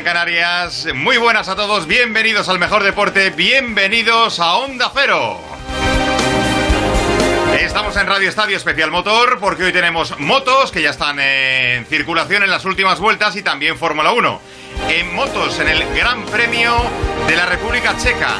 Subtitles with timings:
[0.00, 0.88] Canarias.
[0.94, 5.38] Muy buenas a todos, bienvenidos al mejor deporte, bienvenidos a Onda Cero.
[7.60, 12.42] Estamos en Radio Estadio Especial Motor porque hoy tenemos motos que ya están en circulación
[12.42, 14.40] en las últimas vueltas y también Fórmula 1.
[14.88, 16.74] En motos, en el Gran Premio
[17.28, 18.38] de la República Checa.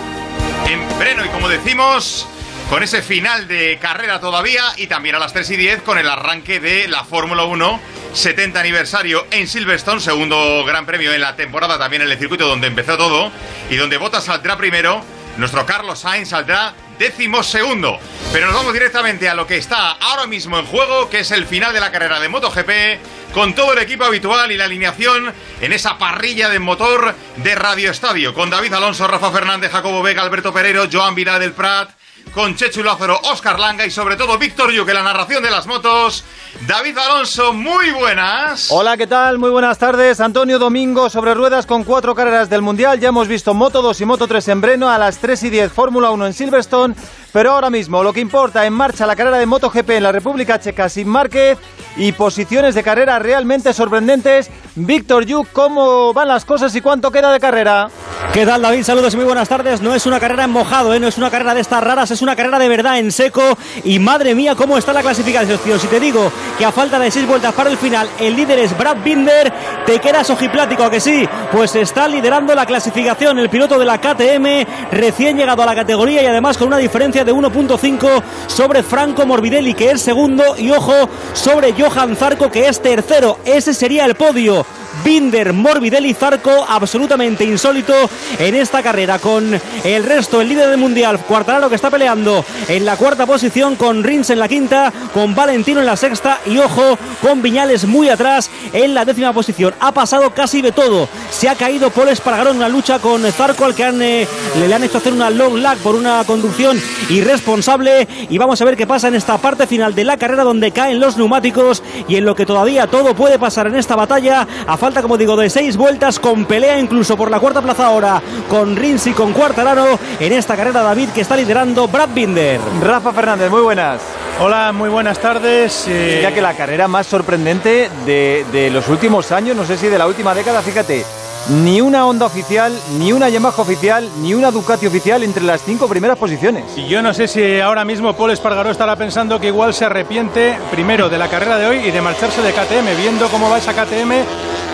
[0.66, 2.26] En Breno y como decimos,
[2.68, 6.08] con ese final de carrera todavía y también a las 3 y 10 con el
[6.08, 7.80] arranque de la Fórmula 1
[8.12, 12.66] 70 aniversario en Silverstone, segundo gran premio en la temporada también en el circuito donde
[12.66, 13.30] empezó todo
[13.70, 15.02] y donde Bottas saldrá primero,
[15.38, 17.98] nuestro Carlos Sainz saldrá décimo segundo.
[18.32, 21.46] Pero nos vamos directamente a lo que está ahora mismo en juego, que es el
[21.46, 25.72] final de la carrera de MotoGP, con todo el equipo habitual y la alineación en
[25.72, 30.52] esa parrilla de motor de Radio Estadio, con David Alonso, Rafa Fernández, Jacobo Vega, Alberto
[30.52, 31.90] Pereiro, Joan Vidal del Prat,
[32.32, 36.24] con Chechu Lázaro, Oscar Langa y sobre todo Víctor Yuque, la narración de las motos.
[36.66, 38.68] David Alonso, muy buenas.
[38.70, 39.38] Hola, ¿qué tal?
[39.38, 40.20] Muy buenas tardes.
[40.20, 43.00] Antonio Domingo sobre ruedas con cuatro carreras del Mundial.
[43.00, 45.72] Ya hemos visto Moto 2 y Moto 3 en Breno, a las 3 y 10
[45.72, 46.94] Fórmula 1 en Silverstone.
[47.32, 50.60] Pero ahora mismo lo que importa, en marcha la carrera de MotoGP en la República
[50.60, 51.58] Checa sin Márquez
[51.96, 54.50] y posiciones de carrera realmente sorprendentes.
[54.74, 57.88] Víctor Yuk, ¿cómo van las cosas y cuánto queda de carrera?
[58.32, 58.82] ¿Qué tal David?
[58.82, 59.82] Saludos y muy buenas tardes.
[59.82, 61.00] No es una carrera en mojado, ¿eh?
[61.00, 63.42] no es una carrera de estas raras, es una carrera de verdad en seco.
[63.84, 65.58] Y madre mía, cómo está la clasificación.
[65.78, 68.76] Si te digo que a falta de seis vueltas para el final, el líder es
[68.76, 69.52] Brad Binder,
[69.84, 71.28] te quedas ojiplático, ¿a que sí?
[71.50, 76.22] Pues está liderando la clasificación el piloto de la KTM, recién llegado a la categoría
[76.22, 81.08] y además con una diferencia de 1.5 sobre Franco Morbidelli, que es segundo, y ojo,
[81.32, 83.38] sobre Johan Zarco, que es tercero.
[83.44, 84.64] Ese sería el podio.
[85.04, 87.94] Binder, Morbidelli, Zarco, absolutamente insólito
[88.38, 89.18] en esta carrera.
[89.18, 93.76] Con el resto, el líder del mundial, Cuartararo, que está peleando en la cuarta posición,
[93.76, 98.08] con Rins en la quinta, con Valentino en la sexta y ojo, con Viñales muy
[98.08, 99.74] atrás en la décima posición.
[99.80, 101.08] Ha pasado casi de todo.
[101.30, 104.84] Se ha caído Paul Espargaró en una lucha con Zarco, al que eh, le han
[104.84, 108.06] hecho hacer una long lag por una conducción irresponsable.
[108.28, 111.00] Y vamos a ver qué pasa en esta parte final de la carrera, donde caen
[111.00, 114.46] los neumáticos y en lo que todavía todo puede pasar en esta batalla.
[114.66, 118.20] A falta, como digo, de seis vueltas, con pelea incluso por la cuarta plaza ahora,
[118.48, 122.60] con Rins y con Cuartararo en esta carrera David que está liderando Brad Binder.
[122.82, 124.02] Rafa Fernández, muy buenas.
[124.40, 125.86] Hola, muy buenas tardes.
[125.88, 126.20] Eh...
[126.22, 129.98] Ya que la carrera más sorprendente de, de los últimos años, no sé si de
[129.98, 131.04] la última década, fíjate,
[131.48, 135.88] ni una Honda oficial, ni una Yamaha oficial, ni una Ducati oficial entre las cinco
[135.88, 136.64] primeras posiciones.
[136.76, 140.56] Y yo no sé si ahora mismo Paul Espargaró estará pensando que igual se arrepiente
[140.70, 143.72] primero de la carrera de hoy y de marcharse de KTM, viendo cómo va esa
[143.72, 144.12] KTM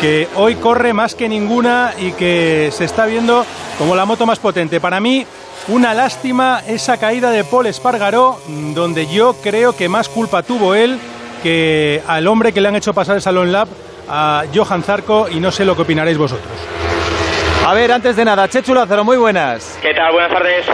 [0.01, 3.45] que hoy corre más que ninguna y que se está viendo
[3.79, 4.81] como la moto más potente.
[4.81, 5.27] Para mí,
[5.69, 8.39] una lástima esa caída de Paul Espargaró,
[8.75, 10.99] donde yo creo que más culpa tuvo él
[11.43, 13.69] que al hombre que le han hecho pasar el Salón Lab
[14.09, 16.53] a Johan Zarco y no sé lo que opinaréis vosotros.
[17.67, 19.79] A ver, antes de nada, Chechu Lázaro, muy buenas.
[19.83, 20.13] ¿Qué tal?
[20.13, 20.67] Buenas tardes.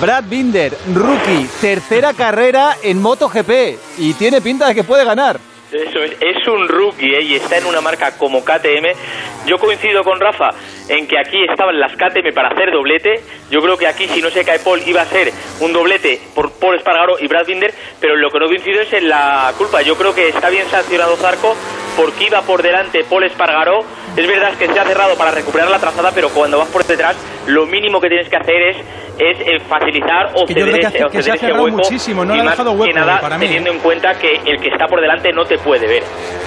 [0.00, 5.38] Brad Binder, rookie, tercera carrera en MotoGP y tiene pinta de que puede ganar.
[5.70, 7.22] Eso es, es un rookie ¿eh?
[7.22, 9.46] y está en una marca como KTM.
[9.46, 10.50] Yo coincido con Rafa
[10.88, 13.20] en que aquí estaban las KTM para hacer doblete.
[13.50, 16.52] Yo creo que aquí, si no se cae Paul, iba a ser un doblete por
[16.52, 19.82] Paul Espargaro y Brad Binder, pero lo que no coincido es en la culpa.
[19.82, 21.54] Yo creo que está bien sancionado Zarco
[21.96, 23.80] porque iba por delante Paul Espargaró.
[24.16, 27.16] Es verdad que se ha cerrado para recuperar la trazada, pero cuando vas por detrás,
[27.46, 28.76] lo mínimo que tienes que hacer es
[29.18, 31.76] es eh, facilitar o que yo ceder, creo que, o que se ha ese hueco
[31.76, 33.46] muchísimo, no y más dejado hueco que nada para mí.
[33.46, 36.04] teniendo en cuenta que el que está por delante no te puede ver.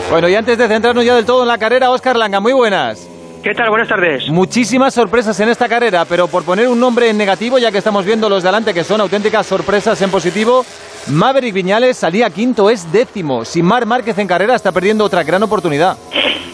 [0.10, 3.10] Bueno, y antes de centrarnos ya del todo en la carrera, Oscar Langa, muy buenas.
[3.44, 3.72] ¿Qué tal?
[3.72, 4.30] Buenas tardes.
[4.30, 8.06] Muchísimas sorpresas en esta carrera, pero por poner un nombre en negativo, ya que estamos
[8.06, 10.64] viendo los de adelante que son auténticas sorpresas en positivo,
[11.08, 13.44] Maverick Viñales salía quinto, es décimo.
[13.44, 15.98] Si Mar Márquez en carrera está perdiendo otra gran oportunidad.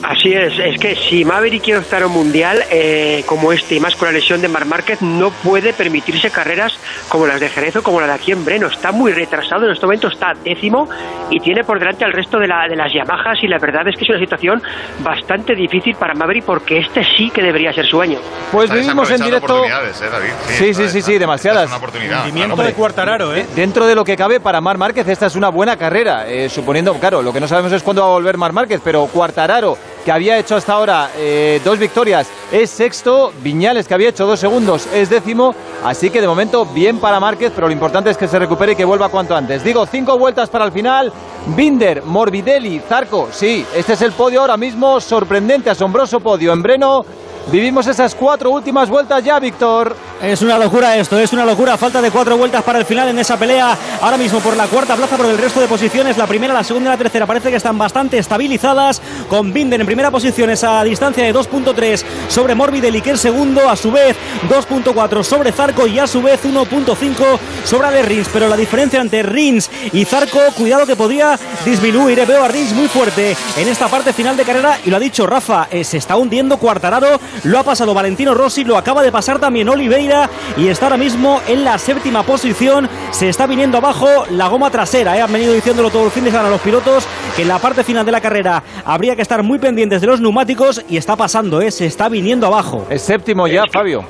[0.04, 3.80] Así es, es que si Maverick quiere optar a un mundial eh, como este y
[3.80, 6.72] más con la lesión de Mar Márquez, no puede permitirse carreras
[7.10, 8.68] como las de Jerez o como la de aquí en Breno.
[8.68, 10.88] Está muy retrasado, en este momento está décimo
[11.30, 13.96] y tiene por delante al resto de, la, de las Yamahas y la verdad es
[13.96, 14.62] que es una situación
[15.00, 18.20] bastante difícil para Maverick porque este sí que debería ser su año.
[18.52, 19.54] Pues vivimos en directo.
[19.54, 20.30] oportunidades, ¿eh, David?
[20.48, 21.64] Sí, sí, sí, sí, demasiadas.
[21.64, 22.30] Es una oportunidad.
[22.32, 22.56] Claro.
[22.56, 23.46] de Cuartararo, ¿eh?
[23.56, 26.94] Dentro de lo que cabe para Mar Márquez, esta es una buena carrera, eh, suponiendo,
[26.96, 30.12] claro, lo que no sabemos es cuándo va a volver Mar Márquez, pero Cuartararo, que
[30.12, 34.88] había hecho hasta ahora eh, dos victorias, es sexto, Viñales, que había hecho dos segundos,
[34.94, 35.54] es décimo,
[35.84, 38.76] así que de momento bien para Márquez, pero lo importante es que se recupere y
[38.76, 39.64] que vuelva cuanto antes.
[39.64, 41.12] Digo, cinco vueltas para el final,
[41.56, 47.06] Binder, Morbidelli, Zarco, sí, este es el podio ahora mismo, sorprendente, asombroso podio en Breno,
[47.52, 49.96] Vivimos esas cuatro últimas vueltas ya, Víctor.
[50.22, 51.78] Es una locura esto, es una locura.
[51.78, 53.78] Falta de cuatro vueltas para el final en esa pelea.
[54.02, 56.18] Ahora mismo por la cuarta plaza, por el resto de posiciones.
[56.18, 59.02] La primera, la segunda y la tercera parece que están bastante estabilizadas.
[59.30, 63.70] Con Binder en primera posición, esa distancia de 2.3 sobre Morbidelli, que es segundo.
[63.70, 64.18] A su vez,
[64.50, 68.28] 2.4 sobre Zarco y a su vez 1.5 sobre Ale Rins.
[68.34, 72.26] Pero la diferencia entre Rins y Zarco, cuidado que podría disminuir.
[72.26, 74.80] Veo a Rins muy fuerte en esta parte final de carrera.
[74.84, 77.20] Y lo ha dicho Rafa, eh, se está hundiendo Cuartararo.
[77.44, 81.42] Lo ha pasado Valentino Rossi, lo acaba de pasar también Oliveira y está ahora mismo
[81.48, 82.90] en la séptima posición.
[83.12, 85.18] Se está viniendo abajo la goma trasera.
[85.18, 85.22] ¿eh?
[85.22, 88.06] Han venido diciéndolo todo el fin de semana los pilotos que en la parte final
[88.06, 91.72] de la carrera habría que estar muy pendientes de los neumáticos y está pasando, ¿eh?
[91.72, 92.86] se está viniendo abajo.
[92.90, 94.06] Es séptimo ya, Fabio.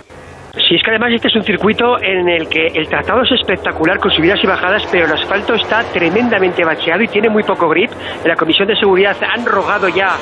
[0.58, 4.00] Sí, es que además este es un circuito en el que el trazado es espectacular
[4.00, 7.92] con subidas y bajadas, pero el asfalto está tremendamente bacheado y tiene muy poco grip.
[8.24, 10.18] En la Comisión de Seguridad han rogado ya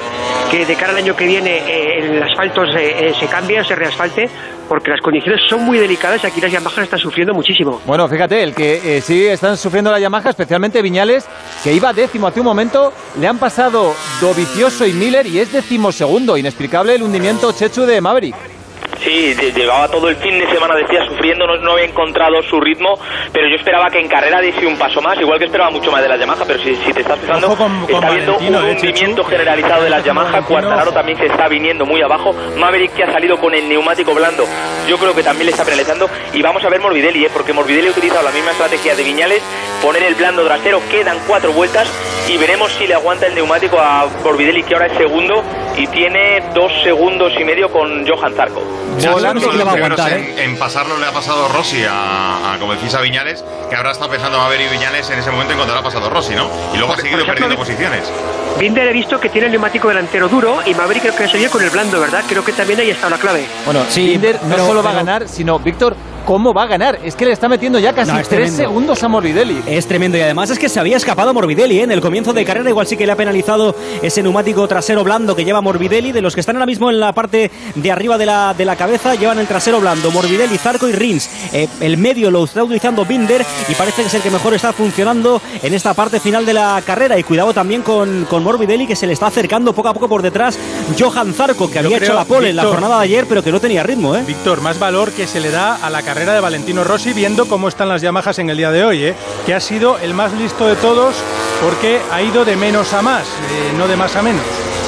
[0.52, 3.76] que de cara al año que viene eh, el asfalto se, eh, se cambie, se
[3.76, 4.30] reasfalte,
[4.68, 7.82] porque las condiciones son muy delicadas y aquí las Yamaha están sufriendo muchísimo.
[7.86, 11.28] Bueno, fíjate, el que eh, sí están sufriendo la Yamaha, especialmente Viñales,
[11.64, 16.38] que iba décimo hace un momento, le han pasado Dovicioso y Miller y es decimosegundo.
[16.38, 18.55] Inexplicable el hundimiento Chechu de Maverick.
[19.04, 22.98] Sí, llevaba todo el fin de semana, decía, sufriendo, no, no había encontrado su ritmo,
[23.32, 26.02] pero yo esperaba que en carrera diese un paso más, igual que esperaba mucho más
[26.02, 28.60] de la Yamaha, pero si, si te estás fijando, con- con está viendo un Valentino,
[28.68, 30.48] eh, hundimiento generalizado de la Yamaha, Valentino.
[30.62, 34.46] Cuartararo también se está viniendo muy abajo, Maverick que ha salido con el neumático blando,
[34.88, 37.30] yo creo que también le está penalizando, y vamos a ver Morbidelli, ¿eh?
[37.32, 39.44] porque Morbidelli ha utilizado la misma estrategia de Viñales,
[39.84, 41.88] poner el blando trasero, quedan cuatro vueltas,
[42.28, 45.44] y veremos si le aguanta el neumático a Morbidelli, que ahora es segundo,
[45.78, 48.62] y tiene dos segundos y medio con Johan Zarco.
[49.00, 51.84] Ya Volando que le los va a aguantar, en, en pasarlo le ha pasado Rossi
[51.84, 55.32] a, a como decís a Viñales, que ahora está pensando Maverick y Viñales en ese
[55.32, 56.50] momento en cuanto le ha pasado Rossi, ¿no?
[56.74, 58.12] Y luego ha Por- seguido por ejemplo, perdiendo posiciones.
[58.58, 61.62] Binder he visto que tiene el neumático delantero duro y Maverick creo que sería con
[61.62, 62.24] el blando, ¿verdad?
[62.28, 63.46] Creo que también ahí está la clave.
[63.66, 67.00] Bueno, Sí, Binder no pero- solo va a ganar, sino, Víctor, ¿cómo va a ganar?
[67.04, 68.57] Es que le está metiendo ya casi No, es tres tremendo.
[68.57, 69.63] segundos a Morbidelli.
[69.68, 71.83] Es tremendo y además es que se había escapado Morbidelli ¿eh?
[71.83, 75.36] en el comienzo de carrera, igual sí que le ha penalizado ese neumático trasero blando
[75.36, 78.25] que lleva Morbidelli, de los que están ahora mismo en la parte de arriba de
[78.25, 81.30] la, de la cabeza, llevan el trasero blando, Morbidelli, Zarco y Rins.
[81.54, 84.74] Eh, el medio lo está utilizando Binder y parece que es el que mejor está
[84.74, 88.95] funcionando en esta parte final de la carrera y cuidado también con, con Morbidelli que
[88.95, 90.57] se le está acercando poco a poco por detrás
[91.00, 93.44] Johan Zarco que Yo había creo, hecho la pole en la jornada de ayer pero
[93.44, 94.24] que no tenía ritmo, ¿eh?
[94.25, 97.67] Víctor, más valor que se le da a la carrera de Valentino Rossi viendo cómo
[97.67, 99.15] están las Yamahas en el día de hoy, ¿eh?
[99.45, 101.13] que ha sido el más listo de todos
[101.62, 104.41] porque ha ido de menos a más, eh, no de más a menos.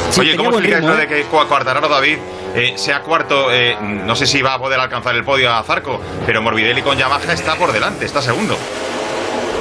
[0.09, 1.05] Sí, Oye, ¿cómo buen explicáis ritmo, lo ¿eh?
[1.05, 2.17] de que Cu- Cuartararo David
[2.55, 3.51] eh, sea cuarto?
[3.51, 6.97] eh, no sé si va a poder alcanzar el podio a Zarco, pero Morbidelli con
[6.97, 8.57] Yamaha está por delante, está segundo.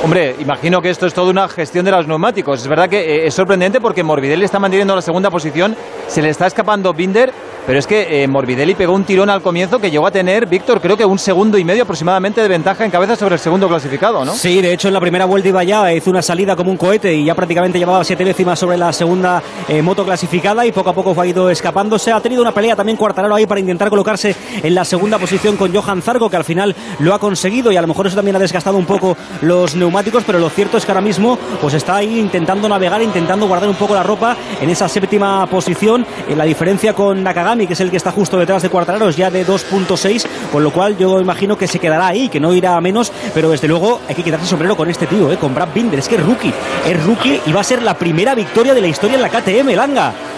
[0.03, 2.61] Hombre, imagino que esto es toda una gestión de los neumáticos.
[2.61, 5.75] Es verdad que eh, es sorprendente porque Morbidelli está manteniendo la segunda posición,
[6.07, 7.33] se le está escapando Binder,
[7.67, 10.81] pero es que eh, Morbidelli pegó un tirón al comienzo que llegó a tener, Víctor,
[10.81, 14.25] creo que un segundo y medio aproximadamente de ventaja en cabeza sobre el segundo clasificado,
[14.25, 14.35] ¿no?
[14.35, 17.13] Sí, de hecho en la primera vuelta iba ya, hizo una salida como un cohete
[17.13, 20.93] y ya prácticamente llevaba siete décimas sobre la segunda eh, moto clasificada y poco a
[20.93, 22.13] poco ha ido escapándose.
[22.13, 25.75] Ha tenido una pelea también Cuartararo ahí para intentar colocarse en la segunda posición con
[25.75, 28.39] Johan Zarco, que al final lo ha conseguido y a lo mejor eso también ha
[28.39, 29.96] desgastado un poco los neumáticos,
[30.27, 33.77] pero lo cierto es que ahora mismo pues está ahí intentando navegar, intentando guardar un
[33.77, 36.05] poco la ropa en esa séptima posición.
[36.29, 39.17] En la diferencia con Nakagami, que es el que está justo detrás de Cuartararo, es
[39.17, 42.77] ya de 2.6, con lo cual yo imagino que se quedará ahí, que no irá
[42.77, 45.39] a menos, pero desde luego hay que quitarse sombrero con este tío, ¿eh?
[45.39, 46.53] con Brad Binder, es que es rookie,
[46.87, 49.75] es rookie y va a ser la primera victoria de la historia en la KTM,
[49.75, 50.36] Langa.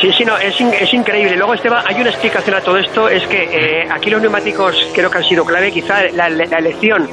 [0.00, 1.36] Sí, sí, no, es, in- es increíble.
[1.36, 5.10] Luego, Esteban, hay una explicación a todo esto, es que eh, aquí los neumáticos creo
[5.10, 7.08] que han sido clave, quizá la, la elección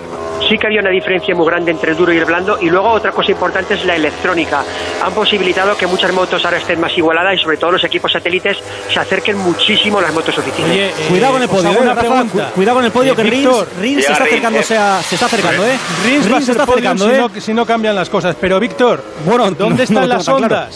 [0.47, 2.89] sí que había una diferencia muy grande entre el duro y el blando, y luego
[2.89, 4.63] otra cosa importante es la electrónica.
[5.03, 8.57] Han posibilitado que muchas motos ahora estén más igualadas y sobre todo los equipos satélites
[8.91, 10.71] se acerquen muchísimo a las motos oficiales.
[10.71, 12.45] Oye, eh, Cuidado con el podio, eh, una Rafa, pregunta.
[12.47, 14.77] cu- cuidado con el podio Eh, que Rins, Víctor, Rins Sí, se está Rins, acercándose
[14.77, 15.77] a, se está acercando, ¿eh?
[16.05, 17.17] Rins va a ser se está acercando, si, ¿eh?
[17.19, 18.35] no, si no cambian las cosas.
[18.39, 20.67] Pero, Víctor, Bueno, ¿dónde no- están no las tan claro.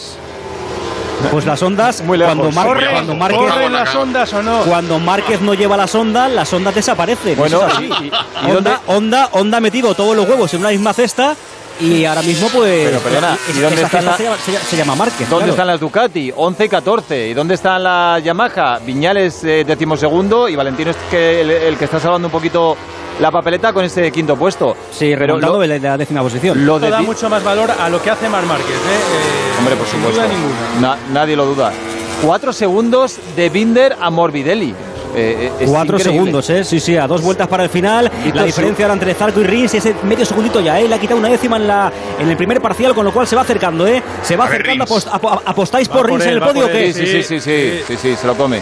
[1.30, 2.34] Pues las ondas, Muy lejos.
[2.34, 3.14] cuando, Mar- Corre, cuando.
[3.14, 4.60] Márquez, ¿Corren las ondas o no?
[4.62, 7.36] cuando Márquez no lleva las ondas, las ondas desaparecen.
[7.36, 7.84] Bueno, eso es así.
[8.02, 8.06] y-
[8.48, 8.50] y-
[8.86, 11.34] Honda, Honda ha metido todos los huevos en una misma cesta
[11.80, 12.86] y ahora mismo pues...
[12.88, 15.18] Pero, perdona, es- ¿y dónde están la- se, llama, se llama- se llama Márquez.
[15.30, 15.52] ¿Dónde claro.
[15.52, 16.32] están las Ducati?
[16.36, 17.28] 11 y 14.
[17.28, 18.78] ¿Y dónde está la Yamaha?
[18.84, 22.76] Viñales eh, decimosegundo y Valentino es que el, el que está salvando un poquito
[23.20, 24.76] la papeleta con ese quinto puesto.
[24.90, 26.64] Sí, pero lo, de la décima posición.
[26.66, 28.66] lo de da mucho más valor a lo que hace Mar Márquez.
[28.68, 28.72] ¿eh?
[28.74, 30.22] Eh, Hombre, por sin supuesto.
[30.22, 30.80] duda ninguna.
[30.80, 31.72] Na- nadie lo duda.
[32.22, 34.74] Cuatro segundos de Binder a Morbidelli.
[35.16, 36.12] Eh, eh, es Cuatro increíble.
[36.18, 36.64] segundos, ¿eh?
[36.64, 38.10] Sí, sí, a dos vueltas para el final.
[38.10, 40.88] Víctor, la diferencia ahora entre Zarco y Rins es medio segundito ya, ¿eh?
[40.88, 43.36] Le ha quitado una décima en, la, en el primer parcial, con lo cual se
[43.36, 44.02] va acercando, ¿eh?
[44.22, 44.84] Se va A ver, acercando.
[44.86, 45.06] Rins.
[45.06, 46.92] Apost- apo- ¿Apostáis Va por por Rins él, en el podio o qué?
[46.92, 48.60] Sí, sí, sí, sí, sí, sí, sí, se lo come.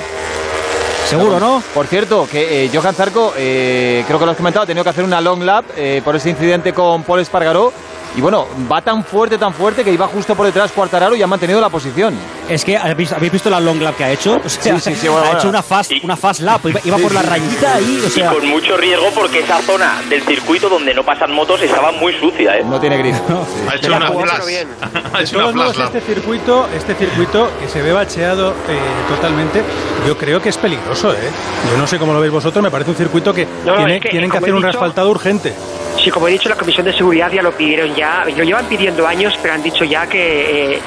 [1.12, 1.62] Seguro, ¿no?
[1.74, 4.88] Por cierto, que eh, Johan Zarco, eh, creo que lo has comentado, ha tenido que
[4.88, 7.70] hacer una long lap eh, por ese incidente con Paul Espargaró.
[8.14, 11.26] Y bueno, va tan fuerte, tan fuerte que iba justo por detrás Cuartararo y ha
[11.26, 12.14] mantenido la posición.
[12.46, 14.38] Es que ¿habéis, habéis visto la long lap que ha hecho?
[14.44, 15.38] O sea, Sí, sí, sí, bueno, ha bueno.
[15.38, 18.28] hecho una fast, una fast lap, iba, iba por la rayita ahí, o Y sea,
[18.30, 22.58] con mucho riesgo porque esa zona del circuito donde no pasan motos estaba muy sucia,
[22.58, 22.64] ¿eh?
[22.64, 23.14] No tiene grip.
[23.70, 24.46] Ha hecho la una flash.
[24.46, 24.68] bien.
[25.12, 25.96] ha De hecho una todos modos, flash lap.
[25.96, 28.78] este circuito, este circuito que se ve bacheado eh,
[29.08, 29.62] totalmente,
[30.06, 31.30] yo creo que es peligroso, ¿eh?
[31.70, 34.02] Yo no sé cómo lo veis vosotros, me parece un circuito que, No, tiene- es
[34.02, 35.54] que, tienen que como hacer he un dicho- resfaltado urgente.
[36.02, 38.01] Sí, como he dicho, la Comisión de Seguridad ya lo pidieron ya,
[38.36, 40.80] lo llevan pidiendo años, pero han dicho ya que eh,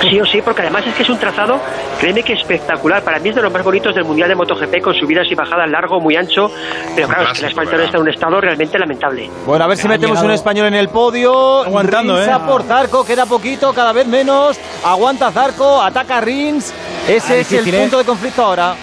[0.00, 1.60] sí o sí, porque además es que es un trazado,
[2.00, 3.02] créeme que espectacular.
[3.02, 5.68] Para mí es de los más bonitos del Mundial de MotoGP, con subidas y bajadas
[5.70, 6.50] largo, muy ancho,
[6.94, 7.86] pero claro, es que asfalto ¿verdad?
[7.86, 9.30] está en un estado realmente lamentable.
[9.46, 11.64] Bueno, a ver si metemos llegado- un español en el podio.
[11.64, 12.32] Aguantando, Rins ¿eh?
[12.32, 14.58] a por Zarco, queda poquito, cada vez menos.
[14.84, 16.72] Aguanta Zarco, ataca Rins.
[17.08, 17.80] Ese Ah, es el difícil, ¿eh?
[17.82, 18.74] punto de conflicto ahora.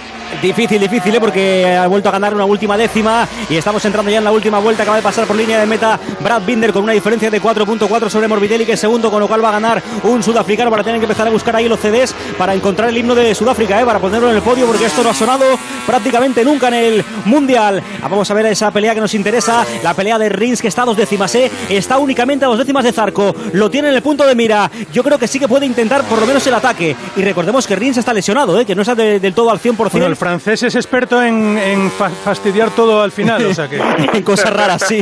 [0.41, 1.19] Difícil, difícil, ¿eh?
[1.19, 4.59] porque ha vuelto a ganar una última décima y estamos entrando ya en la última
[4.59, 4.83] vuelta.
[4.83, 8.27] Acaba de pasar por línea de meta Brad Binder con una diferencia de 4.4 sobre
[8.29, 11.05] Morbidelli, que es segundo, con lo cual va a ganar un sudafricano para tener que
[11.05, 13.85] empezar a buscar ahí los CDs para encontrar el himno de Sudáfrica, ¿eh?
[13.85, 15.43] para ponerlo en el podio, porque esto no ha sonado
[15.85, 17.81] prácticamente nunca en el Mundial.
[18.01, 20.83] Ah, Vamos a ver esa pelea que nos interesa, la pelea de Rins, que está
[20.83, 21.51] a dos décimas, ¿eh?
[21.69, 24.69] está únicamente a dos décimas de Zarco, lo tiene en el punto de mira.
[24.93, 26.95] Yo creo que sí que puede intentar por lo menos el ataque.
[27.17, 28.65] Y recordemos que Rins está lesionado, ¿eh?
[28.65, 29.89] que no está de- del todo al 100%.
[29.91, 33.77] Bueno, francés es experto en, en fa- fastidiar todo al final, o sea que...
[34.13, 35.01] en cosas raras, sí,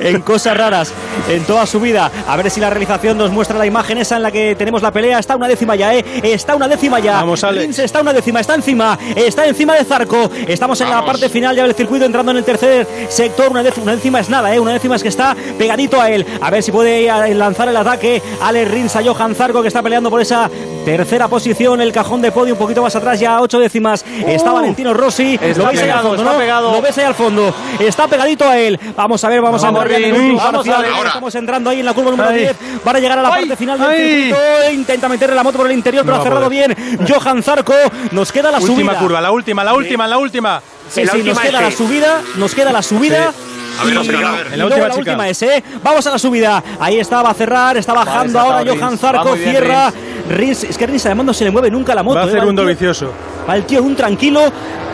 [0.00, 0.92] en cosas raras,
[1.28, 2.10] en toda su vida.
[2.26, 4.90] A ver si la realización nos muestra la imagen esa en la que tenemos la
[4.92, 5.18] pelea.
[5.18, 6.04] Está una décima ya, ¿eh?
[6.22, 7.14] Está una décima ya.
[7.14, 7.62] Vamos, Alex.
[7.66, 10.30] Rins está una décima, está encima, está encima de Zarco.
[10.46, 13.50] Estamos en la parte final ya del circuito, entrando en el tercer sector.
[13.50, 14.60] Una décima, una décima es nada, ¿eh?
[14.60, 16.24] Una décima es que está pegadito a él.
[16.40, 18.22] A ver si puede lanzar el ataque.
[18.40, 20.48] Alex Rins a Johan Zarco, que está peleando por esa
[20.84, 21.80] tercera posición.
[21.80, 24.04] El cajón de podio un poquito más atrás, ya a ocho décimas.
[24.26, 25.38] Está Valentino Rossi.
[25.40, 26.38] Está Lo veis ahí al pegado, fondo, está ¿no?
[26.38, 26.72] pegado.
[26.72, 27.54] Lo ves ahí al fondo.
[27.78, 28.78] Está pegadito a él.
[28.96, 30.68] Vamos a ver, vamos, Vamos, a en vamos.
[30.68, 31.08] Ahora.
[31.08, 32.38] Estamos entrando ahí en la curva número Ay.
[32.40, 32.56] 10.
[32.84, 34.72] Van a llegar a la Ay, parte final del circuito.
[34.72, 36.76] Intenta meterle la moto por el interior, pero No ha cerrado bien.
[37.08, 37.74] Johan Zarco.
[38.10, 38.98] Nos queda la Última subida.
[38.98, 40.60] curva, la última, la última, la última.
[40.88, 42.20] Sí, sí, nos última queda la subida.
[42.36, 43.32] Nos queda la subida.
[43.80, 44.46] A ver, Oscar, a ver.
[44.52, 45.62] En la última, la última es, ¿eh?
[45.82, 46.62] Vamos a la subida.
[46.78, 48.98] Ahí está, va a cerrar, está bajando Vale, ahora Johan.
[48.98, 49.92] Zarco, cierra.
[50.28, 52.16] Rins, es que Rins además no se le mueve nunca la moto.
[52.16, 52.28] Va a ¿eh?
[52.28, 53.12] hacer el un tío- vicioso.
[53.48, 54.40] Va el tío un tranquilo,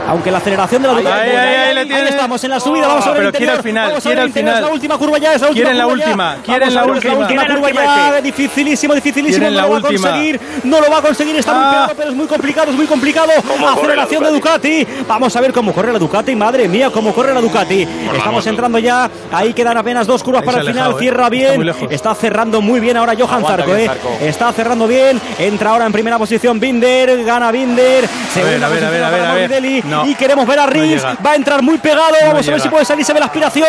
[0.09, 2.09] aunque la aceleración de la Ahí, Ducati- ahí, ahí, ahí tiene.
[2.09, 3.57] estamos en la subida, vamos a ver Pero el quiere interior.
[3.59, 4.55] al final, vamos a quiere ver el al final.
[4.55, 7.15] Es la última curva ya, es la última Quieren la última, quieren la es última.
[7.15, 11.03] última curva ya, dificilísimo, dificilísimo, no la lo va a conseguir, no lo va a
[11.03, 11.71] conseguir, está muy Ah.
[11.73, 13.33] pegado, pero es muy complicado, es muy complicado.
[13.47, 16.89] ¿Cómo corre Aceleración la de Ducati, vamos a ver cómo corre la Ducati, madre mía,
[16.91, 17.83] cómo corre la Ducati.
[17.83, 18.47] Estamos moto.
[18.77, 20.95] Ya, ahí quedan apenas dos curvas para el se final, ¿eh?
[20.99, 23.87] cierra bien, está cerrando muy bien ahora Johan Zarco, eh.
[23.87, 24.19] Zarco.
[24.21, 29.29] está cerrando bien, entra ahora en primera posición Binder, gana Binder, segunda posición para.
[29.33, 31.17] Morbidelli, y queremos ver a Rins, llega.
[31.25, 33.69] va a entrar muy pegado, vamos a ver si puede salirse de la aspiración,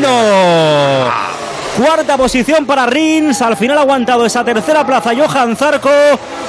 [0.00, 1.40] no.
[1.76, 3.40] Cuarta posición para Rins.
[3.40, 5.88] Al final ha aguantado esa tercera plaza Johan Zarco.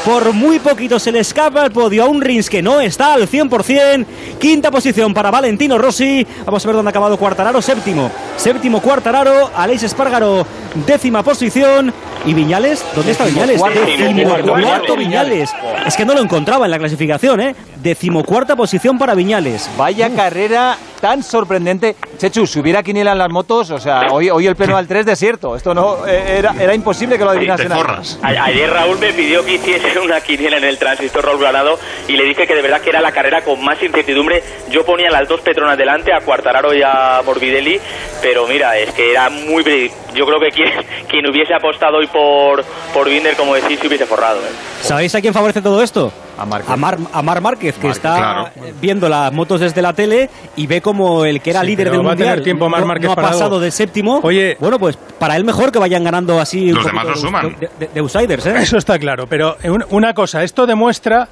[0.04, 3.30] Por muy poquito se le escapa el podio a un Rins que no está al
[3.30, 4.06] 100%.
[4.40, 6.26] Quinta posición para Valentino Rossi.
[6.44, 7.61] Vamos a ver dónde ha acabado Cuartararo.
[7.62, 8.12] Séptimo.
[8.38, 9.52] Séptimo Cuartararo.
[9.56, 10.46] Aleix Espargaro.
[10.86, 11.94] Décima posición.
[12.26, 12.86] ¿Y Viñales?
[12.96, 13.62] ¿Dónde está Viñales?
[13.62, 14.96] Decimocuarto.
[14.96, 15.52] Viñales.
[15.86, 17.56] Es que no lo encontraba en la clasificación, ¿eh?
[17.78, 19.70] Decimocuarta posición para Viñales.
[19.78, 21.96] Vaya carrera tan sorprendente.
[22.20, 25.04] Chechu, si hubiera quiniela en las motos, o sea, hoy, hoy el pleno al 3
[25.06, 25.56] desierto.
[25.56, 27.70] Esto no eh, era, era imposible que lo Te adivinasen.
[27.70, 27.82] nadie.
[27.84, 28.20] forras.
[28.22, 32.14] A- Ayer Raúl me pidió que hiciese una quiniela en el transistor Raúl Granado y
[32.18, 34.44] le dije que de verdad que era la carrera con más incertidumbre.
[34.70, 37.80] Yo ponía las dos Petronas delante, a Cuartararo y a Morbidelli,
[38.22, 39.92] pero mira, es que era muy...
[40.14, 40.70] Yo creo que quien,
[41.10, 42.64] quien hubiese apostado hoy por,
[42.94, 44.40] por Binder, como decís, se hubiese forrado.
[44.40, 44.50] ¿eh?
[44.82, 46.12] ¿Sabéis a quién favorece todo esto?
[46.38, 46.70] A Márquez.
[46.72, 48.50] A Mar, a Mar Márquez, que está claro.
[48.80, 52.00] viendo las motos desde la tele y ve como el que era Sí, líder del
[52.06, 54.20] va a tener mundial tiempo Marc no, Márquez no ha pasado de séptimo.
[54.24, 54.58] Oye.
[54.60, 57.56] bueno, pues para él mejor que vayan ganando así Los demás lo de- suman.
[57.60, 58.54] De, de- de outsiders, ¿eh?
[58.58, 61.28] Eso está claro, pero un- una cosa, esto demuestra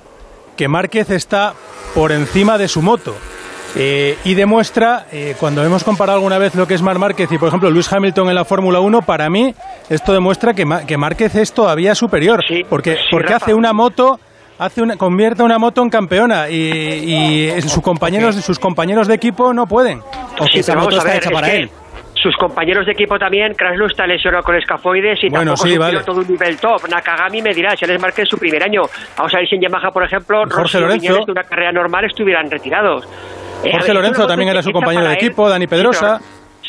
[0.55, 1.53] que Márquez está
[1.95, 3.15] por encima de su moto.
[3.75, 7.37] Eh, y demuestra, eh, cuando hemos comparado alguna vez lo que es Mar Márquez y,
[7.37, 9.53] por ejemplo, Luis Hamilton en la Fórmula 1, para mí
[9.89, 12.43] esto demuestra que, Ma- que Márquez es todavía superior.
[12.47, 13.45] Sí, porque sí, porque Rafa.
[13.45, 14.19] hace una moto,
[14.57, 16.55] hace una, convierte una moto en campeona y,
[17.55, 19.99] y sus, compañeros, sus compañeros de equipo no pueden.
[20.39, 21.69] O Sí, esa moto está ver, hecha es para él.
[22.15, 26.01] Sus compañeros de equipo también, Kraslo está lesionado con escafoides y Bueno, tampoco sí, vale.
[26.03, 26.89] de un nivel top.
[26.89, 28.81] Nakagami me dirá, si Alex Márquez su primer año.
[29.15, 31.01] Vamos a ver si en Yamaha, por ejemplo, Jorge Rossi y Lorenzo.
[31.01, 33.07] Viñales de una carrera normal estuvieran retirados.
[33.59, 35.17] Eh, ver, Jorge Lorenzo también era su compañero de él.
[35.17, 36.19] equipo, Dani Pedrosa.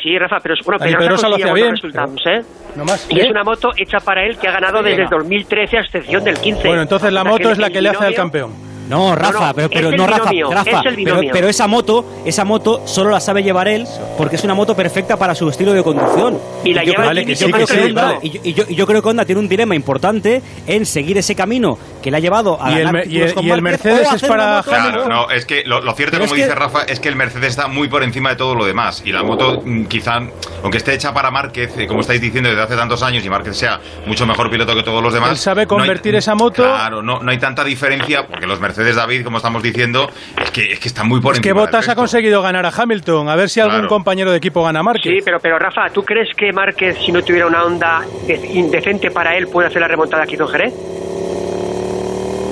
[0.03, 2.41] Sí, Rafa, pero bueno, Dani Pedrosa Pedrosa lo hacía bien, resultados, ¿eh?
[2.75, 3.07] No más.
[3.11, 6.25] Y es una moto hecha para él que ha ganado desde el 2013 a excepción
[6.25, 6.67] del 15.
[6.67, 8.70] Bueno, entonces la moto es la que le hace al campeón.
[8.91, 11.67] No, Rafa, no, pero, pero es el no Rafa, binomio, Rafa, es el pero, esa
[11.69, 13.87] moto, esa moto solo la sabe llevar él
[14.19, 16.39] porque es una moto perfecta para su estilo de conducción.
[16.65, 16.95] Y la yo
[18.87, 22.61] creo- que Honda- tiene un dilema importante en seguir ese camino que le ha llevado
[22.61, 25.47] a Y el ganar y el- con y el Mercedes es para Claro, no, es
[25.47, 27.69] que lo, lo cierto, Pero como es que- dice Rafa, es que el Mercedes está
[27.69, 29.03] muy por encima de todo lo demás.
[29.05, 30.19] Y la moto, mm, quizá,
[30.63, 33.57] aunque esté hecha para Márquez, eh, como estáis diciendo desde hace tantos años, y Márquez
[33.57, 35.31] sea mucho mejor piloto que todos los demás.
[35.31, 38.59] Él sabe no hay- convertir esa moto- Claro, no, no hay tanta diferencia, porque los
[38.61, 40.09] Mercedes David, como estamos diciendo,
[40.43, 43.29] es que, es que están muy por Es que Bottas ha conseguido ganar a Hamilton.
[43.29, 43.89] A ver si algún Claro.
[43.89, 45.13] compañero de equipo gana a Márquez.
[45.13, 49.11] Sí, pero, pero Rafa, ¿tú crees que Márquez, si no tuviera una onda de- indecente
[49.11, 50.73] para él, puede hacer la remontada aquí con Jerez?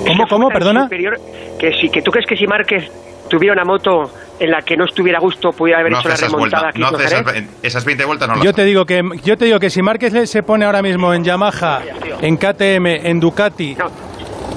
[0.06, 0.48] ¿Cómo, cómo?
[0.48, 0.84] Perdona.
[0.84, 1.18] superior
[1.58, 2.84] que, si, que tú crees que si Márquez
[3.28, 6.14] tuviera una moto en la que no estuviera a gusto, pudiera haber No hecho la
[6.16, 9.02] remontada vueltas, aquí no con esas, esas 20 vueltas, no las Yo te digo que
[9.22, 11.80] yo te digo que si Márquez se pone ahora mismo en Yamaha,
[12.22, 13.90] en KTM, en Ducati, No.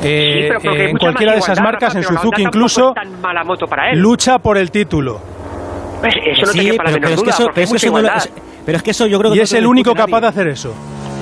[0.03, 3.99] Eh, Sí, pero en cualquiera de esas marcas, en Suzuki incluso, mala moto para él.
[3.99, 5.19] lucha por el título.
[6.01, 8.17] Pues eso no Sí, pero, es que duda, eso, que mucha eso no lo- igualdad.
[8.17, 8.31] es-
[8.65, 10.47] pero es que eso yo creo que Y no es el único capaz de hacer
[10.47, 10.73] eso.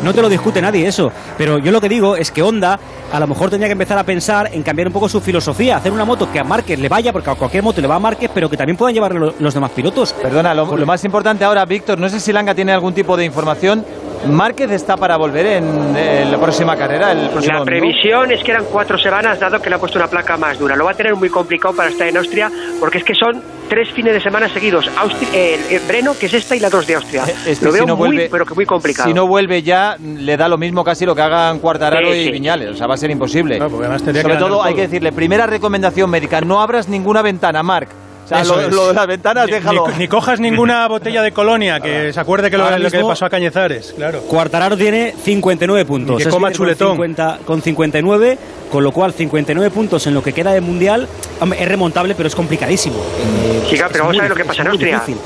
[0.04, 2.80] No te lo discute nadie eso, pero yo lo que digo es que Honda
[3.12, 5.92] a lo mejor tendría que empezar a pensar en cambiar un poco su filosofía, hacer
[5.92, 8.32] una moto que a Márquez le vaya, porque a cualquier moto le va a Márquez,
[8.34, 10.14] pero que también puedan llevar lo- los demás pilotos.
[10.14, 13.26] Perdona, lo, lo más importante ahora, Víctor, no sé si Langa tiene algún tipo de
[13.26, 13.84] información.
[14.28, 17.66] Márquez está para volver en, eh, la próxima carrera, el próximo La domingo.
[17.80, 20.76] previsión es que eran cuatro semanas, dado que le ha puesto una placa más dura.
[20.76, 23.90] Lo va a tener muy complicado para estar en Austria, porque es que son tres
[23.92, 24.90] fines de semana seguidos.
[24.98, 27.24] Austria, eh, el Breno, que es esta, y la dos de Austria.
[27.46, 29.08] Es que Lo si veo no muy, vuelve- pero que muy complicado.
[29.08, 32.26] Si no vuelve ya, le da lo mismo casi lo que hagan Cuartararo Sí, y
[32.26, 32.32] sí.
[32.32, 32.72] Viñales.
[32.72, 33.58] O sea, va a ser imposible.
[33.58, 37.90] Sobre todo, hay que decirle, primera recomendación médica, no abras ninguna ventana, Marc.
[38.30, 38.72] Sea, lo, es.
[38.74, 39.88] lo de las ventanas, Ni- déjalo.
[39.90, 43.04] Ni, ni cojas ninguna botella de colonia, que se acuerde que lo, lo que le
[43.04, 44.22] pasó a Cañizares, claro.
[44.22, 46.16] Cuartararo tiene 59 puntos.
[46.16, 46.88] Y que es coma líder chuletón.
[46.98, 48.38] Con, 50 con 59,
[48.72, 51.08] con lo cual 59 puntos en lo que queda de mundial
[51.58, 52.98] es remontable, pero es complicadísimo.
[53.68, 55.00] Sí, claro, es pero vamos a ver lo que pasa en es muy Austria.
[55.00, 55.18] difícil.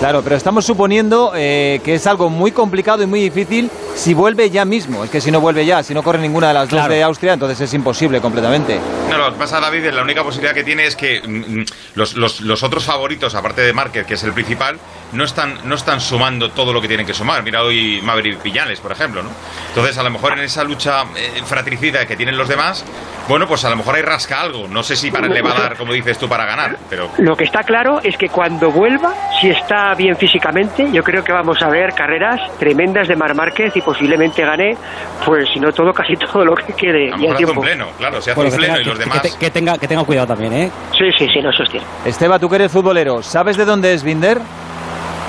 [0.00, 4.48] Claro, pero estamos suponiendo eh, que es algo muy complicado y muy difícil si vuelve
[4.48, 5.04] ya mismo.
[5.04, 6.84] Es que si no vuelve ya, si no corre ninguna de las Claro.
[6.88, 8.80] dos de Austria, entonces es imposible completamente.
[9.10, 11.64] No, lo que pasa, David, es la única posibilidad que tiene es que mm, mm,
[11.96, 14.78] los, los- los otros favoritos, aparte de Márquez, que es el principal,
[15.12, 17.42] no están, no están sumando todo lo que tienen que sumar.
[17.42, 19.30] Mira hoy Maverick Viñales, por ejemplo, ¿no?
[19.68, 22.84] Entonces, a lo mejor en esa lucha eh, fratricida que tienen los demás,
[23.28, 24.66] bueno, pues a lo mejor hay rasca algo.
[24.68, 27.10] No sé si para, le va a dar, como dices tú, para ganar, pero...
[27.18, 31.32] Lo que está claro es que cuando vuelva, si está bien físicamente, yo creo que
[31.32, 34.76] vamos a ver carreras tremendas de Mar Márquez y posiblemente gane,
[35.24, 37.12] pues si no todo, casi todo lo que quede.
[37.12, 39.04] A lo mejor un pleno, claro, se hace Bueno, un pleno tenga, y los que-
[39.04, 39.20] demás...
[39.22, 40.70] que te- que tenga, que tenga cuidado también, ¿eh?
[40.96, 41.78] Sí, sí, sí, no, cierto.
[42.04, 44.38] Esteba, tú que eres futbolero, ¿sabes de dónde es Binder?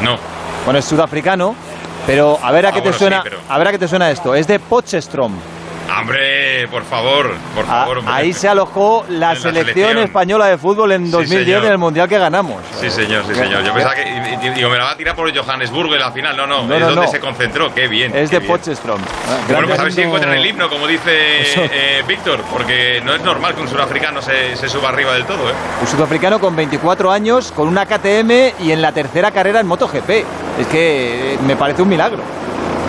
[0.01, 0.17] No.
[0.65, 1.55] Bueno, es sudafricano,
[2.05, 3.79] pero a ver a Ah, qué te bueno, suena, sí, pero- a ver a qué
[3.79, 4.35] te suena esto.
[4.35, 5.33] Es de Potchefstroom.
[5.99, 7.97] Hombre, por favor, por Ah, favor.
[7.99, 8.13] hombre.
[8.13, 11.65] ahí se alojó la, selección, española de fútbol en Sí, 2010 señor.
[11.65, 12.61] en el mundial que ganamos.
[12.79, 13.63] Sí, señor, sí, señor.
[13.63, 14.51] Yo pensaba que.
[14.55, 16.35] Digo, me la va a tirar por Johannesburgo en la final.
[16.37, 17.11] No, no, No, es no, donde no.
[17.11, 17.73] se concentró.
[17.73, 18.15] Qué bien.
[18.15, 18.99] Es qué de.
[18.99, 23.01] Ah, Bueno, grande pues a ver si encuentran el himno, como dice eh, Víctor, porque
[23.03, 25.53] no es normal que un surafricano se, se suba arriba del todo, ¿eh?
[25.81, 30.09] Un sudafricano con 24 años, con una KTM y en la tercera carrera en MotoGP.
[30.59, 32.19] Es que eh, me parece un milagro.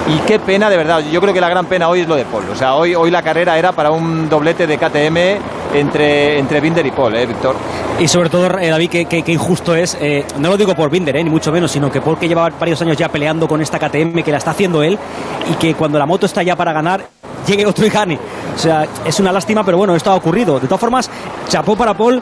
[0.08, 1.00] Y qué pena, de verdad.
[1.10, 2.44] Yo creo que la gran pena hoy es lo de Paul.
[2.50, 5.38] O sea, hoy, hoy la carrera era para un doblete de KTM
[5.78, 7.54] entre, entre Binder y Paul, ¿eh, Víctor?
[8.00, 10.90] Y sobre todo, eh, David, que, que- que injusto es, eh, no lo digo por
[10.90, 13.78] Binder, eh, ni mucho menos, sino que porque lleva varios años ya peleando con esta
[13.78, 14.98] KTM que la está haciendo él
[15.50, 17.06] y que cuando la moto está ya para ganar,
[17.46, 18.18] llegue otro y gane.
[18.54, 20.58] O sea, es una lástima, pero bueno, esto ha ocurrido.
[20.58, 21.08] De todas formas,
[21.48, 22.20] chapó para Paul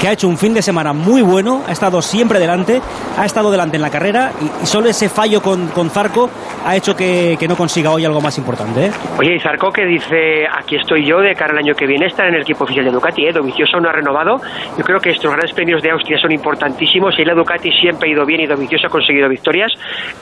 [0.00, 2.80] que ha hecho un fin de semana muy bueno, ha estado siempre delante,
[3.16, 6.28] ha estado delante en la carrera y, y solo ese fallo con, con Zarco
[6.64, 8.86] ha hecho que, que no consiga hoy algo más importante.
[8.86, 8.90] ¿eh?
[9.18, 12.26] Oye, y Zarco que dice, aquí estoy yo de cara al año que viene, estar
[12.26, 13.32] en el equipo oficial de Ducati, ¿eh?
[13.32, 14.40] Dovizioso no ha renovado.
[14.76, 18.12] Yo creo que estos grandes premios de Austria son importantísimos y la Ducati siempre ha
[18.12, 19.72] ido bien y Dovizioso ha conseguido victorias.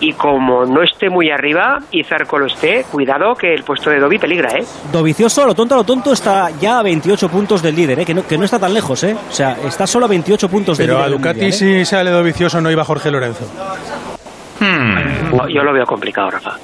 [0.01, 3.99] Y como no esté muy arriba y Zarco lo esté, cuidado que el puesto de
[3.99, 4.65] Dovi peligra, ¿eh?
[4.93, 8.05] Dovicioso, lo tonto, lo tonto, está ya a 28 puntos del líder, ¿eh?
[8.05, 9.03] que, no, que no está tan lejos.
[9.05, 9.17] ¿eh?
[9.29, 11.01] O sea, está solo a 28 puntos Pero líder.
[11.01, 11.85] a del Ducati mundial, ¿eh?
[11.85, 13.45] si sale vicioso no iba Jorge Lorenzo.
[14.61, 16.57] No, yo lo veo complicado, Rafa.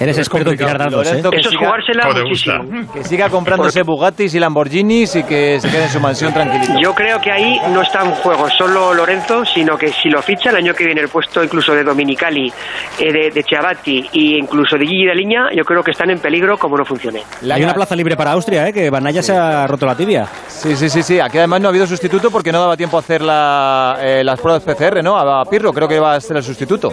[0.00, 1.06] Eres experto en tirar dardos.
[1.12, 1.18] ¿eh?
[1.18, 2.58] Eso es jugársela ¿Cómo te muchísimo.
[2.64, 2.92] gusta?
[2.92, 6.74] Que siga comprándose Bugattis y Lamborghinis y que se quede en su mansión tranquilito.
[6.82, 10.50] Yo creo que ahí no está en juego solo Lorenzo, sino que si lo ficha
[10.50, 12.52] el año que viene el puesto incluso de Dominicali,
[12.98, 16.18] eh, de, de Chiavatti e incluso de Gigi de Liña, yo creo que están en
[16.18, 17.22] peligro como no funcione.
[17.50, 18.72] Hay una plaza libre para Austria, ¿eh?
[18.72, 20.26] que Banaya se ha roto la tibia.
[20.48, 21.20] Sí, sí, sí, sí.
[21.20, 24.40] Aquí además no ha habido sustituto porque no daba tiempo a hacer la, eh, las
[24.40, 25.16] pruebas PCR, ¿no?
[25.16, 26.92] A Pirro creo que va a ser el sustituto.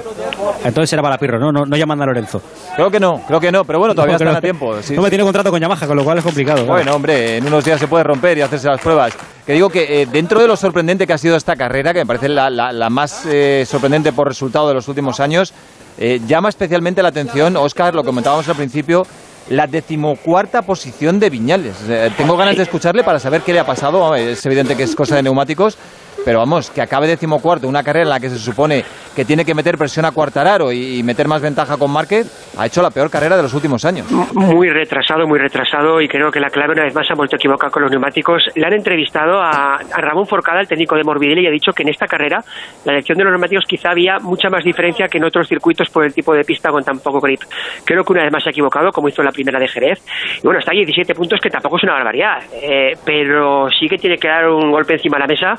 [0.64, 1.52] Entonces será para Pirro, ¿no?
[1.52, 1.66] ¿no?
[1.66, 2.42] No llaman a Lorenzo.
[2.76, 4.82] Creo que no, creo que no, pero bueno, todavía No, están a creo- tiempo.
[4.82, 6.58] Sí, no me tiene contrato con Yamaha, con lo cual es complicado.
[6.58, 6.74] claro.
[6.74, 9.14] Bueno, hombre, en unos días se puede romper y hacerse las pruebas.
[9.46, 12.06] Que digo que eh, dentro de lo sorprendente que ha sido esta carrera, que me
[12.06, 15.54] parece la, la- la más eh, sorprendente por resultado de los últimos años,
[15.98, 19.06] eh, llama especialmente la atención, Óscar, lo comentábamos al principio,
[19.50, 21.76] la decimocuarta posición de Viñales.
[21.90, 24.14] Eh, tengo ganas de escucharle para saber qué le ha pasado.
[24.16, 25.78] Es evidente que es cosa de neumáticos.
[26.26, 28.84] Pero vamos, que acabe decimocuarto, una carrera en la que se supone
[29.16, 32.28] que tiene que meter presión a Cuartararo y, y meter más ventaja con Márquez,
[32.58, 34.10] ha hecho la peor carrera de los últimos años.
[34.34, 37.38] Muy retrasado, muy retrasado y creo que la clave una vez más ha vuelto a
[37.38, 38.44] equivocar con los neumáticos.
[38.56, 41.90] Le han entrevistado a, Ramón Forcada, el técnico de Morbidelli, y ha dicho que en
[41.90, 42.44] esta carrera
[42.86, 46.06] la elección de los neumáticos quizá había mucha más diferencia que en otros circuitos por
[46.06, 47.42] el tipo de pista con tan poco grip.
[47.84, 50.00] Creo que una vez más se ha equivocado, como hizo la primera de Jerez.
[50.38, 53.98] Y bueno, está ahí 17 puntos, que tampoco es una barbaridad, eh, pero sí que
[53.98, 55.56] tiene que dar un golpe encima de la mesa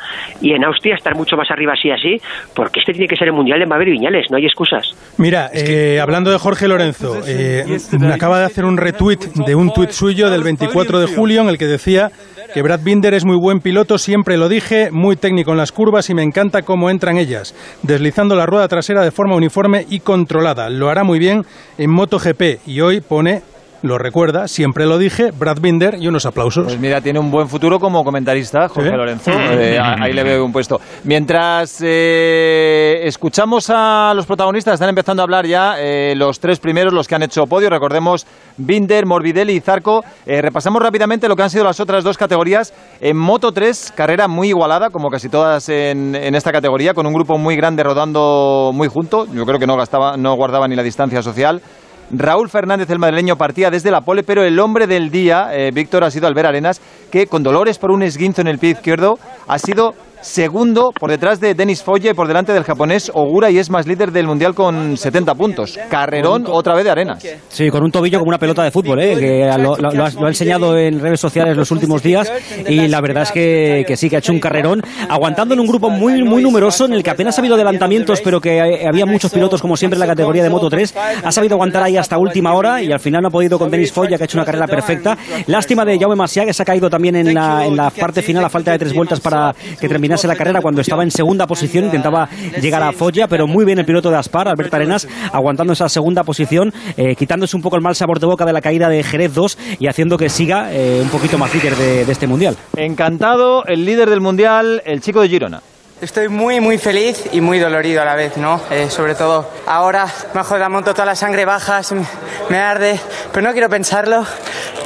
[0.54, 2.16] en Austria estar mucho más arriba así así,
[2.54, 4.84] porque este tiene que ser el Mundial de Maverick Viñales, no hay excusas.
[5.18, 7.64] Mira, eh, hablando de Jorge Lorenzo, eh,
[7.98, 11.48] me acaba de hacer un retweet de un tuit suyo del 24 de julio en
[11.48, 12.10] el que decía
[12.52, 16.10] que Brad Binder es muy buen piloto, siempre lo dije, muy técnico en las curvas
[16.10, 20.68] y me encanta cómo entran ellas, deslizando la rueda trasera de forma uniforme y controlada.
[20.68, 21.42] Lo hará muy bien
[21.78, 23.42] en MotoGP y hoy pone,
[23.82, 26.64] lo recuerda, siempre lo dije, Brad Binder y unos aplausos.
[26.64, 28.96] Pues mira, tiene un buen futuro como comentarista, Jorge Sí.
[28.96, 29.30] Lorenzo.
[29.32, 30.80] Eh, ahí le veo un puesto.
[31.04, 36.92] Mientras eh, escuchamos a los protagonistas, están empezando a hablar ya eh, los tres primeros,
[36.92, 37.70] los que han hecho podio.
[37.70, 40.02] Recordemos Binder, Morbidelli y Zarco.
[40.26, 42.72] Repasamos rápidamente lo que han sido las otras dos categorías.
[43.00, 47.12] En Moto 3, carrera muy igualada, como casi todas en, en esta categoría, con un
[47.14, 49.26] grupo muy grande rodando muy junto.
[49.32, 51.62] Yo creo que no, gastaba, no guardaba ni la distancia social.
[52.10, 56.04] Raúl Fernández, el madrileño, partía desde la pole, pero el hombre del día, eh, Víctor,
[56.04, 59.58] ha sido Albert Arenas, que con dolores por un esguinzo en el pie izquierdo ha
[59.58, 63.86] sido segundo por detrás de Denis Foye, por delante del japonés Ogura y es más
[63.86, 65.78] líder del mundial con 70 puntos.
[65.88, 67.24] Carrerón otra vez de Arenas.
[67.48, 69.16] Sí, con un tobillo como una pelota de fútbol, ¿eh?
[69.18, 72.30] que lo, lo- lo ha, enseñado en redes sociales los últimos días
[72.68, 75.66] y la verdad es que, que sí, que ha hecho un carrerón, aguantando en un
[75.66, 79.32] grupo muy muy numeroso en el que apenas ha habido adelantamientos, pero que había muchos
[79.32, 80.94] pilotos como siempre en la categoría de Moto 3.
[81.24, 83.92] Ha sabido aguantar ahí hasta última hora y al final no ha podido con Denis
[83.92, 85.16] Foya, que ha hecho una carrera perfecta.
[85.46, 88.44] Lástima de Jaume Masia, que se ha caído también en la, en la parte final
[88.44, 91.84] a falta de tres vueltas para que terminase la carrera cuando estaba en segunda posición,
[91.84, 92.28] intentaba
[92.60, 96.24] llegar a Foya, pero muy bien el piloto de Aspar, Albert Arenas, aguantando esa segunda
[96.24, 99.32] posición, eh, quitándose un poco el mal sabor de boca de la caída de Jerez
[99.34, 102.56] 2 y haciendo que siga eh, un poquito más líder de, de este mundial.
[102.76, 105.62] Encantado, el líder del mundial, el chico de Girona.
[106.00, 108.58] Estoy muy, muy feliz y muy dolorido a la vez, ¿no?
[108.70, 112.06] Eh, sobre todo ahora, bajo la moto, toda la sangre baja, me,
[112.48, 112.98] me arde,
[113.30, 114.24] pero no quiero pensarlo.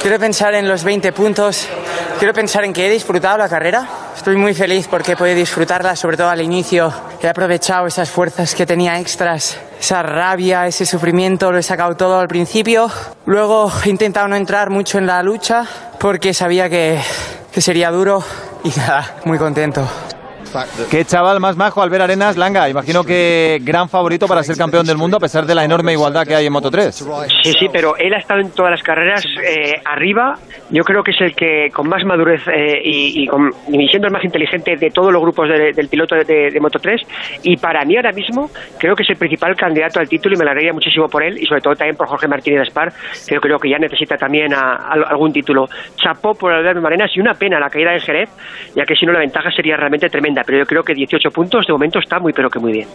[0.01, 1.69] Quiero pensar en los 20 puntos,
[2.19, 3.87] quiero pensar en que he disfrutado la carrera.
[4.13, 6.93] Estoy muy feliz porque he podido disfrutarla, sobre todo al inicio.
[7.21, 12.19] He aprovechado esas fuerzas que tenía extras, esa rabia, ese sufrimiento, lo he sacado todo
[12.19, 12.91] al principio.
[13.25, 15.65] Luego he intentado no entrar mucho en la lucha
[15.97, 16.99] porque sabía que,
[17.53, 18.21] que sería duro
[18.65, 19.87] y nada, muy contento.
[20.89, 22.69] Qué chaval más majo, Albert Arenas, Langa.
[22.69, 26.25] Imagino que gran favorito para ser campeón del mundo a pesar de la enorme igualdad
[26.25, 26.95] que hay en Moto 3.
[27.43, 30.35] Sí, sí, pero él ha estado en todas las carreras eh, arriba.
[30.69, 34.07] Yo creo que es el que con más madurez eh, y, y, con- y siendo
[34.07, 37.01] el más inteligente de todos los grupos de- del piloto de, de- Moto 3.
[37.43, 40.43] Y para mí ahora mismo creo que es el principal candidato al título y me
[40.43, 42.91] alegraría muchísimo por él y sobre todo también por Jorge Martínez Aspar,
[43.27, 45.67] que yo creo que ya necesita también a- a- algún título.
[45.97, 48.29] Chapó por Albert Marenas y una pena la caída de Jerez,
[48.75, 50.43] ya que si no la ventaja sería realmente tremenda.
[50.45, 52.87] Pero yo creo que 18 puntos de momento está muy pero que muy bien.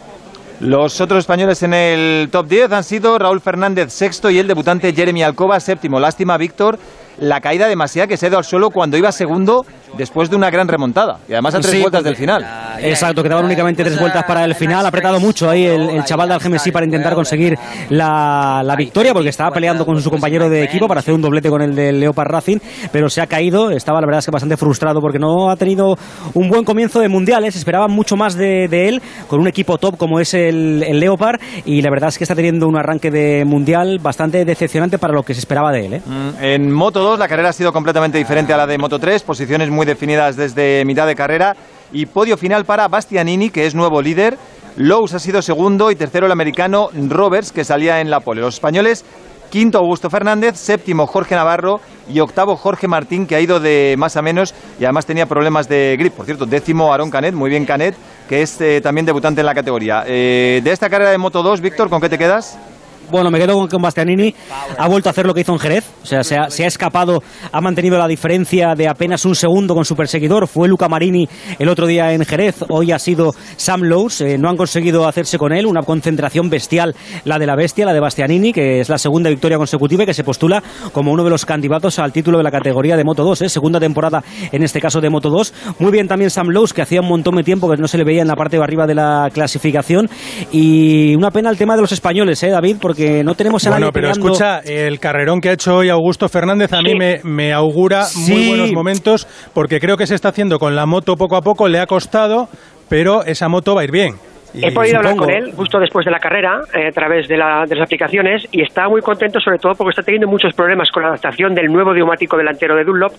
[0.60, 4.92] Los otros españoles en el top 10 han sido Raúl Fernández sexto y el debutante
[4.92, 5.98] Jeremy Alcoba séptimo.
[5.98, 6.78] Lástima, Víctor,
[7.18, 9.64] la caída demasiada que se ido al suelo cuando iba segundo
[9.96, 11.18] después de una gran remontada.
[11.28, 12.44] Y además a tres Sí, vueltas del final.
[12.80, 14.84] Exacto, quedaban únicamente tres vueltas para el final.
[14.84, 17.56] Ha apretado mucho ahí el, el chaval de Algemesí para intentar conseguir
[17.90, 21.48] la, la victoria, porque estaba peleando con su compañero de equipo para hacer un doblete
[21.50, 22.58] con el de Leopard Racing,
[22.92, 23.70] pero se ha caído.
[23.70, 25.96] Estaba, la verdad, es que bastante frustrado porque no ha tenido
[26.34, 27.56] un buen comienzo de mundiales.
[27.56, 31.40] Esperaban mucho más de, de él con un equipo top como es el, el Leopard,
[31.64, 35.22] y la verdad es que está teniendo un arranque de mundial bastante decepcionante para lo
[35.22, 35.94] que se esperaba de él.
[35.94, 36.02] ¿eh?
[36.04, 39.22] Mm, En Moto 2 la carrera ha sido completamente diferente a la de Moto 3,
[39.22, 41.56] posiciones muy definidas desde mitad de carrera
[41.92, 44.38] y podio final para Bastianini, que es nuevo líder.
[44.76, 48.40] Lowe's ha sido segundo y tercero el americano Roberts, que salía en la pole.
[48.40, 49.04] Los españoles,
[49.50, 54.16] quinto Augusto Fernández, séptimo Jorge Navarro y octavo Jorge Martín, que ha ido de más
[54.16, 56.14] a menos y además tenía problemas de grip.
[56.14, 57.94] Por cierto, décimo Aaron Canet, muy bien Canet,
[58.28, 60.04] que es eh, también debutante en la categoría.
[60.06, 62.58] Eh, de esta carrera de Moto 2, Víctor, ¿con qué te quedas?
[63.10, 64.32] Bueno, me quedo con Bastianini.
[64.78, 65.84] Ha vuelto a hacer lo que hizo en Jerez.
[66.02, 69.74] O sea, se ha, se ha escapado, ha mantenido la diferencia de apenas un segundo
[69.74, 70.46] con su perseguidor.
[70.46, 72.64] Fue Luca Marini el otro día en Jerez.
[72.68, 74.20] Hoy ha sido Sam Lowe's.
[74.20, 75.66] Eh, no han conseguido hacerse con él.
[75.66, 76.94] Una concentración bestial,
[77.24, 80.14] la de la bestia, la de Bastianini, que es la segunda victoria consecutiva y que
[80.14, 83.42] se postula como uno de los candidatos al título de la categoría de Moto 2.
[83.42, 83.48] ¿eh?
[83.48, 85.52] Segunda temporada, en este caso, de Moto 2.
[85.80, 88.04] Muy bien también Sam Lowe's, que hacía un montón de tiempo que no se le
[88.04, 90.08] veía en la parte de arriba de la clasificación.
[90.52, 92.76] Y una pena el tema de los españoles, ¿eh, David?
[92.80, 96.28] Porque no tenemos a Bueno, pero peleando- escucha, el carrerón que ha hecho hoy Augusto
[96.28, 100.58] Fernández a mí me, me augura muy buenos momentos porque creo que se está haciendo
[100.58, 102.48] con la moto poco a poco, le ha costado,
[102.88, 104.14] pero esa moto va a ir bien.
[104.54, 105.26] Y- He podido hablar supongo.
[105.32, 108.46] con él justo después de la carrera eh, a través de, la- de las aplicaciones
[108.52, 111.66] y está muy contento sobre todo porque está teniendo muchos problemas con la adaptación del
[111.66, 113.12] nuevo neumático delantero de Dunlop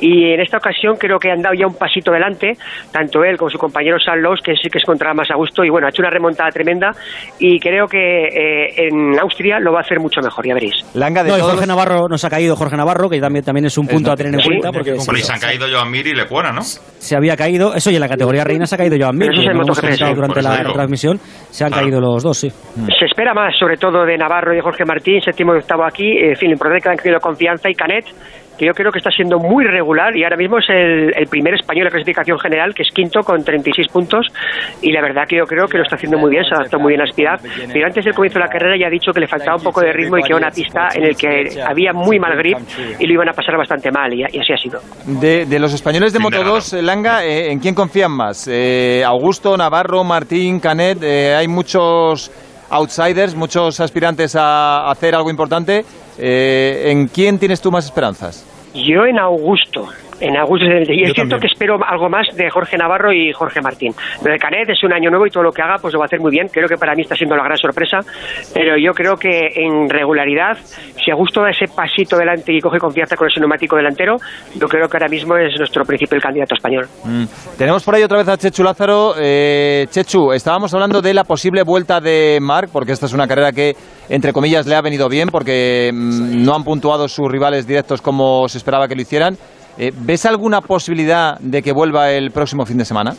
[0.00, 2.52] y en esta ocasión creo que han dado ya un pasito delante,
[2.92, 5.70] tanto él como su compañero Sanlos, que sí que se encontraba más a gusto y
[5.70, 6.90] bueno, ha hecho una remontada tremenda
[7.38, 10.74] y creo que eh, en Austria lo va a hacer mucho mejor, ya veréis.
[10.94, 13.66] Langa de No, y todos Jorge Navarro nos ha caído Jorge Navarro, que también, también
[13.66, 16.06] es un punto a tener en Sí, cuenta porque y se han caído Joan Mir
[16.06, 16.62] y Lecuona, ¿no?
[16.62, 19.42] se había caído, eso y en la categoría reina se ha caído Joan Mir, eso
[19.42, 20.73] es el MotoGP, sí, durante la digo.
[20.74, 21.18] Retransmisión,
[21.50, 21.78] se han Ah.
[21.80, 22.48] caído los dos, sí.
[22.50, 26.18] Se espera más, sobre todo de Navarro y de Jorge Martín, séptimo y octavo aquí.
[26.18, 28.04] En fin, es que han tenido confianza y Canet,
[28.58, 31.54] que yo creo que está siendo muy regular y ahora mismo es el, el primer
[31.54, 34.26] español en clasificación general, que es quinto con 36 puntos.
[34.82, 36.94] Y la verdad que yo creo que lo está haciendo muy bien, se adaptó muy
[36.96, 37.40] bien a Up.
[37.72, 39.80] Pero antes del comienzo de la carrera ya ha dicho que le faltaba un poco
[39.80, 42.58] de ritmo y que era una pista en el que había muy mal grip
[42.98, 44.80] y lo iban a pasar bastante mal, y, y así ha sido.
[45.20, 48.12] De, de los españoles de Fin de Moto 2, eh, Langa, eh, ¿en quién confían
[48.12, 48.48] más?
[48.50, 52.30] Eh, Augusto, Navarro, Martín, Canet, eh, hay muchos
[52.70, 55.84] outsiders, muchos aspirantes a hacer algo importante.
[56.18, 58.46] Eh, ¿En quién tienes tú más esperanzas?
[58.74, 59.88] Yo en Augusto.
[60.20, 61.40] En Augusto, y es Yo cierto también.
[61.40, 63.92] que espero algo más de Jorge Navarro y Jorge Martín.
[64.24, 66.04] Lo de Canet es un año nuevo y todo lo que haga pues lo va
[66.04, 66.48] a hacer muy bien.
[66.48, 67.98] Creo que para mí está siendo la gran sorpresa.
[68.52, 70.56] Pero yo creo que en regularidad,
[71.02, 74.16] si Augusto da ese pasito delante y coge confianza con ese neumático delantero,
[74.54, 76.86] yo creo que ahora mismo es nuestro principal candidato español.
[77.04, 77.24] Mm.
[77.58, 79.14] Tenemos por ahí otra vez a Chechu Lázaro.
[79.18, 83.52] Eh, Chechu, estábamos hablando de la posible vuelta de Marc, porque esta es una carrera
[83.52, 83.74] que,
[84.08, 88.48] entre comillas, le ha venido bien, porque mm, no han puntuado sus rivales directos como
[88.48, 89.36] se esperaba que lo hicieran.
[89.78, 93.12] Eh, ¿Ves alguna posibilidad de que vuelva el próximo fin de semana?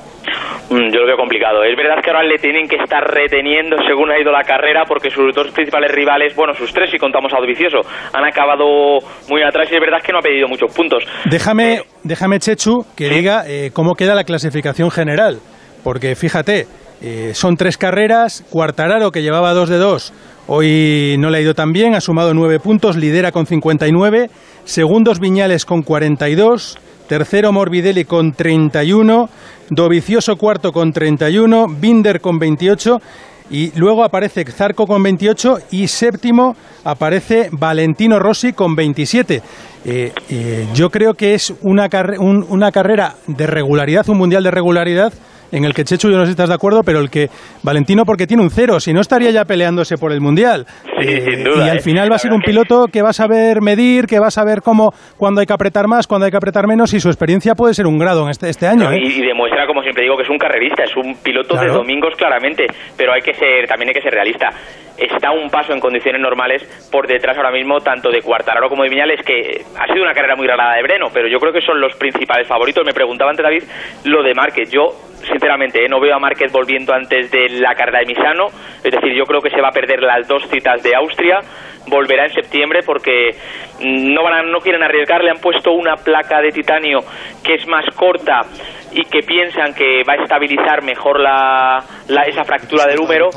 [0.69, 1.63] Mm, Yo lo veo complicado.
[1.63, 5.09] Es verdad que ahora le tienen que estar reteniendo según ha ido la carrera porque
[5.11, 7.81] sus dos principales rivales, bueno, sus tres si contamos a Dovicioso,
[8.13, 8.65] han acabado
[9.29, 11.03] muy atrás y es verdad que no ha pedido muchos puntos.
[11.25, 15.39] Déjame, déjame Chechu, que diga eh, cómo queda la clasificación general.
[15.83, 16.65] Porque fíjate,
[17.01, 18.43] eh, son tres carreras.
[18.49, 20.13] Cuartararo, que llevaba dos de dos,
[20.47, 24.29] hoy no le ha ido tan bien, ha sumado nueve puntos, lidera con 59.
[24.65, 26.77] Segundos Viñales con 42.
[27.07, 29.29] Tercero Morbidelli con 31.
[29.69, 31.67] Dovicioso cuarto con 31.
[31.79, 32.99] Binder con 28.
[33.51, 39.41] Y luego aparece Zarco con 28 y séptimo aparece Valentino Rossi con 27.
[39.85, 44.49] Eh, eh, yo creo que es una, un- una carrera de regularidad, un mundial de
[44.49, 45.13] regularidad
[45.51, 47.27] en el que Chechu, yo no sé si estás de acuerdo, pero el que
[47.63, 50.65] Valentino porque tiene un cero, si no estaría ya peleándose por el mundial.
[50.99, 51.81] Sí, sin duda, y al ¿eh?
[51.81, 54.61] final va a ser un piloto que va a saber medir, que va a saber
[54.61, 57.73] cómo, cuándo hay que apretar más, cuándo hay que apretar menos y su experiencia puede
[57.73, 58.91] ser un grado en este, este año.
[58.91, 58.99] ¿eh?
[59.01, 61.71] Y, y demuestra, como siempre digo, que es un carrerista, es un piloto Claro.
[61.71, 62.65] de domingos claramente,
[62.97, 64.49] pero hay que ser, también hay que ser realista.
[64.97, 68.89] Está un paso en condiciones normales por detrás ahora mismo tanto de Cuartararo como de
[68.89, 71.79] Viñales, que ha sido una carrera muy rara de Breno, pero yo creo que son
[71.79, 72.83] los principales favoritos.
[72.85, 73.63] Me preguntaba antes David
[74.05, 74.71] lo de Márquez.
[74.71, 74.87] Yo,
[75.27, 78.47] sinceramente, eh, no veo a Márquez volviendo antes de la carrera de Misano,
[78.83, 81.39] es decir, yo creo que se va a perder las dos citas de Austria
[81.87, 83.31] volverá en septiembre porque
[83.79, 86.99] mm, no van a- no quieren arriesgar, le han puesto una placa de titanio
[87.43, 88.41] que es más corta
[88.91, 93.29] y que piensan que va a estabilizar mejor la, la- esa fractura del húmero,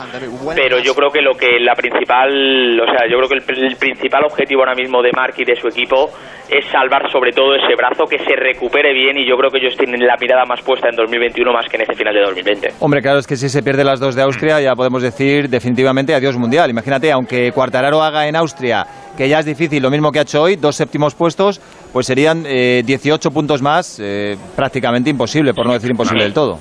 [0.54, 3.76] pero yo creo que lo que la principal, o sea, yo creo que el, el
[3.76, 6.10] principal objetivo ahora mismo de Mark y de su equipo
[6.48, 9.76] es salvar sobre todo ese brazo, que se recupere bien y yo creo que ellos
[9.76, 12.68] tienen la mirada más puesta en 2021 más que en ese final de 2020.
[12.80, 16.14] Hombre, claro, es que si se pierde las dos de Austria ya podemos decir definitivamente
[16.14, 16.70] adiós mundial.
[16.70, 20.42] Imagínate, aunque Cuartararo haga en Austria, que ya es difícil, lo mismo que ha hecho
[20.42, 21.60] hoy, dos séptimos puestos,
[21.92, 26.58] pues serían eh, 18 puntos más, eh, prácticamente imposible, por no decir imposible del todo.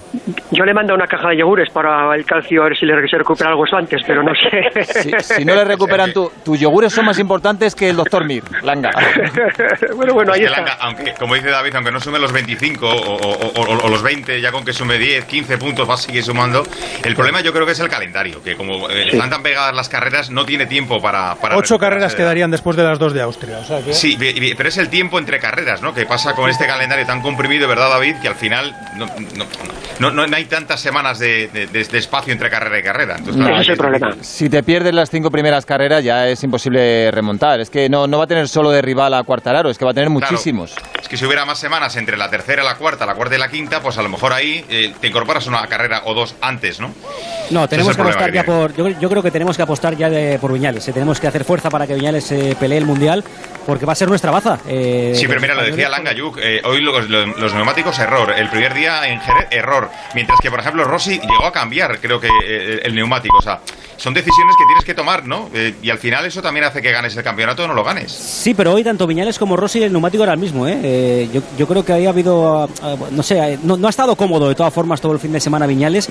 [0.52, 3.18] Yo le mando una caja de yogures para el calcio, a ver si le se
[3.18, 4.84] recupera algo eso antes, pero no sé.
[5.02, 8.44] Si, si no le recuperan tu, tus yogures son más importantes que el doctor Mir,
[8.64, 8.92] Langa.
[9.96, 10.62] bueno, bueno, ahí Es que está.
[10.62, 14.02] Langa, aunque, como dice David, aunque no sume los 25 o, o- o- o los
[14.02, 16.64] 20, ya con que sume 10, 15 puntos va a seguir sumando.
[17.04, 19.90] El problema yo creo que es el calendario, que como eh, están tan pegadas las
[19.90, 21.36] carreras, no tiene tiempo para...
[21.36, 23.58] para Ocho carreras quedarían después de las dos de Austria.
[23.60, 24.18] o sea que- Sí,
[24.58, 25.94] pero es el tiempo tiempo entre carreras, ¿no?
[25.94, 28.16] Que pasa con este calendario tan comprimido, ¿verdad, David?
[28.22, 29.06] Que al final no,
[30.00, 33.16] no, no, no hay tantas semanas de, de- de espacio entre carrera y carrera.
[33.18, 34.16] Entonces, claro, es el problema.
[34.22, 37.60] Si te pierdes las cinco primeras carreras ya es imposible remontar.
[37.60, 39.92] Es que no, no va a tener solo de rival a Cuartararo, es que va
[39.92, 40.32] a tener Claro.
[40.32, 40.74] muchísimos.
[41.02, 43.50] Es que si hubiera más semanas entre la tercera, la cuarta, la cuarta y la
[43.50, 46.94] quinta, pues a lo mejor ahí eh, te incorporas una carrera o dos antes, ¿no?
[47.50, 48.74] No, tenemos que apostar ya por.
[48.76, 50.88] Yo, creo- yo creo que tenemos que apostar ya de- por Viñales.
[50.88, 53.24] eh, Tenemos que hacer fuerza para que Viñales eh, pelee el mundial,
[53.66, 54.60] porque va a ser nuestra baza.
[54.68, 55.90] eh, Sí, pero mira, lo decía.
[55.90, 60.40] Langayuk, eh, hoy los, los- los neumáticos error, el primer día en Jerez error, mientras
[60.40, 63.60] que por ejemplo Rossi llegó a cambiar, creo que eh, el neumático, o sea,
[63.98, 65.50] son decisiones que tienes que tomar, ¿no?
[65.54, 68.12] Eh, y al final eso también hace que ganes el campeonato o no lo ganes.
[68.12, 70.68] Sí, pero hoy tanto Viñales como Rossi el neumático era el mismo.
[70.68, 70.78] ¿eh?
[70.84, 73.88] Eh, yo, yo creo que ahí ha habido, ah, ah, no sé, eh, no, no
[73.88, 76.10] ha estado cómodo de todas formas todo el fin de semana Viñales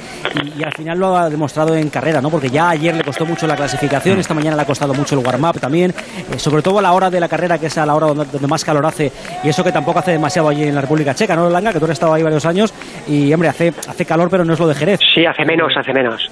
[0.56, 2.28] y, y al final lo ha demostrado en carrera, ¿no?
[2.30, 5.24] Porque ya ayer le costó mucho la clasificación, esta mañana le ha costado mucho el
[5.24, 5.94] warm-up también,
[6.32, 8.24] eh, sobre todo a la hora de la carrera, que es a la hora donde,
[8.24, 9.10] donde más calor hace
[9.42, 11.72] y eso que tampoco hace demasiado allí en la República Checa, ¿no, Langa?
[11.72, 12.72] Que tú has estado ahí varios años
[13.06, 15.00] y, hombre, hace, hace calor, pero no es lo de Jerez.
[15.14, 16.30] Sí, hace menos, hace menos.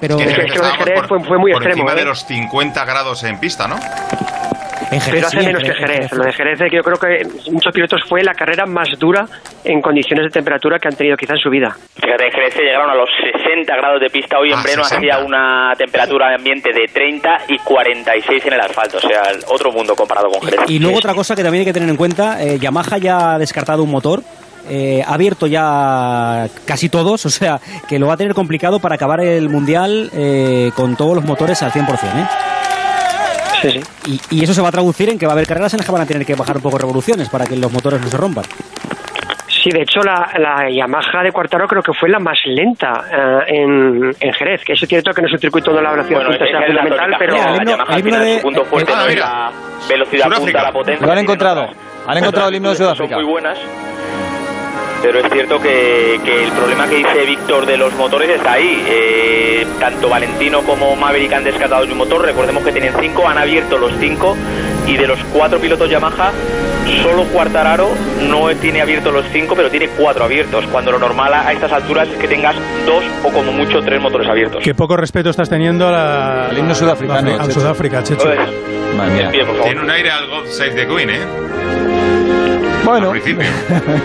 [0.00, 1.82] Pero Que en Es que Jerez lo de Jerez por, fue- fue muy por extremo,
[1.88, 2.04] encima ¿eh?
[2.04, 3.76] de los 50 grados en pista, ¿no?
[4.90, 6.12] En Jerez Pero sí, hace en menos que en Jerez.
[6.12, 9.26] Lo de Jerez, que yo creo que muchos pilotos fue la carrera más dura
[9.64, 11.74] en condiciones de temperatura que han tenido quizá en su vida.
[11.94, 13.08] Fíjate, en Jerez se llegaron a los
[13.44, 14.38] 60 grados de pista.
[14.38, 14.96] Hoy en Ah, Breno 60.
[14.98, 18.98] hacía una temperatura de ambiente de 30 y 46 en el asfalto.
[18.98, 20.60] O sea, otro mundo comparado con Jerez.
[20.68, 23.38] Y luego otra cosa que también hay que tener en cuenta, eh, Yamaha ya ha
[23.38, 24.20] descartado un motor,
[24.68, 28.94] eh, ha abierto ya casi todos, o sea, que lo va a tener complicado para
[28.94, 31.84] acabar el Mundial eh, con todos los motores al 100%.
[31.84, 32.26] ¿eh?
[33.70, 34.20] Sí, sí.
[34.30, 35.86] Y, y eso se va a traducir en que va a haber carreras en las
[35.86, 38.16] que van a tener que bajar un poco revoluciones para que los motores no se
[38.16, 38.44] rompan.
[39.48, 43.54] Sí, de hecho la, la Yamaha de Cuartaro creo que fue la más lenta eh,
[43.62, 46.30] en, en Jerez, que es cierto que no es un circuito donde la velocidad Bueno,
[46.32, 47.18] punta sea es la fundamental, tónica.
[47.18, 49.08] pero Mira, el la himno- Yamaha el himno de- su punto fuerte Ah, no es
[49.14, 49.26] mira.
[49.26, 49.52] la
[49.88, 50.44] velocidad Sudáfrica.
[50.44, 51.06] punta, la potencia.
[51.06, 51.68] Lo han encontrado.
[52.06, 53.14] Han encontrado el himno de Sudáfrica.
[53.14, 53.58] Son muy buenas.
[55.04, 58.82] Pero es cierto que, que el problema que dice Víctor de los motores está ahí.
[58.88, 62.22] Eh, tanto Valentino como Maverick han descartado su motor.
[62.22, 64.34] Recordemos que tienen cinco, han abierto los cinco.
[64.86, 66.32] Y de los cuatro pilotos Yamaha,
[67.02, 67.90] solo Cuartararo
[68.30, 70.66] no tiene abiertos los cinco, pero tiene cuatro abiertos.
[70.68, 74.00] Cuando lo normal a a estas alturas es que tengas dos o como mucho tres
[74.00, 74.62] motores abiertos.
[74.64, 77.60] Qué poco respeto estás teniendo a la, Al himno sudafricano, a Chechu.
[77.60, 78.24] Sudáfrica, Chechu.
[78.24, 79.64] Pues, por favor.
[79.64, 81.20] Tiene un aire al God Save the Queen, ¿eh?
[82.84, 83.46] Bueno, Al principio.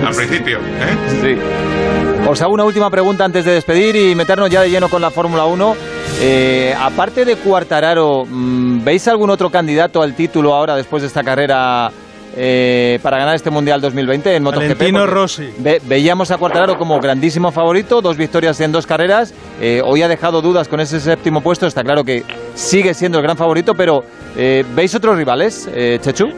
[0.08, 1.08] Al principio, ¿eh?
[1.22, 2.28] sí.
[2.30, 5.10] Os hago una última pregunta antes de despedir y meternos ya de lleno con la
[5.10, 5.76] Fórmula 1.
[6.22, 11.24] Eh, aparte de Cuartararo, mm, ¿veis algún otro candidato al título ahora después de esta
[11.24, 11.92] carrera
[12.36, 14.64] eh, para ganar este Mundial 2020 en MotoGP?
[14.64, 15.50] Valentino Rossi.
[15.58, 19.34] ve- veíamos a Cuartararo como grandísimo favorito, dos victorias en dos carreras.
[19.62, 21.68] Eh, hoy ha dejado dudas con ese séptimo puesto.
[21.68, 24.04] Está claro que sigue siendo el gran favorito, pero
[24.38, 26.30] eh, ¿veis otros rivales, eh, Chechu?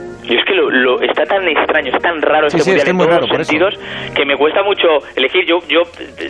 [0.71, 2.95] Lo, está tan extraño, es tan raro Sí, este sí, es mundial que es en
[2.95, 3.51] muy todos raro, los por eso.
[3.51, 5.45] sentidos que me cuesta mucho elegir.
[5.45, 5.81] Yo, yo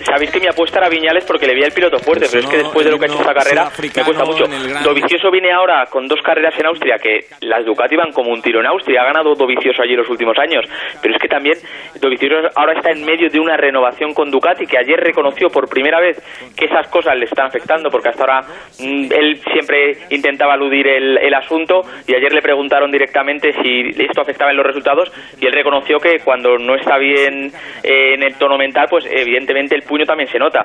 [0.03, 2.57] sabéis que mi apuesta era Viñales porque le veía el piloto fuerte, pero es que
[2.57, 4.45] después de lo que ha hecho esta carrera me cuesta mucho.
[4.83, 8.59] Dovizioso viene ahora con dos carreras en Austria que las Ducati van como un tiro
[8.59, 9.01] en Austria.
[9.01, 10.65] Ha ganado Dovizioso allí los últimos años,
[11.01, 11.57] pero es que también
[11.99, 15.99] Dovizioso ahora está en medio de una renovación con Ducati que ayer reconoció por primera
[15.99, 16.17] vez
[16.57, 18.41] que esas cosas le están afectando porque hasta ahora
[18.79, 24.21] mm, él siempre intentaba aludir el, el asunto y ayer le preguntaron directamente si esto
[24.31, 27.51] afectaba en los resultados y él reconoció que cuando no está bien
[27.83, 30.61] eh, en el tono mental pues evidentemente el puño también se nota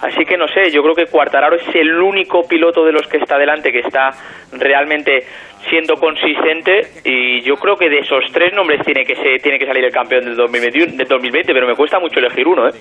[0.00, 3.18] así que no sé yo creo que Cuartararo es el único piloto de los que
[3.18, 4.10] está delante que está
[4.52, 5.20] realmente
[5.68, 9.66] siendo consistente y yo creo que de esos tres nombres tiene que se, tiene que
[9.66, 12.72] salir el campeón del 2021 del 2020 pero me cuesta mucho elegir uno ¿eh?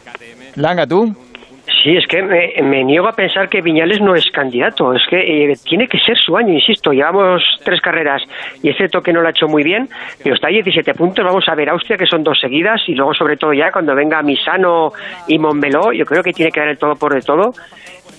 [0.56, 1.29] Langa, ¿tú?
[1.84, 4.94] Sí, es que me, niego a pensar que Viñales no es candidato.
[4.94, 6.92] Es que eh, tiene que ser su año, insisto.
[6.92, 8.22] Llevamos tres carreras
[8.62, 9.88] y es cierto que no lo ha hecho muy bien,
[10.24, 11.24] pero está a 17 puntos.
[11.24, 14.22] Vamos a ver Austria, que son dos seguidas, y luego, sobre todo, ya cuando venga
[14.22, 14.92] Misano
[15.28, 17.52] y Montmeló, yo creo que tiene que dar el todo por el todo.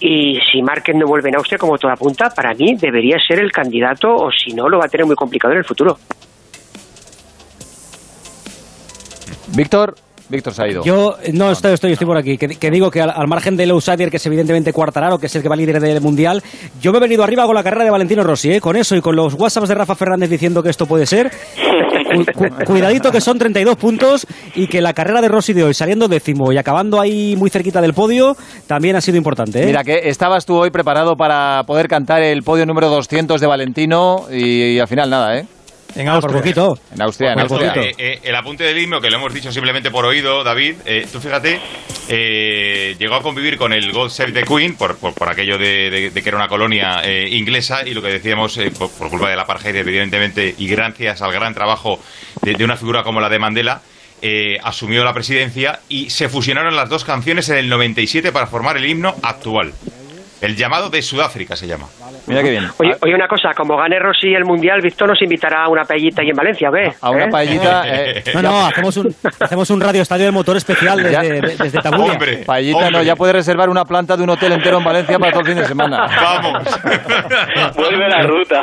[0.01, 3.53] Y si Márquez no vuelve en Austria, como toda punta, para mí debería ser el
[3.53, 5.97] candidato, o si no, lo va a tener muy complicado en el futuro.
[9.55, 9.95] Víctor,
[10.31, 10.83] Víctor se ha ido.
[10.85, 12.39] Yo no estoy, estoy, estoy por aquí.
[12.39, 15.37] Que, que digo que al, al margen del outsider, que es evidentemente Cuartararo, que es
[15.37, 16.43] el que va líder del mundial,
[16.81, 18.61] yo me he venido arriba con la carrera de Valentino Rossi, ¿eh?
[18.61, 21.31] con eso y con los WhatsApps de Rafa Fernández diciendo que esto puede ser.
[22.15, 25.75] Cu- cu- cuidadito que son 32 puntos y que la carrera de Rossi de hoy,
[25.75, 29.63] saliendo décimo y acabando ahí muy cerquita del podio, también ha sido importante.
[29.63, 29.67] ¿eh?
[29.67, 34.27] Mira, que estabas tú hoy preparado para poder cantar el podio número 200 de Valentino
[34.33, 35.47] y, y al final nada, ¿eh?
[35.97, 36.41] En Ah, por Austria.
[36.41, 36.79] poquito.
[36.95, 37.83] En Austria, en Por Austria.
[37.85, 41.07] Eh, eh, el apunte del himno, que lo hemos dicho simplemente por oído, David, eh,
[41.11, 41.61] tú fíjate,
[42.09, 45.91] eh, llegó a convivir con el God Save the Queen, por, por, por aquello de,
[45.91, 49.09] de- de que era una colonia eh, inglesa, y lo que decíamos, eh, por, por
[49.11, 51.99] culpa del apartheid, evidentemente, y gracias al gran trabajo
[52.43, 53.83] de, de una figura como la de Mandela,
[54.23, 58.77] eh, asumió la presidencia y se fusionaron las dos canciones en el 97 para formar
[58.77, 59.73] el himno actual.
[60.41, 61.87] El llamado de Sudáfrica se llama.
[62.27, 62.69] Mira qué bien.
[62.79, 66.23] Oye, oye, una cosa, como gane Rossi el Mundial, Víctor nos invitará a una paellita
[66.23, 66.93] ahí en Valencia, ¿o qué?
[67.01, 67.31] A una ¿Eh?
[67.31, 67.83] paellita.
[67.87, 71.79] eh, No, no, hacemos un, hacemos un radio estadio de motor especial desde, de- desde.
[71.89, 75.33] Hombre, paellita, no, ya puedes reservar una planta de un hotel entero en Valencia para
[75.33, 76.07] todo el fin de semana.
[76.21, 76.63] Vamos.
[77.77, 78.63] Vuelve la ruta.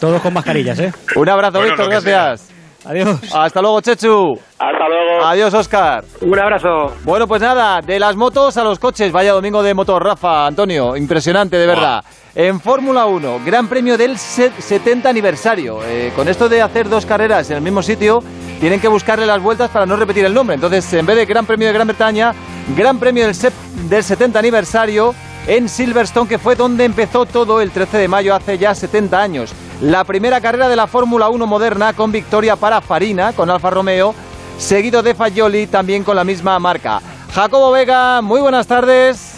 [0.00, 0.92] Todos con mascarillas, ¿eh?
[1.16, 2.53] Un abrazo, Bueno, Víctor, gracias.
[2.84, 3.18] Adiós.
[3.34, 4.38] Hasta luego, Chechu.
[4.58, 5.24] Hasta luego.
[5.26, 6.04] Adiós, Oscar.
[6.20, 6.92] Un abrazo.
[7.04, 9.10] Bueno, pues nada, de las motos a los coches.
[9.12, 10.96] Vaya domingo de motor, Rafa, Antonio.
[10.96, 12.04] Impresionante, de verdad.
[12.34, 15.78] En Fórmula 1, Gran Premio del se- 70 aniversario.
[15.84, 18.22] Eh, con esto de hacer dos carreras en el mismo sitio,
[18.60, 20.54] tienen que buscarle las vueltas para no repetir el nombre.
[20.56, 22.34] Entonces, en vez de Gran Premio de Gran Bretaña,
[22.76, 23.52] Gran Premio del, sep-
[23.88, 25.14] del 70 aniversario
[25.46, 29.52] en Silverstone, que fue donde empezó todo el 13 de mayo hace ya 70 años.
[29.80, 34.14] La primera carrera de la Fórmula 1 moderna con victoria para Farina, con Alfa Romeo,
[34.58, 37.00] seguido de Fagioli también con la misma marca.
[37.34, 39.32] Jacobo Vega, muy buenas tardes.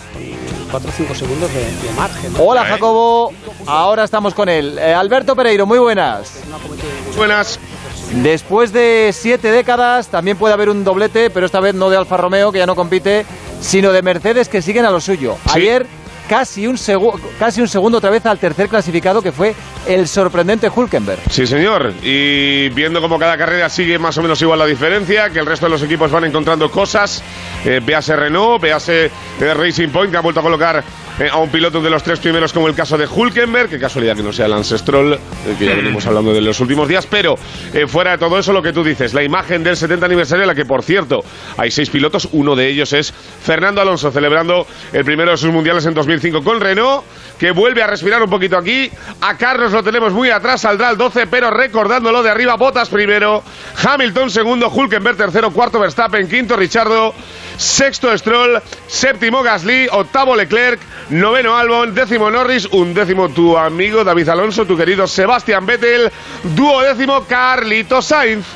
[0.70, 2.32] 4 o 5 segundos de, de margen.
[2.38, 2.64] Hola.
[2.64, 3.32] Jacobo,
[3.66, 4.78] ahora estamos con él.
[4.78, 6.40] Eh, Alberto Pereiro, muy buenas.
[7.16, 7.58] Buenas.
[8.12, 12.16] Después de siete décadas también puede haber un doblete, pero esta vez no de Alfa
[12.16, 13.26] Romeo, que ya no compite,
[13.60, 15.36] sino de Mercedes, que siguen a lo suyo.
[15.44, 15.60] Sí.
[15.60, 15.86] Ayer
[16.28, 16.76] casi un,
[17.38, 19.54] casi un segundo otra vez al tercer clasificado, que fue
[19.86, 21.20] el sorprendente Hulkenberg.
[21.30, 21.92] Sí, señor.
[22.02, 25.66] Y viendo cómo cada carrera sigue más o menos igual la diferencia, que el resto
[25.66, 27.22] de los equipos van encontrando cosas,
[27.64, 29.06] eh, véase Renault, véase
[29.40, 30.82] eh, Racing Point, que ha vuelto a colocar
[31.18, 34.16] eh, a un piloto de los tres primeros, como el caso de Hulkenberg, que casualidad
[34.16, 35.18] que no sea Lance Stroll, eh,
[35.58, 37.36] que ya venimos hablando de los últimos días, pero
[37.72, 40.48] eh, fuera de todo eso, lo que tú dices, la imagen del 70 aniversario, en
[40.48, 41.24] la que por cierto
[41.56, 45.86] hay seis pilotos, uno de ellos es Fernando Alonso, celebrando el primero de sus mundiales
[45.86, 47.02] en 2005 con Renault,
[47.38, 48.90] que vuelve a respirar un poquito aquí,
[49.22, 53.42] a Carlos lo tenemos muy atrás, saldrá el 12, pero recordándolo de arriba, Botas primero,
[53.82, 57.14] Hamilton segundo, Hulkenberg tercero, cuarto Verstappen, quinto Richardo,
[57.56, 60.80] sexto Stroll, séptimo Gasly, octavo Leclerc,
[61.10, 66.10] noveno Albon, décimo Norris, un décimo tu amigo David Alonso, tu querido Sebastián Vettel,
[66.54, 68.46] duodécimo Carlito Sainz.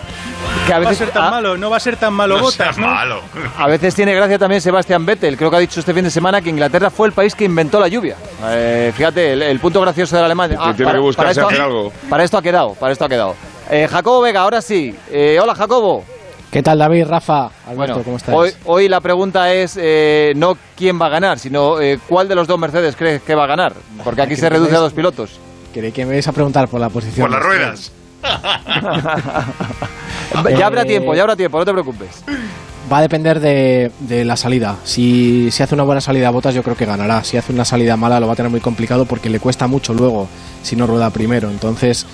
[0.66, 2.42] Que a No va a ser tan malo, no va a ser tan malo No
[2.42, 2.86] Botas, ¿no?
[2.86, 3.22] malo.
[3.58, 5.36] a veces tiene gracia también Sebastián Vettel.
[5.36, 7.78] Creo que ha dicho este fin de semana que Inglaterra fue el país que inventó
[7.78, 8.16] la lluvia.
[8.46, 10.50] Eh, fíjate, el, el punto gracioso del alemán.
[10.50, 11.92] Que tiene que buscarse esto, hacer algo.
[12.08, 13.36] para esto ha quedado, para esto ha quedado.
[13.70, 14.94] Eh, Jacobo Vega, ahora sí.
[15.10, 16.04] Eh, hola Jacobo.
[16.50, 17.44] ¿Qué tal, David, Rafa?
[17.66, 18.34] Alberto, Bueno, ¿cómo estás?
[18.34, 22.34] hoy, hoy la pregunta es eh, no quién va a ganar, sino eh, cuál de
[22.34, 23.72] los dos Mercedes crees que va a ganar.
[24.02, 25.38] Porque aquí ¿Qué se reduce a dos pilotos.
[25.72, 27.28] Creí que me vais a preguntar por la posición.
[27.28, 27.92] Por las ruedas.
[30.58, 32.24] ya habrá Eh, tiempo, ya habrá tiempo, no te preocupes.
[32.92, 34.74] Va a depender de, de la salida.
[34.82, 37.22] Si, si hace una buena salida a botas, yo creo que ganará.
[37.22, 39.94] Si hace una salida mala, lo va a tener muy complicado porque le cuesta mucho
[39.94, 40.28] luego
[40.64, 41.48] si no rueda primero.
[41.48, 42.04] Entonces,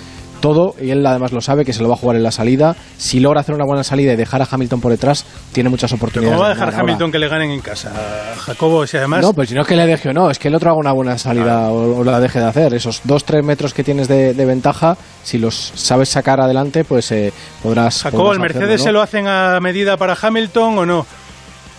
[0.41, 2.77] todo, y él además lo sabe, que se lo va a jugar en la salida.
[2.97, 6.37] Si logra hacer una buena salida y dejar a Hamilton por detrás, tiene muchas oportunidades.
[6.37, 6.83] ¿Cómo va a de dejar ahora.
[6.83, 7.93] Hamilton que le ganen en casa?
[8.39, 9.23] Jacobo, si además...
[9.23, 10.79] No, pues si no es que le deje o no, es que el otro haga
[10.79, 12.75] una buena salida o, o la deje de hacer.
[12.75, 17.33] Esos 2-3 metros que tienes de, de ventaja, si los sabes sacar adelante, pues eh,
[17.63, 18.03] podrás.
[18.03, 18.85] Jacobo, ¿el hacerlo, Mercedes ¿no?
[18.85, 21.07] se lo hacen a medida para Hamilton o no?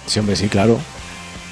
[0.06, 0.78] Sí, hombre, sí, claro.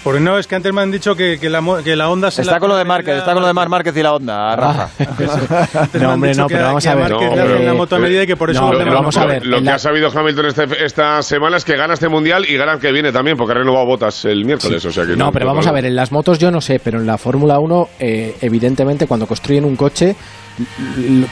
[0.06, 2.30] Porque no, es que antes me han dicho que, que la, mo- que la Honda
[2.32, 4.14] se Está la con lo de Márquez, está con lo de Mar Márquez y la
[4.14, 4.90] onda, Rafa.
[5.00, 5.30] Antes
[5.94, 7.10] me No, hombre, no, pero vamos a ver.
[7.12, 8.94] Márquez No, le hacen pero- la moto a medida y que por eso No, pero
[8.94, 9.46] vamos a ver.
[9.46, 12.56] Lo que la- ha sabido Hamilton este- esta semana es que gana este mundial y
[12.56, 14.86] gana el que viene también, porque ha renovado botas el miércoles.
[14.86, 17.00] O sea que No, pero vamos a ver, en las motos yo no sé, pero
[17.00, 20.16] en la Fórmula 1, eh, evidentemente, cuando construyen un coche,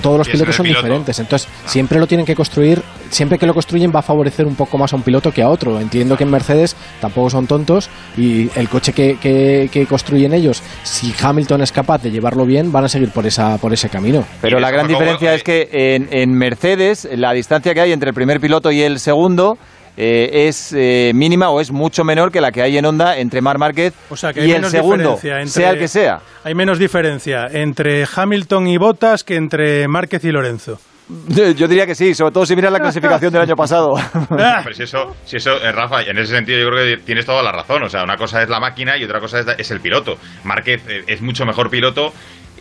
[0.02, 0.84] todos los pilotos que son piloto.
[0.84, 1.20] diferentes.
[1.20, 4.78] Entonces, siempre lo tienen que construir, siempre que lo construyen va a favorecer un poco
[4.78, 5.80] más a un piloto que a otro.
[5.80, 10.62] Entiendo que en Mercedes tampoco son tontos y el coche que, que- que construyen ellos,
[10.84, 14.24] si Hamilton es capaz de llevarlo bien, van a seguir por, esa, por ese camino.
[14.42, 18.10] Pero la gran diferencia eh, es que en, en Mercedes la distancia que hay entre
[18.10, 19.58] el primer piloto y el segundo
[19.98, 23.42] eh, es eh, mínima o es mucho menor que la que hay en Honda entre
[23.42, 26.20] Mar Márquez O sea, que hay y el segundo, entre- sea el que sea.
[26.44, 30.80] Hay menos diferencia entre Hamilton y Bottas que entre Márquez y Lorenzo.
[31.28, 33.94] Yo diría que sí, sobre todo si miras la clasificación del año pasado.
[34.30, 37.44] Pero si eso, si eso eh, Rafa, en ese sentido yo creo que tienes toda
[37.44, 37.84] la razón.
[37.84, 40.18] O sea, una cosa es la máquina y otra cosa es, es el piloto.
[40.46, 42.14] Márquez eh, es mucho mejor piloto.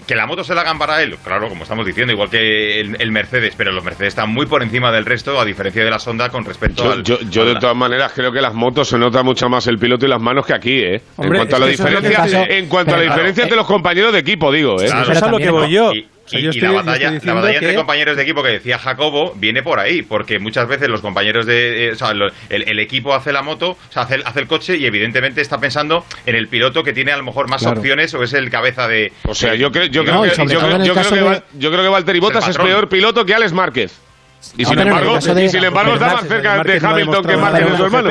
[0.06, 2.96] Que la moto se la hagan para él, claro, como estamos diciendo, igual que el,
[3.00, 5.98] el Mercedes, pero los Mercedes están muy por encima del resto, a diferencia de la
[5.98, 7.02] Sonda con respecto Yo, al.
[7.04, 10.06] yo, yo de todas maneras creo que las motos se nota mucho más el piloto
[10.06, 11.00] y las manos que aquí, ¿eh?
[11.16, 14.12] Hombre, en cuanto a la diferencia, en cuanto a la diferencia eh, entre los compañeros
[14.12, 14.86] de equipo, digo, ¿eh?
[14.86, 15.02] Claro.
[15.02, 15.92] eso es a lo que voy yo.
[15.94, 18.42] Y- sea, y, yo y estoy- la batalla, la batalla entre que- compañeros de equipo
[18.42, 21.88] que decía Jacobo viene por ahí, porque muchas veces los compañeros de.
[21.88, 24.40] eh, o sea, lo- el, el equipo hace la moto, o sea, hace, el- hace
[24.40, 27.62] el coche y evidentemente está pensando en el piloto que tiene a lo mejor más
[27.62, 27.78] Claro.
[27.78, 29.12] opciones o es el cabeza de.
[29.26, 33.98] O sea, yo creo, que, Valtteri Bottas es peor piloto que Alex Márquez.
[34.58, 37.84] Y No, sin embargo, y sin embargo está más cerca de Hamilton que Márquez su
[37.84, 38.10] hermano.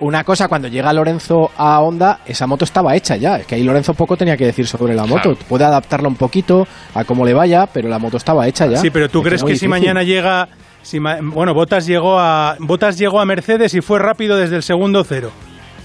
[0.00, 3.36] Una cosa, cuando llega Lorenzo a Honda, esa moto estaba hecha ya.
[3.36, 5.30] Es que ahí Lorenzo poco tenía que decir sobre la moto.
[5.30, 5.38] Claro.
[5.48, 8.78] Puede adaptarla un poquito a cómo le vaya, pero la moto estaba hecha ya.
[8.78, 10.48] Sí, pero tú Es crees que si mañana llega.
[10.82, 14.62] Si ma- bueno, Botas llegó a Botas llegó a Mercedes y fue rápido desde el
[14.62, 15.30] segundo cero.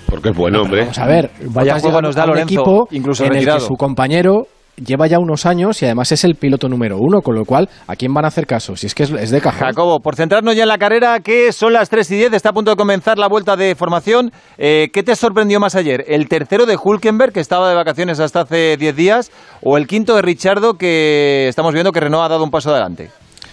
[0.08, 0.82] Porque es bueno, hombre.
[0.82, 3.76] Vamos a ver, Vaya Bottas juego nos da Lorenzo, equipo incluso en el que su
[3.76, 4.48] compañero
[4.86, 7.96] lleva ya unos años y además es el piloto número uno, con lo cual, ¿a
[7.96, 8.76] quién van a hacer caso?
[8.76, 9.68] Si es que es, de cajón.
[9.68, 12.54] Jacobo, por centrarnos ya en la carrera, que son las 3 y 10, está a
[12.54, 14.32] punto de comenzar la vuelta de formación.
[14.58, 16.06] Eh, ¿Qué te sorprendió más ayer?
[16.08, 20.16] ¿El tercero de Hulkenberg, que estaba de vacaciones hasta hace 10 días, o el quinto
[20.16, 23.10] de Richardo, que estamos viendo que Renault ha dado un paso adelante?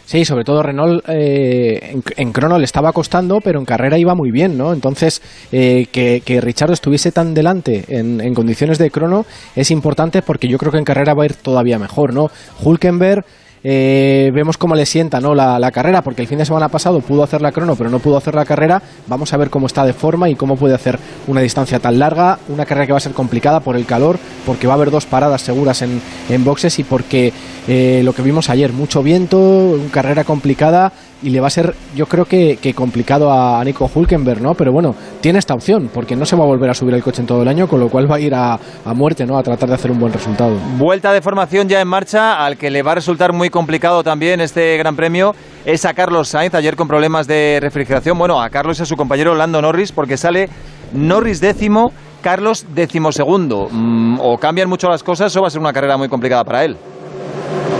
[0.06, 4.30] Sí, sobre todo Renault eh, en, crono le estaba costando, pero en carrera iba muy
[4.30, 4.72] bien, ¿no?
[4.72, 9.26] Entonces, eh, que, que Richardo estuviese tan delante en, en condiciones de crono
[9.56, 12.30] es importante porque yo creo que en carrera va a ir todavía mejor, ¿no?
[12.62, 13.24] Hulkenberg...
[13.68, 15.34] eh, vemos cómo le sienta ¿no?
[15.34, 17.98] la, la carrera, porque el fin de semana pasado pudo hacer la crono, pero no
[17.98, 18.80] pudo hacer la carrera.
[19.08, 22.38] Vamos a ver cómo está de forma y cómo puede hacer una distancia tan larga,
[22.48, 25.06] una carrera que va a ser complicada por el calor, porque va a haber dos
[25.06, 27.32] paradas seguras en, en boxes y porque
[27.66, 30.92] eh, lo que vimos ayer, mucho viento, una carrera complicada
[31.22, 34.54] y le va a ser, yo creo que, que complicado a Nico Hulkenberg, ¿no?
[34.54, 37.22] Pero bueno, tiene esta opción, porque no se va a volver a subir el coche
[37.22, 38.54] en todo el año, con lo cual va a ir a,
[38.84, 39.38] a muerte, ¿no?
[39.38, 40.54] A tratar de hacer un buen resultado.
[40.78, 44.40] Vuelta de formación ya en marcha, al que le va a resultar muy complicado también
[44.40, 48.18] este Gran Premio es a Carlos Sainz, ayer con problemas de refrigeración.
[48.18, 50.48] Bueno, a Carlos y a su compañero Lando Norris, porque sale
[50.92, 51.92] Norris décimo,
[52.22, 53.68] Carlos decimosegundo.
[53.70, 56.64] Mm, o cambian mucho las cosas o va a ser una carrera muy complicada para
[56.64, 56.76] él.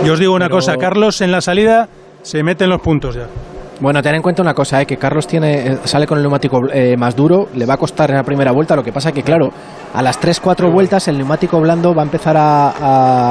[0.03, 1.87] Yo os digo una Pero- cosa, Carlos en la salida
[2.27, 3.27] se mete en los puntos ya.
[3.79, 4.85] Bueno, ten en cuenta una cosa, ¿eh?
[4.85, 8.09] que Carlos tiene, eh, sale con el neumático eh, más duro, le va a costar
[8.09, 9.49] en la primera vuelta, lo que pasa que, claro,
[9.93, 12.73] a las 3-4 vueltas el neumático blando va a empezar a,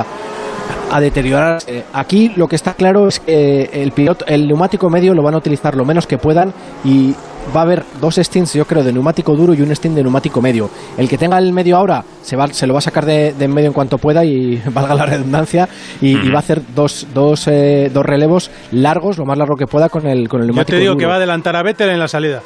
[0.01, 0.05] a,
[0.92, 1.84] a deteriorarse.
[1.92, 5.38] Aquí lo que está claro es que el, piloto, el neumático medio lo van a
[5.38, 7.14] utilizar lo menos que puedan y
[7.55, 10.40] va a haber dos stints, yo creo, de neumático duro y un stint de neumático
[10.40, 10.70] medio.
[10.97, 13.44] El que tenga el medio ahora se, va, se lo va a sacar de, de
[13.44, 15.68] en medio en cuanto pueda y valga la redundancia
[16.01, 19.66] y, y va a hacer dos, dos, eh, dos relevos largos, lo más largo que
[19.66, 21.01] pueda con el, con el Yo neumático te digo duro.
[21.01, 22.42] que va a adelantar a Vettel en la salida.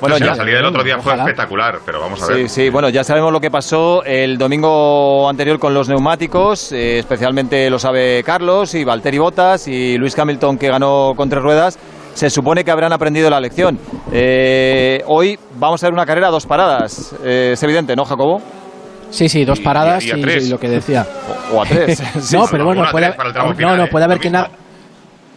[0.00, 1.22] Bueno, Sí, ya- la salida del otro día fue Ojalá.
[1.22, 2.48] espectacular, pero vamos a Sí, ver.
[2.48, 7.70] sí, bueno, ya sabemos lo que pasó el domingo anterior con los neumáticos, eh, especialmente
[7.70, 11.78] lo sabe Carlos y Valtteri Bottas y Luis Hamilton que ganó con tres ruedas.
[12.14, 13.78] Se supone que habrán aprendido la lección.
[14.12, 17.14] Eh, hoy vamos a ver una carrera a dos paradas.
[17.24, 18.40] Eh, es evidente, ¿no, Jacobo?
[19.10, 20.46] Sí, sí, dos Y- paradas y- y, y a tres.
[20.46, 21.06] y lo que decía.
[21.52, 21.98] O, o a tres.
[22.20, 22.48] Sí, no, sí.
[22.52, 23.88] pero bueno, una puede, tramo no, ¿eh?
[23.90, 24.34] puede haber quien.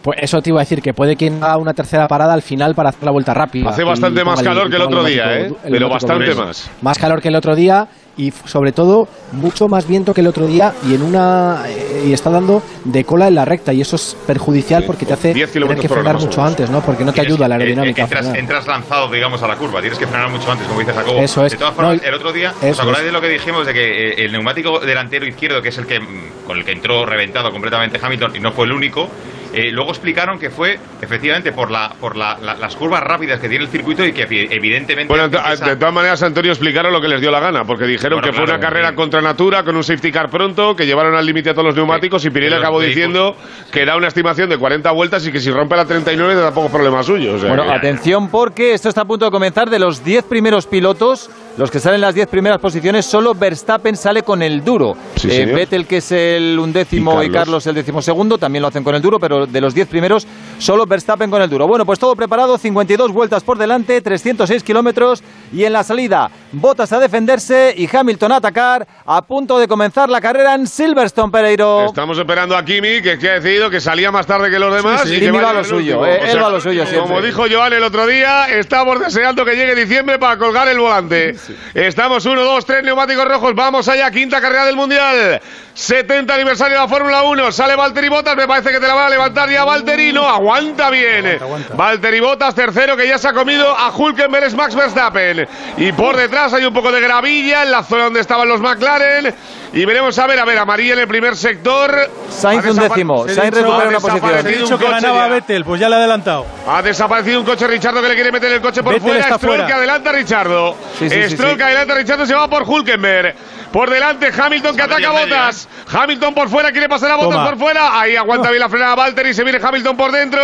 [0.06, 2.76] Pues eso te iba a decir, que puede quien haga una tercera parada al final
[2.76, 3.70] para hacer la vuelta rápida.
[3.70, 5.52] Hace bastante más calor que el otro día, ¿eh?
[5.64, 6.70] el Pero bastante más.
[6.80, 10.46] Más calor que el otro día y sobre todo mucho más viento que el otro
[10.46, 13.96] día y en una eh, y está dando de cola en la recta y eso
[13.96, 16.82] es perjudicial porque te hace 10 tener que frenar mucho antes, ¿no?
[16.82, 18.04] Porque no te ayuda la que- eh, aerodinámica.
[18.04, 19.80] a entras, lanzado, digamos, a la curva.
[19.80, 21.18] Tienes que frenar mucho antes, como dice Jacobo.
[21.18, 21.50] Eso es.
[21.50, 23.06] De todas formas, No, y- el otro día, ¿os acordáis es.
[23.06, 25.98] de lo que dijimos de que eh, el neumático delantero izquierdo, que es el que
[25.98, 29.08] mm, con el que entró reventado completamente Hamilton y no fue el único?
[29.56, 33.48] Eh, luego explicaron que fue efectivamente por la por la- la- las curvas rápidas que
[33.48, 36.92] tiene el circuito y que evi- evidentemente Bueno, de esa- de todas maneras, Antonio, explicaron
[36.92, 38.96] lo que les dio la gana, porque dijeron Bueno, que fue una carrera bien.
[38.96, 42.24] contra natura, con un safety car pronto, que llevaron al límite a todos los neumáticos,
[42.24, 43.34] y Pirelli acabó diciendo
[43.72, 46.72] que era una estimación de 40 vueltas y que si rompe la 39 tampoco es
[46.72, 47.34] problema suyo.
[47.34, 49.70] o sea Bueno, que- atención porque esto está a punto de comenzar.
[49.70, 53.96] De los 10 primeros pilotos, los que salen en las 10 primeras posiciones, solo Verstappen
[53.96, 54.94] sale con el duro.
[55.16, 55.46] Sí, Eh.
[55.46, 57.46] Vettel, que es el undécimo, Y y Carlos.
[57.46, 57.66] Carlos.
[57.66, 60.26] el decimosegundo, también lo hacen con el duro, pero de los 10 primeros,
[60.58, 61.66] solo Verstappen con el duro.
[61.66, 66.92] Bueno, pues todo preparado, 52 vueltas por delante, 306 kilómetros, y en la salida, Bottas
[66.92, 71.86] a defenderse y Hamilton a atacar, a punto de comenzar la carrera en Silverstone, Pereiro.
[71.86, 75.02] Estamos esperando a Kimi, que, que ha decidido que salía más tarde que los demás.
[75.02, 75.14] Sí, sí.
[75.16, 76.84] y que Kimi va vaya a lo suyo, eh, él sea, va a lo suyo
[76.84, 77.26] Como siempre.
[77.26, 81.34] dijo Joan el otro día, estamos deseando que llegue diciembre para colgar el volante.
[81.74, 83.54] Estamos 1, 2, 3 neumáticos rojos.
[83.54, 85.40] Vamos allá, quinta carrera del Mundial.
[85.74, 87.52] 70 aniversario de la Fórmula 1.
[87.52, 88.34] Sale Valtteri Bottas.
[88.34, 90.12] Me parece que te la van a levantar ya Valtteri.
[90.12, 91.38] No, aguanta bien.
[91.74, 95.46] Valtteri Bottas, tercero, que ya se ha comido a Hulkenberg, es Max Verstappen.
[95.76, 99.34] Y por detrás hay un poco de gravilla en la zona donde estaban los McLaren.
[99.72, 102.10] Y veremos, a ver, a ver, amarilla en el primer sector.
[102.30, 103.28] Sainz Ha un décimo.
[103.28, 104.46] Sainz ha recupera una posición.
[104.46, 105.28] He dicho que ganaba ya.
[105.28, 106.46] Vettel, pues ya le ha adelantado.
[106.66, 109.20] Ha desaparecido un coche Richardo que le quiere meter el coche por Vettel fuera.
[109.20, 109.66] está Stroll fuera.
[109.66, 110.76] que adelanta a Richardo.
[110.98, 111.56] Sí, sí, Stroll sí.
[111.56, 113.34] que adelanta a Richardo se va por Hulkenberg.
[113.72, 115.68] Por delante Hamilton que ataca a Botas.
[115.92, 117.50] Hamilton por fuera quiere pasar a Botas Toma.
[117.50, 118.00] por fuera.
[118.00, 119.34] Ahí aguanta bien la frenada Valtteri.
[119.34, 120.40] Se viene Hamilton por dentro.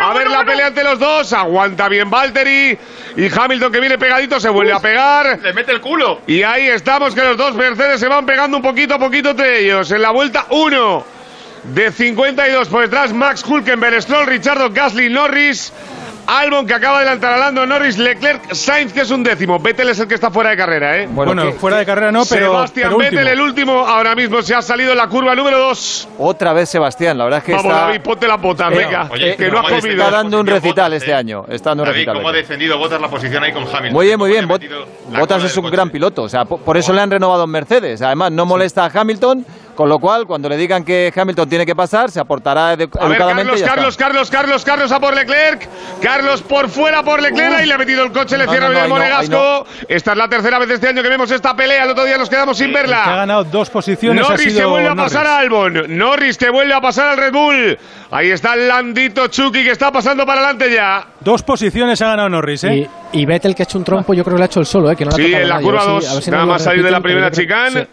[0.00, 1.32] a ver la pelea entre los dos.
[1.32, 2.78] Aguanta bien Valtteri.
[3.16, 5.27] Y Hamilton que viene pegadito se vuelve a pegar.
[5.36, 6.20] Le mete el culo.
[6.26, 9.60] Y ahí estamos que los dos Mercedes se van pegando un poquito a poquito entre
[9.60, 9.90] ellos.
[9.90, 11.04] En la vuelta 1
[11.64, 15.72] de 52 por detrás Max Hulkenberg, Stroll, Richardo, Gasly, Norris.
[16.30, 19.58] Albon que acaba de adelantar a Lando Norris, Leclerc, Sainz que es un décimo.
[19.58, 21.08] Vettel es el que está fuera de carrera, ¿eh?
[21.10, 22.52] Bueno, que- fuera de carrera no, pero.
[22.52, 23.32] Sebastián pero Vettel, último.
[23.32, 26.08] el último, ahora mismo se ha salido en la curva número 2.
[26.18, 29.08] Otra vez Sebastián, la verdad es que Vamos, está, David, ponte la bota, Eh, venga.
[29.10, 30.02] Oye, que no ¿cómo ha ha comido.
[30.04, 31.14] está dando un recital este eh.
[31.14, 31.44] año.
[31.48, 32.16] Está dando un David, recital.
[32.16, 33.92] ¿cómo ha defendido Botas la posición ahí con Hamilton?
[33.94, 34.46] Muy bien, muy bien.
[34.46, 34.60] Bot-
[35.26, 35.76] cola es un coche.
[35.76, 36.24] gran piloto.
[36.24, 38.02] O sea, po- por eso le han renovado en Mercedes.
[38.02, 39.46] Además, no molesta a Hamilton,
[39.78, 43.06] con lo cual, cuando le digan que Hamilton tiene que pasar, se aportará edu- A
[43.06, 43.16] ver.
[43.18, 44.04] Carlos, y ya Carlos, está.
[44.06, 45.68] Carlos, Carlos, Carlos a por Leclerc.
[46.02, 47.54] Carlos por fuera por Leclerc.
[47.54, 49.66] Ahí le ha metido el coche, le No, cierra no, el monegasco.
[49.88, 51.84] Esta es la tercera vez este año que vemos esta pelea.
[51.84, 53.04] El otro día nos quedamos sin El que ha verla.
[53.06, 55.12] ganado dos posiciones ha Norris sido que vuelve a Norris.
[55.12, 55.96] pasar a Albon.
[55.96, 57.78] Norris que vuelve a pasar al Red Bull.
[58.10, 61.06] Ahí está el Landito Chucky que está pasando para adelante ya.
[61.20, 62.88] Dos posiciones ha ganado Norris, ¿eh?
[63.12, 64.66] Y, y Vettel que ha hecho un trompo, yo creo que lo ha hecho el
[64.66, 64.96] solo, ¿eh?
[64.96, 65.66] que no le ha Sí, en la nadie.
[65.66, 66.10] Curva si- 2.
[66.10, 67.82] a ver si Nada más salir de la primera chicane.
[67.82, 67.86] sí.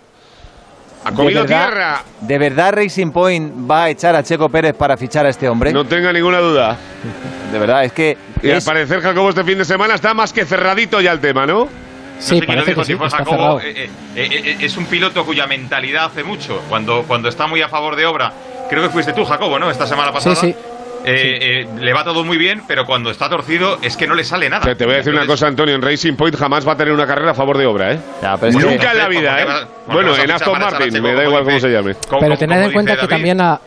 [1.06, 2.04] Ha comido ¿De verdad- tierra.
[2.22, 5.72] ¿De verdad Racing Point va a echar a Checo Pérez para fichar a este hombre?
[5.72, 6.78] No tenga ninguna duda.
[7.52, 8.18] De verdad, es que.
[8.42, 11.20] Y al es- parecer, Jacobo, este fin de semana está más que cerradito ya el
[11.20, 11.66] tema, ¿no?
[11.66, 11.70] No
[12.22, 16.24] Sí, sé parece que sí, Jacobo, eh, eh, eh, es un piloto cuya mentalidad hace
[16.24, 16.62] mucho.
[16.70, 18.32] Cuando, cuando está muy a favor de obra,
[18.70, 19.70] creo que fuiste tú, Jacobo, ¿no?
[19.70, 20.36] Esta semana pasada.
[20.36, 20.56] sí.
[21.06, 24.24] Eh, eh, le va todo muy bien, pero cuando está torcido es que no le
[24.24, 24.64] sale nada.
[24.64, 25.76] Te, te voy a decir una cosa, Antonio.
[25.76, 28.00] En Racing Point jamás va a tener una carrera a favor de obra, ¿eh?
[28.22, 29.68] Ya, Nunca en la ¿por qué vida, ¿eh?
[29.88, 31.96] Bueno, en Aston Martin, me da igual cómo se llame.
[32.20, 33.60] Pero tened en cuenta que también a,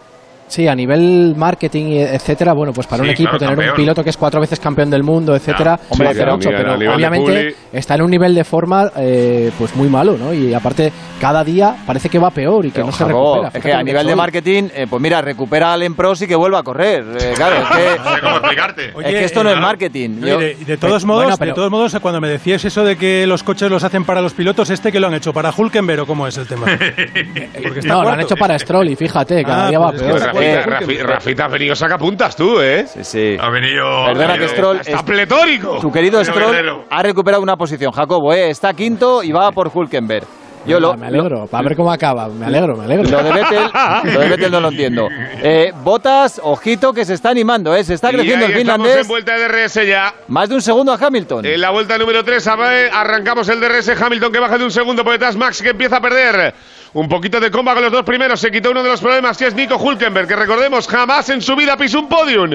[0.49, 3.70] sí, a nivel marketing, y etcétera, bueno, pues para Sí, un equipo claro, tener campeón.
[3.70, 6.36] un piloto que es cuatro veces campeón del mundo, etcétera, Ya, hombre, sí, hace claro,
[6.36, 9.74] mucho, a pero a nivel de obviamente está en un nivel de forma eh, pues
[9.76, 10.32] muy malo, ¿no?
[10.34, 13.51] Y aparte cada día parece que va peor y que Pero, no se recupera.
[13.53, 16.61] es que a nivel de marketing, eh, pues mira, recupera al Empros y que vuelva
[16.61, 17.05] a correr.
[17.20, 17.99] Eh, claro, es que.
[18.09, 18.92] No sé cómo explicarte.
[18.94, 20.20] Oye, es que esto no eh, es marketing.
[20.20, 22.96] Yo- y de, todos Bueno, modos, pero- de todos modos, cuando me decías eso de
[22.96, 26.03] que los coches los hacen para los pilotos, este que lo han hecho para Hulkenberg
[26.03, 26.66] o cómo es el tema.
[27.62, 30.03] Porque está No, lo han hecho para Stroll y fíjate, cada Ah, día va pues
[30.03, 30.38] es peor.
[30.39, 32.86] Rafita, Eh, Rafi- Rafita has venido saca puntas tú, ¿eh?
[32.86, 33.36] Sí, sí.
[33.41, 33.84] Ha venido.
[34.07, 34.76] Perdona ha que Stroll.
[34.80, 35.78] Está es- pletórico.
[35.80, 38.51] Tu querido Stroll ha recuperado una posición, Jacobo, ¿eh?
[38.51, 40.26] está quinto y va por Hulkenberg.
[40.68, 42.28] Yo lo, me alegro, para ver cómo acaba.
[42.28, 43.04] Me alegro, me alegro.
[43.08, 43.70] Lo de Vettel,
[44.14, 45.08] lo de Vettel no lo entiendo.
[45.42, 47.82] Eh, Botas, ojito que se está animando, ¿eh?
[47.84, 49.02] se está Y creciendo ahí el estamos finlandés.
[49.02, 50.14] en vuelta de DRS ya.
[50.28, 51.44] Más de un segundo a Hamilton.
[51.46, 53.88] En la vuelta número 3 arrancamos el DRS.
[54.00, 55.36] Hamilton que baja de un segundo por detrás.
[55.36, 56.54] Max que empieza a perder.
[56.94, 58.40] Un poquito de comba con los dos primeros.
[58.40, 60.26] Se quitó uno de los problemas que es Nico Hulkenberg.
[60.28, 62.50] Que recordemos, jamás en su vida pisó un podium.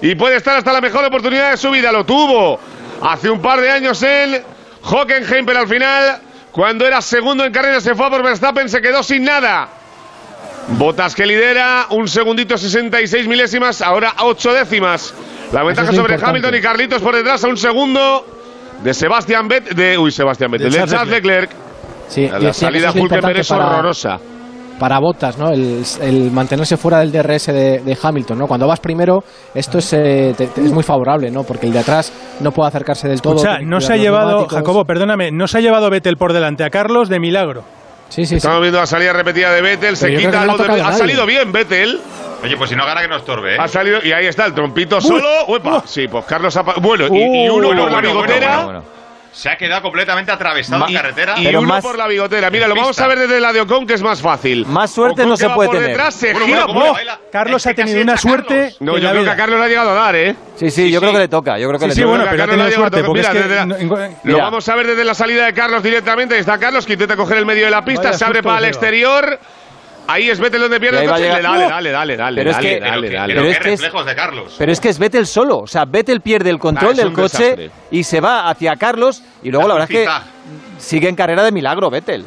[0.00, 1.92] Y puede estar hasta la mejor oportunidad de su vida.
[1.92, 2.58] Lo tuvo
[3.02, 4.42] hace un par de años en
[4.82, 6.18] Hockenheim, pero al final,
[6.52, 9.68] cuando era segundo en carrera, se fue a por Verstappen, se quedó sin nada.
[10.68, 15.12] Botas que lidera, un segundito 66 milésimas, ahora 8 décimas.
[15.52, 16.30] La ventaja es sobre importante.
[16.30, 18.26] Hamilton y Carlitos por detrás a un segundo
[18.82, 21.50] de Sebastián Vettel, de uy Sebastián Vettel, de, De Charles Leclerc.
[22.08, 24.18] Sí, La salida Hulkenberg es horrorosa.
[24.18, 24.32] para
[24.78, 25.50] botas, ¿no?
[25.50, 28.46] El, el mantenerse fuera del DRS de, de Hamilton, ¿no?
[28.46, 29.22] Cuando vas primero,
[29.54, 31.44] esto es, eh, te- te- es muy favorable, ¿no?
[31.44, 33.34] Porque el de atrás no puede acercarse del todo.
[33.36, 34.46] O sea, no se ha llevado.
[34.48, 37.62] Jacobo, perdóname, no se ha llevado Vettel por delante a Carlos de milagro.
[38.08, 38.34] Sí, sí, sí.
[38.36, 41.50] Estamos viendo la salida repetida de Vettel, se Pero quita no de- Ha salido bien
[41.52, 42.00] Vettel.
[42.44, 43.58] Oye, pues si no gana que no estorbe, ¿eh?
[43.58, 45.28] Ha salido y ahí está el trompito solo.
[45.48, 45.84] Uepa.
[45.86, 48.48] Sí, pues Carlos ha Bueno, y, y uno bueno, por la bueno, bigotera.
[48.64, 49.01] bueno, bueno.
[49.32, 51.34] Se ha quedado completamente atravesado en carretera.
[51.38, 52.50] Y Pero uno más- por la bigotera.
[52.50, 52.82] Mira, lo Pista.
[52.84, 54.66] vamos a ver desde la de Ocon, que es más fácil.
[54.66, 55.90] Más suerte Ocon no se puede por tener.
[55.90, 56.58] detrás, se Bueno, gira.
[56.58, 56.96] bueno, ¿cómo le ¡buah!
[56.98, 57.20] baila?
[57.32, 58.74] Carlos ha tenido una suerte.
[58.80, 60.36] No, yo la creo que a Carlos le ha llegado a dar, ¿eh?
[60.56, 61.04] Sí, sí, Sí, yo sí.
[61.04, 61.58] creo que le toca.
[61.58, 62.10] Yo creo que Sí, le sí, toca.
[62.10, 63.02] bueno, pero ha tenido suerte,
[64.24, 66.34] Lo vamos a ver desde la salida de Carlos directamente.
[66.34, 68.58] Ahí está Carlos, que intenta coger el medio de la pista, Vaya se abre para
[68.58, 69.38] el exterior.
[70.06, 71.28] Ahí es Vettel donde pierde Y ahí el va a coche.
[71.28, 73.34] llegar- Dale, dale, dale, dale, Pero es dale, que- Pero dale, que- dale.
[73.34, 74.54] pero Pero qué es que es- reflejos de Carlos.
[74.58, 75.58] Pero es que es Vettel solo.
[75.60, 77.70] O sea, Vettel pierde el control Ah, es del coche desastre.
[77.90, 79.22] y se va hacia Carlos.
[79.42, 80.08] Y luego la verdad es que
[80.78, 82.24] sigue en carrera de milagro Vettel.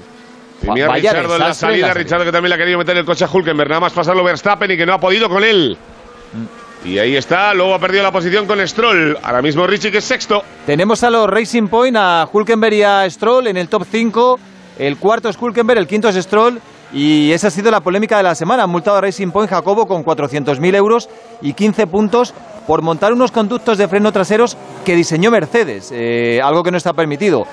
[0.61, 3.25] Tenía Vaya Richardo en la salida, Richardo que también le ha querido meter el coche
[3.25, 5.77] a Hulkenberg, nada más pasarlo Verstappen y que no ha podido con él.
[6.85, 9.17] Y ahí está, luego ha perdido la posición con Stroll.
[9.23, 10.43] Ahora mismo Richie que es sexto.
[10.65, 14.39] Tenemos a los Racing Point, a Hulkenberg y a Stroll en el top 5.
[14.77, 16.59] El cuarto es Hulkenberg, el quinto es Stroll
[16.93, 18.63] Y esa ha sido la polémica de la semana.
[18.63, 21.09] Han multado a Racing Point Jacobo con 400.000 euros
[21.41, 22.33] y 15 puntos
[22.67, 26.93] por montar unos conductos de freno traseros que diseñó Mercedes, eh, algo que no está
[26.93, 27.45] permitido.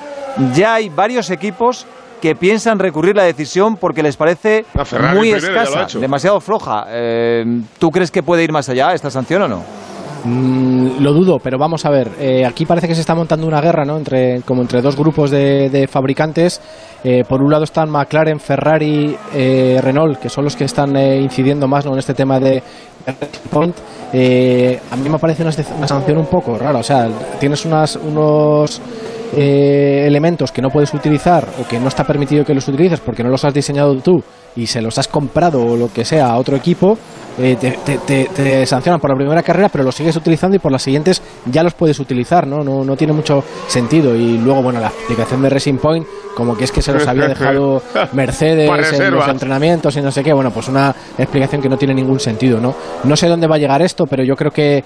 [0.54, 1.86] Ya hay varios equipos
[2.22, 4.64] que piensan recurrir la decisión porque les parece
[5.14, 6.86] muy escasa, demasiado floja.
[6.88, 7.44] Eh,
[7.78, 9.64] ¿Tú crees que puede ir más allá esta sanción o no?
[10.24, 12.08] Mm, lo dudo, pero vamos a ver.
[12.20, 13.96] eh, aquí parece que se está montando una guerra, ¿no?
[13.96, 16.60] Entre, como entre dos grupos de, fabricantes.
[17.04, 21.20] Eh, por un lado están McLaren, Ferrari, eh, Renault, que son los que están eh,
[21.20, 21.92] incidiendo más ¿no?
[21.92, 22.62] en este tema de
[23.50, 23.76] Point.
[24.12, 26.78] A mí me parece una, una sanción un poco rara.
[26.78, 27.08] O sea,
[27.40, 28.80] tienes unas, unos
[29.36, 33.22] eh, elementos que no puedes utilizar o que no está permitido que los utilices porque
[33.22, 34.22] no los has diseñado tú
[34.56, 36.98] y se los has comprado o lo que sea a otro equipo,
[37.38, 40.58] eh, te, te- te- te sancionan por la primera carrera, pero los sigues utilizando y
[40.58, 42.62] por las siguientes ya los puedes utilizar, ¿no?
[42.62, 44.14] No, no tiene mucho sentido.
[44.14, 46.06] Y luego, bueno, la explicación de Racing Point,
[46.36, 48.68] como que es que se los había dejado Mercedes
[49.06, 52.20] en los entrenamientos y no sé qué, bueno, pues una explicación que no tiene ningún
[52.20, 52.74] sentido, ¿no?
[53.04, 54.84] No sé dónde va a llegar esto, pero yo creo que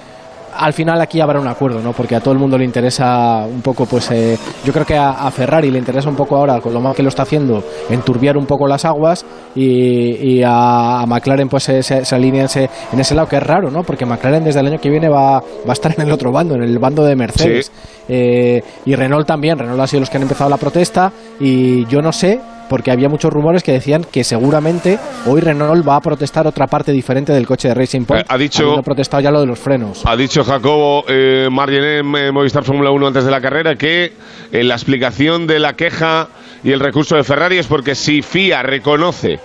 [0.58, 1.92] al final aquí habrá un acuerdo, ¿no?
[1.92, 5.10] Porque a todo el mundo le interesa un poco, pues eh, yo creo que a,
[5.10, 8.36] a Ferrari le interesa un poco ahora, con lo mal que lo está haciendo, enturbiar
[8.36, 12.46] un poco las aguas y, y a, a McLaren pues se, se, se alinea en
[12.46, 13.82] ese, en ese lado, que es raro, ¿no?
[13.82, 16.54] Porque McLaren desde el año que viene va, va a estar en el otro bando,
[16.54, 17.70] en el bando de Mercedes.
[18.08, 22.00] Eh, y Renault también, Renault ha sido los que han empezado la protesta y yo
[22.00, 26.46] no sé, porque había muchos rumores que decían que seguramente hoy Renault va a protestar
[26.46, 28.22] otra parte diferente del coche de Racing Point.
[28.22, 30.02] Eh, ha dicho- protestado ya lo de los frenos.
[30.04, 34.12] Ha dicho Jacobo eh, Margené en eh, Movistar Fórmula 1 antes de la carrera que
[34.52, 36.28] eh, la explicación de la queja
[36.64, 39.38] y el recurso de Ferrari es porque si FIA reconoce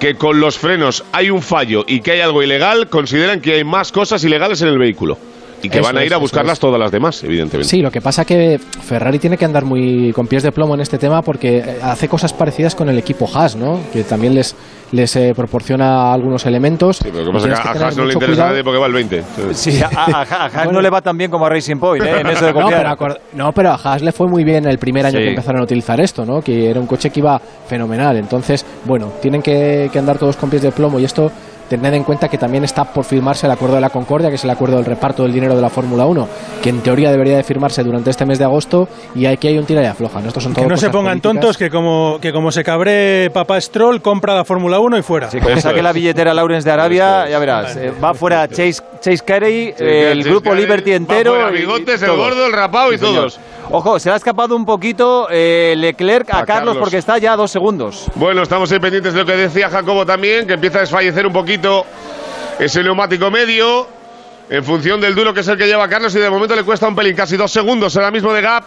[0.00, 3.64] que con los frenos hay un fallo y que hay algo ilegal, consideran que hay
[3.64, 5.16] más cosas ilegales en el vehículo.
[5.64, 7.68] Y que Eso van a ir a buscarlas todas las demás, evidentemente.
[7.68, 10.80] Sí, lo que pasa que Ferrari tiene que andar muy con pies de plomo en
[10.80, 13.80] este tema porque eh, hace cosas parecidas con el equipo Haas, ¿no?
[13.92, 14.54] Que también les
[14.92, 16.98] les eh, proporciona algunos elementos.
[16.98, 18.86] Sí, pero lo que pasa que a Haas no le interesa a nadie porque va
[18.86, 19.22] el 20.
[19.52, 22.20] Sí, a, a- a Haas no le va tan bien como a Racing Point, ¿eh?
[22.20, 25.06] En eso de No pero, no, pero a Haas le fue muy bien el primer
[25.06, 25.24] año Sí.
[25.24, 26.40] que empezaron a utilizar esto, ¿no?
[26.42, 28.16] Que era un coche que iba fenomenal.
[28.18, 31.30] Entonces, bueno, tienen que, que andar todos con pies de plomo y esto
[31.78, 34.44] tened en cuenta que también está por firmarse el acuerdo de la Concordia, que es
[34.44, 36.28] el acuerdo del reparto del dinero de la Fórmula 1,
[36.62, 39.64] que en teoría debería de firmarse durante este mes de agosto y aquí hay un
[39.66, 40.20] tira y afloja.
[40.20, 40.28] ¿no?
[40.28, 41.32] Estos son Que todo no se pongan políticas.
[41.42, 45.30] tontos, que como, que como se cabre papá Stroll, compra la Fórmula 1 y fuera.
[45.30, 47.76] Sí, como saque la billetera Lawrence de Arabia, ya verás.
[47.76, 51.30] eh, va fuera Chase, Chase Carey, eh, el Chase grupo Carey, Liberty va entero.
[51.34, 53.20] fuera Bigotes, y el gordo, el rapado y Sí, señor.
[53.22, 53.40] todos.
[53.70, 56.76] Ojo, se le ha escapado un poquito eh, Leclerc a, A Carlos, Carlos.
[56.80, 58.10] porque está ya a dos segundos.
[58.14, 61.32] Bueno, estamos ahí pendientes de lo que decía Jacobo también, que empieza a desfallecer un
[61.32, 61.63] poquito
[62.58, 63.88] ese neumático medio
[64.50, 66.86] en función del duro que es el que lleva Carlos y de momento le cuesta
[66.88, 68.64] un pelín, casi dos segundos ahora mismo de gap.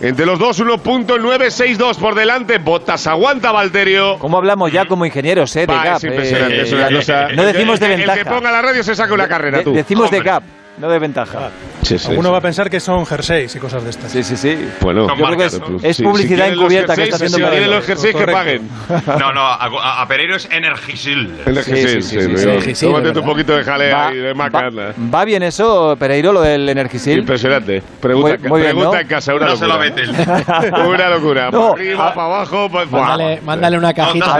[0.00, 2.58] Entre los dos, 1.962 por delante.
[2.58, 4.16] Botas aguanta Valterio.
[4.20, 5.60] ¿Cómo hablamos ya como ingenieros, eh?
[5.60, 5.96] De Va, gap.
[5.96, 8.12] es impresionante, eh, es una eh, cosa- No decimos de ventaja.
[8.20, 9.72] El que ponga la radio se saca una carrera, De- tú.
[9.74, 10.30] decimos de Hombre.
[10.32, 10.42] gap,
[10.80, 11.50] no de ventaja.
[11.82, 12.32] Sí, sí, Uno sí.
[12.32, 14.10] va a pensar que son jerseys y cosas de estas.
[14.12, 14.68] Sí, sí, sí.
[14.80, 15.78] Bueno, Son Yo creo que marcas, es, ¿no?
[15.82, 18.68] es publicidad si encubierta que está jerseys, haciendo Si quieren los jerseys, que paguen.
[19.18, 21.36] No, no, a, a Pereiro es Energisil.
[21.44, 23.96] De Sí, Jesús, sí, sí, sí, sí, digo, sí, sí, Tómate un poquito de jalea
[23.96, 24.92] Va, y de va- macarna.
[25.14, 27.18] va bien eso, Pereiro, lo del Energisil.
[27.18, 27.82] Impresionante.
[28.00, 29.00] Pregunta, Muy- muy bien, pregunta ¿no?
[29.02, 29.90] en casa, una No se lo locura.
[29.90, 30.78] mete.
[30.88, 31.50] Una locura.
[31.50, 32.68] No, para arriba, a- para abajo.
[32.68, 32.84] Buah.
[32.86, 34.34] Mándale, mándale una cajita.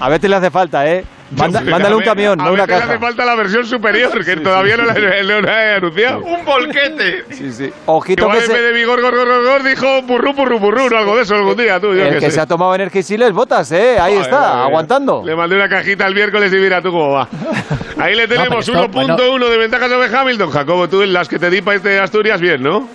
[0.00, 1.04] A veces le hace falta, ¿eh?
[1.36, 2.92] Manda- Sí, mándale un camión, a no una veces caja.
[2.92, 6.18] hace falta la versión superior, que todavía no la, no la he anunciado.
[6.20, 7.24] ¡Un volquete!
[7.30, 7.72] Sí, sí.
[7.86, 10.86] Ojito Igual que en vez se, de vigor, gor, gor, gor, dijo burru, burru, burru,
[10.92, 11.94] o algo de eso algún día, tú.
[11.94, 12.32] yo el que sé.
[12.32, 13.98] se ha tomado Energisil es botas, ¿eh?
[13.98, 14.64] Ahí Joder, está, mía.
[14.64, 15.22] aguantando.
[15.24, 17.28] Le mandé una cajita el miércoles y mira tú cómo va.
[17.98, 20.50] Ahí le tenemos pero esto, 1.1 de ventaja sobre Hamilton.
[20.50, 22.88] Jacobo, tú en las que te di para este Asturias, bien, ¿no?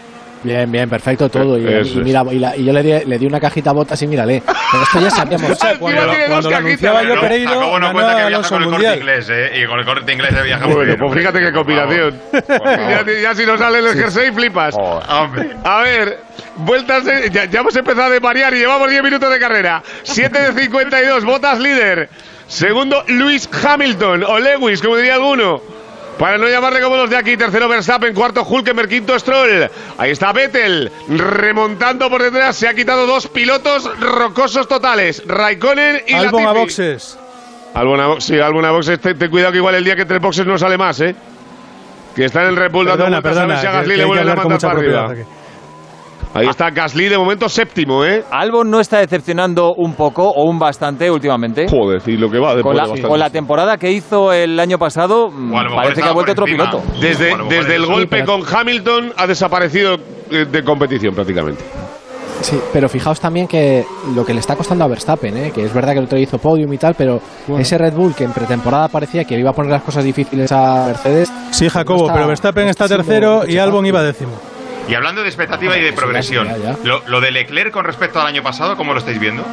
[0.44, 1.58] Bien, bien, perfecto todo.
[1.58, 4.02] Y, y mira, y, la- y yo le di, le di una cajita a botas
[4.02, 4.44] y mírale.
[4.46, 5.50] Pero esto ya sabíamos.
[5.50, 8.70] Encima cuando, dos cuando lo anunciaba yo Pereiro, Jacobo no cuenta que viaja con el
[8.70, 9.52] corte inglés, ¿eh?
[9.62, 11.00] Y con el corte inglés se viaja muy Bueno, bien.
[11.00, 12.22] pues fíjate qué combinación.
[12.50, 14.76] Ya, ya si nos sale el jersey, flipas.
[14.78, 15.50] Hombre.
[15.64, 16.20] A ver,
[16.58, 19.82] vueltas de- ya, ya hemos empezado a variar y llevamos 10 minutos de carrera.
[20.04, 22.10] 7 de 52, botas líder.
[22.48, 25.62] Segundo, Luis Hamilton, o Lewis, como diría alguno.
[26.18, 29.70] Para no llamarle como los de aquí, tercero Verstappen, cuarto Hulkenberg, quinto Stroll.
[29.98, 32.56] Ahí está Vettel, remontando por detrás.
[32.56, 37.20] Se ha quitado dos pilotos rocosos totales, Raikkonen y Albon a boxes.
[37.74, 39.00] Albon a sí, Albon a boxes.
[39.00, 41.16] Ten, ten cuidado que igual el día que entre boxes no sale más, ¿eh?
[42.16, 43.62] Que está en el Red Bull dando Perdona, vueltas a ver perdona.
[43.62, 45.16] si a Gasly que le vuelven a mandar para arriba.
[46.38, 48.24] Ahí está Gasly de momento séptimo, ¿eh?
[48.32, 51.68] Albon no está decepcionando un poco o un bastante últimamente.
[51.70, 53.08] Joder, y lo que va Con después la, de bastante.
[53.10, 56.70] con la temporada que hizo el año pasado, mm, parece que ha vuelto otro encima.
[56.70, 56.84] piloto.
[57.02, 59.96] Desde, desde el golpe con Hamilton ha desaparecido
[60.32, 61.64] eh, de competición prácticamente.
[62.42, 63.84] Sí, pero fijaos también que
[64.14, 65.52] lo que le está costando a Verstappen, ¿eh?
[65.52, 67.20] que es verdad que el otro hizo podium y tal, pero
[67.58, 70.86] ese Red Bull que en pretemporada parecía que iba a poner las cosas difíciles a
[70.86, 71.34] Mercedes.
[71.50, 74.34] Sí, Jacobo, está- pero Verstappen está tercero y Albon iba décimo.
[74.88, 76.48] Y hablando de expectativa y de Sí, progresión.
[76.84, 79.44] Lo, lo de Leclerc con respecto al año pasado, ¿cómo lo estáis viendo?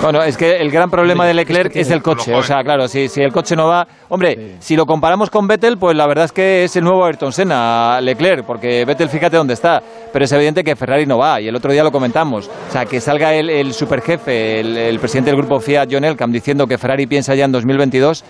[0.00, 2.34] Bueno, es que el gran problema de Leclerc es el coche.
[2.34, 3.86] O sea, claro, si, si el coche no va.
[4.08, 7.32] Hombre, si lo comparamos con Vettel, pues la verdad es que es el nuevo Ayrton
[7.32, 9.80] Senna, Leclerc, porque Vettel fíjate dónde está.
[10.12, 12.50] Pero es evidente que Ferrari no va, y el otro día lo comentamos.
[12.68, 16.32] O sea, que salga el, el superjefe, el, el presidente del grupo Fiat, John Elkann,
[16.32, 18.24] diciendo que Ferrari piensa ya en 2022.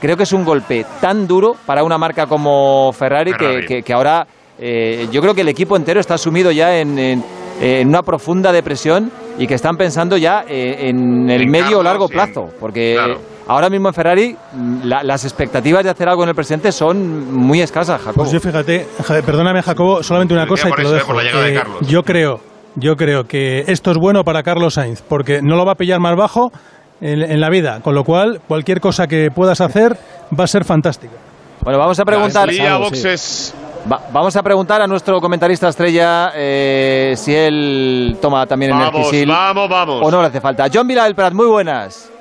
[0.00, 3.66] Creo que es un golpe tan duro para una marca como Ferrari, que- Ferrari.
[3.66, 4.24] Que, que ahora
[4.58, 7.24] eh, yo creo que el equipo entero está sumido ya en, en-
[7.60, 11.82] en una profunda depresión y que están pensando ya eh, en el En medio o
[11.82, 12.12] largo sí.
[12.14, 12.46] plazo.
[12.60, 13.18] Porque Claro.
[13.48, 17.32] ahora mismo en Ferrari mm, la- las expectativas de hacer algo en el presente son
[17.34, 18.22] muy escasas, Jacobo.
[18.22, 21.40] Pues yo fíjate, ja- perdóname Jacobo, solamente una cosa y te lo eso, eh, dejo.
[21.42, 21.78] de Eh, Carlos.
[21.88, 22.40] yo creo,
[22.76, 25.98] yo creo que esto es bueno para Carlos Sainz, porque no lo va a pillar
[25.98, 26.52] más bajo
[27.00, 29.96] en, en la vida, con lo cual cualquier cosa que puedas hacer
[30.38, 31.14] va a ser fantástica.
[31.62, 32.48] Bueno, vamos a preguntar.
[32.78, 33.52] Boxes.
[33.90, 39.28] Va- vamos a preguntar a nuestro comentarista estrella eh, si él toma también Vamos, Energisil
[39.28, 40.00] vamos, vamos.
[40.02, 40.66] o no le hace falta.
[40.72, 42.12] John Vila del Prat, muy buenas.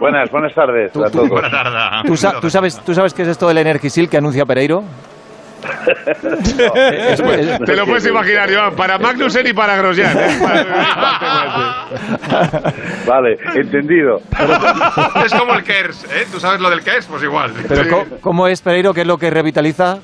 [0.00, 1.28] Buenas, buenas tardes a todos.
[1.28, 2.02] Buenas tardes.
[2.06, 4.82] ¿Tú, sa- tú sabes, ¿Tú sabes qué es esto del Energisil que anuncia Pereiro?
[6.08, 10.16] Es- es- Te lo puedes imaginar, Joan, para Magnussen y para Grosjean.
[10.18, 10.38] ¿eh?
[13.06, 14.20] Vale, entendido.
[15.24, 16.26] es como el KERS, ¿eh?
[16.32, 17.06] ¿Tú sabes lo del KERS?
[17.06, 17.52] Pues igual.
[17.68, 18.92] Pero ¿cómo, cómo es Pereiro?
[18.94, 19.98] ¿Qué es lo que revitaliza?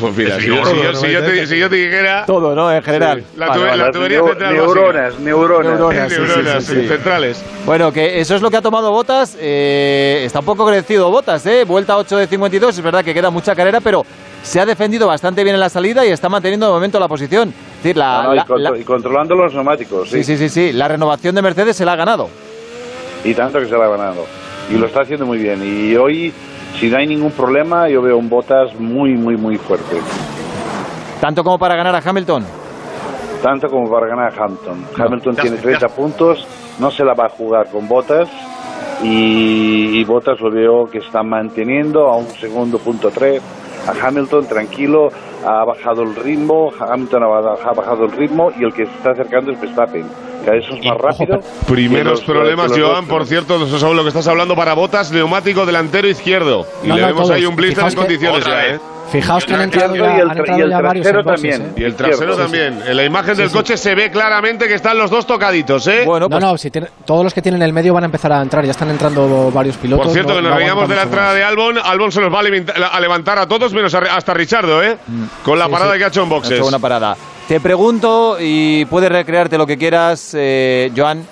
[0.00, 2.24] Pues mira, si yo, si te, si yo te dijera...
[2.26, 2.72] Todo, ¿no?
[2.72, 3.24] En general.
[3.36, 3.76] La, Vale, tube- vale.
[3.78, 5.66] la Las tubería central neuronas, neuronas.
[5.78, 5.80] Neuronas.
[5.80, 6.08] básica.
[6.08, 6.88] sí, sí, Neuronas sí, sí.
[6.88, 7.44] centrales.
[7.66, 9.36] Bueno, que eso es lo que ha tomado Botas.
[9.40, 11.64] eh, está un poco crecido Botas, ¿eh?
[11.64, 12.76] Vuelta 8 de 52.
[12.78, 14.04] Es verdad que queda mucha carrera, pero
[14.42, 17.50] se ha defendido bastante bien en la salida y está manteniendo de momento la posición.
[17.50, 20.24] Es decir, la, Ah, no, y, la- contro- la- y controlando los neumáticos, sí.
[20.24, 20.72] sí, sí, sí, sí.
[20.72, 22.28] La renovación de Mercedes se la ha ganado.
[23.24, 24.24] Y tanto que se la ha ganado.
[24.70, 25.60] Y lo está haciendo muy bien.
[25.64, 26.32] Y hoy,
[26.78, 29.96] si no hay ningún problema, yo veo un Botas muy, muy, muy fuerte.
[31.20, 32.44] Tanto como para ganar a Hamilton.
[33.42, 34.84] Tanto como para ganar a Hampton.
[34.98, 36.46] Hamilton ya tiene está, ya 30 puntos,
[36.78, 38.28] no se la va a jugar con Botas.
[39.02, 43.42] Y, y Botas lo veo que está manteniendo a un segundo punto 3
[43.88, 45.08] a Hamilton tranquilo,
[45.44, 49.12] ha bajado el ritmo, Hamilton ha, ha bajado el ritmo y el que se está
[49.12, 50.04] acercando es Verstappen.
[50.44, 51.40] Cada vez es más rápido.
[51.66, 53.10] Primeros los- problemas, los Joan, dos.
[53.18, 56.66] por cierto, eso es lo que estás hablando para botas, neumático delantero izquierdo.
[56.82, 57.36] Y No, le no, vemos todos.
[57.36, 58.66] ahí un blister en Fijaos que- condiciones ya.
[58.74, 58.80] ¿eh?
[59.10, 61.24] Fijaos que han entrado ya, y el han tra- entrado y el ya varios trasero
[61.24, 61.62] también.
[61.62, 61.72] ¿eh?
[61.78, 62.80] Y el trasero también.
[62.86, 63.56] En la imagen del sí.
[63.56, 66.02] coche se ve claramente que están los dos tocaditos, ¿eh?
[66.06, 68.32] Bueno, No, pues no, si tiene- todos los que tienen el medio van a empezar
[68.32, 70.06] a entrar, ya están entrando varios pilotos.
[70.06, 71.78] Por cierto, no- que nos no reíamos de la entrada de Albon.
[71.78, 74.96] Albon se nos va a, levanta- a levantar a todos, menos a- hasta Richardo, ¿eh?
[75.44, 75.98] Con la Sí, parada sí.
[75.98, 76.52] que ha hecho en ha boxes.
[76.58, 77.16] hecho una parada.
[77.50, 81.24] Te pregunto, y puedes recrearte lo que quieras, eh, Joan.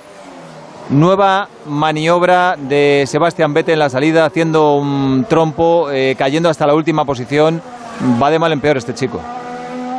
[0.90, 6.74] Nueva maniobra de Sebastián Vettel en la salida, haciendo un trompo, eh, cayendo hasta la
[6.74, 7.62] última posición.
[8.20, 9.20] Va de mal en peor este chico.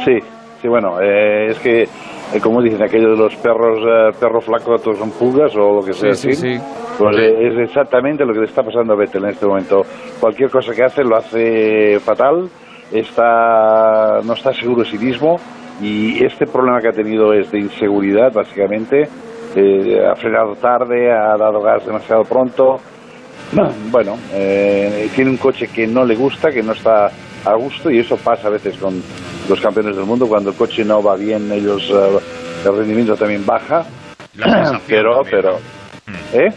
[0.04, 0.20] Sí,
[0.62, 4.78] sí, bueno, eh, es que, eh, como dicen aquello de los perros, eh, perro flaco,
[4.78, 6.14] todos son pulgas o lo que sea.
[6.16, 6.58] Sí, sí, así.
[6.58, 6.64] sí.
[6.98, 9.84] Pues es exactamente lo que le está pasando a Vettel en este momento.
[10.20, 12.50] Cualquier cosa que hace lo hace fatal,
[12.92, 15.40] está, no está seguro de sí mismo
[15.82, 19.08] y este problema que ha tenido es de inseguridad, básicamente.
[19.56, 22.80] Eh, ha frenado tarde, ha dado gas demasiado pronto.
[23.90, 27.10] Bueno, eh, tiene un coche que no le gusta, que no está
[27.44, 29.02] a gusto y eso pasa a veces con
[29.50, 30.28] los campeones del mundo.
[30.28, 32.20] Cuando el coche no va bien, ellos eh,
[32.66, 33.86] el rendimiento también baja.
[34.36, 36.40] La Pero, también, pero, ¿no?
[36.40, 36.54] ¿eh?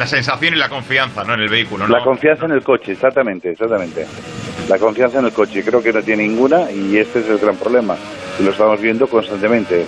[0.00, 1.34] La sensación y la confianza, ¿no?
[1.34, 1.94] En el vehículo, ¿no?
[1.94, 4.06] La confianza en el coche, exactamente, exactamente.
[4.66, 7.56] La confianza en el coche, creo que no tiene ninguna y este es el gran
[7.56, 7.96] problema.
[8.38, 9.84] Y lo estamos viendo constantemente.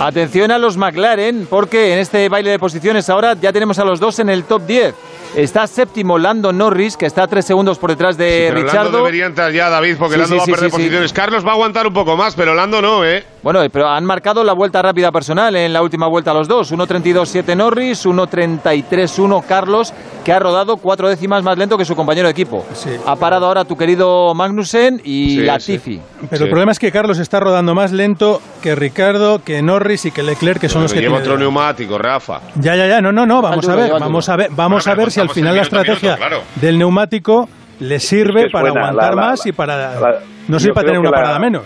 [0.00, 4.00] Atención a los McLaren, porque en este baile de posiciones ahora ya tenemos a los
[4.00, 4.94] dos en el top 10.
[5.34, 8.96] Está séptimo Lando Norris, que está tres segundos por detrás de Pero Lando Richardo.
[8.98, 10.82] debería entrar ya, David, porque Sí, Lando sí, va a sí, perder sí, sí.
[10.82, 11.12] posiciones.
[11.14, 13.24] Carlos va a aguantar un poco más, pero Lando no, ¿eh?
[13.42, 16.70] Bueno, pero han marcado la vuelta rápida personal en la última vuelta los dos.
[16.72, 19.92] 1.32.7 Norris, 1.33.1 Carlos,
[20.24, 22.64] que ha rodado cuatro décimas más lento que su compañero de equipo.
[22.74, 22.90] Sí.
[23.06, 26.00] Ha parado ahora tu querido Magnussen y Sí, Latifi.
[26.28, 26.42] Pero Sí.
[26.44, 30.22] el problema es que Carlos está rodando más lento que Ricardo, que Norris y que
[30.22, 32.40] Leclerc, que son los que lleva tienen- otro neumático, Rafa.
[32.56, 34.94] Ya, ya, ya, no, no, no, vamos duro, a ver, vamos a ver, vamos a
[34.94, 36.42] ver si al final la minuto, estrategia claro.
[36.56, 37.48] del neumático
[37.80, 40.18] le sirve Es que es para buena, aguantar la- la- más y para la-
[40.48, 41.64] no sirve para tener una la- parada menos.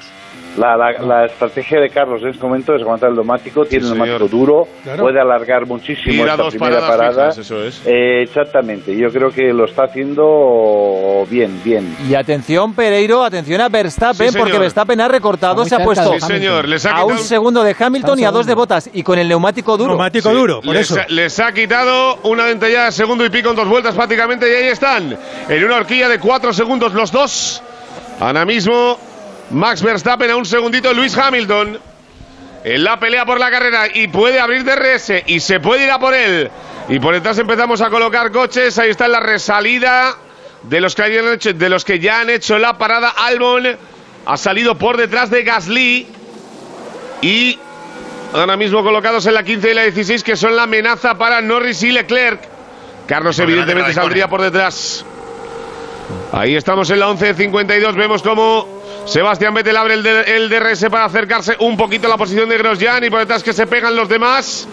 [0.56, 3.92] La, la, la estrategia de Carlos en este momento es aguantar el neumático, tiene Sí,
[3.92, 4.30] el neumático señor.
[4.30, 5.02] duro, Claro.
[5.02, 7.30] puede alargar muchísimo esta dos primera parada.
[7.32, 7.82] fijas, eso es.
[7.86, 11.96] Eh, exactamente, yo creo que lo está haciendo bien, bien.
[12.08, 16.20] Y atención, Pereiro, atención a Verstappen, Sí, porque Verstappen ha recortado, se ha puesto Sí,
[16.20, 16.70] señor, Hamilton.
[16.70, 19.02] les ha a quitado un un- segundo de Hamilton y a dos de botas, y
[19.02, 19.98] con el neumático duro.
[20.62, 23.94] Sí, les, ha- les ha quitado una dentellada de segundo y pico en dos vueltas
[23.94, 25.16] prácticamente y ahí están.
[25.48, 27.62] En una horquilla de cuatro segundos los dos.
[28.20, 28.98] Ahora mismo
[29.50, 31.78] Max Verstappen a un segundito Luis Hamilton.
[32.64, 36.00] En la pelea por la carrera y puede abrir DRS y se puede ir a
[36.00, 36.50] por él.
[36.88, 38.76] Y por detrás empezamos a colocar coches.
[38.78, 40.16] Ahí está la resalida
[40.64, 43.10] de los que, hayan hecho- de los que ya han hecho la parada.
[43.10, 43.76] Albon
[44.26, 46.08] ha salido por detrás de Gasly.
[47.22, 47.56] Y
[48.34, 51.84] ahora mismo colocados en la 15 y la 16, que son la amenaza para Norris
[51.84, 52.40] y Leclerc.
[53.06, 55.04] Carlos, Por evidentemente, saldría por detrás.
[56.32, 57.94] Ahí estamos en la 11.52.
[57.94, 58.75] Vemos cómo
[59.06, 62.58] Sebastián Vettel abre el, D- el DRS para acercarse un poquito a la posición de
[62.58, 64.66] Grosjean y por detrás que se pegan los demás.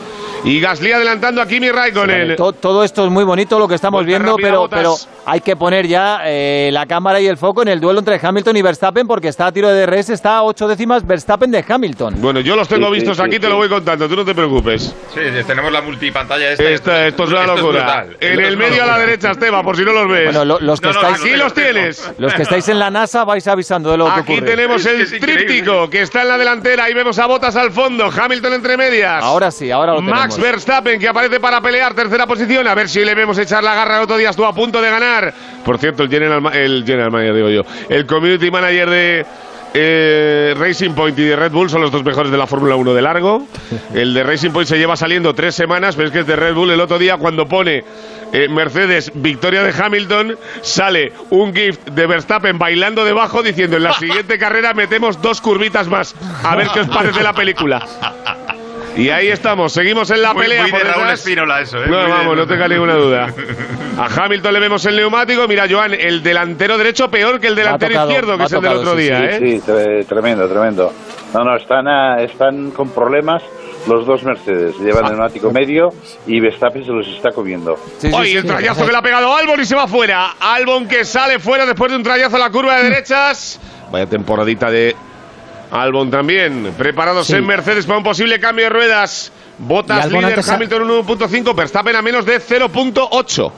[0.45, 2.35] Y Gasly adelantando a Kimi Raikkonen.
[2.35, 5.55] To- todo esto es muy bonito lo que estamos viendo, rápida, pero, pero hay que
[5.55, 9.07] poner ya eh, la cámara y el foco en el duelo entre Hamilton y Verstappen,
[9.07, 12.15] porque está a tiro de DRS, está a ocho décimas Verstappen de Hamilton.
[12.17, 13.49] Bueno, yo los tengo Sí, sí, vistos sí, aquí, te sí.
[13.51, 14.93] lo voy contando, tú no te preocupes.
[15.13, 16.63] Sí, tenemos la multipantalla esta.
[16.69, 18.05] Esta- esto es una locura.
[18.19, 20.25] en el medio a la derecha, Esteban, por si no los ves.
[20.25, 22.11] Bueno, lo- los que No, no, estáis, Aquí los tienes.
[22.17, 24.47] los que estáis en la NASA vais avisando de lo que Aquí ocurre.
[24.47, 26.85] tenemos el tríptico que está en la delantera.
[26.85, 28.09] Ahí vemos a Botas al fondo.
[28.09, 29.23] Hamilton entre medias.
[29.23, 30.39] Ahora sí, ahora lo Max tenemos.
[30.39, 32.67] Verstappen que aparece para pelear tercera posición.
[32.67, 33.97] A ver si le vemos echar la garra.
[33.97, 35.33] El otro día estuvo a punto de ganar.
[35.63, 37.61] Por cierto, el general, el general manager, digo yo.
[37.89, 39.25] El community manager de
[39.73, 42.93] eh, Racing Point y de Red Bull son los dos mejores de la Fórmula 1
[42.93, 43.47] de largo.
[43.93, 46.53] El de Racing Point se lleva saliendo tres semanas, pero es que es de Red
[46.53, 46.71] Bull.
[46.71, 47.83] El otro día, cuando pone
[48.31, 53.93] eh, Mercedes victoria de Hamilton, sale un gift de Verstappen bailando debajo diciendo en la
[53.93, 56.15] siguiente carrera metemos dos curvitas más.
[56.43, 57.85] A ver qué os parece la película.
[58.95, 60.61] Y ahí estamos, seguimos en la Muy- pelea.
[60.63, 61.09] muy por de Raúl.
[61.09, 61.87] Espínola eso, ¿eh?
[61.87, 63.27] No, Muy de- vamos, no tenga ninguna duda.
[63.97, 65.47] A Hamilton le vemos el neumático.
[65.47, 68.71] Mira, Joan, el delantero derecho peor que el delantero tocado, izquierdo, que es el del
[68.73, 69.39] otro sí, día, sí, ¿eh?
[69.39, 70.93] Sí, tre- tremendo, tremendo.
[71.33, 73.41] No, no, están, ah, están con problemas
[73.87, 74.77] los dos Mercedes.
[74.79, 75.89] Llevan el neumático medio
[76.27, 77.77] y Verstappen se los está comiendo.
[78.13, 80.35] Hoy el trayazo que le ha pegado Albon y se va fuera.
[80.39, 83.59] Albon que sale fuera después de un trayazo a la curva de derechas.
[83.91, 84.95] Vaya temporadita de
[85.73, 86.73] Albon también.
[86.77, 87.33] Preparados Sí.
[87.35, 89.31] en Mercedes para un posible cambio de ruedas.
[89.57, 93.51] Botas líder, Hamilton 1.5, Verstappen a menos de 0.8.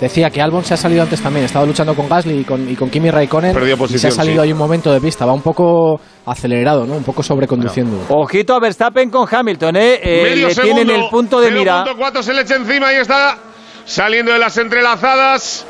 [0.00, 2.76] Decía que Albon se ha salido antes también, estaba luchando con Gasly y con, y
[2.76, 4.46] con Kimi Raikkonen Perdió y se posición, ha salido sí.
[4.46, 6.94] ahí un momento de pista, va un poco acelerado, ¿no?
[6.94, 8.04] Un poco sobreconduciendo.
[8.10, 10.00] Ojito a Verstappen con Hamilton, ¿eh?
[10.00, 11.84] Eh, Medio le segundo, tienen el punto de mira.
[11.84, 13.38] 0.4 se le echa encima y está
[13.86, 15.66] saliendo de las entrelazadas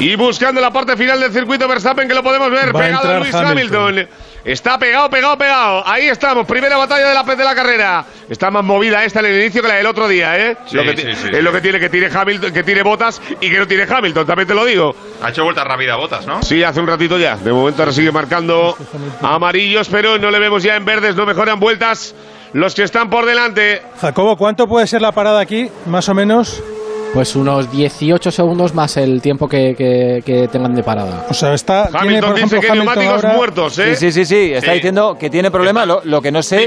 [0.00, 3.08] y buscando la parte final del circuito Verstappen que lo podemos ver Va a pegado
[3.08, 3.88] a entrar Luis Hamilton.
[3.98, 4.08] Hamilton.
[4.44, 5.86] Está pegado, pegado, pegado.
[5.86, 8.04] Ahí estamos, primera batalla de la de la carrera.
[8.28, 10.56] Está más movida esta en el inicio que la del otro día, ¿eh?
[10.66, 11.42] Sí, lo que sí, sí, es sí.
[11.42, 14.48] lo que tiene que tire Hamilton, que tire botas y que no tire Hamilton, también
[14.48, 14.94] te lo digo.
[15.22, 16.42] Ha hecho vuelta rápida a botas, ¿no?
[16.42, 17.36] Sí, hace un ratito ya.
[17.36, 18.76] De momento ahora sigue marcando
[19.20, 22.14] amarillos, pero no le vemos ya en verdes, no mejoran vueltas
[22.52, 23.82] los que están por delante.
[24.00, 26.62] Jacobo, ¿cuánto puede ser la parada aquí, más o menos?
[27.12, 31.26] Pues unos 18 segundos más el tiempo que, que- que tengan de parada.
[31.28, 31.86] O sea, está.
[31.92, 33.96] Hamilton tiene, por dice ejemplo, que Hamilton neumáticos ahora- muertos, ¿eh?
[33.96, 34.74] Sí, sí, sí, sí, está Sí.
[34.76, 35.88] diciendo que tiene problemas.
[35.88, 36.66] Lo, lo que no sé,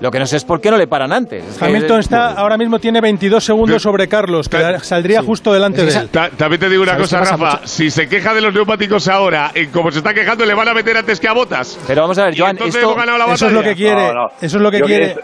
[0.00, 1.44] lo que no sé es por qué no le paran antes.
[1.44, 5.84] Es que- Hamilton está ahora mismo tiene 22 segundos sobre Carlos, que saldría justo delante
[5.84, 6.08] de él.
[6.08, 7.36] Ta- También te digo una ¿Sabes cosa, Rafa.
[7.36, 7.68] mucho?
[7.68, 10.74] Si se queja de los neumáticos ahora, en como se está quejando, le van a
[10.74, 11.78] meter antes que a botas.
[11.86, 14.06] Pero vamos a ver, Joan, entonces esto, hemos ganado la Eso es lo que quiere.
[14.08, 14.26] No, no.
[14.40, 15.16] Eso es lo que Yo quiere.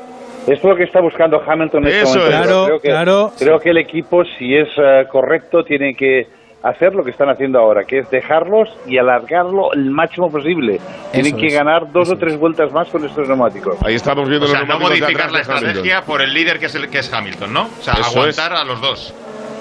[0.48, 2.28] Es- Esto es lo que está buscando Hamilton en este Eso momento.
[2.36, 2.42] es.
[2.46, 3.32] Claro, creo que, claro.
[3.38, 6.26] Creo que el equipo, si es eh, correcto, tiene que
[6.62, 10.80] hacer lo que están haciendo ahora, que es dejarlos y alargarlo el máximo posible.
[11.12, 13.76] Tienen que es, ganar dos o tres vueltas más con estos neumáticos.
[13.84, 16.74] Ahí estamos viendo O sea, los no modificar la estrategia por el líder que es,
[16.74, 17.62] el, que es Hamilton, ¿no?
[17.62, 19.14] O sea, Eso aguantar a los dos.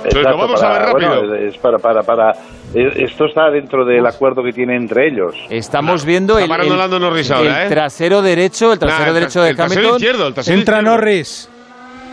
[0.04, 1.10] Entonces, lo vamos a ver rápido.
[1.28, 2.32] bueno, es para, para, para,
[2.74, 5.36] eh, esto está dentro del acuerdo que tiene entre ellos.
[5.50, 7.70] estamos viendo Está el, parando el- Lando Norris el ahora, ¿eh?
[7.70, 9.98] trasero derecho, el trasero Nah, derecho de el trasero Hamilton.
[10.02, 10.98] izquierdo, el trasero Entra izquierdo.
[10.98, 11.50] Norris.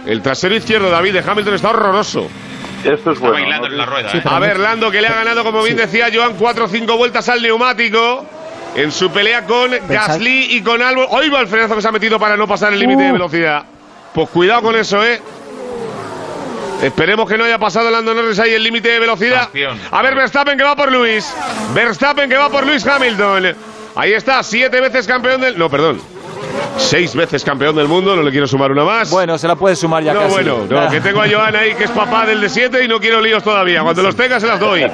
[0.07, 2.26] El trasero izquierdo, David, de Hamilton está horroroso.
[2.85, 3.32] Esto es Está bueno.
[3.32, 3.72] bailando ¿no?
[3.72, 4.09] en la rueda.
[4.11, 4.22] Sí, ¿eh?
[4.24, 7.28] A ver, Lando que le ha ganado, como bien decía Joan, 4 o 5 vueltas
[7.28, 8.26] al neumático.
[8.76, 11.07] En su pelea con Gasly y con Albon.
[11.11, 13.12] ¡Hoy va el frenazo que se ha metido para no pasar el límite de Uh.
[13.12, 13.62] velocidad!
[14.12, 15.20] Pues cuidado con eso, ¿eh?
[16.83, 19.49] Esperemos que no haya pasado Lando Norris ahí el límite de velocidad.
[19.91, 21.33] A ver, Verstappen que va por Luis.
[21.75, 23.55] Verstappen que va por Luis Hamilton.
[23.95, 25.59] Ahí está, siete veces campeón del.
[25.59, 26.14] No, perdón.
[26.76, 29.11] Seis veces campeón del mundo, no le quiero sumar una más.
[29.11, 30.32] Bueno, se la puedes sumar ya no, casi.
[30.32, 32.98] bueno, no, que tengo a Joan ahí, que es papá del de 7 y no
[33.00, 33.82] quiero líos todavía.
[33.82, 34.84] Cuando los tenga se las doy.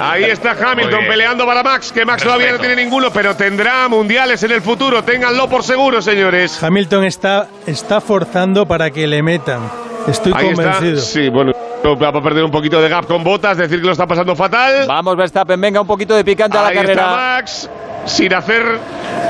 [0.00, 4.42] Ahí está Hamilton peleando para Max, que Max todavía no tiene ninguno, pero tendrá mundiales
[4.42, 5.02] en el futuro.
[5.04, 6.62] Ténganlo por seguro, señores.
[6.62, 9.60] Hamilton está, está forzando para que le metan.
[10.06, 10.98] Estoy Ahí convencido.
[10.98, 11.10] está.
[11.10, 11.52] Sí, bueno,
[11.94, 14.86] va a perder un poquito de gap con botas, decir que lo está pasando fatal.
[14.88, 17.02] Vamos, Verstappen, venga, un poquito de picante a la Ahí carrera.
[17.02, 17.70] está Max,
[18.06, 18.62] sin hacer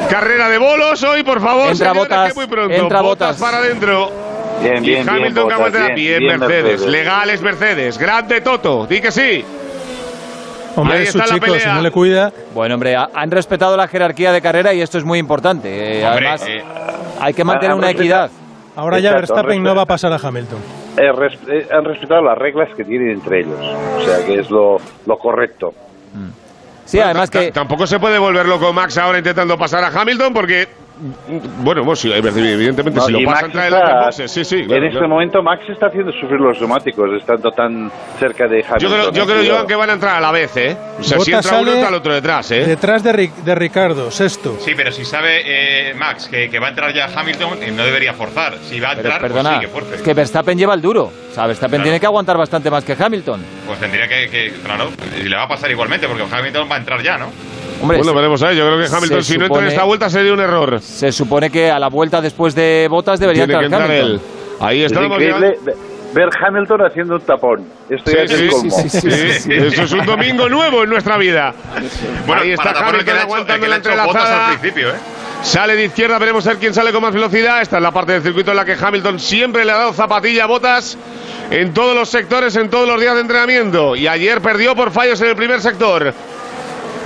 [0.08, 1.70] carrera de bolos hoy, por favor.
[1.70, 2.74] Entra señores, que muy pronto.
[2.74, 3.36] entra Bottas.
[3.36, 4.10] para adentro.
[4.62, 5.08] Bien, Y bien, bien.
[5.08, 6.40] Hamilton que Bottas, aguanta bien, Mercedes.
[6.40, 6.80] Mercedes.
[6.86, 7.98] Legales Mercedes.
[7.98, 8.86] Grande Toto.
[8.86, 9.44] Di que sí.
[10.76, 11.74] Hombre, Ahí es su está la chico, si pelea.
[11.74, 12.32] no le cuida.
[12.54, 16.00] Bueno, hombre, ha- han respetado la jerarquía de carrera y esto es muy importante.
[16.00, 16.62] Eh, Hombre, además, eh,
[17.20, 18.30] hay que mantener una equidad.
[18.76, 20.58] Ahora ya Verstappen no va a pasar a Hamilton.
[20.98, 23.58] Eh, res- eh, han respetado las reglas que tienen entre ellos.
[23.60, 25.74] O sea, que es lo, lo correcto.
[26.84, 30.68] Sí, además que Tampoco se puede volver loco Max ahora intentando pasar a Hamilton porque.
[31.58, 33.18] Bueno, pues sí, evidentemente, No, si lo.
[33.18, 34.64] Sí, sí.
[34.64, 35.08] claro, en este claro.
[35.08, 38.78] momento Max está haciendo sufrir los neumáticos, estando tan cerca de Hamilton.
[38.80, 39.54] Yo creo, yo creo Cuidado.
[39.56, 40.76] Joan, que van a entrar a la vez, ¿eh?
[40.98, 42.64] O sea, si Bottas entra uno, sale entra el otro detrás, ¿eh?
[42.66, 44.56] Detrás de, Ri- de Ricardo, sexto.
[44.60, 45.42] Sí, pero si sabe
[45.90, 48.54] eh, Max que, que va a entrar ya Hamilton, eh, no debería forzar.
[48.62, 49.94] Si va a Pero entrar, pues perdona, sí, que force.
[49.96, 51.04] es que Verstappen lleva el duro.
[51.30, 51.82] O sea, Verstappen Claro.
[51.84, 53.40] tiene que aguantar bastante más que Hamilton.
[53.66, 54.88] Pues tendría que, que- claro,
[55.20, 57.26] y le va a pasar igualmente, porque Hamilton va a entrar ya, ¿no?
[57.82, 58.56] Hombre, Bueno, se- veremos ahí.
[58.56, 60.80] Yo creo que Hamilton, si no entra en supone- esta vuelta, sería un error.
[60.80, 64.20] se supone que a la vuelta después de botas debería Tiene que entrar entrar él.
[64.60, 65.10] Ahí Es estamos.
[65.12, 65.74] increíble ve-
[66.14, 67.66] ver Hamilton haciendo un tapón.
[67.90, 68.70] Esto ya es el colmo.
[68.70, 69.52] sí, sí, sí, sí.
[69.52, 71.52] Eso es un domingo nuevo en nuestra vida.
[72.26, 74.48] Bueno, Ahí está el que Hamilton aguantando que le la entrelazada.
[74.50, 74.94] al principio, ¿eh?
[75.42, 77.60] Sale de izquierda, veremos a ver quién sale con más velocidad.
[77.60, 80.44] Esta es la parte del circuito en la que Hamilton siempre le ha dado zapatilla
[80.44, 80.96] a botas
[81.50, 83.94] en todos los sectores, en todos los días de entrenamiento.
[83.94, 86.14] Y ayer perdió por fallos en el primer sector.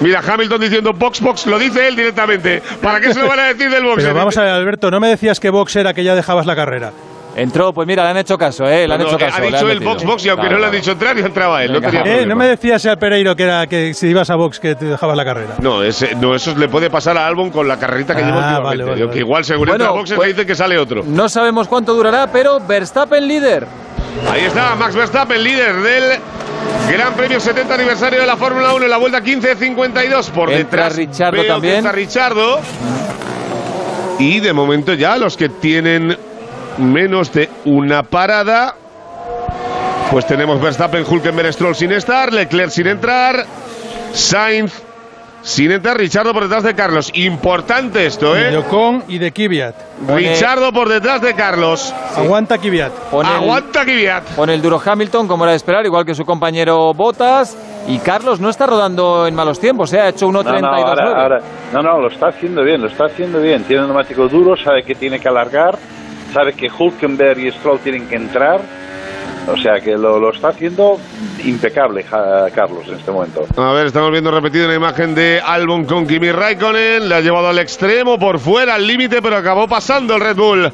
[0.00, 2.62] Mira, Hamilton diciendo box, box, lo dice él directamente.
[2.82, 3.96] ¿Para qué se lo van a decir del box?
[4.02, 6.56] Pero vamos a ver, Alberto, no me decías que Vox era que ya dejabas la
[6.56, 6.92] carrera.
[7.36, 8.88] Entró, pues mira, le han hecho caso, ¿eh?
[8.88, 9.36] Le han No, hecho no, caso.
[9.36, 11.16] ha le dicho han el box, box, y aunque Claro, no le han dicho entrar,
[11.16, 11.72] y entraba él.
[11.74, 12.02] No, tenía.
[12.02, 14.86] Eh, no me decías al Pereiro que era que si ibas a Vox que te
[14.86, 15.54] dejabas la carrera.
[15.60, 18.40] No, ese- no, eso le puede pasar a Albon con la carrerita que Ah, lleva
[18.40, 18.84] vale, últimamente.
[18.84, 19.20] vale, Que vale.
[19.20, 21.04] igual según Bueno, entra a boxes pues- dice que sale otro.
[21.06, 23.64] No sabemos cuánto durará, pero Verstappen líder.
[24.28, 26.18] Ahí está Max Verstappen, líder del
[26.90, 30.30] Gran Premio 70 aniversario de la Fórmula 1 en la vuelta 15.52.
[30.30, 31.76] Por Entra detrás que también.
[31.76, 32.60] está Ricciardo.
[34.18, 36.18] Y de momento ya los que tienen
[36.78, 38.74] menos de una parada.
[40.10, 43.46] Pues tenemos Verstappen, Hulkenberg, Stroll sin estar, Leclerc sin entrar,
[44.12, 44.82] Sainz
[45.42, 47.10] sin entrar, Richardo por detrás de Carlos.
[47.14, 48.56] Importante esto, De ¿eh?
[48.56, 49.74] Ocon y de Kvyat.
[50.06, 51.92] Pone- Richardo por detrás de Carlos.
[52.16, 54.24] Aguanta el- Aguanta Kvyat.
[54.36, 57.56] Pone el duro Hamilton, como era de esperar, igual que su compañero Bottas.
[57.88, 60.00] Y Carlos no está rodando en malos tiempos, ¿eh?
[60.00, 60.64] ha hecho No, no, 1.32.
[60.86, 61.38] ahora, ahora-
[61.72, 63.64] no, no, lo está haciendo bien, lo está haciendo bien.
[63.64, 65.78] Tiene un neumático duro, sabe que tiene que alargar,
[66.34, 68.60] sabe que Hulkenberg y Stroll tienen que entrar.
[69.48, 70.98] O sea que lo, lo está haciendo
[71.44, 73.44] impecable ja- Carlos en este momento.
[73.56, 77.08] A ver, estamos viendo repetido una imagen de Albon con Kimi Raikkonen.
[77.08, 80.72] Le ha llevado al extremo, por fuera, al límite, pero acabó pasando el Red Bull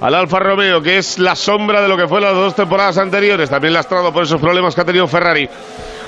[0.00, 3.48] al Alfa Romeo, que es la sombra de lo que fue las dos temporadas anteriores.
[3.48, 5.48] También lastrado por esos problemas que ha tenido Ferrari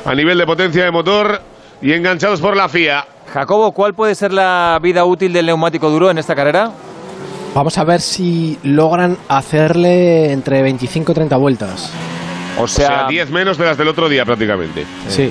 [0.05, 1.41] a nivel de potencia de motor
[1.81, 3.05] y enganchados por la FIA.
[3.33, 6.71] Jacobo, ¿cuál puede ser la vida útil del neumático duro en esta carrera?
[7.57, 11.91] Vamos a ver si logran hacerle entre 25 y 30 vueltas.
[12.59, 14.85] O O sea, sea, 10 menos de las del otro día prácticamente.
[15.09, 15.31] Sí.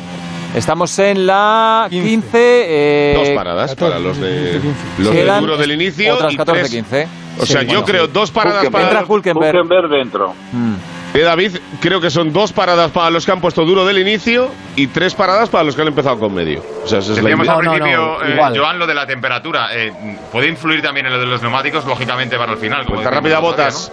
[0.56, 2.10] estamos en la 15.
[2.10, 2.30] 15.
[2.34, 4.60] eh, Dos paradas para los de
[4.98, 7.08] los del duro del inicio Otras y 14, tres- 15.
[7.40, 8.12] O sea, Sí, yo bueno, creo sí.
[8.12, 8.72] dos paradas Hulkenberg.
[8.88, 9.56] para Entra Hulkenberg.
[9.56, 10.34] Hulkenberg dentro.
[10.52, 10.74] Mm.
[11.16, 14.50] Eh, David, creo que son dos paradas para los que han puesto duro del inicio
[14.76, 16.62] y tres paradas para los que han empezado con medio.
[16.84, 18.54] O sea, Decíamos al No, no, principio, no, eh.
[18.60, 19.70] Joan, lo de la temperatura.
[19.74, 19.92] eh,
[20.32, 22.86] puede influir también en lo de los neumáticos, lógicamente, para el final.
[22.86, 23.92] como rápida, el otro día, botas.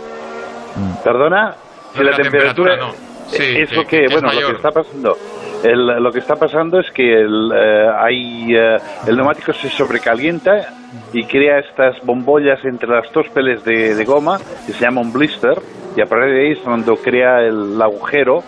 [1.04, 1.54] ¿Perdona?
[1.94, 2.92] De la temperatura, no.
[3.28, 5.16] Sí, es que- lo que, que es bueno, lo que está pasando.
[5.62, 10.66] El- lo que está pasando es que el, eh, hay, eh, el neumático se sobrecalienta
[11.12, 15.12] y crea estas bombollas entre las dos peles de, de goma que se llama un
[15.12, 15.54] blister
[15.96, 18.42] y a partir de ahí es cuando crea el agujero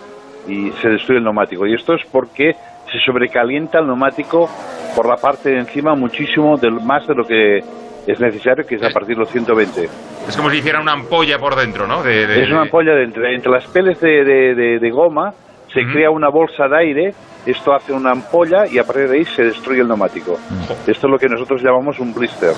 [0.49, 1.67] y se destruye el neumático.
[1.67, 2.55] Y esto es porque
[2.91, 4.49] se sobrecalienta el neumático
[4.97, 7.59] por la parte de encima muchísimo del, más de lo que
[8.07, 9.89] es necesario, que es a partir de los 120.
[10.29, 12.03] Es como si hiciera una ampolla por dentro, ¿no?
[12.03, 15.33] De, de- Es una ampolla de entre, entre las peles de, de- de- de goma,
[15.75, 17.14] se crea una bolsa de aire,
[17.45, 20.39] esto hace una ampolla y a partir de ahí se destruye el neumático.
[20.87, 22.53] Esto es lo que nosotros llamamos un blister.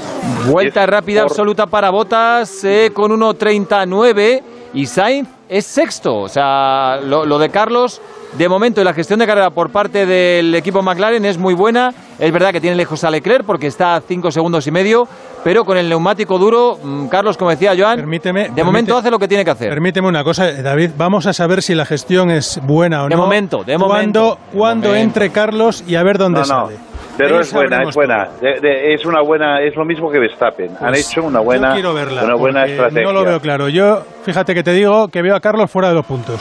[0.48, 4.42] Vuelta rápida por- absoluta para Botas eh, con 1.39
[4.76, 6.16] y Sainz es sexto.
[6.18, 8.00] O sea, lo, lo de Carlos,
[8.36, 11.92] de momento, y la gestión de carrera por parte del equipo McLaren es muy buena.
[12.18, 15.06] Es verdad que tiene lejos a Leclerc porque está a cinco segundos y medio,
[15.44, 19.18] pero con el neumático duro, mm, Carlos, como decía Joan, Permíteme, de momento hace lo
[19.18, 19.68] que tiene que hacer.
[19.70, 23.14] Permíteme una cosa, eh, David, vamos a saber si la gestión es buena o De
[23.16, 23.22] no.
[23.22, 24.38] momento, de Cuando, momento.
[24.52, 24.94] cuando De momento.
[24.96, 26.68] entre Carlos y a ver dónde No, no.
[27.16, 28.28] Pero es buena, es buena.
[28.40, 30.70] De- de- es una buena, es lo mismo que Verstappen.
[30.80, 33.02] Han Pues hecho una buena, quiero verla, una buena estrategia.
[33.04, 33.68] No lo veo claro.
[33.68, 36.40] Yo, fíjate que te digo que veo a Carlos fuera de los puntos.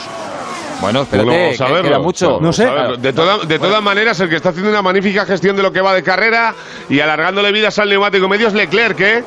[0.80, 2.02] Bueno, Bueno, vamos a verlo.
[2.02, 2.38] mucho.
[2.40, 2.68] No sé.
[2.98, 5.80] De, toda- de todas maneras, el que está haciendo una magnífica gestión de lo que
[5.80, 6.54] va de carrera
[6.90, 9.24] y alargándole vidas al neumático medio es Leclerc, ¿eh?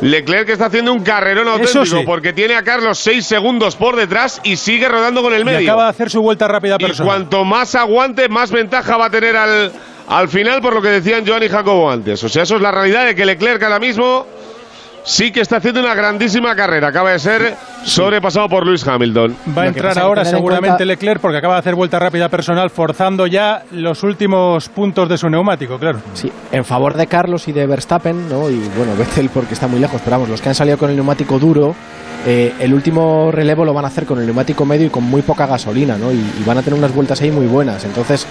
[0.00, 2.02] Leclerc que está haciendo un carrerón auténtico sí.
[2.04, 5.68] porque tiene a Carlos seis segundos por detrás y sigue rodando con el Y medio.
[5.70, 7.06] acaba de hacer su vuelta rápida Y personal.
[7.14, 9.70] cuanto más aguante, más ventaja va a tener al,
[10.12, 12.22] al final, por lo que decían Joan y Jacobo antes.
[12.24, 14.26] O sea, eso es la realidad de que Leclerc ahora mismo
[15.04, 16.88] sí que está haciendo una grandísima carrera.
[16.88, 19.36] Acaba de ser sobrepasado por Lewis Hamilton.
[19.56, 22.70] Va a entrar ahora en seguramente cuenta- Leclerc porque acaba de hacer vuelta rápida personal
[22.70, 25.98] forzando ya los últimos puntos de su neumático, claro.
[26.14, 28.48] Sí, en favor de Carlos y de Verstappen, ¿no?
[28.48, 30.94] Y bueno, Vettel porque está muy lejos, pero vamos, los que han salido con el
[30.96, 31.74] neumático duro,
[32.24, 35.22] eh, el último relevo lo van a hacer con el neumático medio y con muy
[35.22, 36.12] poca gasolina, ¿no?
[36.12, 37.84] Y, y van a tener unas vueltas ahí muy buenas.
[37.84, 38.24] Entonces,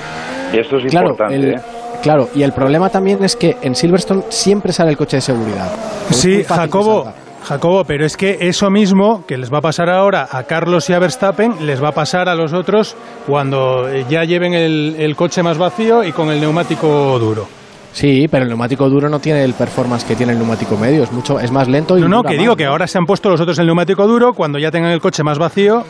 [0.54, 1.36] Y esto es claro, importante.
[1.36, 1.62] el- ¿eh?
[2.02, 5.72] claro, y el problema también es que en Silverstone siempre sale el coche de seguridad.
[6.10, 7.12] Es Sí, Jacobo.
[7.44, 10.94] Jacobo, pero es que eso mismo que les va a pasar ahora a Carlos y
[10.94, 12.96] a Verstappen, les va a pasar a los otros
[13.26, 17.48] cuando ya lleven el, el coche más vacío y con el neumático duro.
[17.94, 21.12] Sí, pero el neumático duro no tiene el performance que tiene el neumático medio, es
[21.12, 23.30] mucho, es más lento y No, no, que más, digo que ahora se han puesto
[23.30, 25.84] los otros el neumático duro, cuando ya tengan el coche más vacío.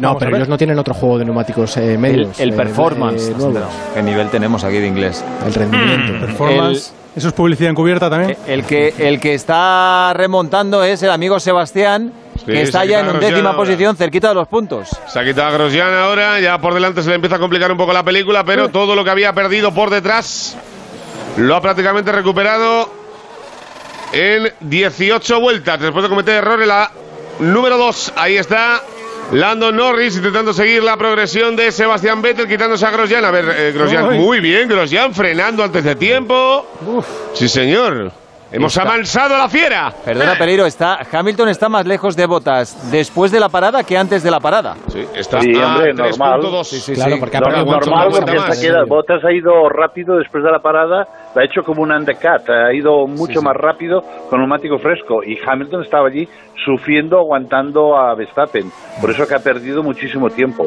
[0.00, 2.40] No, pero ellos no tienen otro juego de neumáticos eh, El, medios.
[2.40, 3.28] el eh, performance.
[3.28, 3.70] eh, enterado.
[3.94, 5.24] ¿Qué nivel tenemos aquí de inglés?
[5.46, 6.26] El rendimiento.
[6.26, 6.92] Performance.
[7.14, 8.36] Eso es publicidad encubierta también.
[8.46, 12.12] El que, el que está remontando es el amigo Sebastián,
[12.46, 14.88] que se está ha ya en quitado undécima posición, cerquita de los puntos.
[15.08, 17.76] Se ha quitado a Grosjean ahora, ya por delante se le empieza a complicar un
[17.78, 20.56] poco la película, pero todo lo que había perdido por detrás
[21.36, 22.88] lo ha prácticamente recuperado
[24.12, 25.80] en 18 vueltas.
[25.80, 26.90] Después de cometer errores, la
[27.40, 28.80] número 2, ahí está.
[29.32, 33.24] Lando Norris intentando seguir la progresión de Sebastián Vettel, quitándose a Grosjean.
[33.24, 34.18] A ver, eh, Grosjean, Uy.
[34.18, 36.66] muy bien, Grosjean frenando antes de tiempo.
[37.34, 38.12] Sí, señor.
[38.52, 38.82] Hemos Está.
[38.88, 39.92] amansado a la fiera.
[40.04, 44.24] Perdona, Pereiro, está, Hamilton está más lejos de Botas después de la parada que antes
[44.24, 44.76] de la parada.
[44.88, 46.40] Sí, está Sí, a hombre, normal.
[46.40, 46.64] 3.2.
[46.64, 47.20] Sí, sí, Claro, sí.
[47.20, 50.50] porque ha No, normal porque más, se ha quedado- Bottas ha ido rápido después de
[50.50, 54.78] la parada, lo ha hecho como un undercut, ha ido mucho más rápido con neumático
[54.78, 56.28] fresco y Hamilton estaba allí
[56.64, 58.70] sufriendo, aguantando a Verstappen,
[59.00, 60.66] por eso que ha perdido muchísimo tiempo.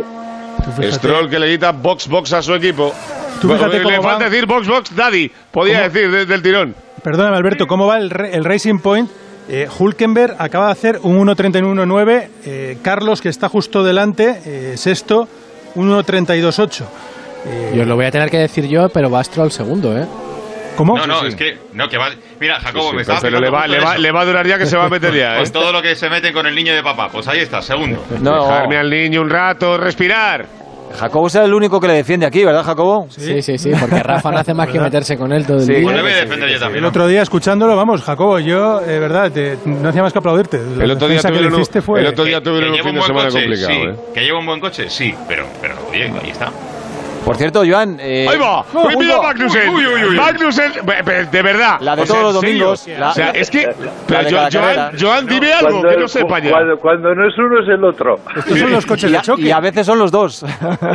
[0.82, 2.94] Stroll que le quita box box a su equipo.
[3.42, 5.90] Tú fíjate le cómo falta decir box box daddy, podía ¿Cómo?
[5.90, 6.76] decir desde el tirón.
[7.04, 9.10] Perdóname, Alberto, ¿cómo va el, el Racing Point?
[9.50, 12.28] Eh, Hulkenberg acaba de hacer un 1.31.9.
[12.46, 15.28] Eh, Carlos, que está justo delante, eh, sexto,
[15.76, 16.86] un 1.32.8.
[17.46, 20.06] Eh, Y os lo voy a tener que decir yo, pero va Stroll segundo, ¿eh?
[20.78, 20.98] ¿Cómo?
[20.98, 22.08] No, no, es que, no, que va.
[22.40, 24.48] Mira, Jacobo, Sí, me sí, estaba pero le va, le, va, le va a durar
[24.48, 25.34] ya que se va a meter ya.
[25.36, 25.38] ¿eh?
[25.40, 27.10] Pues todo lo que se meten con el niño de papá.
[27.12, 28.04] Pues ahí está, segundo.
[28.22, 30.48] No, Dejarme al niño un rato, respirar.
[30.96, 33.08] Jacobo es el único que le defiende aquí, ¿verdad, Jacobo?
[33.10, 35.74] Sí, sí, sí, porque Rafa no hace más que meterse con él todo el Sí,
[35.74, 35.84] día.
[35.84, 36.84] Pues le voy a defender yo también.
[36.84, 40.60] El otro día escuchándolo, vamos, Jacobo, yo, de verdad, te- no hacía más que aplaudirte.
[40.78, 42.00] La El otro día defensa que le tuvieron un- hiciste fue...
[42.02, 43.80] el otro día tuvieron un fin de buen semana coche, complicado, sí.
[43.90, 43.96] ¿eh?
[44.14, 46.52] Que lleva un buen coche, sí, pero, pero oye, ahí está.
[47.26, 47.98] Por cierto, Joan.
[48.02, 48.66] eh, ¡Ahí va!
[48.74, 49.70] no, ¡Uy, mira uy, Magnussen!
[49.70, 50.16] uy, uy, uy.
[50.18, 50.72] ¡Magnussen!
[51.32, 51.78] De verdad.
[51.80, 53.74] La de O sea, todos los domingos, la- o sea, es que.
[54.08, 54.30] Pero
[55.00, 56.50] Joan, dime algo que no sepa ya.
[56.52, 58.20] cuando, cuando no es uno es el otro.
[58.36, 59.42] Estos son los coches y, de a, choque.
[59.44, 60.46] y a veces son los dos.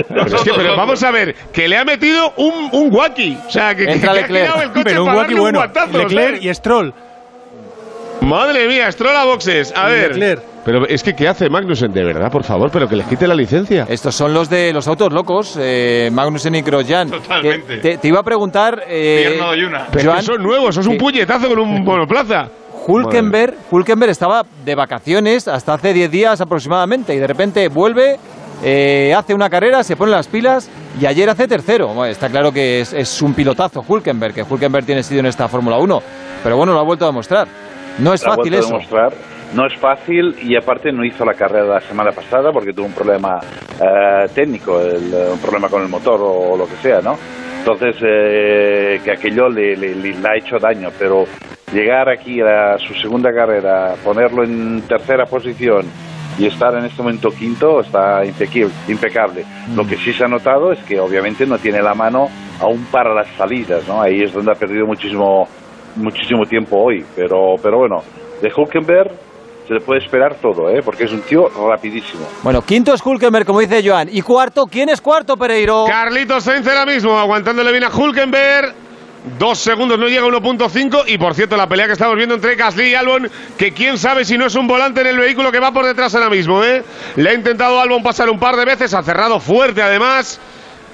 [0.08, 3.38] Pero, es que, pero vamos a ver, que le ha metido un, un guaki.
[3.46, 4.44] O sea, que, que, Entra que ha Leclerc.
[4.46, 5.40] tirado el coche pero un para bueno.
[5.40, 5.98] un guantazo.
[5.98, 6.44] Leclerc ¿sabes?
[6.44, 6.94] y Stroll.
[8.20, 9.72] Madre mía, Stroll a boxes.
[9.76, 10.08] A Y ver.
[10.16, 10.42] Leclerc.
[10.68, 11.90] Pero es que, ¿qué hace Magnussen?
[11.90, 13.86] De verdad, por favor, pero que les quite la licencia.
[13.88, 17.08] Estos son los de los autos locos, eh, Magnussen y Grosjean.
[17.08, 17.78] Totalmente.
[17.78, 19.40] Te, te iba a preguntar, eh.
[19.90, 22.48] Pero es Joan, que son nuevos, eso es un que puñetazo con un monoplaza.
[22.86, 28.16] Hulkenberg, Hulkenberg estaba de vacaciones hasta hace 10 días aproximadamente y de repente vuelve,
[28.62, 30.68] eh, hace una carrera, se pone las pilas
[31.00, 31.86] y ayer hace tercero.
[31.94, 35.48] Bueno, está claro que es, es un pilotazo Hulkenberg, que Hulkenberg tiene sitio en esta
[35.48, 35.98] Fórmula 1,
[36.42, 37.48] pero bueno, lo ha vuelto a demostrar.
[38.00, 38.68] No es Lo ha fácil vuelto a eso.
[38.68, 39.37] demostrar.
[39.54, 42.92] No es fácil y aparte no hizo la carrera la semana pasada porque tuvo un
[42.92, 43.40] problema
[43.80, 47.16] eh, técnico, el, eh, un problema con el motor o, lo que sea, ¿no?
[47.60, 51.24] Entonces, eh, que aquello le, le- le- le ha hecho daño, pero
[51.72, 55.86] llegar aquí a su segunda carrera, ponerlo en tercera posición
[56.38, 59.44] y estar en este momento quinto está impequi- impecable.
[59.74, 62.28] Lo que sí se ha notado es que obviamente no tiene la mano
[62.60, 64.00] aún para las salidas, ¿no?
[64.02, 65.48] Ahí es donde ha perdido muchísimo
[65.96, 67.96] muchísimo tiempo hoy, pero pero bueno,
[68.40, 69.10] de Hulkenberg
[69.68, 70.80] se le puede esperar todo, ¿eh?
[70.82, 72.26] porque es un tío rapidísimo.
[72.42, 74.08] Bueno, quinto es Hulkenberg, como dice Joan.
[74.10, 75.84] Y cuarto, ¿quién es cuarto, Pereiro?
[75.86, 78.74] Carlitos Sainz ahora mismo, aguantándole bien a Hulkenberg.
[79.38, 81.04] Dos segundos, no llega a 1.5.
[81.08, 84.24] Y por cierto, la pelea que estamos viendo entre Gasly y Albon, que quién sabe
[84.24, 86.82] si no es un volante en el vehículo que va por detrás ahora mismo, ¿eh?
[87.16, 90.40] Le ha intentado Albon pasar un par de veces, ha cerrado fuerte además.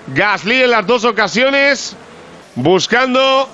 [0.08, 1.96] Gasly en las dos ocasiones,
[2.56, 3.48] buscando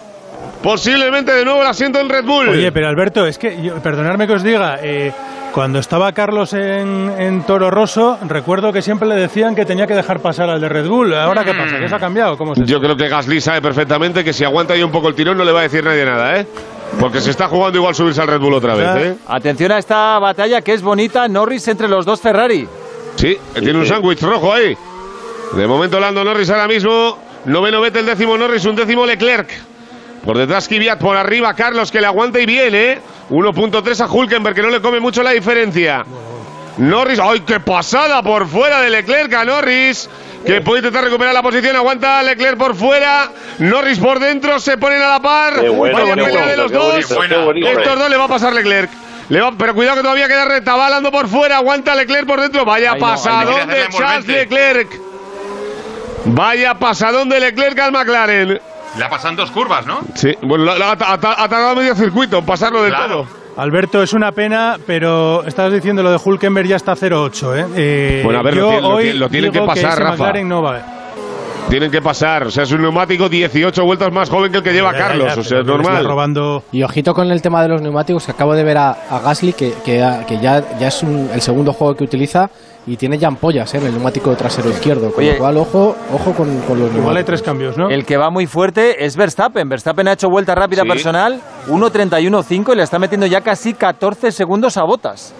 [0.62, 2.48] posiblemente de nuevo el asiento en Red Bull.
[2.50, 5.12] Oye, pero Alberto, es que, yo- perdonadme que os diga, eh,
[5.52, 9.94] cuando estaba Carlos en, en Toro Rosso, recuerdo que siempre le decían que tenía que
[9.94, 11.12] dejar pasar al de Red Bull.
[11.14, 11.78] ¿Ahora qué pasa?
[11.78, 12.36] ¿Qué se ha cambiado?
[12.36, 15.14] ¿Cómo se Yo creo que Gasly sabe perfectamente que si aguanta ahí un poco el
[15.14, 16.46] tirón no le va a decir nadie nada, ¿eh?
[16.98, 19.14] Porque se está jugando igual subirse al Red Bull otra vez, ¿eh?
[19.28, 21.26] Atención a esta batalla que es bonita.
[21.28, 22.68] Norris entre los dos Ferrari.
[23.16, 24.76] Sí, tiene un sándwich rojo ahí.
[25.54, 27.18] De momento Lando Norris ahora mismo.
[27.46, 29.48] Noveno Vettel, décimo Norris, un décimo Leclerc.
[30.24, 32.98] Por detrás Kvyat, por arriba Carlos que le aguanta y viene.
[33.30, 36.04] 1.3 a Hulkenberg que no le come mucho la diferencia.
[36.78, 40.08] Norris, ¡ay, qué pasada por fuera de Leclerc a Norris!
[40.44, 45.02] Que puede intentar recuperar la posición, aguanta Leclerc por fuera, Norris por dentro, se ponen
[45.02, 45.60] a la par.
[45.60, 46.92] Qué bueno, Vaya qué pelea de los qué dos.
[47.08, 47.68] bonito, qué bonito.
[47.68, 48.90] Estos dos le va a pasar Leclerc.
[49.28, 52.40] Le va- pero cuidado que todavía queda recta, va Lando por fuera, aguanta Leclerc por
[52.40, 52.64] dentro.
[52.64, 53.06] Vaya Ay, no.
[53.06, 54.26] pasadón de Charles.
[54.26, 54.88] Leclerc.
[56.24, 58.60] Vaya pasadón de Leclerc al McLaren.
[58.98, 60.00] Le pasan dos curvas, ¿no?
[60.14, 63.08] Sí, bueno, la- la- ha, ha- ha tardado medio circuito en pasarlo Claro.
[63.26, 63.40] todo.
[63.56, 67.66] Alberto, es una pena, pero estás diciendo lo de Hulkenberg ya está 0-8, ¿eh?
[67.76, 69.90] Eh, Bueno, a ver, yo lo tiene- lo hoy tiene- lo tienen digo que pasar,
[69.92, 70.10] ese Rafa.
[70.16, 70.80] McLaren no va.
[71.68, 74.72] Tienen que pasar, o sea, es un neumático 18 vueltas más joven que el que
[74.72, 76.04] lleva Ya, ya, Carlos, ya, o sea, es normal.
[76.04, 79.20] robando Y ojito con el tema de los neumáticos, que acabo de ver a, a
[79.20, 82.50] Gasly, que, que, que ya, ya es un- el segundo juego que utiliza
[82.86, 83.78] y tiene ya ampollas ¿eh?
[83.78, 85.12] en el neumático trasero izquierdo.
[85.12, 85.34] Con Oye.
[85.34, 86.96] lo cual, ojo, ojo con, con los neumáticos.
[86.98, 87.88] Igual hay tres cambios, ¿no?
[87.90, 89.68] El que va muy fuerte es Verstappen.
[89.68, 90.88] Verstappen ha hecho vuelta rápida Sí.
[90.88, 95.34] personal, 1.31.5 y le está metiendo ya casi 14 segundos a botas.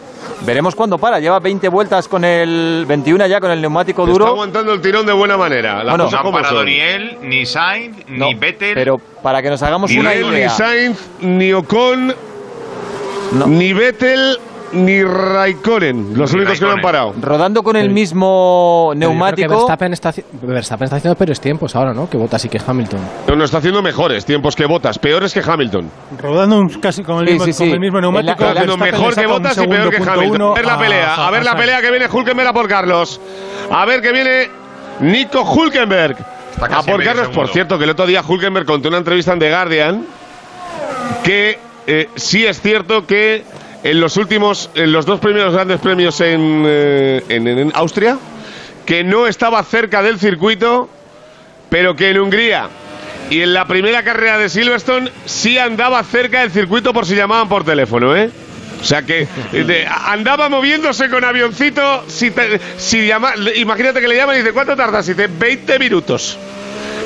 [0.45, 1.19] Veremos cuándo para.
[1.19, 4.27] Lleva 20 vueltas con el 21 ya con el neumático Está duro.
[4.27, 5.77] aguantando el tirón de buena manera.
[5.83, 6.67] Las Bueno, cosas No han parado son.
[6.67, 8.75] ni él, ni Sainz, No, ni Vettel.
[8.75, 10.51] Pero para que nos hagamos Ni una él, ni idea.
[10.51, 12.15] Sainz, ni Ocon,
[13.33, 13.47] No.
[13.47, 14.39] ni Vettel,
[14.73, 16.17] ni Raikkonen.
[16.17, 17.15] Los Ni únicos que no han parado.
[17.21, 19.49] Rodando con el mismo Pero que neumático.
[19.57, 22.09] Verstappen está, Verstappen está haciendo peores tiempos ahora, ¿no?
[22.09, 23.01] Que Bottas y que Hamilton.
[23.29, 25.91] No, no está haciendo mejores tiempos que Botas, peores que Hamilton.
[26.21, 28.45] Rodando un- casi con el, Sí, mismo, sí, con el mismo neumático.
[28.45, 30.43] la- Haciendo mejor que Botas y peor que Hamilton.
[30.43, 33.21] A ver la pelea, a, ver la pelea que viene Hulkenberg a por Carlos.
[33.71, 34.49] A ver que viene
[35.01, 36.17] Nico Hulkenberg.
[36.61, 39.51] A por Carlos, por cierto, que el otro día Hulkenberg contó una entrevista en The
[39.51, 40.05] Guardian
[41.25, 43.45] que eh, sí es cierto que
[43.82, 48.19] en los últimos, en los dos primeros grandes premios en, eh, en, Austria,
[48.86, 50.89] que no estaba cerca del circuito,
[51.70, 52.69] pero que en Hungría
[53.31, 57.48] y en la primera carrera de Silverstone sí andaba cerca del circuito por si llamaban
[57.48, 58.31] por teléfono, ¿eh?
[58.81, 62.02] O sea que eh, andaba moviéndose con avioncito.
[62.09, 65.07] Si, te- si llama, imagínate que le llaman y dice, ¿cuánto tardas?
[65.09, 66.39] Y dice, 20 minutos.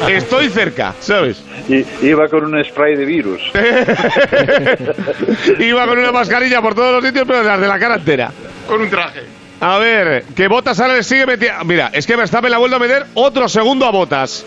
[0.08, 1.42] Estoy cerca, ¿sabes?
[1.68, 3.40] Y iba con un spray de virus.
[5.58, 8.30] Iba con una mascarilla por todos los sitios, pero las de la cara entera.
[8.68, 9.22] Con un traje.
[9.60, 11.64] A ver, que Botas ahora le sigue metiendo.
[11.64, 14.44] Mira, es que Verstappen la vuelve a meter otro segundo a Botas.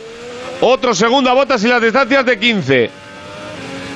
[0.61, 2.89] Otro segundo a Botas y las distancias de 15.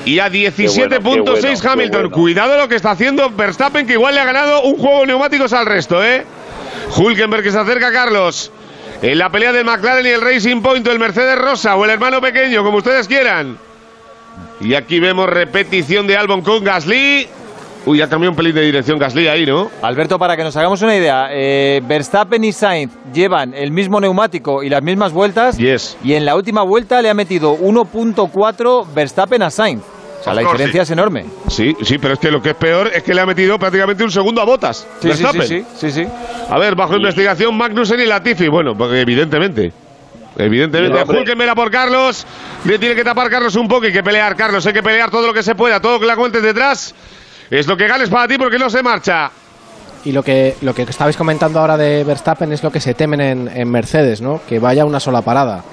[0.04, 1.34] Y a 17.6 Qué bueno,
[1.72, 2.00] Hamilton.
[2.02, 2.10] bueno.
[2.10, 5.52] Cuidado lo que está haciendo Verstappen, que igual le ha ganado un juego de neumáticos
[5.52, 6.24] al resto, ¿eh?
[6.96, 8.50] Hulkenberg que se acerca a Carlos.
[9.02, 12.20] En la pelea del McLaren y el Racing Point, el Mercedes Rosa o el hermano
[12.20, 13.58] pequeño, como ustedes quieran.
[14.60, 17.26] Y aquí vemos repetición de Albon con Gasly.
[17.84, 19.72] Uy, ya cambió un pelín de dirección Gasly ahí, ¿no?
[19.82, 24.62] Alberto, para que nos hagamos una idea, eh, Verstappen y Sainz llevan el mismo neumático
[24.62, 25.58] y las mismas vueltas.
[25.58, 25.96] Yes.
[26.04, 29.82] Y en la última vuelta le ha metido 1.4 Verstappen a Sainz.
[30.22, 30.84] O sea, la diferencia sí.
[30.84, 31.24] es enorme.
[31.48, 34.04] Sí, sí, pero es que lo que es peor es que le ha metido prácticamente
[34.04, 34.86] un segundo a botas.
[35.00, 35.48] Sí, sí, sí, Verstappen.
[35.48, 36.06] sí, sí, sí.
[36.48, 38.46] A ver, bajo investigación Magnussen y Latifi.
[38.46, 39.72] Bueno, porque evidentemente.
[40.38, 41.02] Evidentemente.
[41.12, 42.24] Hulkenberg por Carlos.
[42.64, 44.64] Le tiene que tapar Carlos un poco y que pelear, Carlos.
[44.64, 46.94] Hay que pelear todo lo que se pueda, todo lo que la cuentes detrás.
[47.50, 49.28] Es lo que ganes para ti porque no se marcha.
[50.04, 53.20] Y lo que, lo que estabais comentando ahora de Verstappen es lo que se temen
[53.20, 54.40] en, en Mercedes, ¿no?
[54.48, 55.64] Que vaya una sola parada.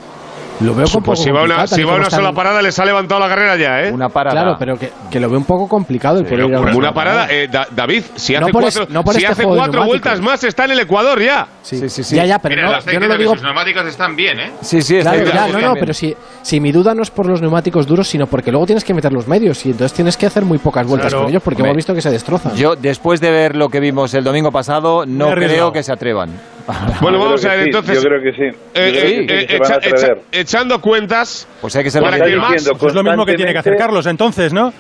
[0.62, 3.20] Lo veo un poco Pues si va una, si va sola parada, les ha levantado
[3.22, 3.92] la carrera ya, ¿eh?
[3.92, 4.42] Una parada.
[4.42, 6.94] Claro, pero que, que lo veo un poco complicado el poder ir a Como una
[6.94, 9.86] parada, eh, Da- David, si No hace cuatro, es- no por si este hace cuatro
[9.86, 11.48] vueltas más, está en el Ecuador ya.
[11.62, 12.16] Sí, Sí, sí, sí.
[12.16, 13.34] Ya, ya, pero Mira, no, yo no lo digo.
[13.34, 14.52] sus neumáticos están bien, ¿eh?
[14.62, 15.36] Sí, sí, está Claro, bien.
[15.36, 18.28] ya, no, no, pero si, si mi duda no es por los neumáticos duros, sino
[18.28, 21.10] porque luego tienes que meter los medios y entonces tienes que hacer muy pocas vueltas
[21.12, 21.24] Claro.
[21.24, 22.56] con ellos porque Hombre, hemos visto que se destrozan.
[22.56, 26.32] Yo, después de ver lo que vimos el domingo pasado, no creo que se atrevan.
[27.02, 27.96] Bueno, Yo vamos a ver sí, entonces.
[28.04, 28.44] Yo creo que sí.
[28.44, 32.76] Eh, eh, que eh, echa- echa- echando cuentas, Pues hay que ser Para que diciendo
[32.78, 34.74] Pues es lo mismo que tiene que hacer Carlos entonces, ¿no?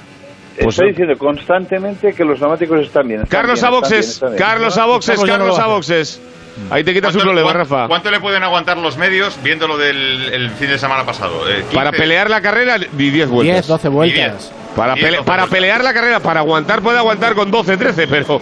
[0.61, 0.89] Pues está no.
[0.89, 3.21] diciendo constantemente que los neumáticos están bien.
[3.21, 4.35] están Carlos bien, a bien, boxes, bien.
[4.37, 6.21] Carlos a boxes, Carlos no a boxes.
[6.69, 7.87] Ahí te quitas un ¿Cuánto- problema, Rafa.
[7.87, 11.49] ¿Cuánto le pueden aguantar los medios viendo lo del el fin de semana pasado?
[11.49, 11.75] Eh, 15.
[11.75, 13.55] Para pelear la carrera, ni 10 vueltas.
[13.55, 14.51] 10, 12 vueltas.
[14.75, 15.57] Para, Diez, pele- doce para vueltas.
[15.57, 18.41] pelear la carrera, para aguantar puede aguantar con 12, 13, pero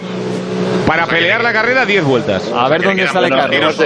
[0.88, 2.50] para que pelear le- la carrera 10 vueltas.
[2.52, 3.80] A ver Que dónde sale buenos Carlos.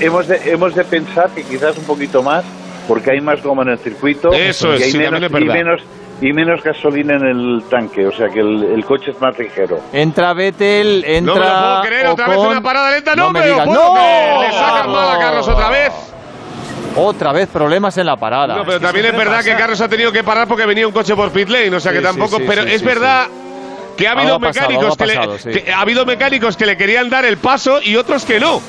[0.00, 2.44] hemos, de, hemos de pensar que quizás un poquito más,
[2.88, 5.82] porque hay más goma en el circuito Eso y es, hay sí, menos, y, menos,
[6.20, 9.80] y menos gasolina en el tanque, o sea que el, el coche es más ligero.
[9.92, 11.34] Entra Vettel, entra.
[11.34, 12.50] No me lo puedo creer, otra vez Ocon.
[12.50, 13.14] una parada lenta.
[13.16, 13.66] No, me me lo digas.
[13.68, 13.94] puedo ¡No!
[13.94, 14.38] creer.
[14.40, 15.92] Le sacan mal a Carlos otra vez.
[16.98, 18.56] Otra vez problemas en la parada.
[18.56, 19.58] No, pero Es que también es verdad que pasa.
[19.58, 21.98] Carlos ha tenido que parar porque venía un coche por pit lane, o sea que
[21.98, 22.36] Sí, tampoco.
[22.36, 23.26] sí, sí, pero sí, es sí, verdad
[23.96, 25.50] que ha habido Algo ha pasado, mecánicos que, le- pasado, sí.
[25.50, 28.60] que- ha habido mecánicos que le querían dar el paso y otros que no.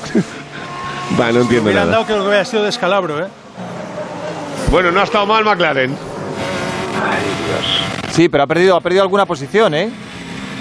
[1.20, 1.86] Va, no entiendo nada.
[1.86, 3.28] dado que lo que hubiera sido descalabro, ¿eh?
[4.70, 5.96] Bueno, no ha estado mal McLaren.
[8.12, 9.90] Sí, pero ha perdido, ha perdido alguna posición, ¿eh?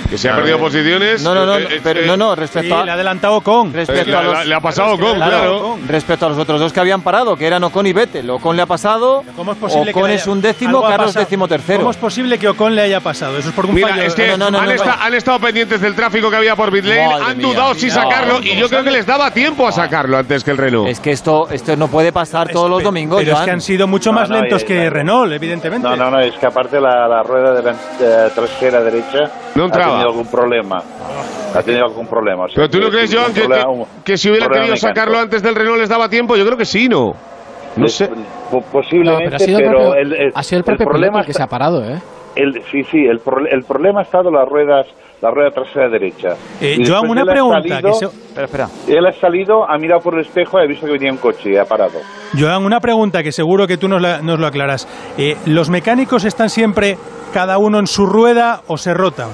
[0.09, 1.21] Que se ha perdido posiciones.
[1.21, 3.41] No, no, no, Eh, eh, pero, eh, no, no, Sí, respecto le ha a, adelantado
[3.41, 3.73] con.
[3.73, 5.77] respecto le, a los, le- ha pasado con, Claro, claro.
[5.87, 8.29] respecto a los otros dos que habían parado, que eran Ocon y Vettel.
[8.29, 11.47] Ocon le ha pasado, ¿Cómo es posible que Ocon es haya- un décimo, Carlos décimo
[11.47, 11.79] tercero.
[11.79, 13.37] ¿Cómo es posible que Ocon le haya pasado?
[13.37, 14.03] Eso es por un Mira, fallo.
[14.03, 14.83] es que No, no, no, han, no.
[15.01, 17.47] han estado pendientes del tráfico que había por pit lane, Madre han mía.
[17.47, 20.43] dudado si No, sacarlo y ¿cómo yo creo que les daba tiempo a sacarlo antes
[20.43, 20.87] que el Renault.
[20.87, 23.87] Es que esto, esto no puede pasar todos los domingos, Pero es que han sido
[23.87, 24.89] mucho No, más no, lentos eh, que no.
[24.89, 25.87] Renault, evidentemente.
[25.87, 29.65] No, no, no, es que aparte la, rueda de la eh, trasera derecha No ha
[29.65, 29.91] entraba.
[29.93, 30.83] tenido algún problema.
[31.55, 32.43] Ha tenido algún problema.
[32.43, 34.75] o sea, Pero tú no crees, Joan, que, problema- que- que si hubiera problema querido
[34.75, 34.99] mecánico.
[34.99, 37.13] sacarlo antes del Renault les daba tiempo, yo creo que sí, ¿no?
[37.75, 38.09] No sé.
[38.51, 40.63] po- Posiblemente, No, pero ha sido el pero propio, el, el- ha sido el el
[40.65, 41.99] propio problema piloto el que se está- ha parado, ¿eh?
[42.35, 44.87] el- sí, sí, el, pro- el problema ha estado las ruedas,
[45.21, 46.35] la rueda trasera derecha.
[46.61, 47.61] Eh, Y Joan, después una pregunta.
[47.61, 48.67] salido- que se- Espera, espera.
[48.99, 51.51] Él ha salido, ha mirado por el espejo y ha visto que venía un coche
[51.51, 51.99] y ha parado.
[52.37, 54.87] Joan, una pregunta que seguro que tú nos, la- nos lo aclaras.
[55.17, 56.97] Eh, ¿Los mecánicos están siempre
[57.33, 59.29] cada uno en su rueda o se rotan?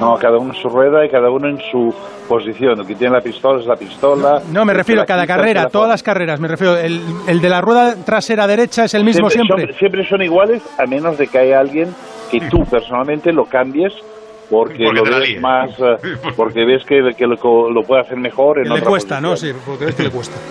[0.00, 1.94] No, cada uno en su rueda y cada uno en su
[2.28, 2.80] posición.
[2.80, 4.42] El que tiene la pistola es la pistola.
[4.50, 6.40] No, me refiero a cada quita carrera, todas las carreras.
[6.40, 9.66] Me refiero, el, el de la rueda trasera derecha es el mismo siempre.
[9.68, 11.94] Son, siempre son iguales, a menos de que haya alguien
[12.30, 13.92] que tú personalmente lo cambies
[14.50, 15.96] porque, Porque lo la ves más, eh,
[16.36, 19.36] porque ves que, que lo, lo puede hacer mejor en Que le otra cuesta, ¿no?
[19.36, 20.36] Sí, porque ves que le cuesta.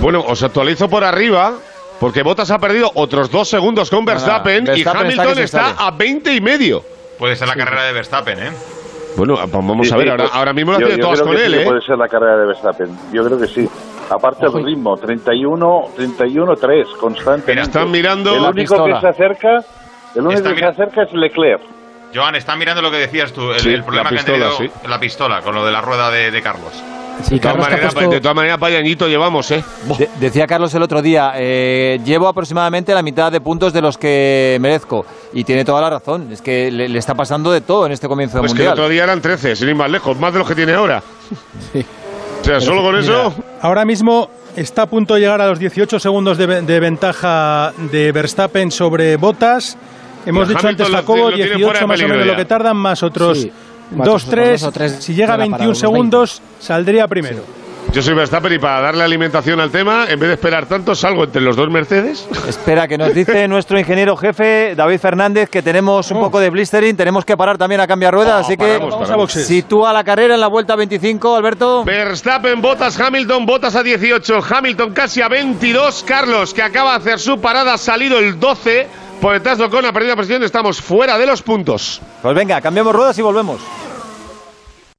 [0.00, 1.54] Bueno, os actualizo por arriba.
[1.98, 6.34] Porque Bottas ha perdido otros dos segundos con Verstappen, y Verstappen Hamilton está, a 20
[6.34, 6.82] y medio.
[7.18, 8.50] Puede ser la carrera de Verstappen, ¿eh?
[9.16, 11.06] Bueno, pues vamos Sí, a ver, sí, ahora, pues, ahora mismo las yo- tiene yo
[11.06, 11.64] todas creo con que él, sí ¿eh?
[11.64, 12.98] Puede ser la carrera de Verstappen.
[13.14, 13.66] Yo creo que sí.
[14.10, 14.58] Aparte Ojo.
[14.58, 17.58] el ritmo, 31, 31, 3, constante.
[17.58, 19.64] Están mirando El la único que se acerca,
[20.14, 21.62] el único que se acerca es Leclerc.
[22.14, 24.56] Joan, está mirando lo que decías tú, el, Sí, el problema la que pistola, han
[24.56, 26.72] tenido la pistola con lo de la rueda de, de Carlos.
[27.24, 29.64] Sí, De todas maneras, puesto- de todas maneras, vaya añito llevamos, ¿eh?
[29.98, 33.96] De- decía Carlos el otro día, eh, llevo aproximadamente la mitad de puntos de los
[33.96, 35.06] que merezco.
[35.32, 36.30] Y tiene toda la razón.
[36.30, 38.68] Es que le, le está pasando de todo en este comienzo Pues del que el
[38.68, 38.84] Mundial.
[38.84, 41.02] otro día eran 13, sin ir más lejos, más de los que tiene ahora.
[41.72, 41.84] Sí.
[42.42, 43.34] O sea, solo con eso.
[43.62, 48.12] Ahora mismo está a punto de llegar a los 18 segundos de, de ventaja de
[48.12, 49.76] Verstappen sobre Bottas.
[50.26, 52.44] Hemos dicho Hamilton antes, Jacobo, lo tiene fuera 18 de más o menos lo que
[52.44, 53.52] tardan, más otros Sí,
[53.92, 54.60] más 2, otros 3.
[54.60, 57.44] dos o tres Si llega a de la parada, 21 unos segundos, saldría primero.
[57.92, 61.22] Yo soy Verstappen y para darle alimentación al tema, en vez de esperar tanto, salgo
[61.24, 62.26] entre los dos Mercedes.
[62.48, 66.96] Espera, que nos dice nuestro ingeniero jefe, David Fernández, que tenemos un poco de blistering,
[66.96, 69.16] tenemos que parar también a cambiar ruedas, Oh, así que paramos, a paramos.
[69.18, 69.46] boxes.
[69.46, 71.84] sitúa la carrera en la vuelta 25, Alberto.
[71.84, 77.18] Verstappen, Botas, Hamilton, Botas a 18, Hamilton casi a 22, Carlos que acaba de hacer
[77.20, 78.88] su parada, ha salido el 12,
[79.20, 82.00] por detrás de Ocon, ha perdido la posición, estamos fuera de los puntos.
[82.22, 83.60] Pues venga, cambiamos ruedas y volvemos.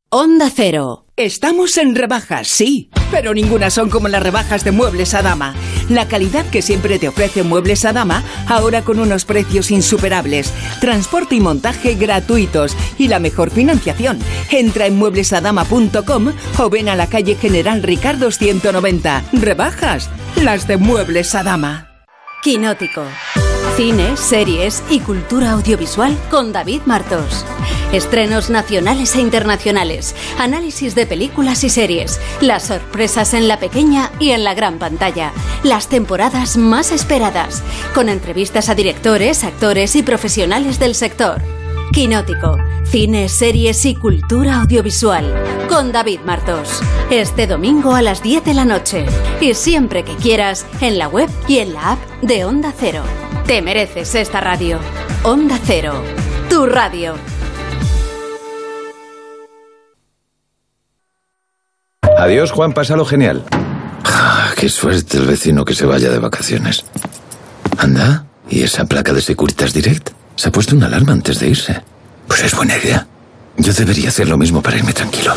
[0.10, 1.04] Onda Cero.
[1.18, 5.56] Estamos en rebajas, sí, pero ninguna son como las rebajas de Muebles a Dama.
[5.90, 11.36] La calidad que siempre te ofrece Muebles a Dama, ahora con unos precios insuperables, transporte
[11.36, 14.20] y montaje gratuitos y la mejor financiación.
[14.52, 19.24] Entra en mueblesadama.com o ven a la calle General Ricardo 190.
[19.34, 22.06] Rebajas, las de Muebles a Dama.
[22.44, 23.04] Quinótico.
[23.78, 27.46] Cine, series y cultura audiovisual con David Martos.
[27.94, 34.32] Estrenos nacionales e internacionales, análisis de películas y series, las sorpresas en la pequeña y
[34.32, 35.32] en la gran pantalla,
[35.62, 37.62] las temporadas más esperadas,
[37.94, 41.40] con entrevistas a directores, actores y profesionales del sector.
[41.94, 45.32] Quinótico, cine, series y cultura audiovisual
[45.70, 46.82] con David Martos.
[47.12, 49.06] Este domingo a las 10 de la noche
[49.40, 53.04] y siempre que quieras en la web y en la app de Onda Cero.
[53.48, 54.80] Te mereces esta radio.
[55.24, 56.04] Onda Cero,
[56.50, 57.16] tu radio.
[62.18, 63.46] Adiós, Juan, pásalo genial.
[64.04, 66.84] Ah, Qué suerte el vecino que se vaya de vacaciones.
[67.78, 70.10] Anda, ¿y esa placa de Securitas Direct?
[70.36, 71.82] Se ha puesto una alarma antes de irse.
[72.28, 73.08] Pues es buena idea.
[73.58, 75.34] Yo debería hacer lo mismo para irme tranquilo.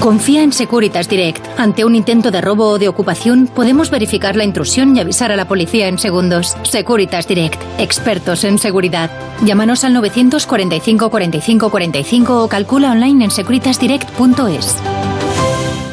[0.00, 1.44] Confía en Securitas Direct.
[1.58, 5.36] Ante un intento de robo o de ocupación, podemos verificar la intrusión y avisar a
[5.36, 6.56] la policía en segundos.
[6.64, 7.60] Securitas Direct.
[7.78, 9.10] Expertos en seguridad.
[9.44, 14.76] Llámanos al 945 45 45 o calcula online en securitasdirect.es.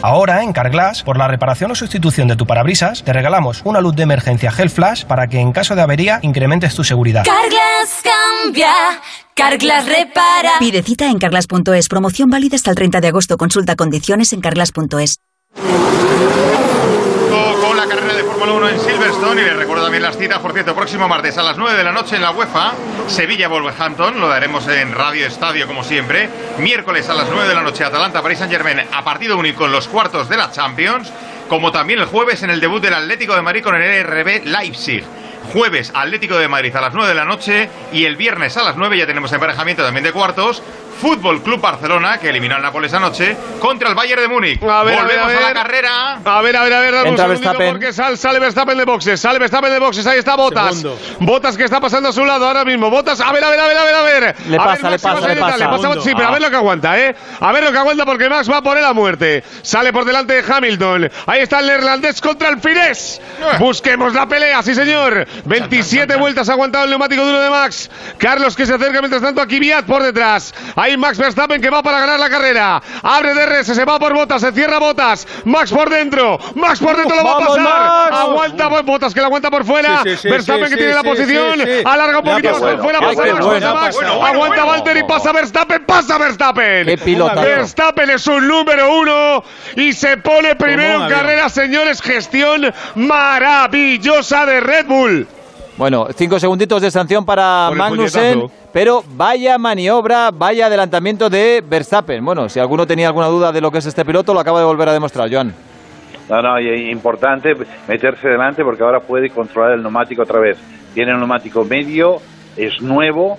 [0.04, 3.96] Ahora, en Carglass, por la reparación o sustitución de tu parabrisas, te regalamos una luz
[3.96, 7.24] de emergencia Gel Flash para que en caso de avería incrementes tu seguridad.
[7.24, 8.74] Carglass cambia,
[9.34, 10.60] Carglass repara.
[10.60, 11.88] Pide cita en carglass.es.
[11.88, 13.38] Promoción válida hasta el 30 de agosto.
[13.38, 15.22] Consulta condiciones en carglass.es.
[17.34, 20.54] Con la carrera de Fórmula 1 en Silverstone y les recuerdo también las citas, por
[20.54, 22.74] cierto, próximo martes a las 9 de la noche en la UEFA,
[23.08, 26.30] Sevilla-Wolverhampton, lo daremos en Radio Estadio como siempre,
[26.60, 30.30] miércoles a las 9 de la noche Atalanta-Paris Saint-Germain a partido único en los cuartos
[30.30, 31.12] de la Champions,
[31.50, 35.04] como también el jueves en el debut del Atlético de Madrid con el RB Leipzig.
[35.54, 38.76] Jueves Atlético de Madrid a las 9 de la noche y el viernes a las
[38.76, 40.62] 9 ya tenemos emparejamiento también de cuartos.
[41.02, 44.64] Fútbol Club Barcelona, que eliminó al Nápoles anoche, contra el Bayern de Múnich.
[44.64, 45.54] A ver, a Volvemos ver, a a, la ver.
[45.56, 46.20] carrera.
[46.24, 47.72] A ver, a ver, a ver, dame un Entra segundito Verstappen.
[47.74, 50.78] porque sal- sale Verstappen de boxes, sale Verstappen de boxes, ahí está Botas.
[50.78, 50.98] Segundo.
[51.20, 52.90] Botas que está pasando a su lado ahora mismo.
[52.92, 54.36] Botas, a ver, a ver, a ver, a ver, a ver.
[54.48, 55.70] Le A pasa, ver, le Max, pasa, le pasa.
[55.70, 57.16] pasa, Sí, pero a ver lo que aguanta, ¿eh?
[57.40, 59.44] A ver lo que aguanta porque Max va por él a muerte.
[59.64, 61.10] Sale por delante de Hamilton.
[61.26, 63.20] Ahí está el neerlandés contra el finés.
[63.60, 65.28] Busquemos la pelea, sí señor.
[65.46, 67.90] 27 vueltas ha aguantado el neumático duro de Max.
[68.18, 70.54] Carlos que se acerca mientras tanto a Kvyat por detrás.
[70.76, 72.82] Ahí Max Verstappen que va para ganar la carrera.
[73.02, 75.28] Abre DRS, se va por botas, se cierra botas.
[75.46, 76.40] Max por dentro.
[76.56, 77.64] Max por dentro lo va a ¡Vamos, pasar.
[77.64, 78.18] Max!
[78.20, 80.02] Aguanta por botas que la aguanta por fuera.
[80.04, 81.60] Sí, sí, sí, Verstappen que tiene la posición.
[81.86, 82.84] Alarga un poquito más por pasado.
[82.84, 83.00] fuera.
[83.00, 83.96] Pasa Max, bueno, pasa Max.
[83.96, 84.72] bueno, bueno, Aguanta bueno.
[84.72, 86.86] Valtteri, pasa Verstappen, pasa Verstappen.
[86.88, 87.42] Qué pilotazo.
[87.42, 89.44] Verstappen es un número uno
[89.76, 92.02] y se pone primero en carrera, señores.
[92.02, 95.28] Gestión maravillosa de Red Bull.
[95.76, 102.24] Bueno, cinco segunditos de sanción para Por Magnussen, pero vaya maniobra, vaya adelantamiento de Verstappen.
[102.24, 104.66] Bueno, si alguno tenía alguna duda de lo que es este piloto, lo acaba de
[104.66, 105.54] volver a demostrar, Joan.
[106.30, 107.54] No, no, y es importante
[107.88, 110.58] meterse delante porque ahora puede controlar el neumático otra vez.
[110.94, 112.18] Tiene un neumático medio,
[112.56, 113.38] es nuevo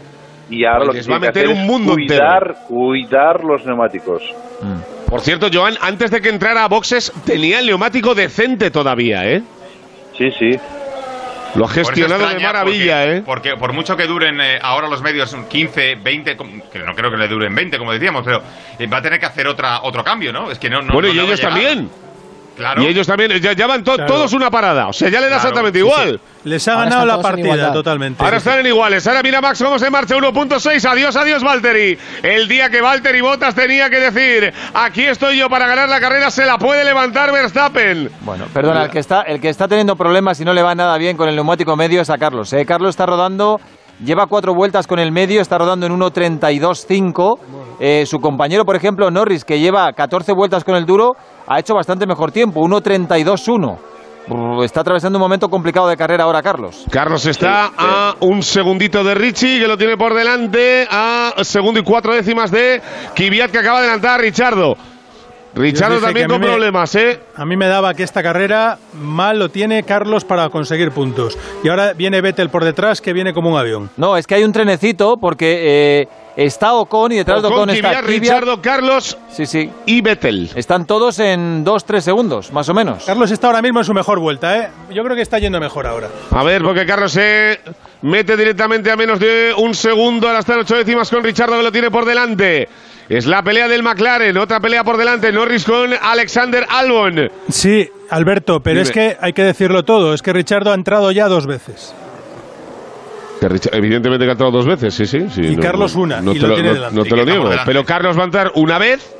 [0.51, 3.45] y ahora Pues lo que les va a meter hacer un es mundo cuidar, cuidar
[3.45, 4.23] los neumáticos.
[5.09, 9.43] Por cierto, Joan, antes de que entrara a boxes, tenía el neumático decente todavía, ¿eh?
[10.19, 10.51] Sí, sí.
[11.55, 13.23] Lo ha gestionado de maravilla, porque, ¿eh?
[13.25, 17.11] Porque por mucho que duren eh, ahora los medios 15, 20, com- que no creo
[17.11, 18.43] que le duren 20, como decíamos, pero
[18.79, 20.51] eh, va a tener que hacer otra otro cambio, ¿no?
[20.51, 20.83] Es que no.
[20.83, 21.91] no bueno, no y ellos también.
[22.57, 22.83] Claro.
[22.83, 24.13] Y ellos también, ya, ya van to- Claro.
[24.13, 24.87] todos una parada.
[24.89, 26.21] O sea, ya le da Claro, exactamente sí, igual.
[26.45, 28.23] Les ha Ahora ganado la partida totalmente.
[28.23, 29.07] Ahora están en iguales.
[29.07, 30.85] Ahora mira Max cómo se marcha 1.6.
[30.85, 31.99] Adiós, adiós, Valtteri.
[32.23, 36.31] El día que Valtteri Bottas tenía que decir, aquí estoy yo para ganar la carrera,
[36.31, 38.11] se la puede levantar Verstappen.
[38.21, 40.97] Bueno, perdona, el que está, el que está teniendo problemas y no le va nada
[40.99, 42.53] bien con el neumático medio es a Carlos.
[42.53, 42.65] ¿eh?
[42.67, 43.61] Carlos está rodando,
[44.03, 47.39] lleva cuatro vueltas con el medio, está rodando en 1.32.5.
[47.81, 51.17] Eh, su compañero, por ejemplo, Norris, que lleva 14 vueltas con el duro,
[51.47, 53.79] ha hecho bastante mejor tiempo, 1.32.1.
[54.27, 56.85] Brr, Está atravesando un momento complicado de carrera ahora, Carlos.
[56.91, 61.83] Carlos está a un segundito de Richie, que lo tiene por delante, a segundo y
[61.83, 62.81] cuatro décimas de
[63.15, 64.77] Kvyat, que acaba de adelantar a Richardo.
[65.55, 67.21] Richardo también con problemas, ¿eh?
[67.37, 71.39] A mí me daba que esta carrera mal lo tiene Carlos para conseguir puntos.
[71.63, 73.91] Y ahora viene Vettel por detrás, que viene como un avión.
[73.97, 77.91] No, es que hay un trenecito porque eh, está Ocon y detrás de Ocon, está
[78.03, 78.05] Kvyat.
[78.05, 79.71] Richardo, Carlos Sí, sí.
[79.87, 80.51] y Vettel.
[80.57, 83.05] Están todos en 2-3 segundos, más o menos.
[83.05, 84.69] Carlos está ahora mismo en su mejor vuelta, ¿eh?
[84.93, 86.09] Yo creo que está yendo mejor ahora.
[86.33, 87.61] A ver, porque Carlos se
[88.03, 90.27] mete directamente a menos de un segundo.
[90.27, 92.69] Ahora están ocho décimas con Richardo que lo tiene por delante.
[93.09, 95.31] Es la pelea del McLaren, otra pelea por delante.
[95.33, 97.31] Norris con Alexander Albon.
[97.51, 98.83] Sí, Alberto, pero Dime.
[98.83, 100.15] es que hay que decirlo todo.
[100.15, 101.95] Es que Richardo ha entrado ya dos veces.
[103.41, 105.27] Que evidentemente que ha entrado dos veces, sí, sí.
[105.29, 106.97] sí Y Carlos una, No y te lo lo, tiene no- delante.
[106.97, 107.51] no te lo niego.
[107.67, 109.15] Pero Carlos va a entrar una vez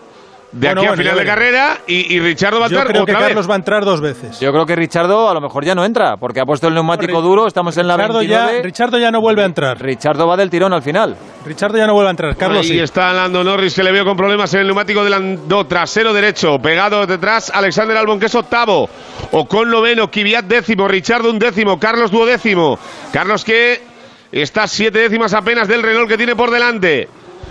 [0.55, 2.77] de Bueno, aquí a bueno, final ya de carrera y, y Richardo va a Yo
[2.77, 4.39] entrar creo que Carlos va a entrar dos veces.
[4.39, 7.19] Yo creo que Richardo a lo mejor ya no entra, porque ha puesto el neumático
[7.19, 8.57] Ri- duro, estamos en la Richardo 29.
[8.59, 9.81] ya, Richardo ya no vuelve a entrar.
[9.83, 11.17] Richardo va del tirón al final.
[11.45, 12.37] Richardo ya no vuelve a entrar.
[12.37, 12.79] Carlos Ahí sí.
[12.79, 16.59] está Lando Norris que le veo con problemas en el neumático delantero trasero derecho.
[16.61, 18.89] Pegado detrás Alexander Albon que es octavo.
[19.33, 22.79] Ocon noveno, Kvyat décimo, Richardo un décimo, Carlos duodécimo.
[23.13, 23.83] Carlos que
[24.31, 27.09] está siete décimas apenas del Renault que tiene por delante.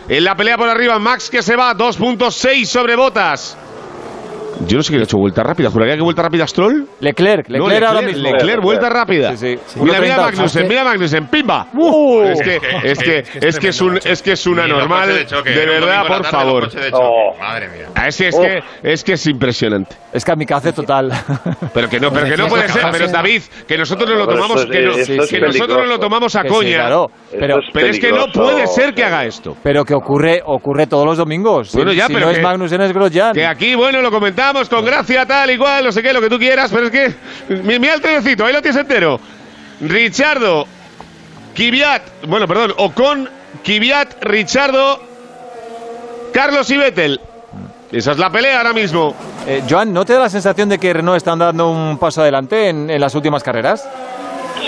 [0.08, 3.58] En la pelea por arriba, Max que se va, 2.6 sobre botas.
[4.68, 5.70] Yo no sé quién ha hecho vuelta rápida.
[5.70, 6.88] ¿Juraría que vuelta rápida Stroll?
[7.00, 8.24] Leclerc, No, Leclerc ahora mismo.
[8.32, 9.36] Leclerc, vuelta rápida.
[9.36, 9.80] Sí, sí.
[9.80, 10.22] Mira, mira 1.30.
[10.22, 11.68] Magnussen, mira Magnussen, ¡pimba!
[11.74, 12.22] Uh.
[12.24, 15.50] es que, es que, es que es un, es que es una normal, de choque,
[15.52, 16.70] de un verdad, por tarde, favor.
[16.72, 17.40] de choque.
[17.40, 17.86] Madre mía.
[17.96, 19.96] Ah, Es que, es, que, es que es impresionante.
[20.14, 21.12] Es kamikaze total.
[21.74, 22.84] Pero que no, pero que no puede ser.
[22.92, 25.88] Pero David, que nosotros nos lo tomamos, que, es- no- esto es que nosotros nos
[25.88, 26.76] lo tomamos a coña.
[26.78, 27.10] claro.
[27.32, 29.58] Pero, Pero es que no puede ser que haga esto.
[29.64, 31.72] pero que ocurre, ocurre todos los domingos.
[31.74, 33.34] Bueno, ya, si pero no que- es Magnussen, es Grosjean.
[33.34, 36.38] Que aquí, bueno, lo comentamos con gracia, tal, igual, no sé qué, lo que tú
[36.38, 37.14] quieras, pero es que.
[37.64, 39.20] mi- Mira el trenecito, ahí lo tienes entero.
[39.82, 40.66] Richardo,
[41.56, 43.30] Kvyat, bueno, perdón, Ocon,
[43.64, 45.00] Kvyat, Richardo,
[46.34, 47.20] Carlos y Vettel.
[47.92, 49.14] Esa es la pelea ahora mismo.
[49.48, 52.70] Eh, Joan, ¿no te da la sensación de que Renault están dando un paso adelante
[52.70, 53.88] en, en las últimas carreras?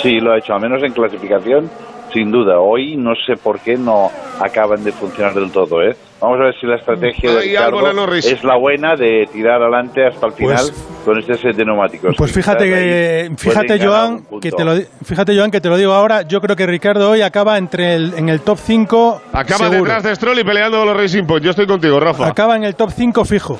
[0.01, 1.69] Sí, lo ha hecho, al menos en clasificación,
[2.13, 2.59] sin duda.
[2.59, 5.95] Hoy no sé por qué no acaban de funcionar del todo, ¿eh?
[6.21, 10.27] Vamos a ver si la estrategia de Ricardo es la buena de tirar adelante hasta
[10.27, 10.73] el final Pues-
[11.03, 12.15] con este set de neumáticos.
[12.17, 16.21] Pues fíjate que, fíjate Joan, que te lo, fíjate Joan que te lo digo ahora.
[16.23, 19.83] Yo creo que Ricardo hoy acaba entre el, en el top 5 Acaba seguro.
[19.83, 21.43] detrás de Stroll y peleando con los Racing Point.
[21.43, 22.27] Yo estoy contigo, Rafa.
[22.27, 23.59] Acaba en el top 5 fijo.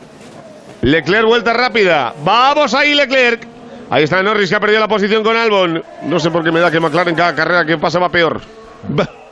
[0.82, 2.14] Leclerc, vuelta rápida.
[2.24, 3.46] Vamos ahí, Leclerc.
[3.90, 5.84] Ahí está Norris que ha perdido la posición con Albon.
[6.04, 8.42] No sé por qué me da que McLaren cada carrera que pasa va peor.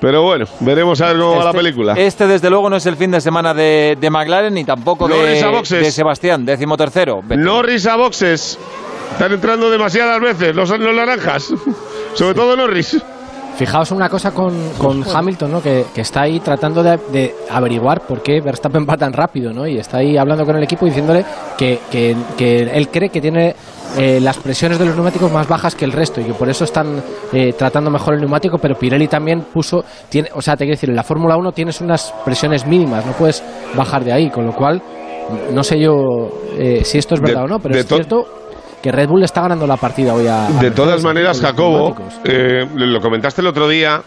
[0.00, 1.92] Pero bueno, veremos a ver cómo va la Este- película.
[1.96, 5.42] Este, desde luego, no es el fin de semana de, de McLaren ni tampoco de,
[5.78, 7.22] de Sebastián, décimo tercero.
[7.28, 8.58] Norris a boxes.
[9.12, 11.52] Están entrando demasiadas veces los, los naranjas.
[12.14, 12.96] Sobre todo Norris.
[13.60, 15.60] Fijaos una cosa con, con Hamilton, ¿no?
[15.62, 19.66] Que, que está ahí tratando de, de averiguar por qué Verstappen va tan rápido, ¿no?
[19.66, 21.26] Y está ahí hablando con el equipo diciéndole
[21.58, 23.54] que, que- que él cree que tiene
[23.98, 26.64] eh, las presiones de los neumáticos más bajas que el resto y que por eso
[26.64, 27.02] están
[27.34, 30.88] eh, tratando mejor el neumático, pero Pirelli también puso, tiene, o sea, te quiero decir,
[30.88, 33.42] en la Fórmula 1 tienes unas presiones mínimas, no puedes
[33.74, 34.80] bajar de ahí, con lo cual
[35.52, 35.92] no sé yo
[36.56, 38.24] eh, si esto es verdad De- o no, pero de es to- cierto
[38.82, 40.46] que Red Bull está ganando la partida hoy a...
[40.46, 44.02] a De todas maneras, Jacobo, eh, lo comentaste el otro día.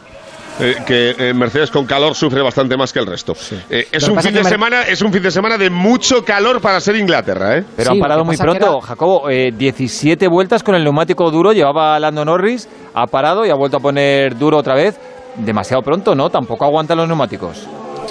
[0.60, 3.34] eh, que eh, Mercedes con calor sufre bastante más que el resto.
[3.72, 6.62] Eh, es un fin de Mer- semana, es un fin de semana de mucho calor
[6.62, 7.64] para ser Inglaterra, ¿eh?
[7.76, 8.78] Pero Sí, han parado muy pronto.
[8.78, 13.50] era- Jacobo, eh, 17 vueltas con el neumático duro, llevaba Lando Norris, ha parado y
[13.50, 15.00] ha vuelto a poner duro otra vez.
[15.38, 16.30] Demasiado pronto, ¿no?
[16.30, 17.68] Tampoco aguantan los neumáticos.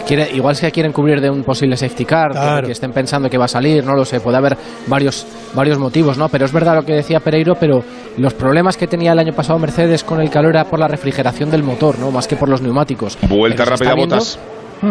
[0.07, 2.67] Quiere- igual se quieren cubrir de un posible safety car, Claro.
[2.67, 4.57] que estén pensando que va a salir, no lo sé, puede haber
[4.87, 6.29] varios, varios motivos, ¿no?
[6.29, 7.83] Pero es verdad lo que decía Pereiro, pero
[8.19, 11.51] los problemas que tenía el año pasado Mercedes con el calor era por la refrigeración
[11.51, 12.11] del motor, ¿no?
[12.11, 13.17] Más que por los neumáticos.
[13.29, 14.39] Vuelta Pero rápida, viendo- Botas.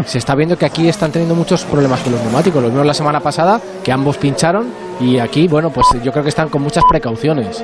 [0.06, 2.64] Se está viendo que aquí están teniendo muchos problemas con los neumáticos.
[2.64, 4.68] Lo vimos la semana pasada, que ambos pincharon,
[5.02, 7.62] y aquí, bueno, pues yo creo que están con muchas precauciones.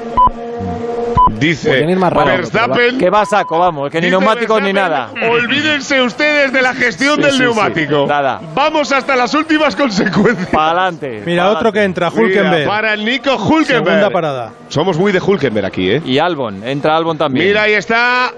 [1.32, 2.98] Dice rápido, Verstappen.
[2.98, 5.10] Que va a saco, vamos, que ni neumáticos ni nada.
[5.30, 7.44] Olvídense ustedes de la gestión Sí, del sí, sí.
[7.44, 8.06] neumático.
[8.08, 8.42] Nada.
[8.54, 10.50] Vamos hasta las últimas consecuencias.
[10.50, 11.24] Para adelante.
[11.26, 12.60] Mira, otro que entra, Hulkenberg.
[12.60, 13.86] Mira, para el Nico Hulkenberg.
[13.86, 14.52] Segunda parada.
[14.70, 16.02] Somos muy de Hulkenberg aquí, ¿eh?
[16.06, 17.48] Y Albon, entra Albon también.
[17.48, 18.32] Mira, ahí está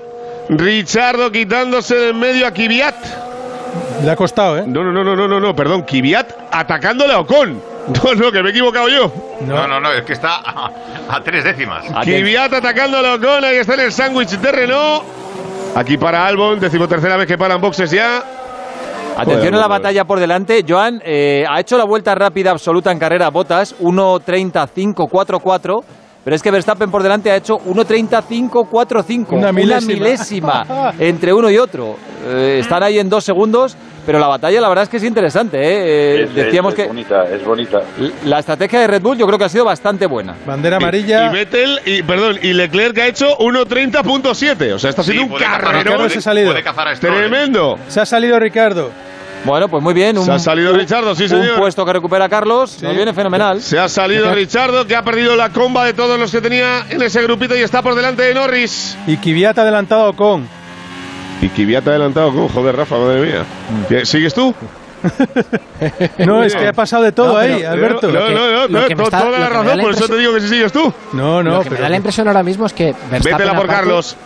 [0.49, 2.95] Richardo quitándose de en medio a Kvyat.
[4.03, 4.63] Le ha costado, ¿eh?
[4.65, 5.83] No, no, no, no, no, no, perdón.
[5.83, 7.61] Kvyat atacándole a Ocon.
[8.03, 9.11] No, no, que me he equivocado yo.
[9.41, 10.71] No, no, no, es que está a,
[11.09, 11.85] a tres décimas.
[12.03, 13.43] Kvyat atacándole a Ocon.
[13.43, 15.03] Ahí está en el sándwich de Renault.
[15.75, 18.23] Aquí para Albon, decimotercera vez que paran boxes ya.
[19.15, 20.63] Atención Joder, a la batalla por delante.
[20.67, 25.83] Joan eh, ha hecho la vuelta rápida absoluta en carrera Botas, 1.30.544.
[26.29, 29.25] Pero es que Verstappen por delante ha hecho 1.30.545.
[29.31, 29.93] Una milésima.
[29.95, 31.95] milésima entre uno y otro.
[32.27, 33.75] Eh, están ahí en dos segundos,
[34.05, 35.57] pero la batalla la verdad es que es interesante.
[35.57, 36.19] ¿eh?
[36.19, 37.79] Eh, Es- decíamos es, es que bonita, es bonita.
[38.25, 40.35] la estrategia de Red Bull yo creo que ha sido bastante buena.
[40.45, 41.31] Bandera Y amarilla.
[41.31, 44.73] Vettel, y, perdón, y Leclerc ha hecho 1.30.7.
[44.73, 46.51] O sea, está Sí, haciendo un puede cazar a- carrerón Ricardo se ha salido.
[46.51, 47.17] puede cazar a Stroll, ¿eh?
[47.21, 47.79] tremendo.
[47.87, 48.91] Se ha salido Ricardo.
[49.45, 50.17] Bueno, pues muy bien.
[50.17, 51.57] Un, Se ha salido Richardo, sí, un señor.
[51.57, 52.81] puesto que recupera Carlos.
[52.83, 53.61] Nos viene fenomenal.
[53.61, 57.01] Se ha salido Richardo, que ha perdido la comba de todos los que tenía en
[57.01, 58.97] ese grupito y está por delante de Norris.
[59.07, 60.47] Y Kvyat ha adelantado con.
[61.41, 63.45] Y Kvyat ha adelantado con, joder, Rafa, madre mía.
[63.87, 64.53] ¿Qué, ¿Sigues tú?
[66.17, 68.11] No, es que ha pasado de todo No, pero- ahí, Alberto.
[68.11, 70.33] No, no, no, no, me está- toda la me razón, la por eso te digo
[70.33, 70.93] que si sigues tú.
[71.13, 71.83] No, no, Lo que me pero.
[71.83, 74.17] da la impresión ahora mismo es que Verstappen, Vétela por aparte- Carlos.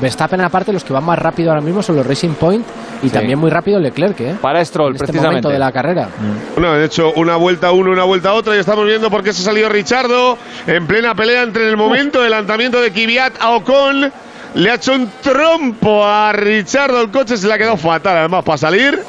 [0.00, 2.64] Verstappen aparte los que van más rápido ahora mismo son los Racing Point
[3.02, 4.34] y también muy rápido Leclerc, ¿eh?
[4.40, 5.28] Para Stroll, en este precisamente.
[5.28, 6.08] momento de la carrera.
[6.54, 9.42] Bueno, han hecho una vuelta uno, una vuelta otra y estamos viendo por qué se
[9.42, 14.12] ha salido Richardo en plena pelea entre el momento del lanzamiento de Kvyat a Ocon.
[14.54, 18.44] Le ha hecho un trompo a Richardo, el coche se le ha quedado fatal además
[18.44, 19.00] para salir.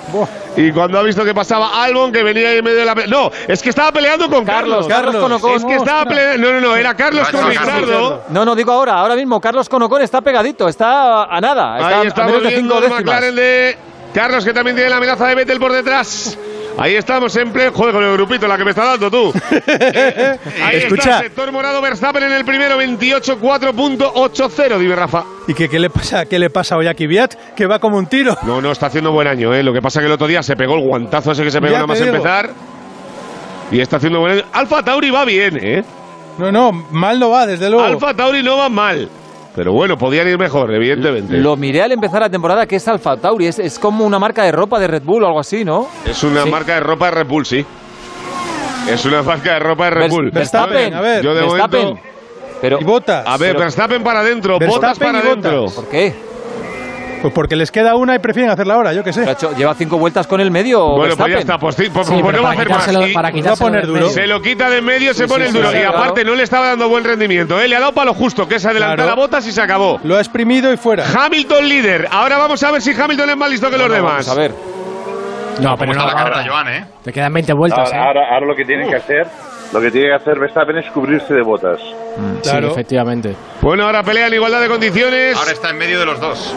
[0.56, 2.94] Y cuando ha visto que pasaba Albon, que venía ahí en medio de la.
[3.08, 4.88] No, es que estaba peleando con Carlos.
[4.88, 5.56] Carlos, Carlos con Ocon.
[5.56, 6.48] Es que estaba peleando.
[6.48, 7.50] No, no, no, era Carlos Lo ha con.
[7.50, 8.24] Richardo.
[8.30, 11.88] No, no, digo ahora, ahora mismo Carlos con Ocon está pegadito, está a nada, está
[11.88, 12.82] Ahí a estamos menos de cinco.
[12.90, 13.78] McLaren de
[14.14, 16.38] Carlos, que también tiene la amenaza de Vettel por detrás.
[16.78, 17.72] Ahí estamos en pleno.
[17.74, 19.34] Joder, con el grupito, la que me está dando tú.
[19.68, 21.18] Eh, Ahí está Escucha.
[21.18, 25.24] el sector morado Verstappen en el primero, 28-4.80, dime Rafa.
[25.48, 27.36] ¿Y qué, qué le pasa, qué le pasa hoy a Kvyat?
[27.56, 28.38] Que va como un tiro.
[28.44, 29.64] No, no, está haciendo buen año, ¿eh?
[29.64, 31.72] Lo que pasa que el otro día se pegó el guantazo ese que se pegó
[31.74, 32.16] Ya nada más digo.
[32.16, 32.50] empezar.
[33.72, 34.44] Y está haciendo buen año.
[34.52, 35.84] Alfa Tauri va bien, ¿eh?
[36.38, 37.86] No, no, mal no va, desde luego.
[37.86, 39.10] Alfa Tauri no va mal.
[39.56, 41.36] Pero bueno, podían ir mejor, evidentemente.
[41.38, 44.44] Lo miré al empezar la temporada que es Alfa Tauri, es, es como una marca
[44.44, 45.88] de ropa de Red Bull o algo así, ¿no?
[46.06, 46.50] Es una Sí.
[46.50, 47.66] marca de ropa de Red Bull, sí.
[48.90, 50.32] Es una marca de ropa de Red Vers- Bull.
[50.32, 51.82] Verstappen, A ver, yo de Verstappen.
[51.86, 52.02] momento.
[52.62, 53.26] Pero, y botas.
[53.28, 55.66] A ver, Pero- Verstappen para adentro, botas para adentro.
[55.76, 56.14] ¿Por qué?
[57.22, 59.30] Pues porque les queda una y prefieren hacerla ahora, yo qué sé.
[59.30, 62.16] Hecho- ¿Lleva cinco vueltas con el medio Bueno, pues ya está, pues, sí, pues, Sí,
[62.22, 62.88] pues no va a hacer más.
[63.10, 64.10] Y- para va a poner del duro.
[64.10, 65.72] Se lo quita de en medio, se Sí, pone sí, el sí, duro.
[65.72, 65.98] sí, y claro.
[66.00, 67.60] aparte no le estaba dando buen rendimiento.
[67.62, 67.68] ¿eh?
[67.68, 69.12] Le ha dado para lo justo, que es adelantar Claro.
[69.12, 70.00] a botas y se acabó.
[70.04, 71.06] Lo ha exprimido y fuera.
[71.14, 72.08] Hamilton líder.
[72.12, 74.12] Ahora vamos a ver si Hamilton es más listo que los No, demás.
[74.26, 74.52] vamos a ver.
[75.60, 76.10] No, ¿Cómo pero está no.
[76.10, 76.86] la carrera, Joan, eh?
[77.04, 78.08] Te quedan 20 vueltas, Ahora, ¿eh?
[78.08, 79.28] ahora, ahora lo que tiene que hacer,
[79.74, 81.80] lo que tiene que hacer Verstappen es cubrirse de botas.
[82.42, 82.72] Sí, Claro.
[82.72, 83.36] efectivamente.
[83.62, 85.36] Bueno, ahora pelea en igualdad de condiciones.
[85.38, 86.54] Ahora está en medio de los dos,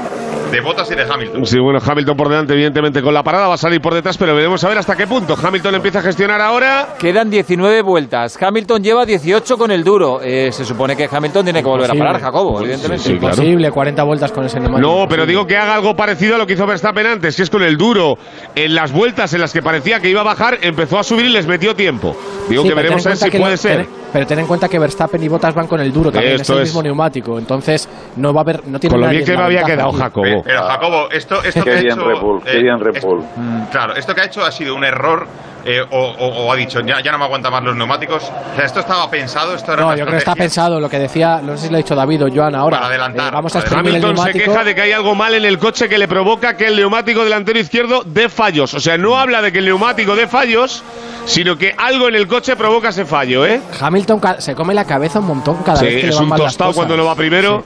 [0.50, 1.46] de Bottas y de Hamilton.
[1.46, 4.34] Sí, bueno, Hamilton por delante, evidentemente, con la parada va a salir por detrás, pero
[4.34, 5.36] veremos a ver hasta qué punto.
[5.40, 6.94] Hamilton empieza a gestionar ahora.
[6.98, 8.40] Quedan 19 vueltas.
[8.42, 10.20] Hamilton lleva 18 con el duro.
[10.22, 13.04] Eh, se supone que Hamilton tiene que volver a parar, Jacobo, evidentemente.
[13.04, 13.34] Sí, claro.
[13.36, 14.88] Imposible, 40 vueltas con ese neumático.
[15.00, 17.50] No, pero digo que haga algo parecido a lo que hizo Verstappen antes, que es
[17.50, 18.16] con el duro.
[18.54, 21.30] En las vueltas en las que parecía que iba a bajar, empezó a subir y
[21.30, 22.16] les metió tiempo.
[22.48, 23.76] Digo Sí, que veremos a ver si que puede lo- ser.
[23.84, 26.52] ten- pero ten en cuenta que Verstappen y Bottas van con el duro también, Esto
[26.54, 26.68] es el es.
[26.70, 27.38] mismo neumático.
[27.38, 28.66] Entonces, no va a haber.
[28.68, 29.98] No tiene Con lo bien que me había quedado aquí.
[29.98, 30.42] Jacobo.
[30.44, 33.24] Pero Jacobo, esto, esto Qué que ha bien hecho, qué eh, bien Red es- Bull.
[33.36, 35.26] Mm, Claro, esto que ha hecho ha sido un error
[35.66, 38.22] eh, o, o- o ha dicho ya, ya no me aguanta más los neumáticos.
[38.22, 40.90] O sea, esto estaba pensado, esto era No, una yo creo que está pensado lo
[40.90, 42.76] que decía, no sé si lo ha dicho David o Joan ahora.
[42.76, 44.44] Para adelantar, Eh, vamos a exprimir el Hamilton se neumático.
[44.52, 47.24] queja de que hay algo mal en el coche que le provoca que el neumático
[47.24, 48.74] delantero izquierdo dé fallos.
[48.74, 50.84] O sea, no habla de que el neumático dé fallos,
[51.24, 53.60] sino que algo en el coche provoca ese fallo, ¿eh?
[53.80, 56.24] Hamilton ca- se come la cabeza un montón cada Sí, vez que le es van
[56.24, 56.76] un mal las tostado cosas.
[56.78, 57.64] cuando no va primero.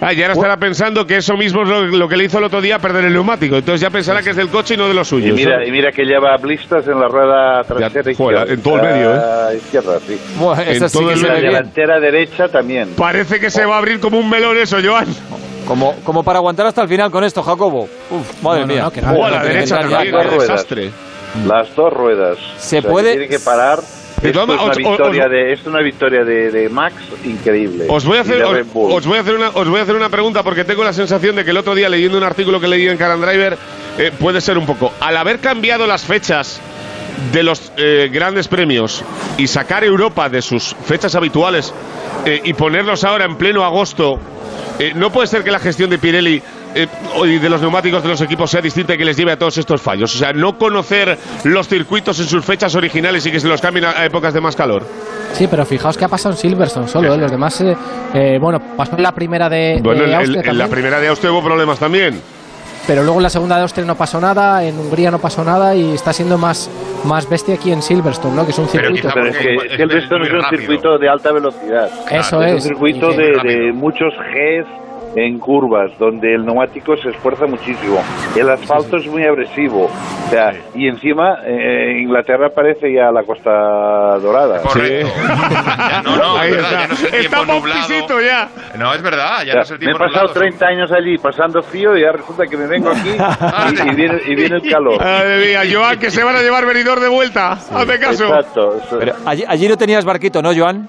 [0.00, 2.44] Ah, y ahora estará pensando que eso mismo es lo, lo que le hizo el
[2.44, 3.56] otro día perder el neumático.
[3.56, 5.34] Entonces ya pensará que es del coche y no de los Y suyos.
[5.36, 5.64] mira, ¿no?
[5.66, 8.52] y mira que lleva blistas en la rueda trasera fuera, izquierda.
[8.52, 9.18] en todo el medio, ¿eh?
[9.22, 10.18] Ah, Izquierda, sí.
[10.38, 12.90] Buah, En esa sí todo que el Y la delantera derecha también.
[12.96, 15.06] Parece que se va a abrir como un melón eso, Joan.
[15.66, 17.88] Como, como para aguantar hasta el final con esto, Jacobo.
[18.10, 18.82] Uf, madre No, no, mía.
[18.82, 19.88] no, que no, la derecha ya.
[19.88, 20.90] también, qué desastre.
[21.46, 22.38] Las dos ruedas.
[22.58, 23.80] Se O sea, puede- que tiene que parar.
[24.22, 26.94] Esto es os- os- de, esto es una victoria de, de Max
[27.24, 27.84] increíble.
[27.88, 30.08] Os voy, a hacer, de os, voy a hacer una, os voy a hacer una
[30.08, 32.88] pregunta porque tengo la sensación de que el otro día leyendo un artículo que leí
[32.88, 33.58] en Car and Driver
[33.98, 34.92] eh, puede ser un poco.
[35.00, 36.58] Al haber cambiado las fechas
[37.32, 39.04] de los eh, grandes premios
[39.36, 41.74] y sacar Europa de sus fechas habituales
[42.24, 44.18] eh, y ponerlos ahora en pleno agosto,
[44.78, 46.42] eh, no puede ser que la gestión de Pirelli
[46.74, 46.86] eh,
[47.24, 49.56] y de los neumáticos de los equipos sea distinta y que les lleve a todos
[49.58, 50.14] estos fallos.
[50.14, 53.84] O sea, no conocer los circuitos en sus fechas originales y que se los cambien
[53.86, 54.84] a, a épocas de más calor.
[55.32, 57.18] Sí, pero fijaos que ha pasado en Silverstone solo, ¿eh?
[57.18, 57.76] los demás, eh,
[58.14, 61.00] eh, bueno, pasó en la primera de, Bueno, de en, en- Austria en la primera
[61.00, 62.20] de Austria hubo problemas también.
[62.86, 65.74] pero luego en la segunda de Austria no pasó nada, en Hungría no pasó nada
[65.74, 66.70] y está siendo más,
[67.04, 68.44] más bestia aquí en Silverstone, ¿no?
[68.44, 69.08] Que es un circuito.
[69.12, 70.60] Pero es que es- Silverstone es es, un rápido.
[70.60, 71.88] circuito de alta velocidad.
[72.10, 72.48] Eso es.
[72.48, 72.54] es.
[72.54, 74.66] un circuito de, de muchos Gs
[75.16, 78.02] en curvas, donde el neumático se esfuerza muchísimo.
[78.36, 79.84] El asfalto es muy agresivo.
[79.86, 83.50] O sea, y encima eh, Inglaterra parece ya la Costa
[84.18, 84.60] Dorada.
[84.62, 85.08] Correcto.
[85.16, 87.86] Ya, no, no, Ahí es verdad, ya no es el tiempo Está un nublado.
[87.86, 88.48] pisito ya.
[88.78, 90.40] No, es verdad, ya no es el me he tiempo pasado nublado.
[90.40, 94.20] 30 años allí pasando frío y ya resulta que me vengo aquí y, y viene,
[94.26, 94.98] y viene el calor.
[95.00, 97.52] Madre mía, Joan, que se van a llevar venidor de vuelta.
[97.52, 98.24] Hazme caso.
[98.26, 98.76] Exacto.
[98.78, 100.88] Eso- Pero allí, allí no tenías barquito, ¿no, Joan?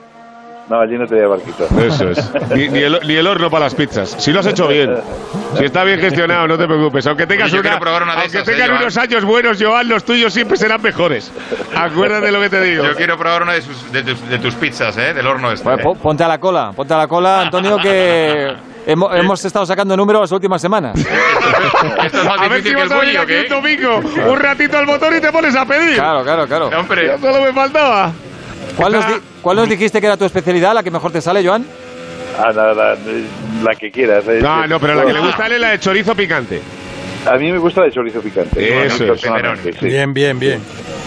[0.68, 1.68] No, allí no tenía barquito.
[1.80, 2.32] Eso es.
[2.56, 4.16] Ni, ni el, ni el horno para las pizzas.
[4.18, 4.96] Si lo has hecho bien.
[5.60, 7.06] Si está bien gestionado, no te preocupes.
[7.06, 8.82] Aunque tengas Oye, una, una de aunque esas, eh, tengan Joan.
[8.82, 11.32] unos años buenos, Joan, los tuyos siempre serán mejores.
[11.76, 12.84] Acuérdate lo que te digo.
[12.84, 15.14] Yo quiero probar una de, sus- de tus, de tus pizzas, ¿eh?
[15.14, 15.64] Del horno este.
[15.64, 18.52] Bueno, po- ponte a la cola, ponte a la cola, Antonio, que
[18.88, 20.98] hemos, hemos estado sacando números las últimas semanas.
[20.98, 23.62] Esto es más A ver si que el vas a venir bully, ¿o aquí un
[24.02, 25.94] domingo, un ratito al motor y te pones a pedir.
[25.96, 26.70] Claro, claro, claro.
[26.76, 28.12] Hombre, Ya solo me faltaba.
[28.78, 31.46] ¿Cuál nos, di- cuál nos dijiste que era tu especialidad, la que mejor te sale,
[31.46, 31.66] Joan?
[32.38, 32.98] Ah, la, la-
[33.64, 34.24] la que quieras.
[34.28, 34.40] eh.
[34.42, 36.62] No, no, pero la que le gusta a él es la de chorizo picante.
[37.26, 38.86] A mí me gusta la de chorizo picante.
[38.86, 39.22] Eso es.
[39.22, 39.86] sí.
[39.86, 40.60] Bien, bien, bien.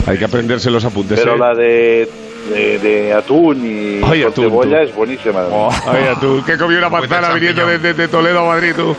[0.07, 1.19] Hay que aprenderse los apuntes.
[1.21, 1.39] Pero ¿eh?
[1.39, 2.09] la de,
[2.55, 4.85] de, de atún y Ay, con atún, cebolla tú.
[4.89, 5.43] es buenísima.
[5.87, 8.97] Ay, atún, que comió una Pues manzana viniendo de- de Toledo a Madrid, tú.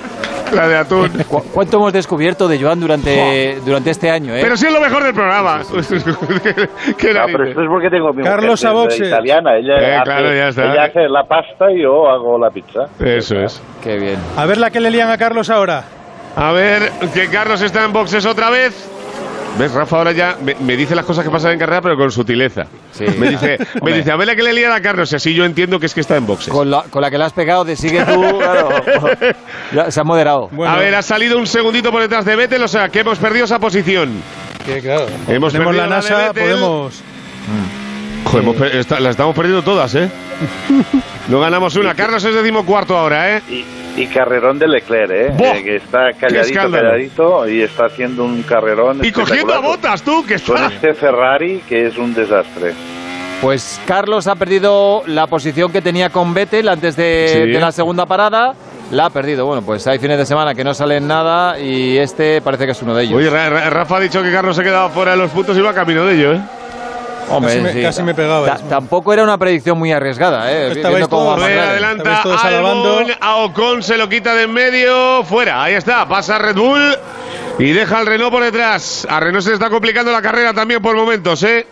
[0.53, 1.09] La de atún.
[1.27, 4.39] ¿Cu- ¿Cuánto hemos descubierto de Joan durante, durante este año, eh?
[4.41, 5.61] Pero sí es lo mejor del programa.
[6.97, 9.05] ¿Qué No, pero esto es porque tengo mi Carlos Saboxe.
[9.07, 9.57] italiana.
[9.57, 10.71] Ella, Eh, hace, claro, ya está.
[10.71, 12.85] ella hace la pasta y yo hago la pizza.
[12.99, 13.61] Eso es.
[13.83, 14.17] Qué bien.
[14.37, 15.83] A ver la que le lían a Carlos ahora.
[16.35, 18.89] A ver, que Carlos está en boxes otra vez.
[19.57, 19.71] ¿Ves?
[19.73, 22.65] Rafa ahora ya me, me dice las cosas que pasan en carrera, pero con sutileza.
[23.17, 25.43] Me dice, me dice, a ver la que le lían a Carlos, y así yo
[25.43, 26.51] entiendo que es que está en boxes.
[26.53, 28.69] Con la, con la que le has pegado de sigue tú, claro.
[29.73, 30.49] Ya se ha moderado.
[30.65, 33.45] A ver, ha salido un segundito por detrás de Vettel, o sea, que hemos perdido
[33.45, 34.21] esa posición.
[34.65, 35.07] Que claro.
[35.27, 36.43] Hemos tenemos perdido la la de NASA, Vettel.
[36.43, 37.03] podemos.
[38.25, 40.09] Joder, hemos per- esta- las estamos perdiendo todas, ¿eh?
[41.29, 41.93] No ganamos una.
[41.95, 43.41] Carlos es decimocuarto ahora, ¿eh?
[43.49, 43.65] Y
[44.07, 45.33] carrerón de Leclerc, ¿eh?
[45.39, 48.99] Eh, que está ¡Qué calladito, y está haciendo un carrerón.
[49.03, 50.67] Y cogiendo a botas, tú, que Con está.
[50.73, 52.73] este Ferrari que es un desastre.
[53.41, 57.39] Pues Carlos ha perdido la posición que tenía con Vettel antes de, Sí.
[57.51, 58.53] de la segunda parada.
[58.91, 59.45] La ha perdido.
[59.45, 62.81] Bueno, pues hay fines de semana que no salen nada y este parece que es
[62.81, 63.15] uno de ellos.
[63.17, 65.55] Oye, Ra- Ra- Rafa ha dicho que Carlos se ha quedado fuera de los puntos
[65.55, 66.41] y va camino de ello, ¿eh?
[67.29, 67.81] Hombre, Casi me- sí.
[67.83, 70.71] casi me pegaba Ta- tampoco era una predicción muy arriesgada, ¿eh?
[70.71, 72.43] Estabais todos- adelanta todos.
[72.43, 76.95] Albon, a Ocon se lo quita de en medio, fuera, ahí está, pasa Red Bull
[77.59, 79.05] y deja al Renault por detrás.
[79.09, 81.67] A Renault se le está complicando la carrera también por momentos, ¿eh?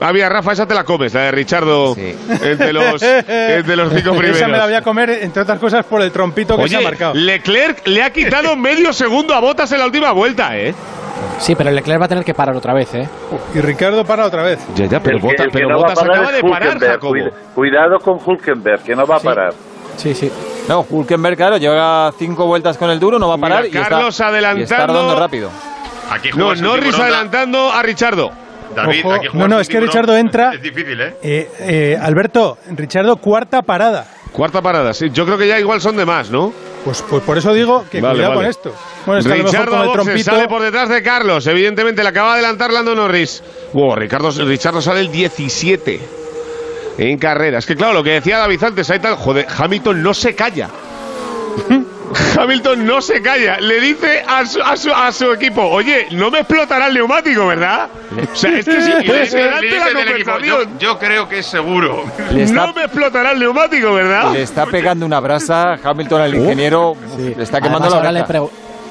[0.00, 4.36] Había Rafa, esa te la comes, la de Richardo entre, los, entre los cinco primeros.
[4.36, 6.80] Esa me la voy a comer, entre otras cosas, por el trompito que se ha
[6.80, 7.14] marcado.
[7.14, 10.74] Leclerc le ha quitado medio segundo a Botas en la última vuelta, ¿eh?
[11.38, 13.08] Sí, pero Leclerc va a tener que parar otra vez, ¿eh?
[13.54, 14.60] Y Ricardo para otra vez.
[14.74, 16.78] Ya, ya, pero El el no parar acaba de parar.
[16.78, 17.14] Jacobo.
[17.54, 19.52] Cuidado con Hulkenberg, que no va a parar.
[19.96, 20.30] Sí, sí.
[20.68, 23.70] No, Hulkenberg, claro, lleva cinco vueltas con el duro, no va a Mira, parar y,
[23.70, 24.62] Carlos está, y adelantando.
[24.64, 25.50] está rodando rápido.
[26.10, 28.30] Aquí No, Norris adelantando a Richardo.
[28.74, 29.12] David, Ojo.
[29.14, 29.80] aquí No, no, es que.
[29.80, 31.16] Richardo entra- Es difícil, ¿eh?
[31.22, 34.06] Eh, eh, Alberto, Richardo, cuarta parada.
[34.32, 35.10] Cuarta parada, sí.
[35.12, 36.52] Yo creo que ya igual son de más, ¿no?
[36.84, 38.42] Pues, pues por eso digo que Vale, cuidado vale.
[38.42, 38.74] con esto.
[39.06, 40.30] Bueno, es que a lo mejor Richardo con a el boxes, trompito.
[40.32, 41.46] sale por detrás de Carlos.
[41.46, 43.42] Evidentemente le acaba de adelantar Lando Norris.
[43.72, 46.00] Wow, Ricardo, Richardo sale el 17
[46.98, 47.58] en carrera.
[47.58, 50.68] Es que claro, lo que decía David antes, ahí tal, joder, Hamilton no se calla.
[52.38, 53.58] Hamilton no se calla.
[53.60, 57.46] Le dice a su, a su, a su equipo, oye, no me explotará el neumático,
[57.46, 57.88] ¿verdad?
[58.32, 60.78] O sea, es que es le dice- le la equipo, yo, conversación.
[60.78, 62.04] yo creo que es seguro.
[62.36, 64.32] Está, No me explotará el neumático, ¿verdad?
[64.32, 68.12] le está pegando una brasa Hamilton al ingeniero, le está quemando Además, la ahora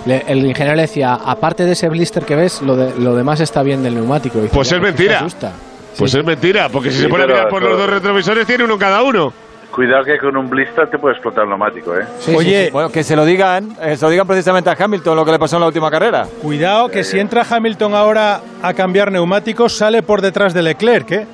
[0.06, 3.39] le el ingeniero le decía, aparte de ese blister que ves, lo, de- lo demás
[3.39, 4.39] está bien del neumático.
[4.39, 5.19] Y dice, Pues "Ya, es ¿por qué te mentira.
[5.19, 5.52] asusta?".
[5.98, 8.64] Pues es mentira, porque si Sí, se pone a mirar por los dos retrovisores, tiene
[8.64, 9.31] uno cada uno.
[9.72, 12.06] Cuidado que con un blister te puede explotar el neumático, ¿eh?
[12.19, 12.72] Sí, Oye, sí.
[12.72, 15.39] Bueno, que se lo digan, eh, se lo digan precisamente a Hamilton lo que le
[15.39, 16.27] pasó en la última carrera.
[16.41, 21.27] cuidado que si entra Hamilton ahora a cambiar neumáticos, sale por detrás de Leclerc, ¿eh?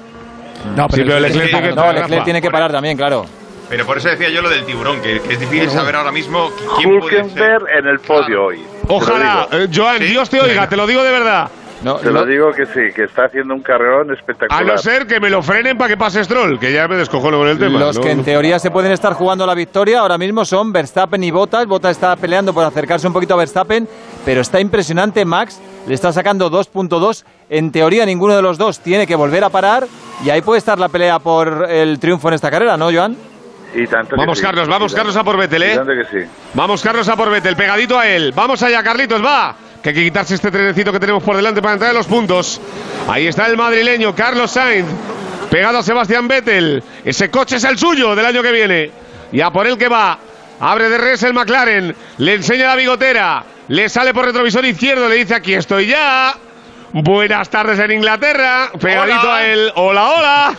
[0.76, 3.26] No, Sí, pero el- Leclerc tiene que No, parar, Leclerc tiene que parar también, claro.
[3.70, 6.50] Pero por eso decía yo lo del tiburón, que, que es difícil saber ahora mismo
[6.78, 7.58] quién puede ser.
[7.78, 8.64] En el podio hoy.
[8.88, 11.50] Ojalá, eh, Joan, Dios te oiga, te lo digo de verdad.
[11.84, 11.96] No.
[11.96, 14.66] Te lo digo que sí, que está haciendo un carrerón A espectacular.
[14.66, 17.48] no ser que me lo frenen para que pase Stroll, que ya me descojono con
[17.48, 17.80] el tema.
[17.80, 18.02] Los ¿no?
[18.02, 21.68] que en teoría se pueden estar jugando la victoria ahora mismo son Verstappen y Bottas.
[21.68, 23.88] Bottas está peleando por acercarse un poquito a Verstappen,
[24.26, 25.62] pero está impresionante Max.
[25.88, 27.24] Le está sacando 2.2.
[27.50, 29.88] En teoría ninguno de los dos tiene que volver a parar
[30.26, 33.16] y ahí puede estar la pelea por el triunfo en esta carrera, ¿no, Joan?
[33.76, 34.44] Y tanto que Vamos, sí.
[34.44, 35.76] Carlos, vamos, Y Carlos, a por Vettel, y ¿eh?
[35.76, 36.30] tanto que sí.
[36.56, 38.32] Vamos, Carlos, a por Vettel, pegadito a él.
[38.36, 39.56] Vamos allá, Carlitos, va.
[39.82, 42.60] Que hay que quitarse este trenecito que tenemos por delante para entrar en los puntos.
[43.08, 44.88] Ahí está el madrileño, Carlos Sainz.
[45.50, 46.84] Pegado a Sebastián Vettel.
[47.06, 48.92] Ese coche es el suyo del año que viene.
[49.32, 50.18] Y a por él que va.
[50.60, 51.96] Abre de res el McLaren.
[52.18, 53.44] Le enseña la bigotera.
[53.70, 55.08] Le sale por retrovisor izquierdo.
[55.08, 56.34] Le dice aquí estoy ya.
[56.92, 58.72] Buenas tardes en Inglaterra.
[58.80, 59.36] Pegadito Hola.
[59.36, 59.72] a él.
[59.76, 60.56] Hola, hola.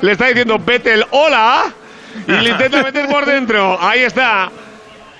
[0.00, 1.64] Le está diciendo Vettel, hola.
[2.26, 3.78] Y le intenta meter por dentro.
[3.80, 4.50] Ahí está.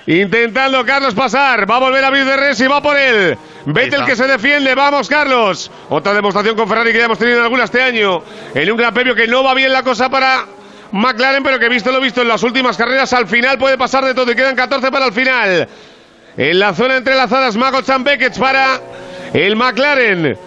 [0.07, 1.69] Intentando Carlos pasar.
[1.69, 3.37] Va a volver a abrir de res y va por él.
[3.65, 4.05] Vettel está.
[4.05, 4.75] que se defiende.
[4.75, 5.71] Vamos, Carlos.
[5.89, 8.21] Otra demostración con Ferrari que ya hemos tenido en alguna este año.
[8.53, 10.45] En un gran premio que no va bien la cosa para
[10.91, 14.13] McLaren, pero que visto lo visto en las últimas carreras, al final puede pasar de
[14.13, 15.67] todo y quedan 14 para el final.
[16.37, 18.79] En la zona entrelazadas, Mago Beckett para
[19.33, 20.37] el McLaren.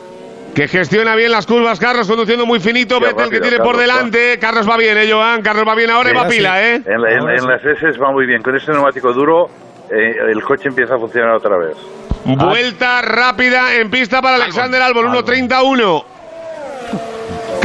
[0.59, 4.41] Que gestiona bien las curvas, Carlos conduciendo muy finito, Qué Vettel que tiene por delante,
[4.41, 5.41] Carlos va bien, ¿eh, Joan?
[5.41, 6.37] Carlos va bien ahora y va sí.
[6.39, 6.83] pila, ¿eh?
[6.85, 7.47] En, la- en- Ahora en sí.
[7.47, 8.43] las S va muy bien.
[8.43, 9.49] Con este neumático duro,
[9.89, 11.77] eh, el coche empieza a funcionar otra vez.
[12.25, 16.05] Vuelta rápida en pista para Alexander Albon, 1.31.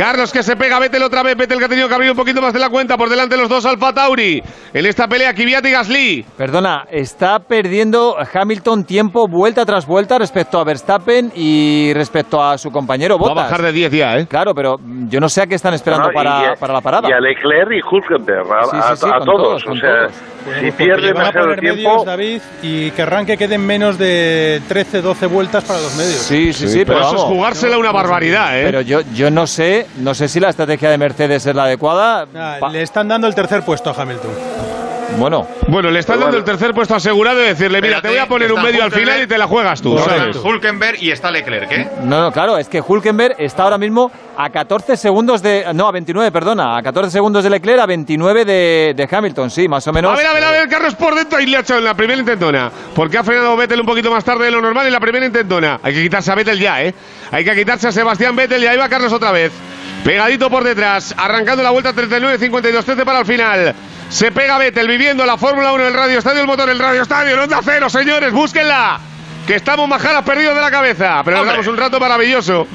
[0.03, 2.41] Carlos que se pega, Vettel otra vez, Vettel que ha tenido que abrir un poquito
[2.41, 4.43] más de la cuenta, por delante los dos Alfa Tauri.
[4.73, 6.25] En esta pelea, Kvyat y Gasly.
[6.35, 12.69] Perdona, está perdiendo Hamilton tiempo vuelta tras vuelta respecto a Verstappen y respecto a su
[12.69, 13.45] compañero Va a Bottas.
[13.45, 14.27] bajar de 10 ya, ¿eh?
[14.27, 14.77] Claro, pero
[15.07, 16.13] yo no sé a qué están esperando ¿no?
[16.13, 17.07] Para, y, para la parada.
[17.07, 19.63] Y a Leclerc y Hulkenberg, a, Sí, a- sí, sí, a con todos.
[19.63, 20.59] todos, o sea, todos.
[20.59, 25.27] si pierde a poner tiempo, medios, David, y querrán que queden menos de 13, 12
[25.27, 26.15] vueltas para los medios.
[26.17, 27.35] Sí, sí, sí, pero Pero eso es vamos.
[27.37, 28.63] jugársela una barbaridad, ¿eh?
[28.65, 32.25] Pero yo, yo no sé, no sé si la estrategia de Mercedes es la adecuada.
[32.35, 34.31] Ah, le están dando el tercer puesto a Hamilton.
[35.17, 35.47] Bueno.
[35.67, 38.51] Bueno, le están dando el tercer puesto asegurado y decirle, mira, te voy a poner
[38.51, 40.37] un medio al final y te la juegas tú, está ¿sabes?
[40.37, 41.89] Hulkenberg y está Leclerc, ¿eh?
[42.03, 45.65] No, no, claro, es que Hulkenberg está ahora mismo a 14 segundos de.
[45.73, 46.77] No, a 29, perdona.
[46.77, 50.11] A 14 segundos de Leclerc, a 29 de, de Hamilton, sí, más o menos.
[50.13, 51.93] A ver, a ver, a ver, Carlos por dentro y le ha echado en la
[51.93, 52.71] primera intentona.
[52.95, 55.79] Porque ha frenado Vettel un poquito más tarde de lo normal en la primera intentona.
[55.83, 56.93] Hay que quitarse a Vettel ya, ¿eh?
[57.31, 59.51] Hay que quitarse a Sebastián Vettel y ahí va Carlos otra vez.
[60.03, 63.73] Pegadito por detrás, arrancando la vuelta 39-52, 13 para el final.
[64.09, 67.33] Se pega Vettel viviendo la Fórmula 1 el Radio Estadio, el motor, el Radio Estadio,
[67.33, 68.99] el Onda Cero, señores, búsquenla.
[69.47, 72.67] Que estamos majaras perdidos de la cabeza, pero nos damos un rato maravilloso.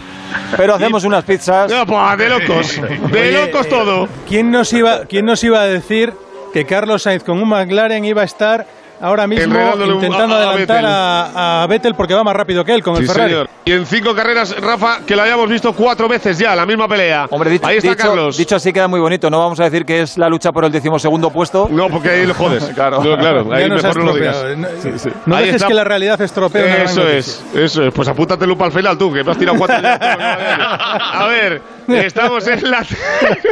[0.57, 1.71] Pero hacemos unas pizzas.
[1.71, 2.81] No, pues, de locos.
[3.11, 4.09] De Oye, locos todo.
[4.27, 6.13] ¿quién nos, iba, ¿Quién nos iba a decir
[6.53, 8.67] que Carlos Sainz con un McLaren iba a estar
[9.01, 12.83] ahora mismo intentando a- a adelantar a, a Vettel porque va más rápido que él
[12.83, 13.31] con el Sí, Ferrari?
[13.31, 13.51] señor.
[13.65, 17.27] Y en cinco carreras, Rafa, que la hayamos visto cuatro veces ya, la misma pelea.
[17.31, 18.37] Hombre, dicho, Ahí está dicho- Carlos.
[18.37, 19.29] dicho así queda muy bonito.
[19.31, 21.69] No vamos a decir que es la lucha por el decimosegundo puesto.
[21.71, 22.65] No, porque ahí lo jodes.
[22.75, 23.03] claro.
[23.05, 24.45] No, claro, ahí Ya nos mejor has no lo digas.
[24.57, 25.11] No, Sí, sí.
[25.27, 25.67] no dejes está.
[25.69, 27.19] que la realidad estropee una Eso noticia.
[27.19, 27.93] es, eso es.
[27.95, 29.77] Pues apúntate lupa al final tú, que me has tirado cuatro.
[29.79, 32.85] A ver, estamos en la.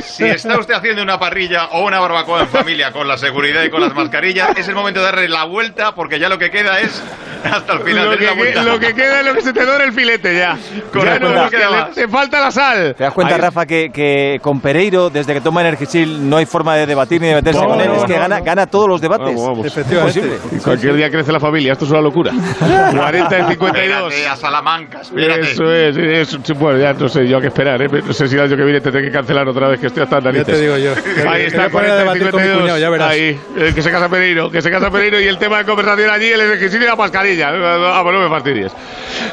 [0.03, 3.71] Si está usted haciendo una parrilla o una barbacoa en familia con la seguridad y
[3.71, 6.81] con las mascarillas, es el momento de darle la vuelta porque ya lo que queda
[6.81, 7.03] es
[7.45, 8.05] hasta el final.
[8.07, 8.63] Lo de que, la vuelta.
[8.65, 10.57] lo que queda es lo que se te dora el filete ya.
[10.93, 11.91] Correcto, ya no, queda más.
[11.93, 12.95] te falta la sal.
[12.97, 16.47] ¿Te das cuenta, Ahí- Rafa, que, que con Pereiro, desde que toma Energisil, no hay
[16.47, 17.87] forma de debatir ni de meterse No, con él?
[17.89, 18.45] no, es que no, gana, no.
[18.45, 19.27] gana todos los debates.
[19.29, 19.67] Vamos, vamos.
[19.67, 20.19] Efectivamente.
[20.19, 20.61] Imposible.
[20.65, 22.33] Cualquier día crece la familia, esto es una locura.
[22.61, 24.13] 40 y 52.
[24.13, 25.41] Espérate, a Salamanca, espérate.
[25.53, 27.89] Eso es, eso, bueno, ya no sé yo a qué esperar, ¿eh?
[27.89, 30.19] no sé si el año que viene tendré que cancelar otra vez, que estoy hasta
[30.19, 30.47] Ya narices.
[30.47, 30.93] te digo yo.
[31.29, 32.61] Ahí está, me pone 40 a y debatir con mi 52.
[32.63, 33.11] cuñado, ya verás.
[33.11, 36.11] Ahí, eh, que se casa Pereiro, que se casa Pereiro y el tema de conversación
[36.11, 37.51] allí, el ejercicio y la mascarilla.
[37.51, 38.73] Ah, pues no me fastidies.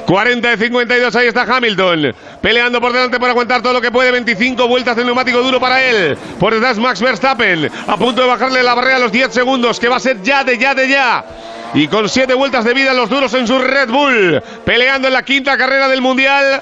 [0.05, 4.11] 40 de 52, ahí está Hamilton, peleando por delante para aguantar todo lo que puede.
[4.11, 6.17] 25 vueltas de neumático duro para él.
[6.39, 9.89] Por detrás Max Verstappen, a punto de bajarle la barrera a los 10 segundos, que
[9.89, 11.25] va a ser ya de ya de ya.
[11.73, 15.23] Y con 7 vueltas de vida los duros en su Red Bull, peleando en la
[15.23, 16.61] quinta carrera del Mundial.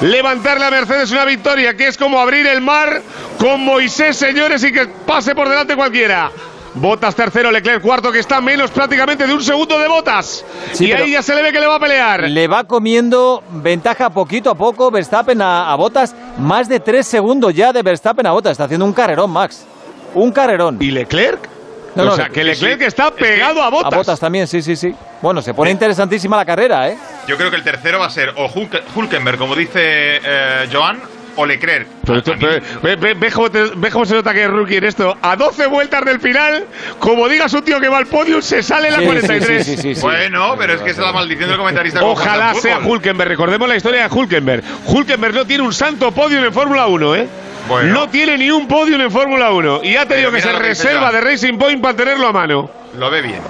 [0.00, 3.02] Levantarle a Mercedes una victoria que es como abrir el mar
[3.38, 6.30] con Moisés, señores, y que pase por delante cualquiera.
[6.74, 10.42] Botas tercero, Leclerc cuarto, que está menos prácticamente de un segundo de Botas.
[10.72, 12.22] Sí, y ahí ya se le ve que le va a pelear.
[12.30, 16.14] Le va comiendo ventaja poquito a poco Verstappen a, a Botas.
[16.38, 18.52] Más de tres segundos ya de Verstappen a Botas.
[18.52, 19.66] Está haciendo un carrerón, Max.
[20.14, 20.78] Un carrerón.
[20.80, 21.46] ¿Y Leclerc?
[21.94, 22.86] No, o no, sea, que Leclerc sí.
[22.86, 23.92] está pegado a Botas.
[23.92, 24.94] A Botas también, sí, sí, sí.
[25.20, 26.96] Bueno, se pone interesantísima la carrera, ¿eh?
[27.26, 29.76] Yo creo que el tercero va a ser o Hulk- Hulkenberg, como dice
[30.24, 31.00] eh, Joan,
[31.36, 31.86] o Leclerc.
[32.04, 34.76] Pero esto- ve, ve- ve- ve cómo te- ve cómo se nota que es rookie
[34.76, 35.16] en esto.
[35.22, 36.64] A 12 vueltas del final,
[36.98, 39.64] como digas un tío que va al podium, se sale la Sí, 43.
[39.66, 40.00] sí, sí, sí, sí.
[40.00, 42.02] Bueno, pero es que es la maldición del comentarista.
[42.04, 42.92] Ojalá sea fútbol.
[42.98, 43.28] Hulkenberg.
[43.30, 44.62] Recordemos la historia de Hulkenberg.
[44.86, 47.26] Hulkenberg no tiene un santo podio en Fórmula 1, ¿eh?
[47.68, 47.92] Bueno.
[47.94, 49.80] No tiene ni un podio en Fórmula 1.
[49.84, 51.96] Y ha tenido Pero que mira se lo que dice reserva de Racing Point para
[51.96, 52.70] tenerlo a mano.
[52.98, 53.40] Lo ve bien.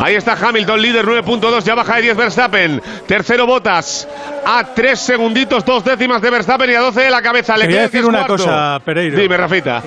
[0.00, 2.82] Ahí está Hamilton, líder 9.2, ya baja de 10 Verstappen.
[3.06, 4.06] Tercero Botas,
[4.44, 7.54] a 3 segunditos, dos décimas de Verstappen y a 12 de la cabeza.
[7.54, 8.44] Quería Leclerc decir es una cuarto.
[8.44, 9.18] cosa, Pereiro.
[9.18, 9.82] Dime, Rafita.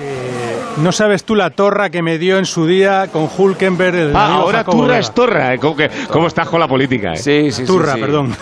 [0.78, 3.94] No sabes tú la torra que me dio en su día con Hulkenberg.
[3.94, 5.00] El Ah, ahora Jacobo Turra Vega.
[5.00, 5.54] es Torra.
[5.54, 5.58] ¿eh?
[5.58, 7.12] ¿Cómo, que- cómo estás con la política?
[7.12, 7.16] Eh?
[7.16, 7.64] Sí, sí.
[7.64, 8.00] Turra, sí.
[8.00, 8.34] perdón.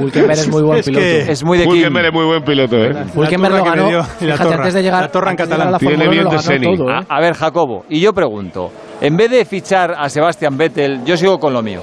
[0.00, 1.32] Hulkenberg es muy buen Es que- piloto.
[1.32, 1.66] Es muy de.
[1.66, 2.94] Hulkenberg es muy buen piloto, ¿eh?
[3.14, 3.88] Hulkenberg la lo que ganó.
[3.88, 4.56] dio Fíjate, torra.
[4.56, 5.72] antes de llegar, La torra en catalán.
[5.72, 6.76] la Tiene Fórmula 1 bien de Seni.
[6.76, 7.00] todo, ¿eh?
[7.08, 8.72] A, a ver, Jacobo, y yo pregunto,
[9.02, 11.80] en vez de fichar a Sebastián Vettel, yo sigo con lo mío.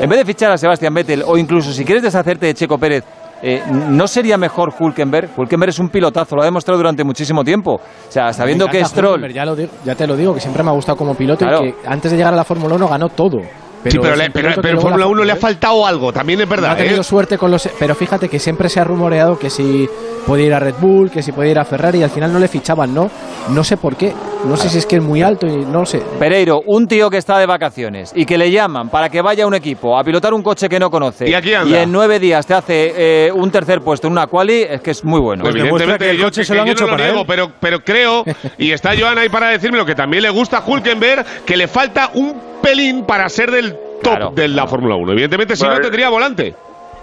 [0.00, 3.02] En vez de fichar a Sebastián Vettel, o incluso si quieres deshacerte de Checo Pérez,
[3.42, 5.30] eh, ¿no sería mejor Hulkenberg?
[5.36, 7.74] Hulkenberg es un pilotazo, lo ha demostrado durante muchísimo tiempo.
[7.76, 7.80] O
[8.12, 9.32] sea, sabiendo que encanta Stroll...
[9.32, 11.64] Ya, lo digo- ya te lo digo, que siempre me ha gustado como piloto Claro.
[11.64, 13.38] y que antes de llegar a la Fórmula 1 ganó todo.
[13.82, 16.46] Pero sí, pero, le- pero, pero Fórmula la 1 le ha faltado algo, también es
[16.46, 16.72] No verdad.
[16.72, 17.04] ha tenido ¿eh?
[17.04, 17.68] suerte con los.
[17.78, 19.88] Pero fíjate que siempre se ha rumoreado que si
[20.26, 22.38] podía ir a Red Bull, que si podía ir a Ferrari y al final no
[22.38, 23.10] le fichaban, ¿no?
[23.50, 24.12] No sé por qué.
[24.44, 26.02] No sé si es que es muy alto y no lo sé.
[26.18, 29.46] Pereiro, un tío que está de vacaciones y que le llaman para que vaya a
[29.46, 31.82] un equipo a pilotar un coche que no conoce Y aquí anda.
[31.82, 32.92] en nueve días te hace
[33.26, 35.42] eh, un tercer puesto en una quali, es que es muy bueno.
[35.42, 37.04] Pues demuestra Evidentemente, que el yo- coche se lo han yo hecho no lo para
[37.06, 37.26] niego, él.
[37.26, 38.24] pero, pero creo,
[38.58, 41.66] y está Joan ahí para decirme lo que también le gusta a Hulkenberg, que le
[41.68, 43.72] falta un pelín para ser del
[44.02, 44.30] top Claro.
[44.34, 45.12] de la Fórmula 1.
[45.12, 45.82] Evidentemente, si no Vale.
[45.82, 46.48] tendría volante.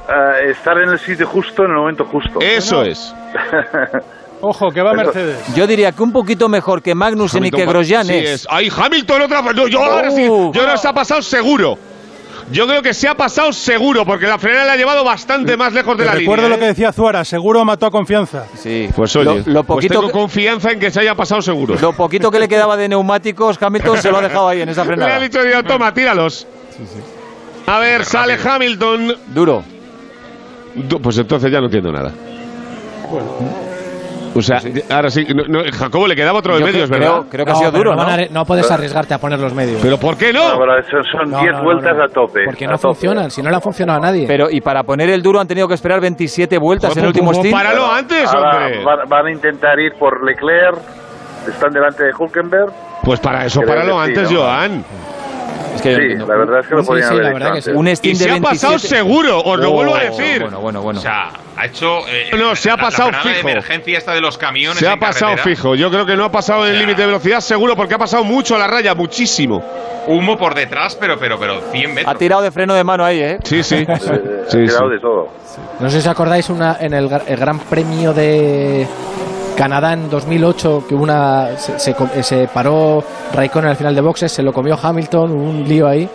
[0.08, 2.40] Eh, estar en el sitio justo en el momento justo.
[2.40, 3.14] Eso es.
[4.42, 5.56] Ojo, que va Mercedes.
[5.56, 8.30] Yo diría que un poquito mejor que Magnussen y que Grosjean sí es.
[8.42, 8.48] es.
[8.50, 9.56] Ay, Hamilton otra vez.
[9.56, 10.30] No, yo ahora sí.
[10.30, 10.52] Uh.
[10.54, 11.78] Yo creo que se ha pasado seguro.
[12.51, 15.73] Yo creo que se ha pasado seguro, porque la frenada le ha llevado bastante más
[15.73, 16.55] lejos de Te la recuerdo línea.
[16.55, 16.69] lo que ¿eh?
[16.69, 18.45] decía Zuara, seguro mató a confianza.
[18.55, 18.88] Sí.
[18.95, 21.76] Pues oye, lo, lo pues poquito tengo que, confianza en que se haya pasado seguro.
[21.81, 24.84] lo poquito que le quedaba de neumáticos, Hamilton se lo ha dejado ahí en esa
[24.85, 25.19] Le ha frenada.
[25.19, 26.45] dicho toma, tíralos.
[27.65, 29.15] A ver, sale Hamilton.
[29.27, 29.63] Duro.
[30.76, 32.11] Du- Pues entonces ya no entiendo nada.
[34.38, 34.60] O sea,
[34.90, 37.28] ahora sí, no, no, Jacobo le quedaba otro de medios, creo- ¿verdad?
[37.32, 38.45] creo que ha No, sido pero duro, no, ¿no?
[38.45, 39.80] puedes arriesgarte a poner los medios.
[39.82, 40.41] ¿Pero por qué no?
[40.49, 42.03] son No, 10 no, no, vueltas no.
[42.03, 42.41] a tope.
[42.44, 42.88] Porque a no tope.
[42.90, 44.26] funcionan, si no le han funcionado a nadie.
[44.28, 47.28] Pero, y para poner el duro han tenido que esperar 27 vueltas en el último
[47.28, 47.53] pues stint.
[47.56, 48.84] páralo antes, Ahora hombre.
[48.84, 50.78] van, van a intentar ir por Leclerc.
[51.48, 52.74] Están delante de Hulkenberg.
[53.03, 54.40] Pues para eso, páralo sí, antes, ¿no?
[54.41, 54.84] Joan.
[55.76, 57.38] Es que yo Sí, no la verdad es que lo Sí, podían sí, haber la
[57.38, 57.68] hecho antes.
[57.68, 58.56] Un Y stint de se ha 27.
[58.68, 60.41] pasado seguro, os lo Oh, vuelvo a decir.
[60.41, 60.99] Bueno, bueno, bueno.
[60.99, 62.07] O sea, ha hecho.
[62.07, 63.34] eh, No, se ha la- pasado la fijo.
[63.34, 64.80] de emergencia esta de los camiones.
[64.80, 65.56] Se ha en pasado carretera.
[65.56, 65.76] fijo.
[65.76, 68.23] Yo creo que no ha pasado en el límite de velocidad seguro porque ha pasado
[68.23, 69.64] mucho a la raya, muchísimo.
[70.07, 72.15] Humo por detrás, pero, pero, pero 100 metros.
[72.15, 73.39] ha tirado de freno de mano ahí, ¿eh?
[73.43, 73.85] Sí, sí.
[74.47, 74.93] Sí, ha tirado sí.
[74.93, 75.30] de todo.
[75.80, 78.85] No sé si os acordáis una, en el Gran Premio de
[79.56, 83.03] Canadá en 2008 que una se, se eh, se paró
[83.34, 86.07] Raikkonen al final de boxes, se lo comió Hamilton, hubo un lío ahí.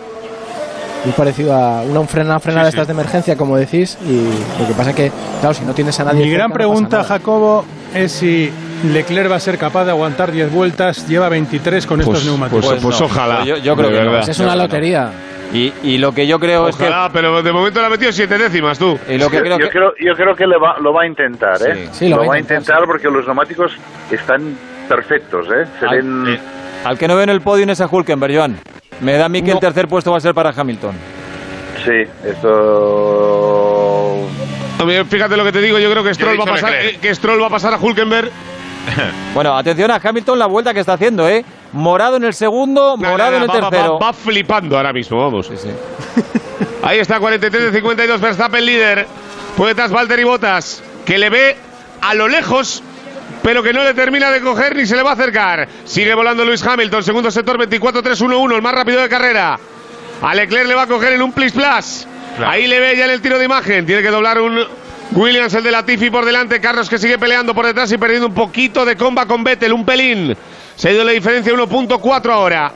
[1.03, 3.97] Muy parecido a una frena, frenada de estas de emergencia, como decís.
[4.07, 6.19] Y lo que pasa es que, claro, si no tienes a nadie.
[6.19, 7.03] Mi cerca, gran no pregunta, nada.
[7.09, 7.65] Jacobo,
[7.95, 8.51] es si
[8.93, 11.07] Leclerc va a ser capaz de aguantar 10 vueltas.
[11.07, 12.63] Lleva 23 con estos Pues, neumáticos.
[12.67, 13.05] pues, pues no.
[13.07, 13.43] ojalá.
[13.43, 14.11] Yo- yo creo de que no.
[14.11, 15.09] Pues es una lotería.
[15.53, 18.79] Y, y lo que yo creo Ojalá, pero de momento le ha metido siete décimas
[18.79, 18.93] tú.
[18.93, 19.15] es que.
[19.15, 19.71] Y lo que yo, creo yo que.
[19.71, 21.89] creo, yo creo que le va- lo va a intentar, ¿eh?
[21.91, 23.73] Sí, lo, va a intentar, porque los neumáticos
[24.09, 24.55] están
[24.87, 25.65] perfectos, ¿eh?
[25.79, 26.33] Se Al, ven...
[26.35, 26.39] eh,
[26.85, 28.57] al que no veo en el podio es a Hulkenberg, Joan.
[29.01, 30.95] Me da a mí que el tercer puesto va a ser para Hamilton.
[31.83, 34.27] Sí, esto...
[35.09, 37.41] Fíjate lo que te digo, yo creo que Stroll, va a pasar, eh, que Stroll
[37.41, 38.29] va a pasar a Hulkenberg.
[39.33, 41.45] Bueno, atención a Hamilton, la vuelta que está haciendo, ¿eh?
[41.73, 43.93] Morado en el segundo, Nada, morado en el nada, va- va- tercero.
[43.99, 45.47] Va, va flipando ahora mismo, vamos.
[45.47, 45.69] Sí, sí.
[46.83, 49.07] Ahí está, 43 de 52, Verstappen líder.
[49.55, 51.55] Puede tras Valtteri Bottas, que le ve
[52.01, 52.81] a lo lejos,
[53.43, 55.67] pero que no le termina de coger ni se le va a acercar.
[55.85, 59.59] Sigue volando Luis Hamilton, segundo sector 24-3-1-1, el más rápido de carrera.
[60.21, 62.07] A Leclerc le va a coger en un plis plus.
[62.45, 63.85] Ahí le ve ya en el tiro de imagen.
[63.85, 64.59] Tiene que doblar un
[65.13, 66.59] Williams, el de Latifi por delante.
[66.61, 69.85] Carlos que sigue peleando por detrás y perdiendo un poquito de comba con Vettel, un
[69.85, 70.35] pelín.
[70.81, 72.71] Se ha ido la diferencia 1.4 ahora.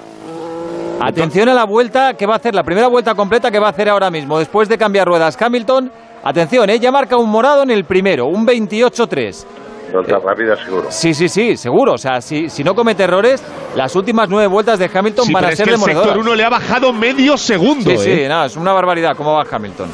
[1.01, 3.69] Atención a la vuelta que va a hacer, la primera vuelta completa que va a
[3.71, 5.91] hacer ahora mismo, después de cambiar ruedas Hamilton.
[6.23, 6.79] Atención, ¿eh?
[6.79, 9.45] ya marca un morado en el primero, un 28-3.
[9.91, 10.85] Vuelta rápida, seguro.
[10.91, 11.93] Sí, sí, sí, seguro.
[11.93, 13.41] O sea, si, si no comete errores,
[13.75, 15.95] las últimas nueve vueltas de Hamilton Sí, van pero a es ser que el sector
[16.03, 16.25] demoledoras.
[16.27, 17.89] 1 le ha bajado medio segundo.
[17.89, 18.27] Sí, sí, ¿eh?
[18.29, 19.89] nada, es una barbaridad cómo va Hamilton.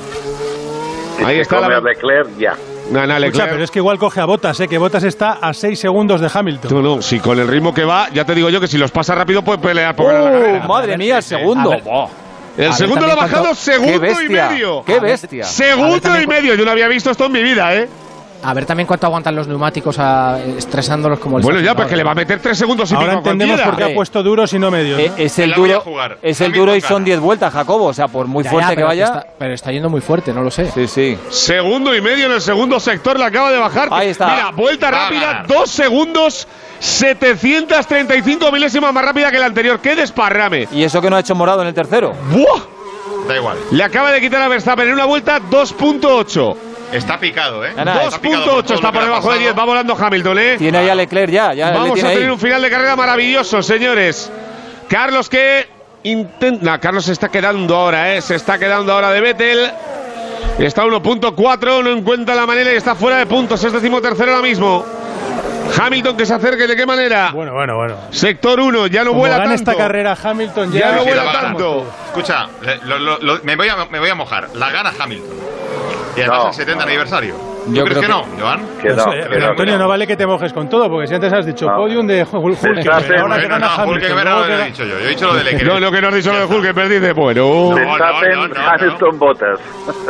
[1.26, 2.58] Ahí Se está come la- a Leclerc ya.
[3.00, 3.50] Escucha, Leclerc.
[3.52, 4.68] pero es que igual coge a Botas, ¿eh?
[4.68, 6.74] que Botas está a 6 segundos de Hamilton.
[6.74, 8.92] No, no, si con el ritmo que va, ya te digo yo que si los
[8.92, 10.68] pasa rápido puede pelear por ganar la ¡Uh, carrera.
[10.68, 11.72] madre mía, el segundo!
[12.58, 14.84] El segundo lo ha bajado segundo y medio.
[14.86, 15.46] ¡Qué bestia!
[15.46, 16.54] Segundo y medio.
[16.56, 17.88] Yo no había visto esto en mi vida, ¿eh?
[18.44, 21.88] A ver también cuánto aguantan los neumáticos a- estresándolos como el Bueno, ya, Sainz pues
[21.90, 24.24] que le va a meter tres segundos y Ahora pico entendemos por qué ha puesto
[24.24, 25.00] duros y no medios.
[25.00, 25.16] Eh, ¿no?
[25.24, 26.18] es el duro, jugar.
[26.22, 27.86] es el duro y son 10 vueltas, Jacobo.
[27.86, 29.06] O sea, por muy Ya, fuerte ya, que vaya.
[29.06, 30.72] Está, pero está yendo muy fuerte, no lo sé.
[30.72, 31.18] Sí, sí.
[31.30, 33.90] Segundo y medio en el segundo sector, le acaba de bajar.
[33.92, 34.28] Ahí está.
[34.28, 36.48] Mira, vuelta Va rápida, dos segundos,
[36.80, 39.80] 735 milésimas más rápida que la anterior.
[39.80, 40.68] ¡Qué desparrame!
[40.72, 42.14] Y eso que no ha hecho morado en el tercero.
[42.32, 42.62] ¡Buah!
[43.28, 43.58] Da igual.
[43.72, 46.56] Le acaba de quitar a Verstappen en una vuelta 2.8.
[46.92, 47.74] Está picado, ¿eh?
[47.76, 49.40] Nada, Está picado por 2.8 todo está por debajo de pasado.
[49.40, 49.58] 10.
[49.58, 50.56] Va volando Hamilton, ¿eh?
[50.58, 51.54] Tiene ahí a Leclerc ya.
[51.54, 52.18] ya le Vamos tiene a ahí.
[52.18, 54.32] tener un final de carrera maravilloso, señores.
[54.90, 55.68] Carlos que
[56.04, 56.80] intenta.
[56.80, 58.22] Carlos se está quedando ahora, ¿eh?
[58.22, 59.72] Se está quedando ahora de Vettel.
[60.60, 63.64] Está 1.4, no encuentra la manera y está fuera de puntos.
[63.64, 64.86] Es decimotercero ahora mismo.
[65.80, 67.32] Hamilton que se acerque, ¿de qué manera?
[67.34, 67.96] Bueno, bueno, bueno.
[68.12, 69.54] Sector 1, ya no Como vuela tanto.
[69.54, 71.86] esta carrera Hamilton ya, Ya no Sí, vuela tanto.
[72.08, 74.50] Escucha, le- lo- lo- lo- me, voy a, me voy a mojar.
[74.56, 75.30] La gana Hamilton.
[76.16, 76.48] Y además No.
[76.50, 77.51] el 70 aniversario.
[77.66, 78.62] ¿Tú Yo creo que, que- no, Joan?
[78.82, 81.08] Que no, eh, que pero no, Antonio, no vale que te mojes con todo, porque
[81.08, 81.76] si antes has dicho No.
[81.78, 83.86] podium de Hulk, Verstappen, ahora que no.
[83.88, 85.00] Hulkenberg lo que he dicho yo.
[85.00, 85.66] Yo he dicho lo de Leclerc.
[85.74, 87.42] No, lo que no has dicho lo de Hulkenberg, dice, bueno.
[87.42, 87.76] No.
[87.76, 88.52] Verstappen.
[88.58, 89.60] Hamilton, Bottas.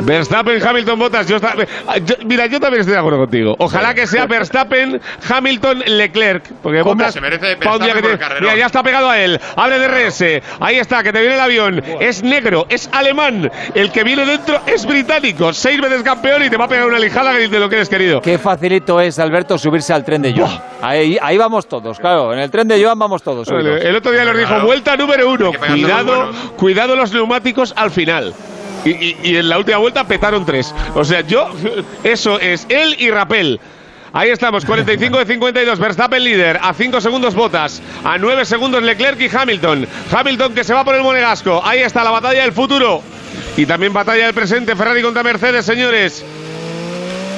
[0.02, 1.28] Verstappen, Hamilton, Bottas.
[1.28, 1.54] Yo está-
[1.88, 3.56] ah, yo- mira, yo también estoy de acuerdo contigo.
[3.60, 6.44] Ojalá que sea Verstappen, Hamilton, Leclerc.
[6.62, 6.96] Porque ¿Cómo?
[6.96, 8.42] Bottas Se merece Verstappen que por el.
[8.42, 9.40] Mira, ya está pegado a él.
[9.56, 10.42] Abre DRS.
[10.60, 11.84] Ahí está, que te viene el avión.
[12.00, 13.52] Es negro, es alemán.
[13.76, 15.54] El que viene dentro es británico.
[15.54, 18.22] Seis veces campeón y te va a pegar una lijada de lo que eres querido.
[18.22, 20.62] Qué facilito es, Alberto, subirse al tren de Joan.
[20.82, 22.34] Ahí, ahí vamos todos, claro.
[22.34, 23.48] En el tren de Joan vamos todos.
[23.48, 23.82] subidos.
[23.82, 24.66] El otro día nos dijo, Claro.
[24.66, 25.52] vuelta número uno.
[25.54, 28.34] Cuidado, los cuidado los neumáticos al final.
[28.86, 30.74] Y, y- y en la última vuelta petaron tres.
[30.96, 31.50] O sea, yo,
[32.04, 33.60] eso es él y Rapel.
[34.14, 39.18] Ahí estamos, 45 de 52, Verstappen líder, a 5 segundos Botas, a 9 segundos Leclerc
[39.22, 39.88] y Hamilton.
[40.12, 43.02] Hamilton que se va por el Monegasco, ahí está la batalla del futuro.
[43.56, 46.26] Y también batalla del presente, Ferrari contra Mercedes, señores.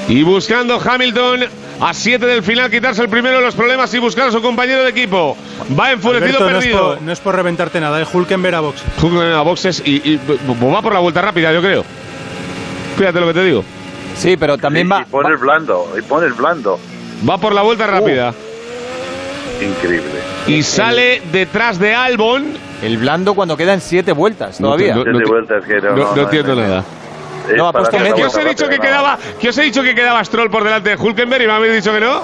[0.07, 1.45] Y buscando Hamilton
[1.79, 4.83] a 7 del final quitarse el primero de los problemas y buscar a su compañero
[4.83, 5.35] de equipo.
[5.79, 6.89] Va enfurecido, Alberto, no es, perdido.
[6.95, 8.83] por, no es por reventarte nada, es Hulkenberg a boxe.
[9.01, 10.19] Hulkenberg a boxes y, y
[10.73, 11.83] va por la vuelta rápida, yo creo.
[12.97, 13.63] Fíjate lo que te digo.
[14.17, 15.01] Sí, pero también Y- va.
[15.01, 16.79] Y pone el blando, y pone el blando.
[17.27, 18.33] Va por la vuelta rápida.
[19.61, 20.09] Increíble.
[20.47, 22.45] Y sale detrás de Albon.
[22.81, 24.95] El blando cuando quedan siete vueltas todavía.
[24.95, 26.67] No, no, Siete vueltas que no, no- no, no no, entiendo no, no.
[26.67, 26.83] nada.
[27.55, 28.15] No, ha puesto medio.
[28.15, 29.17] ¿Qué os he dicho que quedaba?
[29.39, 31.93] ¿Qué os he dicho que quedaba Stroll por delante de Hulkenberg y me habéis dicho
[31.93, 32.21] que no?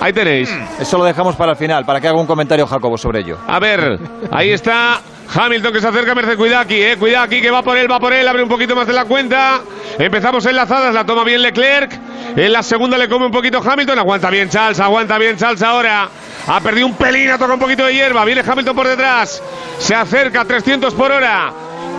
[0.00, 0.54] Ahí tenéis.
[0.78, 3.38] Eso lo dejamos para el final, para que haga un comentario Jacobo sobre ello.
[3.46, 3.98] A ver,
[4.30, 5.00] ahí está
[5.34, 7.98] Hamilton que se acerca, Mercedes, cuidado aquí, eh, cuidado aquí que va por él, va
[7.98, 9.60] por él, abre un poquito más de la cuenta.
[9.98, 11.98] Empezamos enlazadas, la toma bien Leclerc.
[12.36, 16.08] En la segunda le come un poquito Hamilton, aguanta bien Charles, aguanta bien Charles ahora.
[16.46, 19.42] Ha perdido un pelín, ha tocado un poquito de hierba, viene Hamilton por detrás.
[19.78, 21.52] Se acerca a 300 por hora.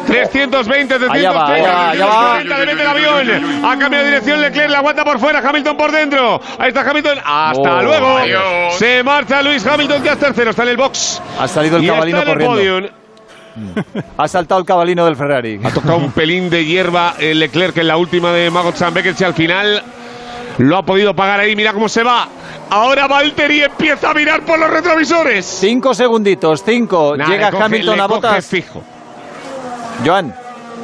[0.06, 2.34] 320, 330, Allá va, allá va, allá va.
[2.40, 3.66] 340, le mete el avión.
[3.66, 6.42] Ha cambiado de dirección Leclerc, la aguanta por fuera, Hamilton por dentro.
[6.60, 8.18] Ahí está Hamilton, hasta Oh, luego.
[8.18, 8.76] adiós.
[8.78, 11.22] Se marcha Luis Hamilton, que es tercero, está en el box.
[11.40, 12.90] Ha salido el Y cabalino está en el corriendo.
[12.90, 13.06] podium.
[14.18, 15.60] Ha saltado el cabalino del Ferrari.
[15.64, 19.24] Ha tocado un pelín de hierba el Leclerc en la última de Magot Beckett y
[19.24, 19.82] al final
[20.58, 21.56] lo ha podido pagar ahí.
[21.56, 22.28] Mira cómo se va.
[22.70, 25.46] Ahora Valtteri empieza a mirar por los retrovisores.
[25.46, 27.16] Cinco segunditos, cinco.
[27.16, 28.46] Nah, Llega coge- Hamilton a botas.
[28.46, 28.84] fijo.
[30.04, 30.34] Joan,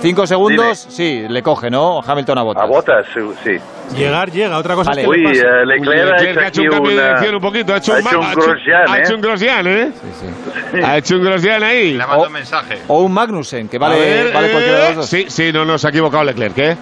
[0.02, 0.86] cinco segundos.
[0.90, 2.00] Sí, le coge, ¿no?
[2.06, 2.64] Hamilton a botas.
[2.64, 3.20] A botas, sí.
[3.44, 3.96] sí.
[3.98, 4.58] Llegar, llega.
[4.58, 5.02] Otra cosa Vale.
[5.02, 5.42] es que le Uy, pase.
[5.42, 7.74] eh, Leclerc, Leclerc ha hecho un cambio de una- dirección un poquito.
[7.74, 9.02] Ha hecho, ha un, hecho un ma- ha hecho- Grosjean, ha ¿eh?
[9.02, 9.92] hecho un Grosjean, ¿eh?
[9.94, 10.80] Sí, sí.
[10.82, 11.94] Ha hecho un Grosjean ahí.
[11.94, 12.28] Le ha mandado Oh.
[12.28, 12.78] un mensaje.
[12.88, 15.06] O un Magnussen, que vale, ver, vale cualquiera de los eh, dos.
[15.10, 16.78] Sí, sí, no, no, se ha equivocado Leclerc, ¿eh?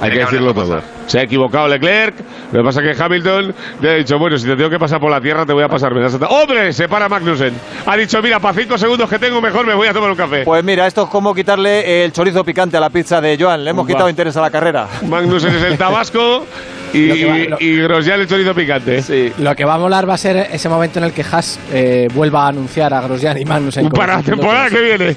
[0.00, 0.80] Hay que decirlo todo.
[1.06, 2.14] Se ha equivocado Leclerc.
[2.52, 4.98] Lo que pasa es que Hamilton le ha dicho, bueno, si te tengo que pasar
[5.00, 5.92] por la tierra, te voy a pasar.
[6.28, 6.72] ¡Hombre!
[6.72, 7.52] Se para Magnussen.
[7.86, 10.42] Ha dicho, mira, para cinco segundos que tengo, mejor me voy a tomar un café.
[10.44, 13.64] Pues mira, esto es como quitarle el chorizo picante a la pizza de Joan.
[13.64, 13.88] Le hemos Va.
[13.88, 14.86] quitado interés a la carrera.
[15.06, 16.44] Magnussen es el tabasco
[16.92, 19.02] y, Lo que va- lo- y Grosjean el chorizo picante.
[19.02, 19.32] Sí.
[19.38, 22.08] Lo que va a molar va a ser ese momento en el que Haas eh,
[22.14, 23.88] vuelva a anunciar a Grosjean y Magnussen.
[23.90, 25.16] Para la temporada que viene.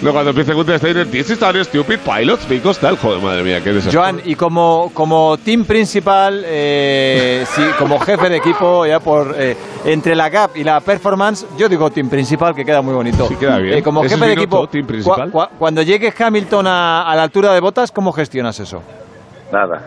[0.00, 2.96] Luego cuando empiece Gunther Steiner, this is our stupid pilots because tal.
[2.96, 3.71] Joder, madre mía, qué.
[3.92, 9.56] Joan, y como, como team principal, eh, sí, como jefe de equipo, ya por eh,
[9.84, 13.26] entre la gap y la performance, yo digo team principal, que queda muy bonito.
[13.28, 13.78] Sí, queda bien.
[13.78, 15.30] Eh, como jefe de equipo, team principal.
[15.32, 18.82] cua- cua- cuando llegue Hamilton a, a la altura de botas, ¿cómo gestionas eso?
[19.50, 19.80] Nada.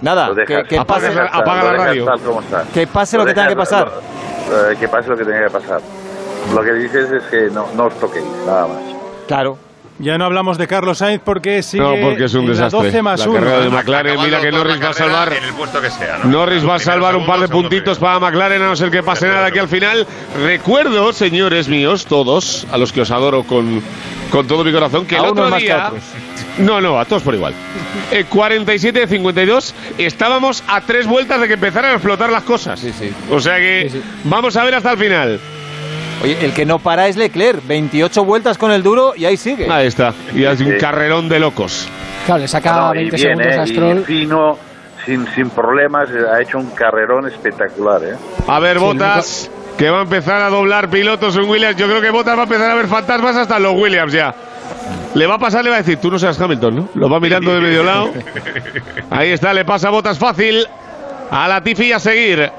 [0.00, 2.04] Nada, que, que pase, dejas tal, apaga lo la radio.
[2.72, 3.88] que pase lo que tenga que pasar.
[4.48, 5.80] lo- eh, que pase lo que tenga que pasar.
[6.54, 8.78] Lo que dices es que no, no os toquéis, nada más.
[9.26, 9.58] Claro.
[10.00, 12.82] Ya no hablamos de Carlos Sainz porque sigue No, porque es un en la desastre.
[12.86, 13.34] 12 más La 1.
[13.40, 15.32] carrera de McLaren, mira que Norris va a salvar.
[15.32, 16.30] En el puesto que sea, ¿no?
[16.30, 19.26] Norris va a salvar un par de puntitos para McLaren, a no ser que pase
[19.26, 20.06] nada aquí al final.
[20.44, 23.82] Recuerdo, señores míos, todos, a los que os adoro con,
[24.30, 25.90] con todo mi corazón, que el A otro más que día.
[26.58, 27.54] No, no, a todos por igual.
[28.12, 32.78] Eh, 47 de 52, estábamos a tres vueltas de que empezaran a explotar las cosas.
[32.78, 33.12] Sí, sí.
[33.30, 33.90] O sea que
[34.24, 35.40] vamos a ver hasta el final.
[36.22, 37.66] Oye, el que no para es Leclerc.
[37.66, 39.70] 28 vueltas con el duro y ahí sigue.
[39.70, 40.12] Ahí está.
[40.34, 41.88] Y hay un carrerón de locos.
[42.26, 43.60] Claro, le saca No, y 20 bien, segundos ¿eh?
[43.60, 43.98] a Stroll.
[44.00, 44.58] Y fino,
[45.06, 48.16] sin, sin problemas, eh, ha hecho un carrerón espectacular, ¿eh?
[48.46, 51.76] A ver, Sí, Botas, que va a empezar a doblar pilotos en Williams.
[51.76, 54.34] Yo creo que Botas va a empezar a ver fantasmas hasta los Williams ya.
[55.14, 56.88] Le va a pasar, le va a decir, tú no seas Hamilton, ¿no?
[56.94, 58.10] Lo va mirando de medio lado.
[59.10, 60.66] Ahí está, le pasa Botas fácil.
[61.30, 62.50] A la Tifi a seguir.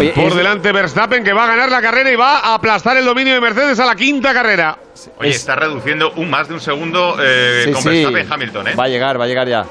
[0.00, 2.96] Oye, Por es- delante Verstappen que va a ganar la carrera y va a aplastar
[2.96, 4.78] el dominio de Mercedes a la quinta carrera.
[5.18, 7.88] Oye, está reduciendo un más de un segundo eh, Sí, con sí.
[7.88, 8.74] Verstappen Hamilton, ¿eh?
[8.74, 9.64] Va a llegar, va a llegar ya.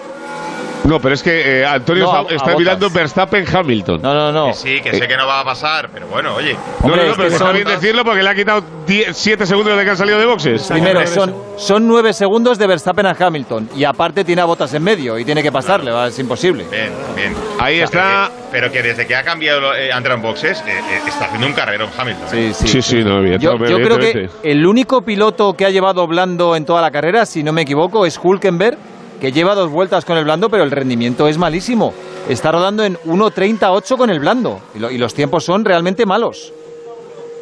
[0.88, 4.02] No, pero es que eh, Antonio No, está, a está mirando Verstappen Hamilton.
[4.02, 4.48] No, no, no.
[4.48, 6.54] Que sí, que sé que no va a pasar, pero bueno, oye.
[6.54, 8.64] No, Hombre, no, no, pero que está bien decirlo porque le ha quitado
[9.12, 10.64] 7 segundos de que han salido de boxes.
[10.68, 13.70] Primero, son, son 9 segundos de Verstappen a Hamilton.
[13.76, 16.66] Y aparte tiene a botas en medio y tiene que pasarle, va, es imposible.
[16.72, 17.36] Bien, bien.
[17.60, 18.32] Ahí O sea, está.
[18.32, 21.48] Pero que, pero que desde que ha cambiado eh, en boxes, eh, eh, está haciendo
[21.48, 22.28] un carrero Hamilton.
[22.32, 22.54] ¿eh?
[22.54, 22.68] Sí, sí.
[22.68, 26.56] Sí, sí, no, evidente- Yo, yo creo que el único piloto que ha llevado blando
[26.56, 28.78] en toda la carrera, si no me equivoco, es Hulkenberg,
[29.20, 31.94] que lleva dos vueltas con el blando, pero el rendimiento es malísimo.
[32.30, 36.54] Está rodando en 1.38 con el blando y, lo- y los tiempos son realmente malos.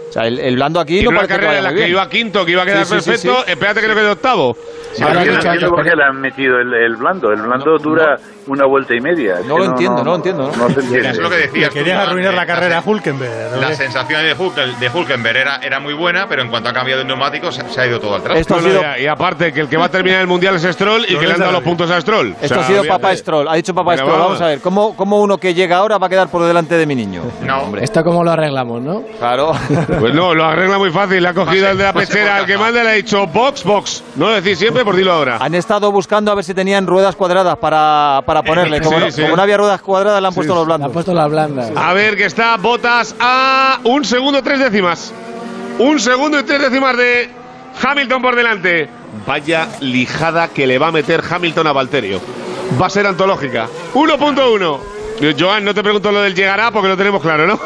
[0.09, 1.89] O sea, el, el blando aquí Y no una que carrera vaya en la que
[1.89, 3.43] iba quinto, que iba a quedar Sí, sí, sí, perfecto.
[3.45, 3.51] sí.
[3.51, 4.57] Espérate que no quede octavo.
[4.97, 7.29] No entiendo por qué pero- le han metido el, el blando.
[7.31, 8.17] El blando No, dura
[8.47, 9.39] una vuelta y media.
[9.45, 10.55] No que lo entiendo, no lo entiendo, ¿no?
[10.55, 11.09] No se entiende.
[11.09, 11.69] Es lo que decías.
[11.73, 13.55] Joan, arruinar eh, la carrera a Hulkenberg.
[13.55, 13.61] ¿no?
[13.61, 17.01] La sensación de, Hulk, de Hulkenberg era, era muy buena, pero en cuanto ha cambiado
[17.01, 18.39] de neumático se, se ha ido todo al traste.
[18.39, 20.55] Esto ha No, no, sido- y, aparte que el que va a terminar el mundial
[20.55, 22.27] es Stroll y que le han dado los puntos a Stroll.
[22.27, 22.83] O Esto sea, ha sido.
[22.85, 23.47] Papá Stroll.
[23.49, 24.11] Ha dicho Papá Stroll.
[24.11, 24.41] Vamos vamos.
[24.41, 26.95] a ver, ¿cómo, ¿cómo uno que llega ahora va a quedar por delante de mi
[26.95, 27.21] niño?
[27.43, 27.83] No, hombre.
[27.83, 29.03] Esto cómo lo arreglamos, ¿no?
[29.19, 29.51] Claro.
[29.99, 31.21] Pues no, lo arregla muy fácil.
[31.23, 33.63] Le ha cogido el de la pechera por al que manda le ha dicho box,
[33.63, 34.03] box.
[34.15, 35.37] No lo decís siempre, por dilo ahora.
[35.39, 38.81] Han estado buscando a ver si tenían ruedas cuadradas para, para ponerle.
[38.81, 39.21] Como, Sí, no, sí.
[39.23, 40.93] como no había ruedas cuadradas, le han puesto los Le ha blandos.
[40.93, 41.71] puesto las blandas.
[41.75, 45.13] A ver que está Botas a un segundo tres décimas.
[45.79, 47.29] Un segundo y tres décimas de
[47.83, 48.89] Hamilton por delante.
[49.25, 52.19] Vaya lijada que le va a meter Hamilton a Valterio.
[52.81, 53.67] Va a ser antológica.
[53.93, 54.79] 1.1.
[55.21, 57.57] Eh, Joan, no te pregunto lo del llegará porque lo tenemos claro, ¿no?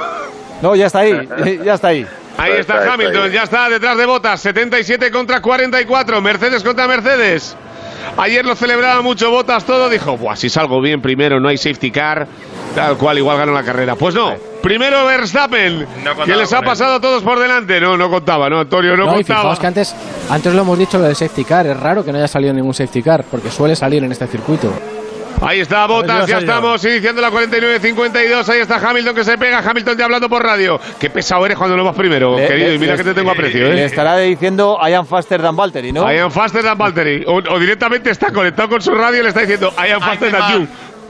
[0.61, 1.27] No, ya está ahí,
[1.65, 2.05] ya está ahí.
[2.37, 3.31] Ahí está, Hamilton, ahí.
[3.33, 7.55] ya está detrás de Botas, 77 contra 44, Mercedes contra Mercedes.
[8.17, 11.91] Ayer lo celebraba mucho Botas todo, dijo, Buah, si salgo bien primero, no hay safety
[11.91, 12.27] car,
[12.75, 13.95] tal cual, igual gano la carrera.
[13.95, 14.33] Pues no,
[14.63, 17.79] primero Verstappen, contaba que les ha pasado a todos por delante.
[17.81, 19.39] No, no contaba, no, Antonio, no, No, y contaba.
[19.41, 19.95] fijaos que antes,
[20.29, 21.67] antes lo hemos dicho lo del safety car.
[21.67, 24.71] Es raro que no haya salido ningún safety car, porque suele salir en este circuito.
[25.41, 28.49] Ahí está Botas, ya estamos iniciando la 49-52.
[28.49, 29.59] Ahí está Hamilton que se pega.
[29.59, 30.79] Hamilton ya hablando por radio.
[30.99, 32.67] Qué pesado eres cuando lo vas primero, Le- querido.
[32.69, 33.85] le- y mira le- que te tengo aprecio, Le ¿eh?
[33.85, 36.11] estará diciendo I am faster than Valtteri, ¿no?
[36.11, 37.23] I am faster than Valtteri.
[37.25, 40.29] O, o directamente está conectado con su radio y le está diciendo I am faster
[40.31, 40.67] than you.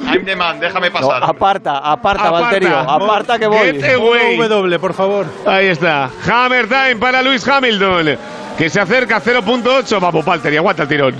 [0.07, 1.23] I'm the man, déjame No, pasar.
[1.23, 2.29] aparta, aparta, Aparta.
[2.31, 3.73] Valterio, aparta que voy.
[3.81, 4.37] Get away.
[4.37, 5.25] W, por favor.
[5.45, 6.09] Ahí está.
[6.31, 8.15] Hammer time para Luis Hamilton.
[8.57, 9.99] Que se acerca a 0.8.
[9.99, 11.15] Vamos, Valtteri, aguanta el tirón.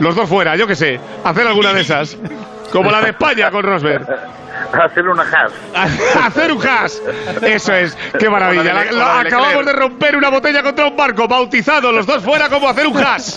[0.00, 0.98] Los dos fuera, yo qué sé.
[1.22, 2.16] Hacer alguna de esas.
[2.74, 4.04] Como la de España con Rosberg.
[4.72, 5.52] Hacer una hash.
[6.26, 6.94] hacer un hash.
[7.42, 8.74] Eso es, qué maravilla.
[8.74, 12.68] La La- acabamos de romper una botella contra un barco, bautizado, los dos fuera como
[12.68, 13.36] hacer un hash.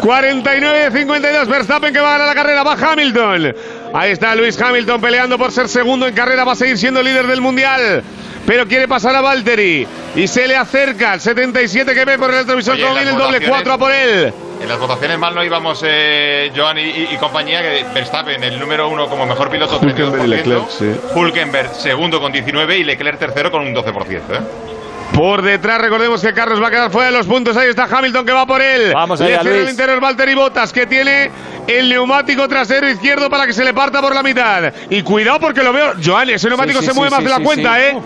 [0.00, 3.54] 49-52, Verstappen que va a ganar la carrera, va Hamilton.
[3.94, 7.26] Ahí está Luis Hamilton peleando por ser segundo en carrera, va a seguir siendo líder
[7.26, 8.02] del mundial.
[8.46, 9.86] Pero quiere pasar a Valtteri
[10.16, 13.38] y se le acerca el 77 que ve por el televisor Oye, viene el doble
[13.40, 14.32] votaciones- 4 a por él.
[14.60, 18.58] En las votaciones mal no íbamos eh, Joan y, y- y compañía, que Verstappen, el
[18.58, 20.24] número uno como mejor piloto, Hülkenberg 32%.
[20.24, 20.92] y Leclerc, sí.
[21.14, 24.22] Hulkenberg, segundo con 19 y Leclerc tercero con un 12%.
[24.32, 24.40] ¿eh?
[25.14, 27.56] Por detrás, recordemos que Carlos va a quedar fuera de los puntos.
[27.56, 28.92] Ahí está Hamilton que va por él.
[28.94, 29.72] Vamos le allá, cierra el Luis.
[29.72, 31.30] interior Valtteri Bottas que tiene
[31.66, 34.72] el neumático trasero izquierdo para que se le parta por la mitad.
[34.90, 35.94] Y cuidado porque lo veo.
[36.04, 37.80] Joan, ese neumático sí, se sí, mueve sí, más de la sí, cuenta, sí.
[37.82, 37.96] ¿eh?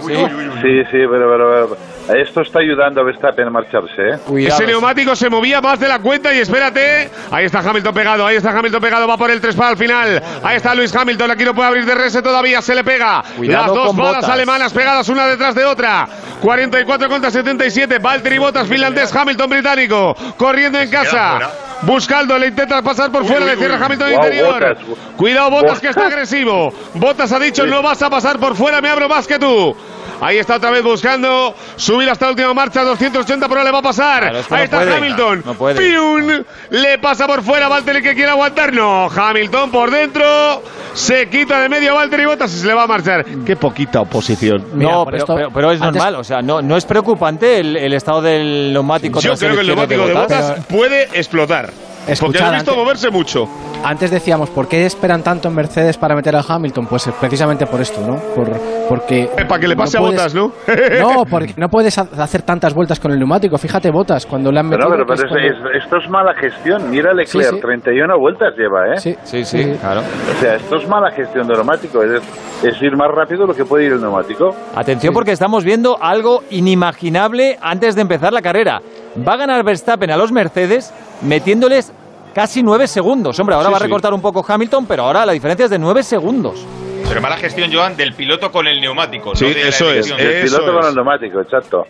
[0.62, 4.19] Sí, sí, pero, pero, pero esto está ayudando a Verstappen a marcharse, ¿eh?
[4.27, 4.57] Cuidado.
[4.57, 7.11] Ese neumático se movía más de la cuenta y espérate.
[7.31, 10.23] Ahí está Hamilton pegado, ahí está Hamilton pegado, va por el 3 para el final.
[10.43, 13.23] Ahí está Luis Hamilton, aquí no puede abrir de rese todavía, se le pega.
[13.37, 14.31] Cuidado Las dos balas Bottas.
[14.31, 16.07] alemanas pegadas una detrás de otra.
[16.41, 21.31] 44 contra 77, Valtteri Bottas finlandés, Hamilton británico, corriendo en casa.
[21.37, 21.51] fuera.
[21.83, 23.83] Buscaldo, le intenta pasar por Uy, fuera, uy, le cierra uy.
[23.85, 24.77] Hamilton Guau, interior.
[25.16, 26.73] Cuidado, Bottas que está agresivo.
[26.95, 29.74] Bottas ha dicho, no vas a pasar por fuera, me abro más que tú.
[30.23, 33.78] Ahí está otra vez buscando subir hasta la última marcha, 280 por hora le va
[33.78, 34.20] a pasar.
[34.23, 34.97] Claro, es que Ahí no está puede.
[34.97, 35.43] Hamilton.
[35.44, 35.81] No puede.
[35.81, 36.44] ¡Pium!
[36.70, 38.73] Le pasa por fuera, Valtteri que quiere aguantar.
[38.73, 40.62] No, Hamilton por dentro.
[40.94, 43.24] Se quita de medio a Valtteri Bottas y se le va a marchar.
[43.44, 44.65] Qué poquita oposición.
[44.74, 47.59] Mira, no, pero, esto- pero- pero es antes- normal, o sea, no, no es preocupante
[47.61, 50.49] el, el estado del neumático Yo creo que el neumático de Bottas.
[50.51, 51.66] Bottas puede explotar.
[51.66, 53.49] porque Escuchad, lo he visto antes- moverse mucho.
[53.84, 56.86] Antes decíamos, ¿por qué esperan tanto en Mercedes para meter a Hamilton?
[56.86, 58.14] Pues eh, precisamente por esto, ¿no?
[58.34, 58.48] Por,
[58.88, 60.52] porque Eh, para que le pase a puedes- Bottas, ¿no?
[61.00, 63.59] No, porque no puedes ha- hacer tantas vueltas con el neumático.
[63.59, 65.04] Fíjate, Botas, cuando le han Pero, metido.
[65.06, 66.90] pero, pero es- cuando- es- esto es mala gestión.
[66.90, 67.60] Mira Leclerc, Sí, sí.
[67.60, 68.98] 31 vueltas lleva, ¿eh?
[68.98, 70.00] Sí, Sí, sí, claro.
[70.00, 72.02] O sea, esto es mala gestión de neumático.
[72.02, 72.22] Es,
[72.62, 74.50] es ir más rápido de lo que puede ir el neumático.
[74.76, 78.80] Atención porque estamos viendo algo inimaginable antes de empezar la carrera.
[79.26, 81.92] Va a ganar Verstappen a los Mercedes metiéndoles
[82.32, 83.38] casi nueve segundos.
[83.38, 83.84] Hombre, ahora Sí, va a sí.
[83.86, 86.64] recortar un poco Hamilton, pero ahora la diferencia es de nueve segundos.
[87.09, 89.34] Pero mala gestión, Joan, del piloto con el neumático.
[89.36, 90.20] Sí, no de la eso es, elección.
[90.20, 91.86] El Eso piloto con el neumático, exacto.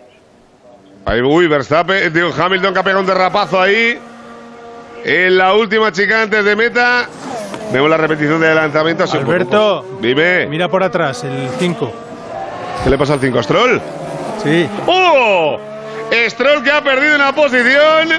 [1.05, 3.97] Ahí, uy, Verstappen, digo, Hamilton que ha pegado un derrapazo ahí.
[5.05, 7.07] En la última chica antes de meta.
[7.73, 9.05] Vemos la repetición del lanzamiento.
[9.05, 11.91] poco, Alberto, pues, Dime, mira por atrás, el 5.
[12.83, 13.81] ¿qué le pasa al 5 Stroll?
[14.43, 14.67] Sí.
[14.87, 15.57] ¡Oh!
[16.29, 18.09] Stroll que ha perdido una posición.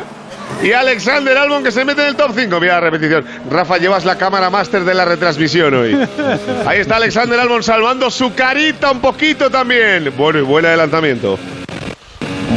[0.63, 2.61] Y Alexander Albon que se mete en el top 5.
[2.61, 3.25] Mira la repetición.
[3.51, 5.95] Rafa, llevas la cámara máster de la retransmisión hoy.
[6.67, 10.13] Ahí está Alexander Albon salvando su carita un poquito también.
[10.17, 11.39] Bueno, y buen adelantamiento.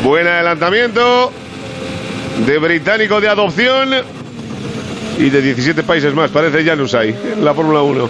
[0.03, 1.31] Buen adelantamiento
[2.45, 3.89] de británico de adopción
[5.17, 6.29] y de 17 países más.
[6.31, 8.09] Parece Janus ahí, en la Fórmula 1.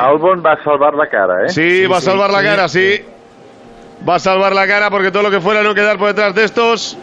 [0.00, 1.50] Albon va a salvar la cara, ¿eh?
[1.50, 3.00] Sí, va a salvar la cara, sí.
[4.08, 6.44] Va a salvar la cara porque todo lo que fuera no quedar por detrás de
[6.44, 6.96] estos.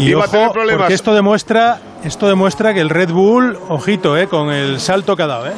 [0.00, 0.78] Y Iba a tener ojo, problemas.
[0.82, 5.22] porque esto demuestra, esto demuestra que el Red Bull, ojito, eh, con el salto que
[5.22, 5.52] ha dado, eh.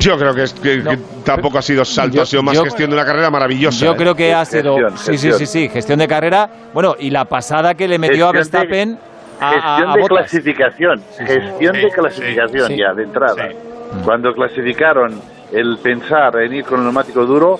[0.00, 2.64] Yo creo que, es, que, que tampoco ha sido salto, Yo- ha sido más yo-
[2.64, 3.84] gestión de una carrera maravillosa.
[3.86, 3.96] Yo ¿eh?
[3.96, 4.76] creo que ha sido.
[4.76, 5.38] Gestión, sí, sí, gestión.
[5.38, 6.50] sí, sí, gestión de carrera.
[6.74, 8.98] Bueno, y la pasada que le metió a Gestión Verstappen
[9.40, 11.02] a, a- Gestión a de clasificación.
[11.18, 12.76] Gestión Sí, de clasificación sí.
[12.76, 13.48] ya, de entrada.
[13.48, 13.56] Sí.
[14.04, 15.20] Cuando clasificaron
[15.52, 17.58] el pensar en ir con el neumático duro,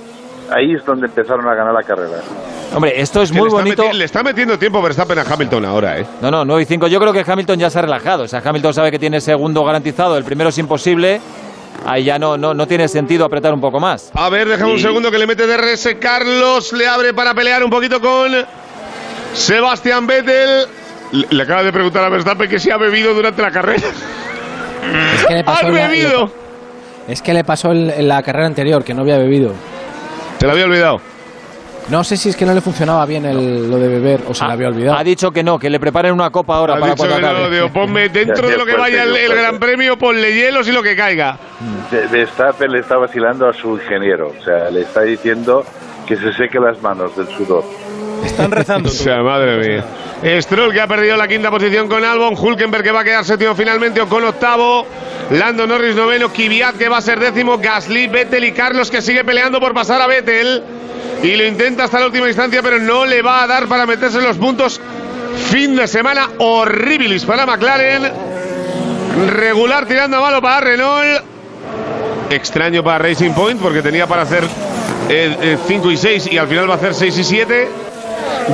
[0.50, 2.18] ahí es donde empezaron a ganar la carrera.
[2.74, 3.84] Hombre, esto es Que muy le, bonito.
[3.84, 6.06] meti- le está metiendo tiempo Verstappen a Hamilton ahora, ¿eh?
[6.20, 6.86] No, no, 9 y 5.
[6.88, 8.24] Yo creo que Hamilton ya se ha relajado.
[8.24, 10.16] O sea, Hamilton sabe que tiene segundo garantizado.
[10.16, 11.20] El primero es imposible.
[11.86, 14.10] Ahí ya no, no, no tiene sentido apretar un poco más.
[14.14, 15.96] A ver, déjame un segundo que le mete DRS.
[16.00, 18.32] Carlos le abre para pelear un poquito con
[19.34, 20.66] Sebastián Vettel.
[21.12, 23.82] Le, le acaba de preguntar a Verstappen que si ha bebido durante la carrera.
[25.16, 26.30] Es que le pasó ¡Has la- bebido!
[27.06, 29.52] Es que le pasó en la carrera anterior, que no había bebido.
[30.44, 31.00] ¿Te lo había olvidado?
[31.88, 34.44] No sé si es que no le funcionaba bien el- lo de beber o se
[34.44, 34.98] le había olvidado.
[34.98, 37.34] Ha dicho que no, que le preparen una copa ahora Ha para dicho cuando que
[37.34, 40.72] no, digo, ponme dentro de lo que vaya el, el Gran Premio, ponle hielos y
[40.72, 41.38] lo que caiga.
[41.90, 45.64] De- Verstappen le está vacilando a su ingeniero, o sea, le está diciendo
[46.06, 47.64] que se seque las manos del sudor.
[48.24, 48.88] Están rezando.
[48.90, 49.84] O sea, madre mía.
[50.40, 53.55] Stroll que ha perdido la quinta posición con Albon, Hulkenberg que va a quedar séptimo
[53.55, 54.86] finalmente o con octavo,
[55.30, 59.22] Lando Norris noveno, Kvyat que va a ser décimo, Gasly, Vettel y Carlos que sigue
[59.24, 60.62] peleando por pasar a Vettel
[61.22, 64.18] y lo intenta hasta la última instancia pero no le va a dar para meterse
[64.18, 64.80] en los puntos.
[65.51, 68.10] Fin de semana horribilis para McLaren,
[69.28, 71.22] regular tirando a malo para Renault,
[72.30, 74.44] extraño para Racing Point porque tenía para hacer
[75.66, 77.68] 5 y 6 y al final va a hacer 6 y 7.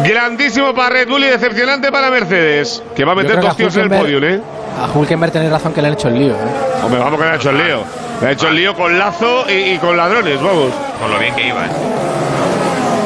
[0.05, 3.83] Grandísimo para Red Bull y decepcionante para Mercedes, que va a meter dos tíos en
[3.83, 4.41] el podio, ¿eh?
[4.81, 6.33] A Hulkenberg tenéis razón que le han hecho el lío.
[6.33, 6.85] ¿eh?
[6.85, 7.83] Hombre, vamos que le ha hecho el lío.
[8.21, 10.71] Le ha hecho el lío con lazo y, y con ladrones, vamos.
[11.01, 11.71] Con lo bien que iba, ¿eh?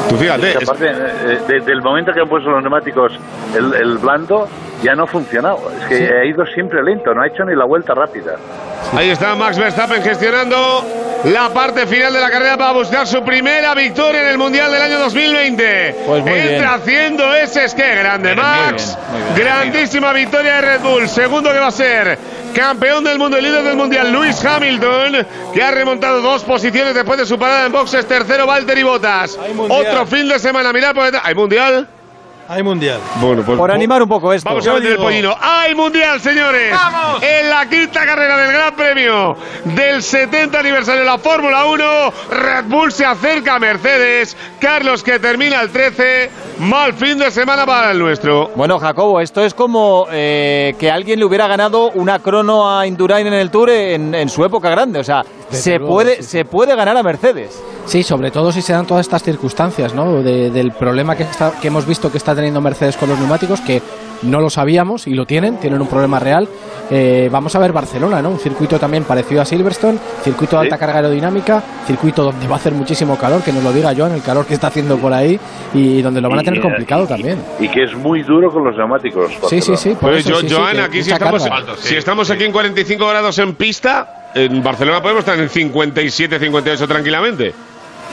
[0.09, 0.49] Tú fíjate.
[0.51, 3.13] Es que aparte, eh, desde el momento que han puesto los neumáticos
[3.55, 4.47] el, el blando,
[4.83, 5.71] ya no ha funcionado.
[5.81, 6.03] Es que Sí.
[6.13, 8.35] ha ido siempre lento, no ha hecho ni la vuelta rápida.
[8.93, 10.85] Ahí está Max Verstappen gestionando
[11.25, 14.81] la parte final de la carrera para buscar su primera victoria en el Mundial del
[14.81, 15.95] año 2020.
[16.05, 16.47] Pues muy bien.
[16.53, 18.95] Entra haciendo ese, es que grande Max.
[19.09, 19.47] muy bien, muy bien.
[19.47, 21.07] Grandísima victoria de Red Bull.
[21.09, 22.17] Segundo que va a ser
[22.53, 27.17] campeón del mundo y líder del Mundial, Lewis Hamilton, que ha remontado dos posiciones después
[27.19, 28.05] de su parada en boxes.
[28.05, 29.37] Tercero, Valtteri Bottas.
[29.67, 31.23] Otro fin de semana, mirad por detrás.
[31.25, 31.87] ¿Hay Mundial?
[32.47, 32.99] Hay mundial.
[33.19, 34.47] Bueno, pues Por animar un poco esto.
[34.47, 35.35] Vamos a meter el pollino.
[35.41, 36.71] ¡Hay mundial, señores!
[36.73, 37.23] ¡Vamos!
[37.23, 42.65] En la quinta carrera del Gran Premio del 70 aniversario de la Fórmula 1, Red
[42.65, 44.37] Bull se acerca a Mercedes.
[44.59, 46.29] Carlos que termina el 13.
[46.59, 48.51] Mal fin de semana para el nuestro.
[48.55, 53.25] Bueno, Jacobo, esto es como eh, que alguien le hubiera ganado una crono a Indurain
[53.25, 54.99] en el Tour en, en su época grande.
[54.99, 56.23] O sea, se, luego, puede, sí.
[56.23, 57.59] se puede ganar a Mercedes.
[57.85, 60.21] Sí, sobre todo si se dan todas estas circunstancias, ¿no?
[60.23, 63.61] De- del problema que, está, que hemos visto que está teniendo Mercedes con los neumáticos,
[63.61, 63.81] que
[64.23, 66.47] no lo sabíamos y lo tienen, tienen un problema real.
[66.89, 68.29] Eh, vamos a ver Barcelona, ¿no?
[68.31, 72.57] Un circuito también parecido a Silverstone, circuito de alta carga aerodinámica, circuito donde va a
[72.57, 75.39] hacer muchísimo calor, que nos lo diga Joan, el calor que está haciendo por ahí
[75.73, 77.39] y donde lo van a tener Y, complicado y- también.
[77.59, 79.31] Y que es muy duro con los neumáticos.
[79.49, 79.89] Sí, sí, sí.
[79.91, 81.45] por Pues eso, yo, sí, Joan, que aquí si estamos.
[81.45, 85.49] Alto, sí, si estamos aquí en 45 grados en pista, en Barcelona podemos estar en
[85.49, 87.53] 57, 58 tranquilamente.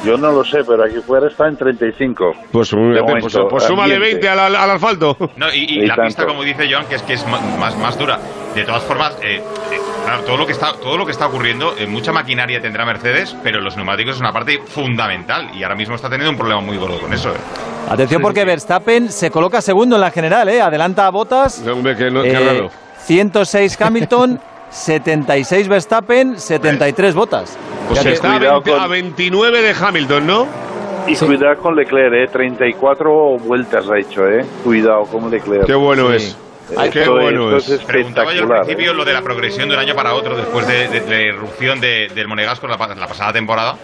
[0.05, 2.33] Yo no lo sé, pero aquí fuera está en 35.
[2.51, 4.27] Pues, pues, momento, pues súmale ambiente.
[4.27, 5.17] 20 al, al- al asfalto.
[5.37, 6.07] No, y, y Y la tanto.
[6.09, 8.19] pista, como dice John, que es que es más, más dura.
[8.55, 11.75] De todas formas, eh, eh, claro, todo lo que está todo lo que está ocurriendo,
[11.79, 15.95] eh, mucha maquinaria tendrá Mercedes, pero los neumáticos es una parte fundamental y ahora mismo
[15.95, 17.31] está teniendo un problema muy gordo con eso.
[17.31, 17.39] eh.
[17.89, 20.61] Atención porque Verstappen se coloca segundo en la general, ¿eh?
[20.61, 21.65] Adelanta a Botas.
[21.67, 22.71] Hombre, que no- qué raro.
[23.05, 24.41] 106 Hamilton,
[24.73, 27.57] 76 Verstappen, 73 Botas.
[27.89, 30.47] Pues está a, cuidado 20 con- a 29 de Hamilton, ¿no?
[31.07, 32.29] Y cuidado con Leclerc, ¿eh?
[32.33, 34.45] 34 vueltas ha hecho, ¿eh?
[34.65, 35.67] Cuidado con Leclerc.
[35.67, 36.17] Qué bueno Sí.
[36.17, 36.37] es.
[36.91, 37.81] Qué bueno esto es.
[37.83, 38.95] Preguntaba yo al principio ¿eh?
[38.95, 41.81] lo de la progresión de un año para otro después de, de- de la irrupción
[41.81, 43.77] de- del Monegasco la, la pasada temporada.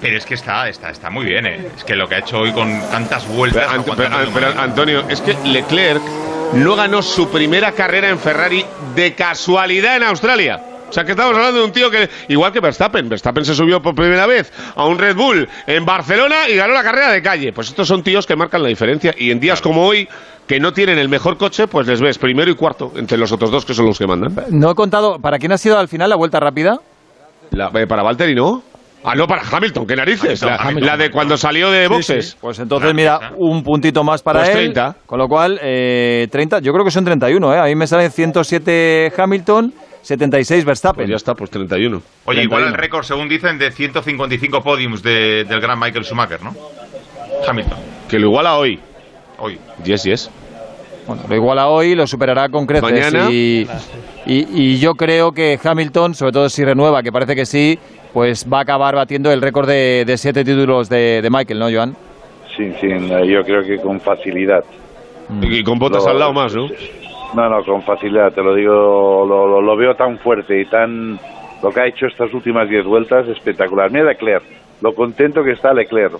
[0.00, 1.68] Pero es que está, está, está muy bien, ¿eh?
[1.76, 3.66] Es que lo que ha hecho hoy con tantas vueltas.
[3.96, 4.08] Pero,
[4.48, 4.58] Ant-.
[4.58, 6.02] Antonio, es que Leclerc
[6.54, 8.64] no ganó su primera carrera en Ferrari
[8.94, 10.60] de casualidad en Australia.
[10.88, 13.82] O sea, que estamos hablando de un tío que, igual que Verstappen, Verstappen se subió
[13.82, 17.52] por primera vez a un Red Bull en Barcelona y ganó la carrera de calle.
[17.52, 19.12] Pues estos son tíos que marcan la diferencia.
[19.18, 20.08] Y en días como hoy,
[20.46, 23.50] que no tienen el mejor coche, pues les ves primero y cuarto entre los otros
[23.50, 24.32] dos que son los que mandan.
[24.50, 26.78] No he contado, ¿para quién ha sido al final la vuelta rápida?
[27.50, 28.62] La- eh, para Valtteri, ¿no?
[29.08, 30.42] Ah, no, para Hamilton, qué narices.
[30.42, 30.86] Hamilton, la, Hamilton.
[30.86, 32.36] la de cuando salió de boxes.
[32.40, 34.72] Pues entonces, mira, un puntito más para Pues él.
[34.72, 34.96] 30.
[35.06, 37.58] Con lo cual, eh, 30, yo creo que son 31, ¿eh?
[37.60, 39.72] A mí me salen 107 Hamilton,
[40.02, 41.04] 76 Verstappen.
[41.04, 42.02] Pues ya está, pues 31.
[42.24, 42.66] Oye, igual 31.
[42.68, 46.54] el récord, según dicen, de 155 podiums de- del gran Michael Schumacher, ¿no?
[47.46, 47.78] Hamilton,
[48.08, 48.80] Que lo iguala hoy.
[49.38, 49.58] hoy.
[49.84, 50.30] Yes, yes.
[51.06, 52.82] Bueno, lo iguala hoy, lo superará con creces.
[52.90, 53.30] Mañana.
[53.30, 53.68] Y,
[54.26, 57.78] y- y yo creo que Hamilton, sobre todo si renueva, que parece que sí,
[58.12, 61.66] pues va a acabar batiendo el récord de, de siete títulos de, de Michael, ¿no,
[61.70, 61.94] Joan?
[62.56, 62.88] Sí, sí,
[63.28, 64.64] yo creo que con facilidad.
[65.42, 66.68] Y con botas Lo- al lado más, ¿no?
[67.34, 68.72] No, no, con facilidad, te lo digo,
[69.28, 71.18] lo, lo- lo veo tan fuerte y tan...
[71.62, 73.90] Lo que ha hecho estas últimas 10 vueltas, espectacular.
[73.90, 74.42] Mira Leclerc,
[74.82, 76.14] lo contento que está Leclerc.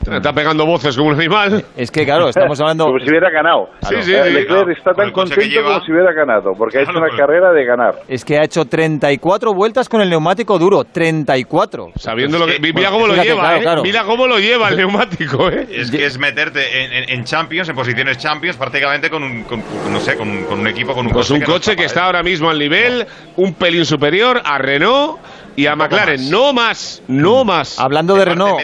[0.00, 1.64] Está pegando voces como un animal.
[1.76, 2.86] Es que, claro, estamos hablando...
[2.86, 3.68] Como si hubiera ganado.
[3.88, 4.30] Sí, sí, Eh, sí.
[4.32, 5.74] Leclerc Ah, está tan que contento lleva.
[5.74, 7.94] como si hubiera ganado, porque ha hecho una carrera de ganar.
[8.08, 10.84] Es que ha hecho 34 vueltas con el neumático duro.
[10.84, 11.92] 34.
[11.96, 12.58] Sabiendo lo que.
[12.60, 13.62] Mira Bueno, cómo lo fíjate, lleva, claro, ¿eh?
[13.62, 13.82] claro.
[13.82, 15.68] Mira cómo lo lleva el neumático, ¿eh?
[15.70, 19.62] Es que es meterte en, en- en Champions, en posiciones Champions, prácticamente con un, con-
[19.90, 21.34] no sé, con un, con un equipo, con un Pues coche.
[21.34, 23.06] un que no coche que está ahora mismo al nivel,
[23.36, 25.18] un pelín superior a Renault
[25.56, 26.30] y a McLaren.
[26.30, 27.78] No más, no más.
[27.78, 28.60] Hablando de Renault.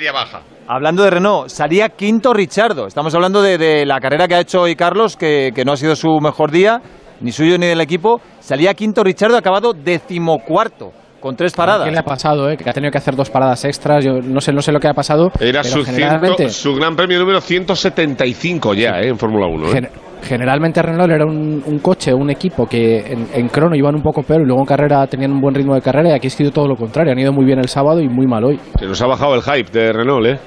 [0.69, 2.87] Hablando de Renault, salía quinto Richardo.
[2.89, 5.77] Estamos hablando de, de la carrera que ha hecho hoy Carlos, que, que no ha
[5.77, 6.81] sido su mejor día,
[7.21, 8.21] ni suyo ni del equipo.
[8.41, 10.91] Salía quinto Richardo, acabado decimocuarto,
[11.21, 11.85] con tres paradas.
[11.87, 12.51] ¿Qué le ha pasado?
[12.51, 12.57] Eh?
[12.57, 14.05] Que ha tenido que hacer dos paradas extras.
[14.05, 15.31] Yo no sé, no sé lo que ha pasado.
[15.39, 19.09] Era pero su, generalmente, ciento- su gran premio número 175 ya, ¿eh?
[19.11, 19.69] En Fórmula 1.
[19.69, 19.73] ¿eh?
[19.73, 19.89] gen-
[20.25, 24.25] generalmente Renault era un, un coche, un equipo que en, en crono iban un poco
[24.25, 26.51] peor y luego en carrera tenían un buen ritmo de carrera y aquí ha sido
[26.51, 27.13] todo lo contrario.
[27.13, 28.59] Han ido muy bien el sábado y muy mal hoy.
[28.81, 30.39] Se nos ha bajado el hype de Renault, ¿eh?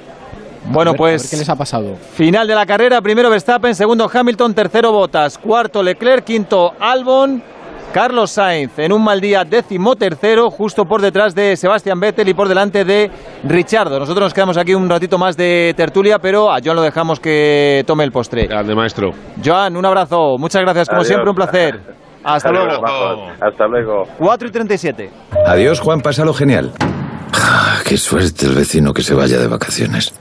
[0.66, 1.22] Bueno, A ver, pues.
[1.22, 1.96] a ver ¿Qué les ha pasado?
[2.14, 7.42] Final de la carrera, primero Verstappen, segundo Hamilton, tercero Bottas, cuarto Leclerc, quinto Albon,
[7.92, 12.34] Carlos Sainz en un mal día décimo tercero, justo por detrás de Sebastián Vettel y
[12.34, 13.10] por delante de
[13.44, 13.98] Richardo.
[13.98, 17.82] Nosotros nos quedamos aquí un ratito más de tertulia, pero a Joan lo dejamos que
[17.86, 18.46] tome el postre.
[18.46, 19.10] Grande maestro.
[19.44, 21.08] Joan, un abrazo, muchas gracias como Adiós.
[21.08, 21.80] siempre, un placer.
[22.22, 23.28] Hasta Adiós, luego.
[23.40, 24.02] Hasta luego.
[24.18, 25.10] 4 y 37.
[25.46, 26.70] Adiós, Juan, pásalo genial.
[27.32, 30.12] Ah, qué suerte el vecino que se vaya de vacaciones.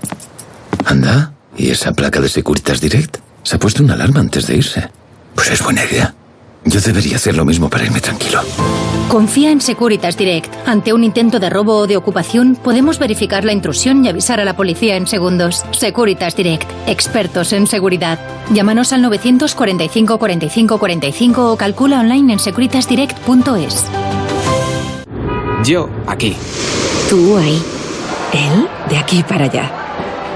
[0.85, 3.17] Anda, ¿y esa placa de Securitas Direct?
[3.43, 4.89] Se ha puesto una alarma antes de irse.
[5.35, 6.13] Pues es buena idea.
[6.65, 8.41] Yo debería hacer lo mismo para irme tranquilo.
[9.07, 10.53] Confía en Securitas Direct.
[10.67, 14.45] Ante un intento de robo o de ocupación, podemos verificar la intrusión y avisar a
[14.45, 15.65] la policía en segundos.
[15.71, 16.69] Securitas Direct.
[16.85, 18.19] Expertos en seguridad.
[18.51, 23.85] Llámanos al 945 45 45 o calcula online en securitasdirect.es.
[25.63, 26.35] Yo aquí.
[27.09, 27.61] Tú ahí.
[28.33, 29.88] Él de aquí para allá.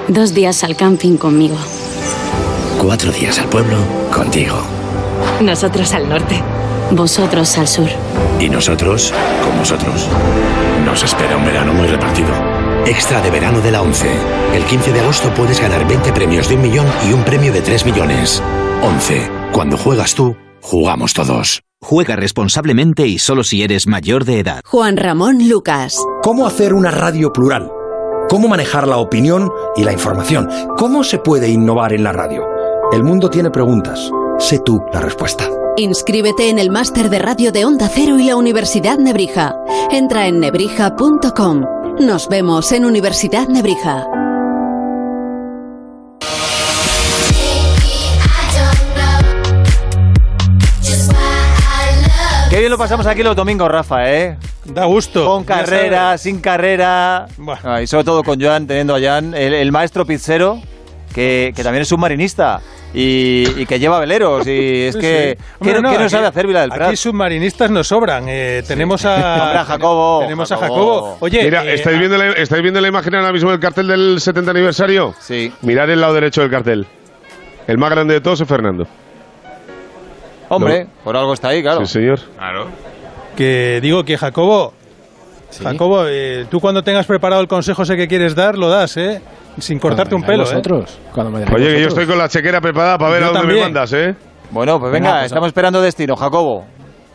[0.08, 1.56] Dos días al camping conmigo.
[2.78, 3.78] Cuatro días al pueblo
[4.14, 4.58] contigo.
[5.42, 6.42] Nosotros al norte.
[6.92, 7.88] Vosotros al sur.
[8.40, 9.14] Y nosotros
[9.44, 10.08] con vosotros.
[10.86, 12.30] Nos espera un verano muy repartido.
[12.86, 14.12] Extra de verano de la 11.
[14.54, 17.62] El 15 de agosto puedes ganar 20 premios de un millón y un premio de
[17.62, 18.44] 3 millones.
[18.82, 19.30] 11.
[19.54, 21.62] Cuando juegas tú, jugamos todos.
[21.82, 24.62] Juega responsablemente y solo si eres mayor de edad.
[24.66, 25.98] Juan Ramón Lucas.
[26.22, 27.72] ¿Cómo hacer una radio plural?
[28.34, 30.50] ¿Cómo manejar la opinión y la información?
[30.76, 32.44] ¿Cómo se puede innovar en la radio?
[32.92, 34.10] El mundo tiene preguntas.
[34.40, 35.48] Sé tú la respuesta.
[35.78, 39.54] Inscríbete en el máster de radio de Onda Cero y la Universidad Nebrija.
[39.92, 41.66] Entra en nebrija.com.
[42.00, 44.08] Nos vemos en Universidad Nebrija.
[52.64, 54.38] Bien lo pasamos aquí los domingos, Rafa, ¿eh?
[54.65, 55.26] Da gusto.
[55.26, 57.26] Con carrera, sin carrera.
[57.64, 60.61] Ah, y sobre todo con Joan, teniendo a Joan, el, el maestro pizzero,
[61.14, 62.61] que, que también es submarinista
[62.94, 64.48] y, y que lleva veleros.
[64.48, 65.38] Y es Sí, que.
[65.38, 65.45] sí.
[65.61, 66.88] ¿Qué, Hombre, no, qué no aquí- sabe hacer Vila del Prat?
[66.88, 68.26] Aquí submarinistas nos sobran.
[68.30, 70.19] Eh, tenemos a, Hombre, a Jacobo.
[70.22, 70.95] Tenemos a Jacobo.
[71.02, 71.18] Jacobo.
[71.19, 74.22] Oye, Mira, eh, ¿estáis, viendo la, ¿estáis viendo la imagen ahora mismo del cartel del
[74.22, 75.14] 70 aniversario?
[75.19, 75.52] Sí.
[75.64, 76.88] Mirad el lado derecho del cartel.
[77.68, 78.88] El más grande de todos es Fernando.
[80.56, 81.86] Hombre, por algo está ahí, claro.
[81.86, 82.20] Sí, señor.
[82.38, 82.68] Claro.
[83.36, 84.74] que digo que Jacobo,
[85.62, 89.22] Jacobo, eh, tú cuando tengas preparado el consejo ese que quieres dar, lo das, ¿eh?
[89.60, 90.48] Sin cortarte un pelo, ¿eh?
[90.48, 93.34] vosotros, cuando me Oye, que yo estoy con la chequera preparada para ver Yo a
[93.34, 94.16] dónde me mandas, ¿eh?
[94.52, 96.66] Bueno, pues venga, Venga, pues, estamos esperando destino, Jacobo.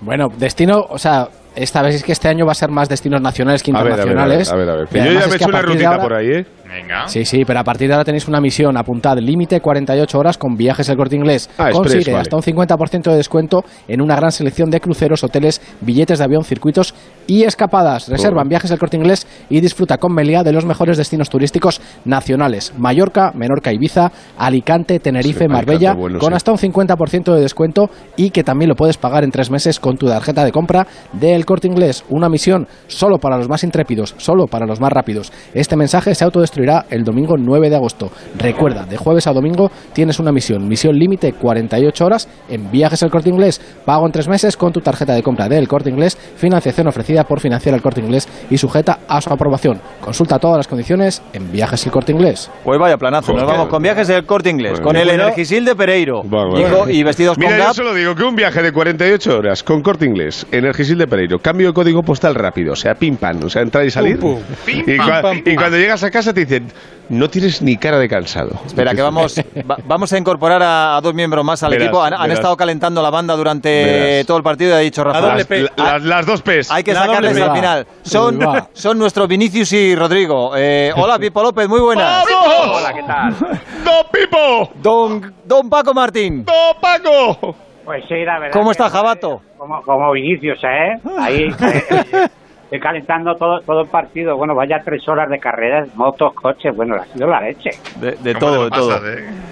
[0.00, 1.28] Bueno, destino, o sea,
[1.62, 3.92] esta vez es que este año va a ser más destinos nacionales que A ver,
[3.92, 4.52] a ver, a ver, internacionales.
[4.52, 4.88] a ver, a ver.
[4.90, 6.46] Yo ya me he que hecho a una partir de rutita ahora- por ahí, ¿eh?
[6.68, 7.08] Venga.
[7.08, 10.54] Sí, sí, pero a partir de ahora tenéis una misión, apuntad, límite 48 horas con
[10.56, 11.48] viajes el corte inglés.
[11.56, 12.20] Ah, Consigue express, vale.
[12.22, 16.44] hasta un 50% de descuento en una gran selección de cruceros, hoteles, billetes de avión,
[16.44, 16.94] circuitos
[17.28, 18.08] y escapadas.
[18.08, 18.48] Reservan Oh.
[18.50, 22.72] viajes el corte inglés y disfruta con Meliá de los mejores destinos turísticos nacionales.
[22.76, 26.34] Mallorca, Menorca, Ibiza, Alicante, Tenerife, Sí, Marbella, Alicante, bueno, con sí.
[26.36, 29.96] hasta un 50% de descuento y que también lo puedes pagar en tres meses con
[29.96, 32.04] tu tarjeta de compra del corte inglés.
[32.08, 35.30] Una misión solo para los más intrépidos, solo para los más rápidos.
[35.54, 38.10] Este mensaje se autodestruirá el domingo 9 de agosto.
[38.38, 40.66] Recuerda, de jueves a domingo tienes una misión.
[40.66, 43.60] Misión límite 48 horas en viajes al corte inglés.
[43.84, 46.16] Pago en tres meses con tu tarjeta de compra del corte inglés.
[46.36, 49.80] Financiación ofrecida por financiar el corte inglés y sujeta a su aprobación.
[50.00, 52.50] Consulta todas las condiciones en viajes el corte inglés.
[52.64, 55.22] Pues vaya planazo, nos vamos con viajes del corte inglés, Bueno, con el bueno.
[55.24, 57.74] Energisil de Pereiro Bueno, y, y vestidos Mira, con yo Gap.
[57.74, 61.68] solo digo que un viaje de 48 horas con corte inglés, Energisil de Pereiro, cambio
[61.68, 64.18] de código postal rápido, o sea, pim pam, o sea, entrar y salir.
[64.18, 65.54] Pum, Y, Pim, pam, cua- pam, y pum.
[65.56, 66.66] cuando llegas a casa te dicen,
[67.08, 68.50] no tienes ni cara de cansado.
[68.66, 69.38] Espera, que vamos,
[69.70, 72.02] va- vamos a incorporar a, a dos miembros más al Verás, equipo.
[72.02, 74.26] Han, han estado calentando la banda durante Verás.
[74.26, 75.20] todo el partido y ha dicho Rafa.
[75.36, 76.70] Las, las- las dos P's.
[76.70, 77.86] Hay que La sacarles al final.
[78.02, 78.38] Son,
[78.72, 80.52] son nuestros Vinicius y Rodrigo.
[80.56, 82.24] Eh, hola, Pipo López, muy buenas.
[82.24, 82.76] ¡Vamos!
[82.78, 83.34] Hola, ¿qué tal?
[83.84, 84.70] ¡Don Pipo!
[84.82, 86.44] Don, don Paco Martín.
[86.44, 87.56] ¡Don Paco!
[87.84, 88.52] Pues sí, la verdad.
[88.52, 89.40] ¿Cómo está Jabato?
[89.56, 91.00] Como, como Vinicius, ¿eh?
[91.18, 92.28] Ahí, eh,
[92.70, 94.36] eh, calentando todo, todo el partido.
[94.36, 96.74] Bueno, vaya tres horas de carreras, motos, coches.
[96.76, 97.70] Bueno, ha sido la leche.
[98.00, 98.88] De, de todo, de todo.
[98.90, 99.08] pasas,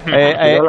[0.07, 0.59] Eh, eh,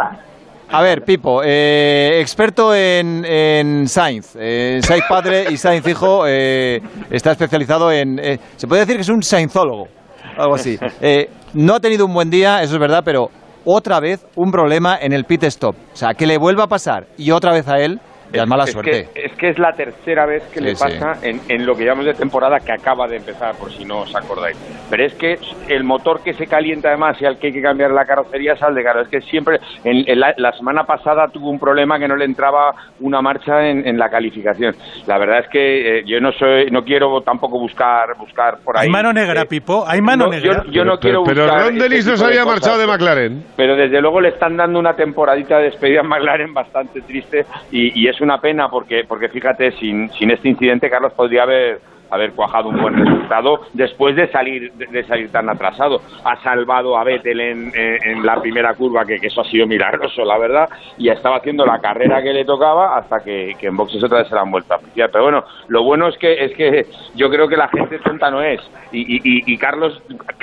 [0.70, 4.36] a ver, Pipo, eh, experto en, en Sainz.
[4.38, 6.80] Eh, Sainz padre y Sainz hijo eh,
[7.10, 8.18] está especializado en...
[8.18, 9.88] eh, se puede decir que es un Sainzólogo,
[10.36, 10.78] algo así.
[11.00, 13.28] Eh, no ha tenido un buen día, eso es verdad, pero
[13.64, 15.74] otra vez un problema en el pit stop.
[15.92, 17.98] O sea, que le vuelva a pasar y otra vez a él,
[18.32, 19.08] es mala es suerte.
[19.14, 20.84] Que, es que es la tercera vez que Sí, le sí.
[20.84, 24.00] pasa en, en lo que llamamos de temporada que acaba de empezar, por si no
[24.00, 24.56] os acordáis.
[24.90, 25.38] Pero es que
[25.68, 28.62] el motor que se calienta además y al que hay que cambiar la carrocería es
[28.62, 28.88] al de.
[29.02, 32.24] Es que siempre, en, en la, la semana pasada tuvo un problema que no le
[32.24, 34.74] entraba una marcha en, en la calificación.
[35.06, 38.86] La verdad es que eh, yo no soy, no quiero tampoco buscar buscar por ahí.
[38.86, 39.84] Hay mano negra, eh, Pipo.
[39.86, 40.64] Hay mano no, negra.
[40.66, 42.46] Yo, yo no Pero- quiero pero buscar Ron este no se había cosas.
[42.60, 43.44] marchado de McLaren.
[43.56, 48.00] Pero desde luego le están dando una temporadita de despedida a McLaren bastante triste y,
[48.00, 52.32] y es una pena porque, porque fíjate, sin, sin este incidente Carlos podría haber haber
[52.32, 56.00] cuajado un buen resultado después de salir de, salir tan atrasado.
[56.24, 60.68] Ha salvado a Vettel en, la primera curva, que, eso ha sido milagroso, la verdad,
[60.96, 64.34] y estaba haciendo la carrera que le tocaba hasta que, en boxes otra vez se
[64.34, 65.10] la han vuelto a pillar.
[65.12, 68.42] Pero bueno, lo bueno es que es que yo creo que la gente tonta no
[68.42, 68.60] es.
[68.92, 70.00] Y, y- y- Carlos,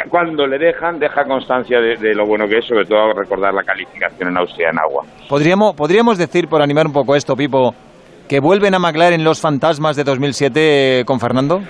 [0.10, 3.64] cuando le dejan, deja constancia de, de lo bueno que es, sobre todo recordar la
[3.64, 5.04] calificación en Austria en agua.
[5.28, 7.74] ¿Podríamos, podríamos decir, por animar un poco esto, Pipo,
[8.28, 11.62] que vuelven a McLaren los fantasmas de 2007 con Fernando?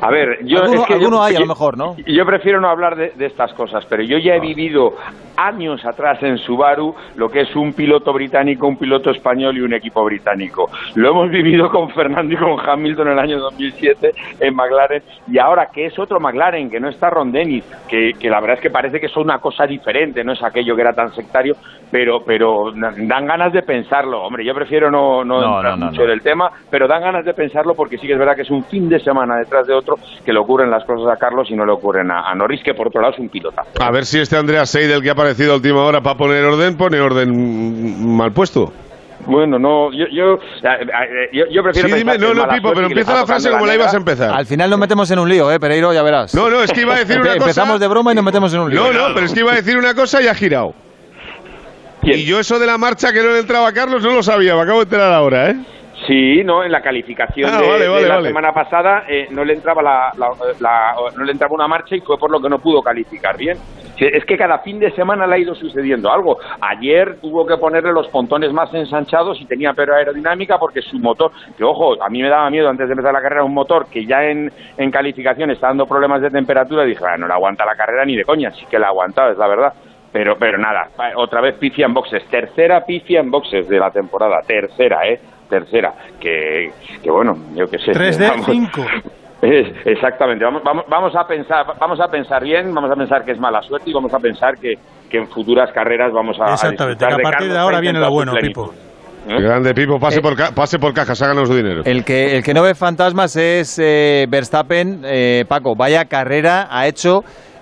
[0.00, 1.96] A ver, yo Alguno- es que yo- alguno hay, a lo mejor, ¿no?
[2.06, 4.94] Yo prefiero no hablar de, de estas cosas, pero yo ya he vivido
[5.36, 9.72] años atrás en Subaru lo que es un piloto británico, un piloto español y un
[9.72, 10.70] equipo británico.
[10.94, 15.38] Lo hemos vivido con Fernando y con Hamilton en el año 2007 en McLaren y
[15.38, 18.62] ahora que es otro McLaren, que no está Ron Dennis, que, que la verdad es
[18.62, 21.56] que parece que son una cosa diferente, no es aquello que era tan sectario,
[21.90, 24.22] pero pero dan ganas de pensarlo.
[24.22, 26.08] Hombre, yo prefiero no, no, No, entrar no, no, mucho no.
[26.08, 28.64] del tema, pero dan ganas de pensarlo porque sí que es verdad que es un
[28.64, 31.64] fin de semana detrás de otro que le ocurren las cosas a Carlos y no
[31.64, 33.62] le ocurren a, a Norris, que por otro lado es un pilota.
[33.80, 36.76] A ver si este Andreas Seidel que ha aparecido a última hora para poner orden,
[36.76, 38.72] pone orden mal puesto.
[39.26, 40.38] Bueno, no, yo, yo,
[41.32, 43.92] yo, yo prefiero Sí, dime, no, no, Pipo, pero empieza la frase como la ibas
[43.92, 44.30] a empezar.
[44.32, 45.92] Al final nos metemos en un lío, ¿eh, Pereiro?
[45.92, 46.34] Ya verás.
[46.34, 47.42] No, no, es que iba a decir una cosa.
[47.44, 48.80] Empezamos de broma y nos metemos en un lío.
[48.80, 50.72] No, no, pero es que iba a decir una cosa y ha girado.
[52.02, 54.54] Y yo eso de la marcha que no le entraba a Carlos no lo sabía,
[54.54, 55.54] me acabo de enterar ahora, ¿eh?
[56.06, 58.28] Sí, no, en la calificación Ah, de, vale, de vale, la vale.
[58.28, 60.30] semana pasada eh, no le entraba la, la-
[60.60, 63.58] la- no le entraba una marcha y fue por lo que no pudo calificar bien.
[63.96, 66.38] Es que cada fin de semana le ha ido sucediendo algo.
[66.60, 71.32] Ayer tuvo que ponerle los pontones más ensanchados y tenía peor aerodinámica porque su motor,
[71.56, 74.06] que ojo, a mí me daba miedo antes de empezar la carrera un motor que
[74.06, 77.74] ya en, en calificación está dando problemas de temperatura dije, "Ah, no le aguanta la
[77.74, 79.72] carrera ni de coña, sí que la ha aguantado, es la verdad.
[80.12, 82.24] Pero, pero nada, otra vez pifia en boxes.
[82.30, 84.36] Tercera pifia en boxes de la temporada.
[84.46, 85.20] Tercera, ¿eh?
[85.48, 85.92] Tercera.
[86.20, 86.70] Que,
[87.02, 87.92] que bueno, yo qué sé.
[87.92, 88.46] 3 de Vamos.
[88.46, 88.82] 5.
[89.40, 90.44] Es- exactamente.
[90.44, 93.62] Vamos, vamos, vamos a pensar, vamos a pensar bien, vamos a pensar que es mala
[93.62, 94.74] suerte y vamos a pensar que,
[95.08, 96.46] que en futuras carreras vamos a.
[96.50, 98.32] a Exactamente, que a partir Carlos de ahora viene en lo su bueno.
[98.40, 98.74] Pipo.
[99.28, 101.82] Grande Pipo, Eh, pase, por, ca- pase por caja, háganos dinero.
[101.84, 105.02] El que, el que no ve fantasmas es eh, Verstappen.
[105.04, 107.20] Eh, Paco, vaya carrera ha hecho.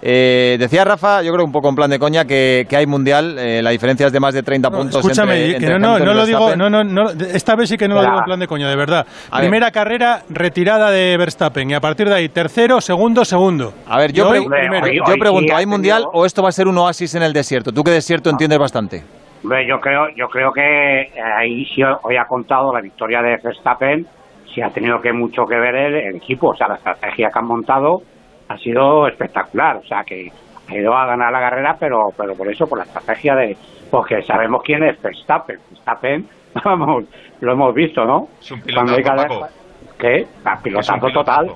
[0.08, 3.36] Eh, decía Rafa, yo creo un poco en plan de coña, que, que hay mundial,
[3.40, 5.00] eh, la diferencia es de más de 30 puntos.
[5.00, 7.76] Escúchame, entre- que entre no, no, no lo digo, no, no, no, esta vez sí
[7.76, 9.04] que no lo digo en plan de coño, de verdad.
[9.32, 9.48] A ver.
[9.48, 13.72] Primera carrera retirada de Verstappen y a partir de ahí tercero, segundo, segundo.
[13.88, 14.86] A ver, yo, hoy, primero.
[14.86, 17.72] yo pregunto, ¿hay mundial o esto va a ser un oasis en el desierto?
[17.72, 19.02] Tú que desierto entiendes bastante.
[19.42, 23.38] Hombre, yo creo, yo creo que eh, ahí sí hoy ha contado la victoria de
[23.42, 24.06] Verstappen,
[24.54, 27.38] sí ha tenido que mucho que ver el, el equipo, o sea, la estrategia que
[27.40, 28.02] han montado
[28.48, 30.30] ha sido espectacular, o sea, que
[30.68, 33.56] ha ido a ganar la carrera, pero, pero por eso, por la estrategia de,
[33.90, 36.26] porque sabemos quién es Verstappen, Verstappen,
[36.64, 37.04] vamos,
[37.40, 38.28] lo hemos visto, ¿no?
[38.40, 39.52] Es un Cuando hay que pilotazo, Paco.
[39.98, 40.26] ¿Qué?
[40.44, 41.52] Ah, pilotazo total.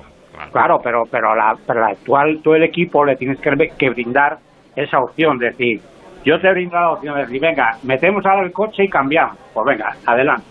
[0.51, 4.39] Claro, pero pero la, pero la actual, todo el equipo le tienes que, que brindar
[4.75, 5.81] esa opción, de decir,
[6.23, 9.37] yo te brindo la opción de decir, venga, metemos ahora el coche y cambiamos.
[9.53, 10.45] Pues venga, adelante.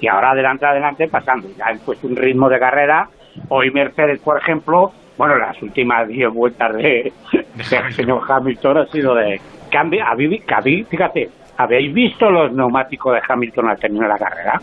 [0.00, 1.48] Y ahora adelante, adelante, pasando.
[1.56, 3.08] Ya han puesto un ritmo de carrera.
[3.48, 9.14] Hoy Mercedes, por ejemplo, bueno, las últimas 10 vueltas de, del señor Hamilton ha sido
[9.14, 9.40] de...
[9.70, 10.02] Cambio,
[10.88, 11.28] fíjate,
[11.58, 14.60] ¿habéis visto los neumáticos de Hamilton al terminar la carrera?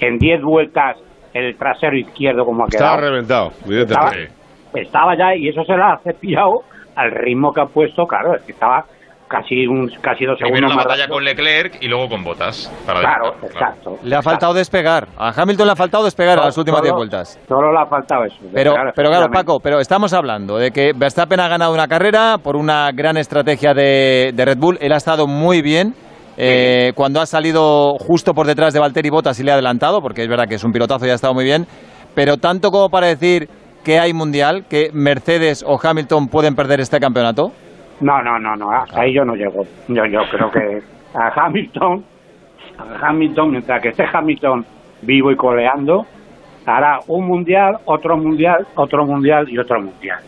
[0.00, 0.96] En 10 vueltas
[1.34, 2.94] el trasero izquierdo como ha quedado.
[2.94, 4.12] Estaba reventado, Estaba,
[4.74, 6.62] estaba ya y eso se la ha cepillado
[6.96, 8.84] al ritmo que ha puesto, claro, es que estaba
[9.32, 11.14] casi un casi dos Primero segundos la más batalla rápido.
[11.16, 12.70] con Leclerc y luego con Botas.
[12.86, 13.96] Para Claro, exacto.
[14.02, 15.08] Le ha faltado despegar.
[15.16, 17.40] A Hamilton le ha faltado despegar a las últimas Solo- 10 vueltas.
[17.48, 18.36] Solo le ha faltado eso.
[18.52, 19.26] Pero, Claro, pero claro.
[19.32, 23.72] Paco, pero estamos hablando de que Verstappen ha ganado una carrera por una gran estrategia
[23.74, 24.78] de, de Red Bull.
[24.80, 25.94] Él ha estado muy bien.
[26.36, 30.22] eh, cuando ha salido justo por detrás de Valtteri Bottas y le ha adelantado, porque
[30.22, 31.66] es verdad que es un pilotazo y ha estado muy bien,
[32.14, 33.48] pero tanto como para decir
[33.84, 37.52] que hay mundial, que Mercedes o Hamilton pueden perder este campeonato.
[38.02, 39.64] No, no, no, no, hasta ahí yo no llego.
[39.88, 40.82] Yo, yo creo que
[41.14, 42.04] a Hamilton,
[42.78, 44.64] a Hamilton, mientras que esté Hamilton
[45.02, 46.04] vivo y coleando,
[46.66, 50.18] hará un mundial, otro mundial, otro mundial y otro mundial.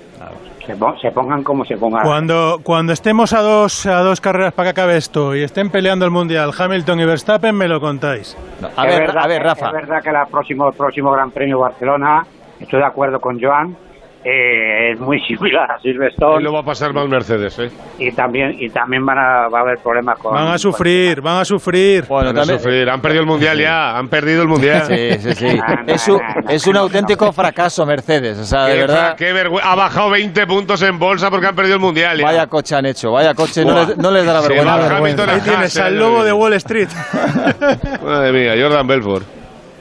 [0.67, 2.03] Se, pon- se pongan como se pongan.
[2.05, 6.07] Cuando, cuando estemos a dos, a dos carreras para que acabe esto y estén peleando
[6.07, 8.35] el Mundial Hamilton y Verstappen, me lo contáis.
[8.75, 9.67] A Es ver, verdad a ver, Rafa.
[9.67, 12.25] Es verdad que el próximo, próximo Gran Premio Barcelona,
[12.59, 13.77] estoy de acuerdo con Joan,
[14.25, 16.39] eh, es muy similar a Silverstone.
[16.39, 17.69] Ahí lo va a pasar mal Mercedes, ¿eh?
[17.99, 20.33] Y también, y también van a, va a haber problemas con.
[20.35, 22.07] Van a sufrir, van a sufrir.
[22.09, 22.89] Van a sufrir.
[22.89, 24.83] Han perdido el mundial ya, han perdido el mundial.
[24.87, 25.59] Sí, sí, sí.
[25.87, 28.39] Es un, es un auténtico fracaso Mercedes.
[28.39, 29.15] O sea, de Qué verdad.
[29.17, 32.19] qué vergüe- Ha bajado 20 puntos en bolsa porque han perdido el mundial.
[32.19, 32.25] ya.
[32.25, 35.31] Vaya coche han hecho, vaya coche, no les, no les da la vergüenza.
[35.31, 36.89] Ahí tienes al eh, lobo de Wall Street.
[38.03, 39.25] Madre mía, Jordan Belfort.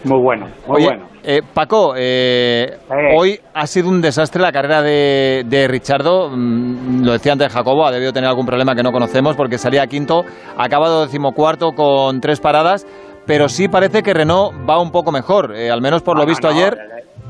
[0.03, 1.12] Muy bueno, muy Oye, bueno.
[1.23, 2.77] Eh, Paco, eh,
[3.17, 6.29] hoy ha sido un desastre la carrera de, de Richardo.
[6.29, 9.87] Mm, lo decía antes Jacobo, ha debido tener algún problema que no conocemos porque salía
[9.87, 10.23] quinto,
[10.57, 12.85] ha acabado decimocuarto con tres paradas,
[13.25, 16.29] pero sí parece que Renault va un poco mejor, eh, al menos por lo No,
[16.29, 16.77] visto no, ayer.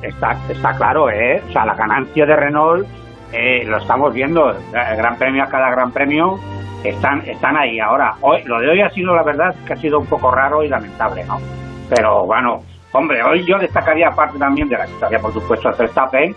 [0.02, 1.42] Está, está claro, ¿eh?
[1.48, 2.88] O sea, la ganancia de Renault,
[3.32, 6.36] eh, lo estamos viendo, el Gran Premio a cada Gran Premio,
[6.84, 7.80] están, están ahí.
[7.80, 10.64] Ahora, hoy, lo de hoy ha sido, la verdad, que ha sido un poco raro
[10.64, 11.38] y lamentable, ¿no?
[11.90, 12.60] Pero bueno,
[12.94, 16.36] hombre, hoy yo destacaría, aparte también de la situación, por supuesto, de Verstappen,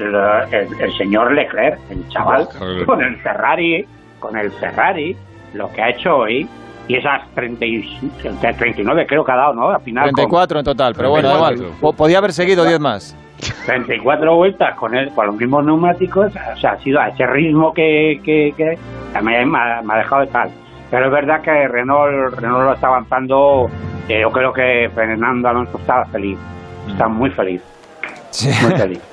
[0.00, 0.14] el,
[0.52, 2.86] el- el señor Leclerc, el chaval, Claro.
[2.86, 3.86] con el Ferrari,
[4.18, 5.16] con el Ferrari,
[5.54, 6.48] lo que ha hecho hoy,
[6.88, 8.10] y esas 30 y,
[8.58, 9.68] 39 creo que ha dado, ¿no?
[9.70, 11.64] Al final, con- 34 en total, pero bueno, da 34.
[11.66, 11.80] igual.
[11.80, 13.16] Po- Podía haber seguido 10 más.
[13.66, 17.72] 34 vueltas con él, con los mismos neumáticos, o sea, ha sido a ese ritmo
[17.72, 18.78] que, que, que
[19.12, 20.50] también me ha, me ha dejado de tal.
[20.90, 23.68] Pero es verdad que Renault, Renault lo está avanzando,
[24.08, 26.38] eh, yo creo que Fernando Alonso está feliz,
[26.90, 27.62] está muy feliz,
[28.62, 29.00] muy feliz.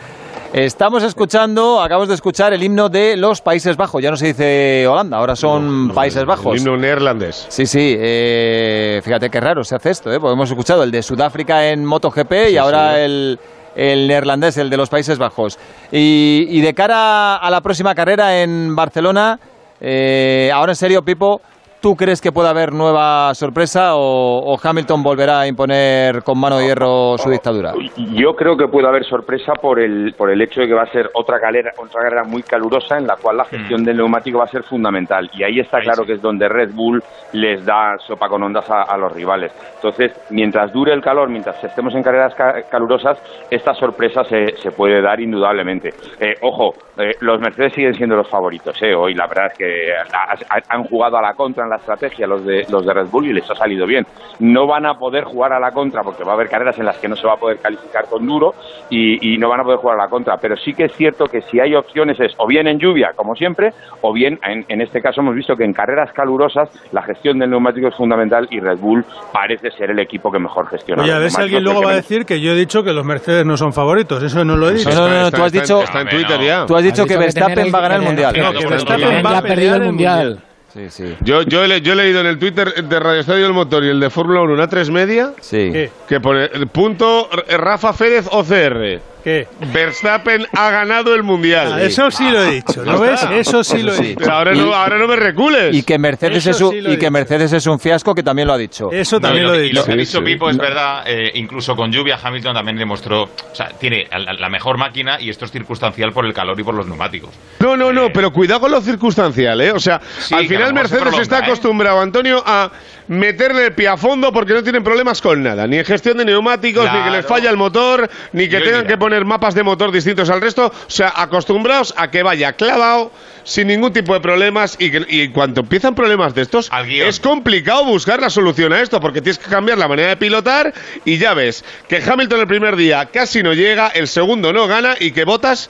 [0.53, 4.01] Estamos escuchando, acabamos de escuchar el himno de los Países Bajos.
[4.01, 6.53] Ya no se dice Holanda, ahora son Países Bajos.
[6.53, 7.45] El himno neerlandés.
[7.49, 7.93] Sí, sí.
[7.99, 10.19] eh, fíjate qué raro se hace esto, ¿eh?
[10.19, 13.37] porque hemos escuchado el de Sudáfrica en MotoGP y ahora el,
[13.75, 15.59] el neerlandés, el de los Países Bajos.
[15.91, 19.37] Y, y de cara a la próxima carrera en Barcelona,
[19.81, 21.41] eh, ahora en serio, Pipo,
[21.85, 26.57] ¿tú crees que puede haber nueva sorpresa o, o Hamilton volverá a imponer con mano
[26.57, 27.73] de hierro su dictadura?
[28.15, 30.87] Yo creo que puede haber sorpresa por el, por el hecho de que va a
[30.91, 34.45] ser otra carrera, otra carrera muy calurosa en la cual la gestión del neumático va
[34.45, 35.29] a ser fundamental.
[35.35, 38.81] Y ahí está claro que es donde Red Bull les da sopa con ondas a,
[38.81, 39.51] a los rivales.
[39.75, 43.19] Entonces, mientras dure el calor, mientras estemos en carreras ca- calurosas,
[43.51, 45.93] esta sorpresa se, se puede dar indudablemente.
[46.19, 48.75] Eh, ojo, eh, los Mercedes siguen siendo los favoritos.
[48.81, 48.95] eh.
[48.95, 52.27] Hoy la verdad es que ha- ha- han jugado a la contra en la estrategia
[52.27, 54.05] los de, los de Red Bull y les ha salido bien.
[54.39, 56.97] No van a poder jugar a la contra porque va a haber carreras en las
[56.97, 58.53] que no se va a poder calificar con duro
[58.89, 60.37] y, y no van a poder jugar a la contra.
[60.37, 63.35] Pero sí que es cierto que si hay opciones es o bien en lluvia, como
[63.35, 63.71] siempre,
[64.01, 67.49] o bien en, en este caso hemos visto que en carreras calurosas la gestión del
[67.49, 71.03] neumático es fundamental y Red Bull parece ser el equipo que mejor gestiona.
[71.03, 73.05] Oye, a ver si alguien luego va a decir que yo he dicho que los
[73.05, 74.21] Mercedes no son favoritos.
[74.23, 74.89] Eso no lo he dicho.
[74.89, 76.65] No, no, no, tú has dicho, Está en Twitter ya.
[76.65, 78.35] tú has dicho que Verstappen va a ganar el mundial.
[78.37, 80.43] No, que Verstappen va a el mundial.
[80.75, 81.15] Sí, sí.
[81.21, 83.83] Yo, yo, he, le- yo he leído en el Twitter de Radio Estadio del Motor
[83.85, 85.71] y el de Fórmula 1, una 3 media, Sí.
[86.07, 88.99] Que pone punto Rafa Férez OCR.
[89.25, 89.47] ¿Qué?
[89.73, 91.73] Verstappen ha ganado el mundial.
[91.73, 93.25] Ah, eso sí lo he dicho, ¿no ves?
[93.31, 94.03] Eso sí lo he sí.
[94.09, 94.19] dicho.
[94.19, 95.75] Pero ahora, Y- no, ahora no me recules.
[95.75, 97.09] Y que Mercedes Eso es un, sí lo y que.
[97.09, 98.85] Mercedes es un fiasco que también lo ha dicho.
[98.91, 99.79] Eso también y lo he y dicho.
[99.79, 100.23] lo que ha dicho sí.
[100.23, 104.49] Pipo es verdad, eh, incluso con lluvia Hamilton también demostró, o sea, tiene la, la
[104.49, 107.31] mejor máquina y esto es circunstancial por el calor y por los neumáticos.
[107.61, 109.71] No, no, no, pero cuidado con lo circunstancial, ¿eh?
[109.71, 111.43] O sea, Sí, al final lo Mercedes está prolonga, ¿eh?
[111.45, 112.69] acostumbrado, Antonio, a
[113.07, 115.67] meterle el pie a fondo porque no tienen problemas con nada.
[115.67, 118.87] Ni en gestión de neumáticos, ni que les falla el motor, ni que tengan mira.
[118.87, 120.67] que poner mapas de motor distintos al resto.
[120.67, 123.11] O sea, acostumbrados a que vaya clavado,
[123.45, 124.75] sin ningún tipo de problemas.
[124.77, 129.21] Y, que, y empiezan problemas de estos, es complicado buscar la solución a esto porque
[129.21, 130.73] tienes que cambiar la manera de pilotar.
[131.05, 134.95] Y ya ves que Hamilton el primer día casi no llega, el segundo no gana
[134.99, 135.69] y que Bottas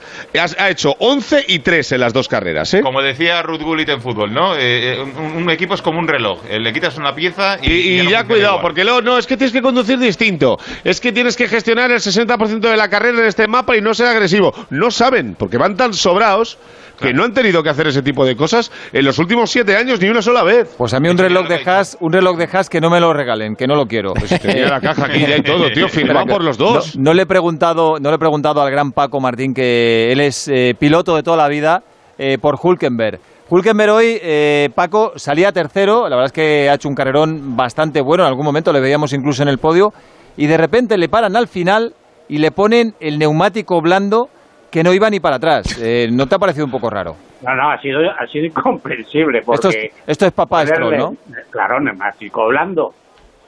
[0.58, 2.80] ha, hecho 11 y 3 en las dos carreras, ¿eh?
[2.80, 4.56] Como decía Ruth Gullit en fútbol, ¿no?
[4.56, 6.40] Eh, eh, un, un equipo es como un reloj.
[6.48, 8.62] Eh, le quitas una pieza y, Y, ya cuidado, igual.
[8.62, 10.58] porque luego no, es que tienes que conducir distinto.
[10.84, 13.94] Es que tienes que gestionar el 60% de la carrera en este mapa y no
[13.94, 14.54] ser agresivo.
[14.70, 16.58] No saben, porque van tan sobrados
[17.00, 20.00] que no han tenido que hacer ese tipo de cosas en los últimos siete años
[20.00, 20.74] ni una sola vez.
[20.76, 23.12] Pues a mí un reloj de Haas, un reloj de Haas que no me lo
[23.12, 24.14] regalen, que no lo quiero.
[24.14, 26.96] Pues tenía la caja aquí ya y todo, tío, firmado por los dos.
[26.96, 30.20] No, no le he preguntado, no le he preguntado al gran Paco Martín que él
[30.20, 31.82] es eh, piloto de toda la vida
[32.18, 33.20] eh, por Hulkenberg.
[33.48, 38.00] Hulkenberg hoy, eh, Paco, salía tercero, la verdad es que ha hecho un carrerón bastante
[38.00, 39.92] bueno, en algún momento le veíamos incluso en el podio,
[40.36, 41.94] y de repente le paran al final
[42.28, 44.30] y le ponen el neumático blando
[44.70, 45.78] que no iba ni para atrás.
[45.80, 47.16] Eh, ¿No te ha parecido un poco raro?
[47.42, 49.68] No, no, ha sido, ha sido incomprensible porque...
[49.68, 51.16] Esto es, esto es papá Stroll, ¿no?
[51.50, 52.94] Claro, neumático blando.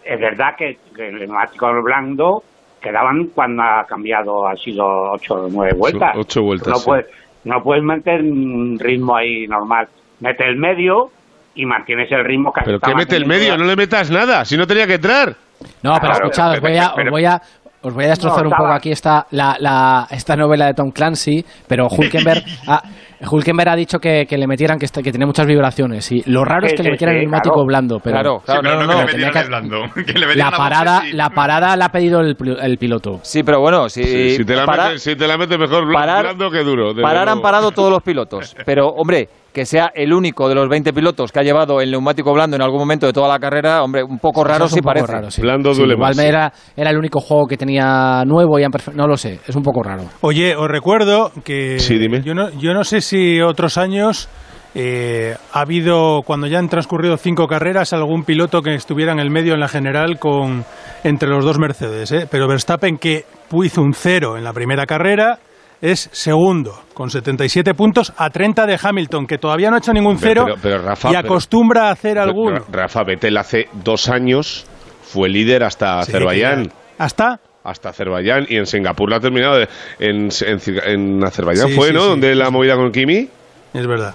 [0.05, 2.43] Es verdad que, que el neumático blando
[2.81, 6.15] quedaban cuando ha cambiado, ha sido ocho o nueve vueltas.
[6.17, 6.85] ocho vueltas, No, sí.
[6.87, 7.07] puedes,
[7.45, 9.89] no puedes meter un ritmo ahí normal.
[10.21, 11.11] Mete el medio
[11.55, 14.57] y mantienes el ritmo que Pero que mete el medio, no le metas nada, si
[14.57, 15.35] no tenía que entrar.
[15.83, 17.43] No, pero Claro, escuchad, os pero- voy a, os voy a,
[17.83, 20.91] os voy a destrozar No, un poco aquí esta, la, la- esta novela de Tom
[20.91, 22.83] Clancy, pero Hulkenberg, ha,
[23.31, 26.11] Hulkenberg ha dicho que, que le metieran, que, está- que tenía muchas vibraciones.
[26.13, 27.67] Y lo raro es que le metieran el neumático claro.
[27.67, 29.47] blando, pero Claro, claro, Sí, pero no, no, no, que no, le metieran que- el
[29.49, 29.83] blando.
[30.07, 33.21] Que le la parada, la parada la ha pedido el, el piloto.
[33.23, 35.93] Sí, pero bueno, si, Sí, si, te la para- metes, si te la metes mejor
[35.93, 36.93] parar- blando que duro.
[37.01, 38.57] parar han parado todos los pilotos.
[38.65, 42.33] Pero, hombre, que sea el único de los 20 pilotos que ha llevado el neumático
[42.33, 44.83] blando en algún momento de toda la carrera, hombre, un poco raro es sí un
[44.83, 45.13] poco parece.
[45.13, 45.41] raro, sí.
[45.43, 46.23] Blando Sí, duele más, sí.
[46.25, 49.83] era, era el único juego que tenía nuevo y no lo sé, es un poco
[49.83, 50.05] raro.
[50.21, 52.23] Oye, os recuerdo que Sí, dime.
[52.23, 54.29] Yo, no, yo no sé si otros años
[54.75, 59.31] eh, ha habido, cuando ya han transcurrido cinco carreras, algún piloto que estuviera en el
[59.31, 60.65] medio en la general con
[61.05, 62.13] entre los dos Mercedes.
[62.13, 62.27] ¿eh?
[62.31, 63.25] Pero Verstappen, que
[63.65, 65.39] hizo un cero en la primera carrera,
[65.81, 70.19] es segundo, con 77 puntos a 30 de Hamilton, que todavía no ha hecho ningún
[70.19, 72.65] cero pero- pero, Rafa, y acostumbra a hacer alguno.
[72.71, 74.67] Rafa Vettel hace dos años
[75.03, 76.73] fue líder hasta Sí, Azerbaiyán.
[76.99, 77.41] ¿Hasta?
[77.65, 79.59] Hasta Azerbaiyán y en Singapur la ha terminado.
[79.59, 82.05] de- en, en, en Azerbaiyán Sí, fue, sí, ¿no?
[82.05, 83.29] Donde la movida con Kimi.
[83.75, 84.15] Es verdad.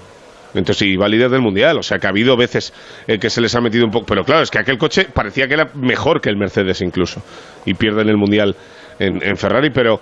[0.55, 1.77] Entonces iba líder del mundial.
[1.79, 2.73] O sea que ha habido veces
[3.07, 4.05] eh, que se les ha metido un poco.
[4.05, 7.21] Pero claro, es que aquel coche parecía que era mejor que el Mercedes incluso.
[7.65, 8.55] Y pierden el mundial
[8.99, 9.69] en, en Ferrari.
[9.71, 9.99] Pero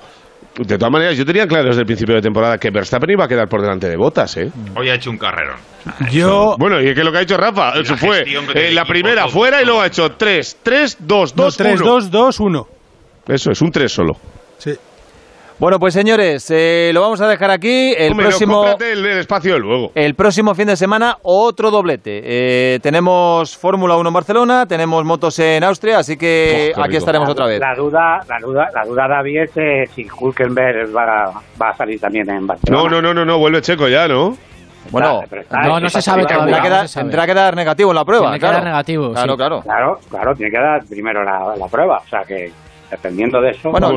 [0.58, 3.28] de todas maneras, yo tenía claro desde el principio de temporada que Verstappen iba a
[3.28, 4.52] quedar por delante de Botas, ¿eh?
[4.76, 5.58] Hoy ha hecho un carrerón.
[6.12, 8.24] Yo, Bueno, y es que lo que ha hecho Rafa, eso fue
[8.54, 9.68] eh, la primera todo, fuera y todo.
[9.72, 11.86] luego ha hecho 3, 3, 2, no, 2, 3, 1.
[11.92, 12.68] 2, 2, 1.
[13.28, 14.18] Eso es, un 3 solo.
[14.58, 14.76] Sí.
[15.61, 17.93] Bueno, pues señores, eh, lo vamos a dejar aquí.
[17.95, 18.65] El Hombre, próximo...
[18.80, 19.91] el, el espacio luego.
[19.93, 22.22] El próximo fin de semana, otro doblete.
[22.23, 26.98] Eh, tenemos Fórmula 1 en Barcelona, tenemos motos en Austria, así que Oh, aquí rico.
[26.98, 27.59] estaremos otra vez.
[27.59, 31.31] La duda, la duda, la duda, David, es eh, si Hulkenberg va, a-
[31.61, 32.83] va a salir también en Barcelona.
[32.83, 34.35] No, no, no, no, no, vuelve Checo ya, ¿no?
[34.90, 36.43] Bueno, está- No, se sabe todavía.
[36.45, 37.03] tendrá que, no dar, se sabe.
[37.06, 38.23] tendrá que dar negativo en la prueba.
[38.25, 38.56] Tiene que claro.
[38.57, 39.38] dar negativo, Claro, sí.
[39.38, 39.61] claro.
[39.61, 41.99] Claro, claro, tiene que dar primero la, la prueba.
[42.03, 42.51] O sea que,
[42.92, 43.72] dependiendo de eso.
[43.72, 43.92] Bueno,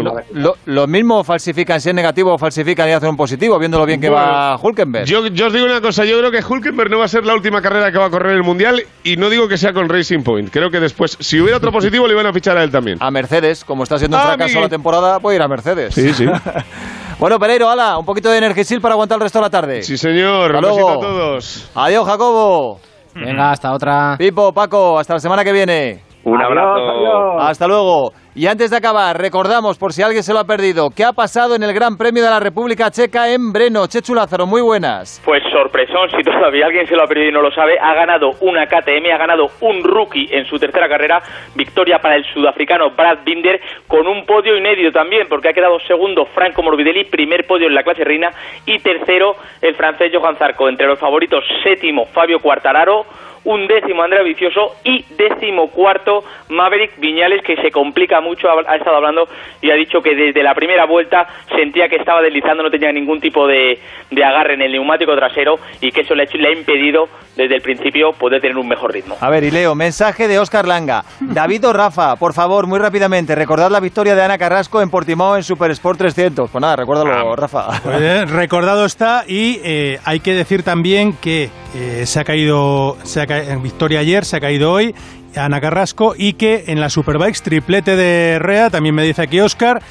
[0.65, 4.09] lo, mismo falsifican, si es negativo, falsifican y hacen un positivo, viendo lo bien que
[4.09, 5.07] va Hulkenberg.
[5.07, 7.35] Yo, yo os digo una cosa, yo creo que Hulkenberg no va a ser la
[7.35, 9.89] última carrera que va a correr en el Mundial y no digo que sea con
[9.89, 10.51] Racing Point.
[10.51, 12.99] Creo que después, si hubiera otro positivo, le iban a fichar a él también.
[13.01, 15.95] A Mercedes, como está siendo un Ah, fracaso la temporada, puede ir a Mercedes.
[15.95, 16.27] Sí, sí.
[17.19, 19.83] bueno, Pereiro, ala, un poquito de Energisil para aguantar el resto de la tarde.
[19.83, 20.55] Sí, señor.
[20.55, 20.91] Hasta luego.
[20.91, 21.71] a todos.
[21.75, 22.81] Adiós, Jacobo.
[23.15, 24.17] Venga, hasta otra.
[24.19, 26.03] Pipo, Paco, hasta la semana que viene.
[26.25, 26.91] Un Adiós, abrazo.
[26.91, 27.51] adiós.
[27.51, 28.13] Hasta luego.
[28.37, 31.55] Y antes de acabar, recordamos, por si alguien se lo ha perdido, qué ha pasado
[31.55, 33.87] en el Gran Premio de la República Checa en Breno.
[33.87, 35.23] Chechu Lázaro, muy buenas.
[35.25, 38.31] Pues sorpresón, si todavía alguien se lo ha perdido y no lo sabe, ha ganado
[38.41, 41.23] una KTM, ha ganado un rookie en su tercera carrera,
[41.55, 46.27] victoria para el sudafricano Brad Binder, con un podio inédito también, porque ha quedado segundo
[46.35, 48.33] Franco Morbidelli, primer podio en la clase reina,
[48.67, 50.69] y tercero el francés Johan Zarco.
[50.69, 53.07] Entre los favoritos, séptimo Fabio Quartararo,
[53.45, 58.77] un décimo Andrea Vicioso y décimo cuarto Maverick Viñales que se complica mucho, ha, ha
[58.77, 59.29] estado hablando
[59.61, 63.21] y ha dicho que desde la primera vuelta sentía que estaba deslizando, no tenía ningún
[63.21, 63.79] tipo de,
[64.11, 67.09] de agarre en el neumático trasero y que eso le ha, hecho- le ha impedido
[67.37, 69.17] desde el principio poder tener un mejor ritmo.
[69.21, 71.05] A ver, y leo, mensaje de Óscar Langa.
[71.21, 75.37] David o Rafa, por favor, muy rápidamente, recordad la victoria de Ana Carrasco en Portimao
[75.37, 76.51] en Super Sport 300.
[76.51, 77.67] Pues nada, recuérdalo, Rafa.
[77.83, 82.97] Pues, eh, recordado está y eh, hay que decir también que eh, se ha caído,
[83.03, 84.95] se ha ca- en victoria ayer, se ha caído hoy
[85.37, 89.83] Ana Carrasco y que en la Superbikes triplete de Rea, también me dice aquí Oscar,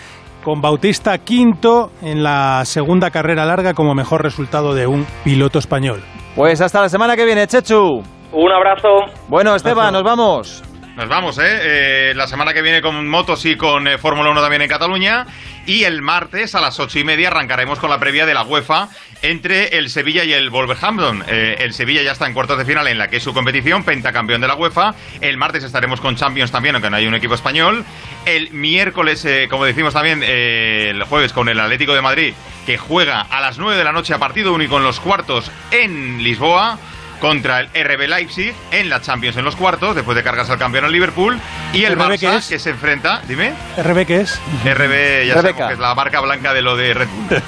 [0.44, 6.02] con Bautista quinto en la segunda carrera larga como mejor resultado de un piloto español.
[6.36, 8.04] Pues hasta la semana que viene, Chechu.
[8.32, 8.90] Un abrazo.
[9.30, 10.73] Bueno, Esteban, nos vamos.
[10.96, 11.42] Nos vamos, ¿eh?
[11.46, 15.26] Eh, La semana que viene con motos y con eh, Fórmula 1 también en Cataluña.
[15.66, 18.90] Y el martes a las ocho y media arrancaremos con la previa de la UEFA
[19.24, 21.24] entre el Sevilla y el Wolverhampton.
[21.28, 23.84] Eh, el Sevilla ya está en cuartos de final en la que es su competición,
[23.84, 24.94] pentacampeón de la UEFA.
[25.20, 27.84] El martes estaremos con Champions también, aunque no hay un equipo español.
[28.26, 32.34] El miércoles, como decimos también, el jueves con el Atlético de Madrid,
[32.68, 36.22] que juega a las 9 de la noche a partido único en los cuartos en
[36.24, 36.78] Lisboa
[37.24, 40.92] contra el RB Leipzig en la Champions en los cuartos, después de cargarse al campeón
[40.92, 41.40] Liverpool,
[41.72, 42.50] y el ¿RB Barça qué es?
[42.50, 44.42] que se enfrenta, dime, ¿RB qué es?
[44.66, 47.42] RB, ya sabemos que es la marca blanca de lo de Red Bull.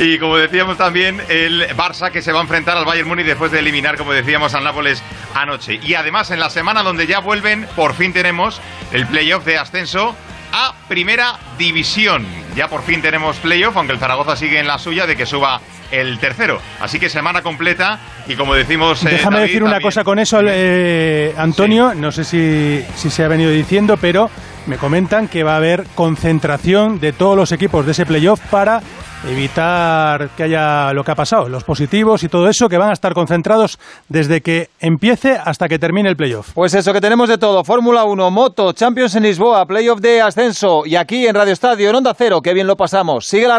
[0.00, 3.52] y como decíamos también, el Barça que se va a enfrentar al Bayern Múnich después
[3.52, 5.02] de eliminar, como decíamos, al Nápoles
[5.34, 5.78] anoche.
[5.82, 8.62] Y además en la semana donde ya vuelven, por fin tenemos
[8.92, 10.16] el playoff de ascenso
[10.52, 12.24] a Primera División.
[12.56, 15.60] Ya por fin tenemos playoff, aunque el Zaragoza sigue en la suya de que suba
[15.90, 16.60] el tercero.
[16.80, 17.98] Así que semana completa
[18.28, 19.04] y como decimos...
[19.04, 21.94] eh, Déjame David, decir una también- cosa con eso, eh, Antonio.
[21.94, 24.30] No sé si, si se ha venido diciendo, pero
[24.66, 28.82] me comentan que va a haber concentración de todos los equipos de ese playoff para
[29.28, 32.92] evitar que haya lo que ha pasado, los positivos y todo eso, que van a
[32.92, 36.52] estar concentrados desde que empiece hasta que termine el playoff.
[36.54, 37.64] Pues eso, que tenemos de todo.
[37.64, 40.86] Fórmula 1, moto, Champions en Lisboa, playoff de ascenso.
[40.86, 43.26] Y aquí en Radio Estadio, en Onda Cero, que bien lo pasamos.
[43.26, 43.58] Sigue la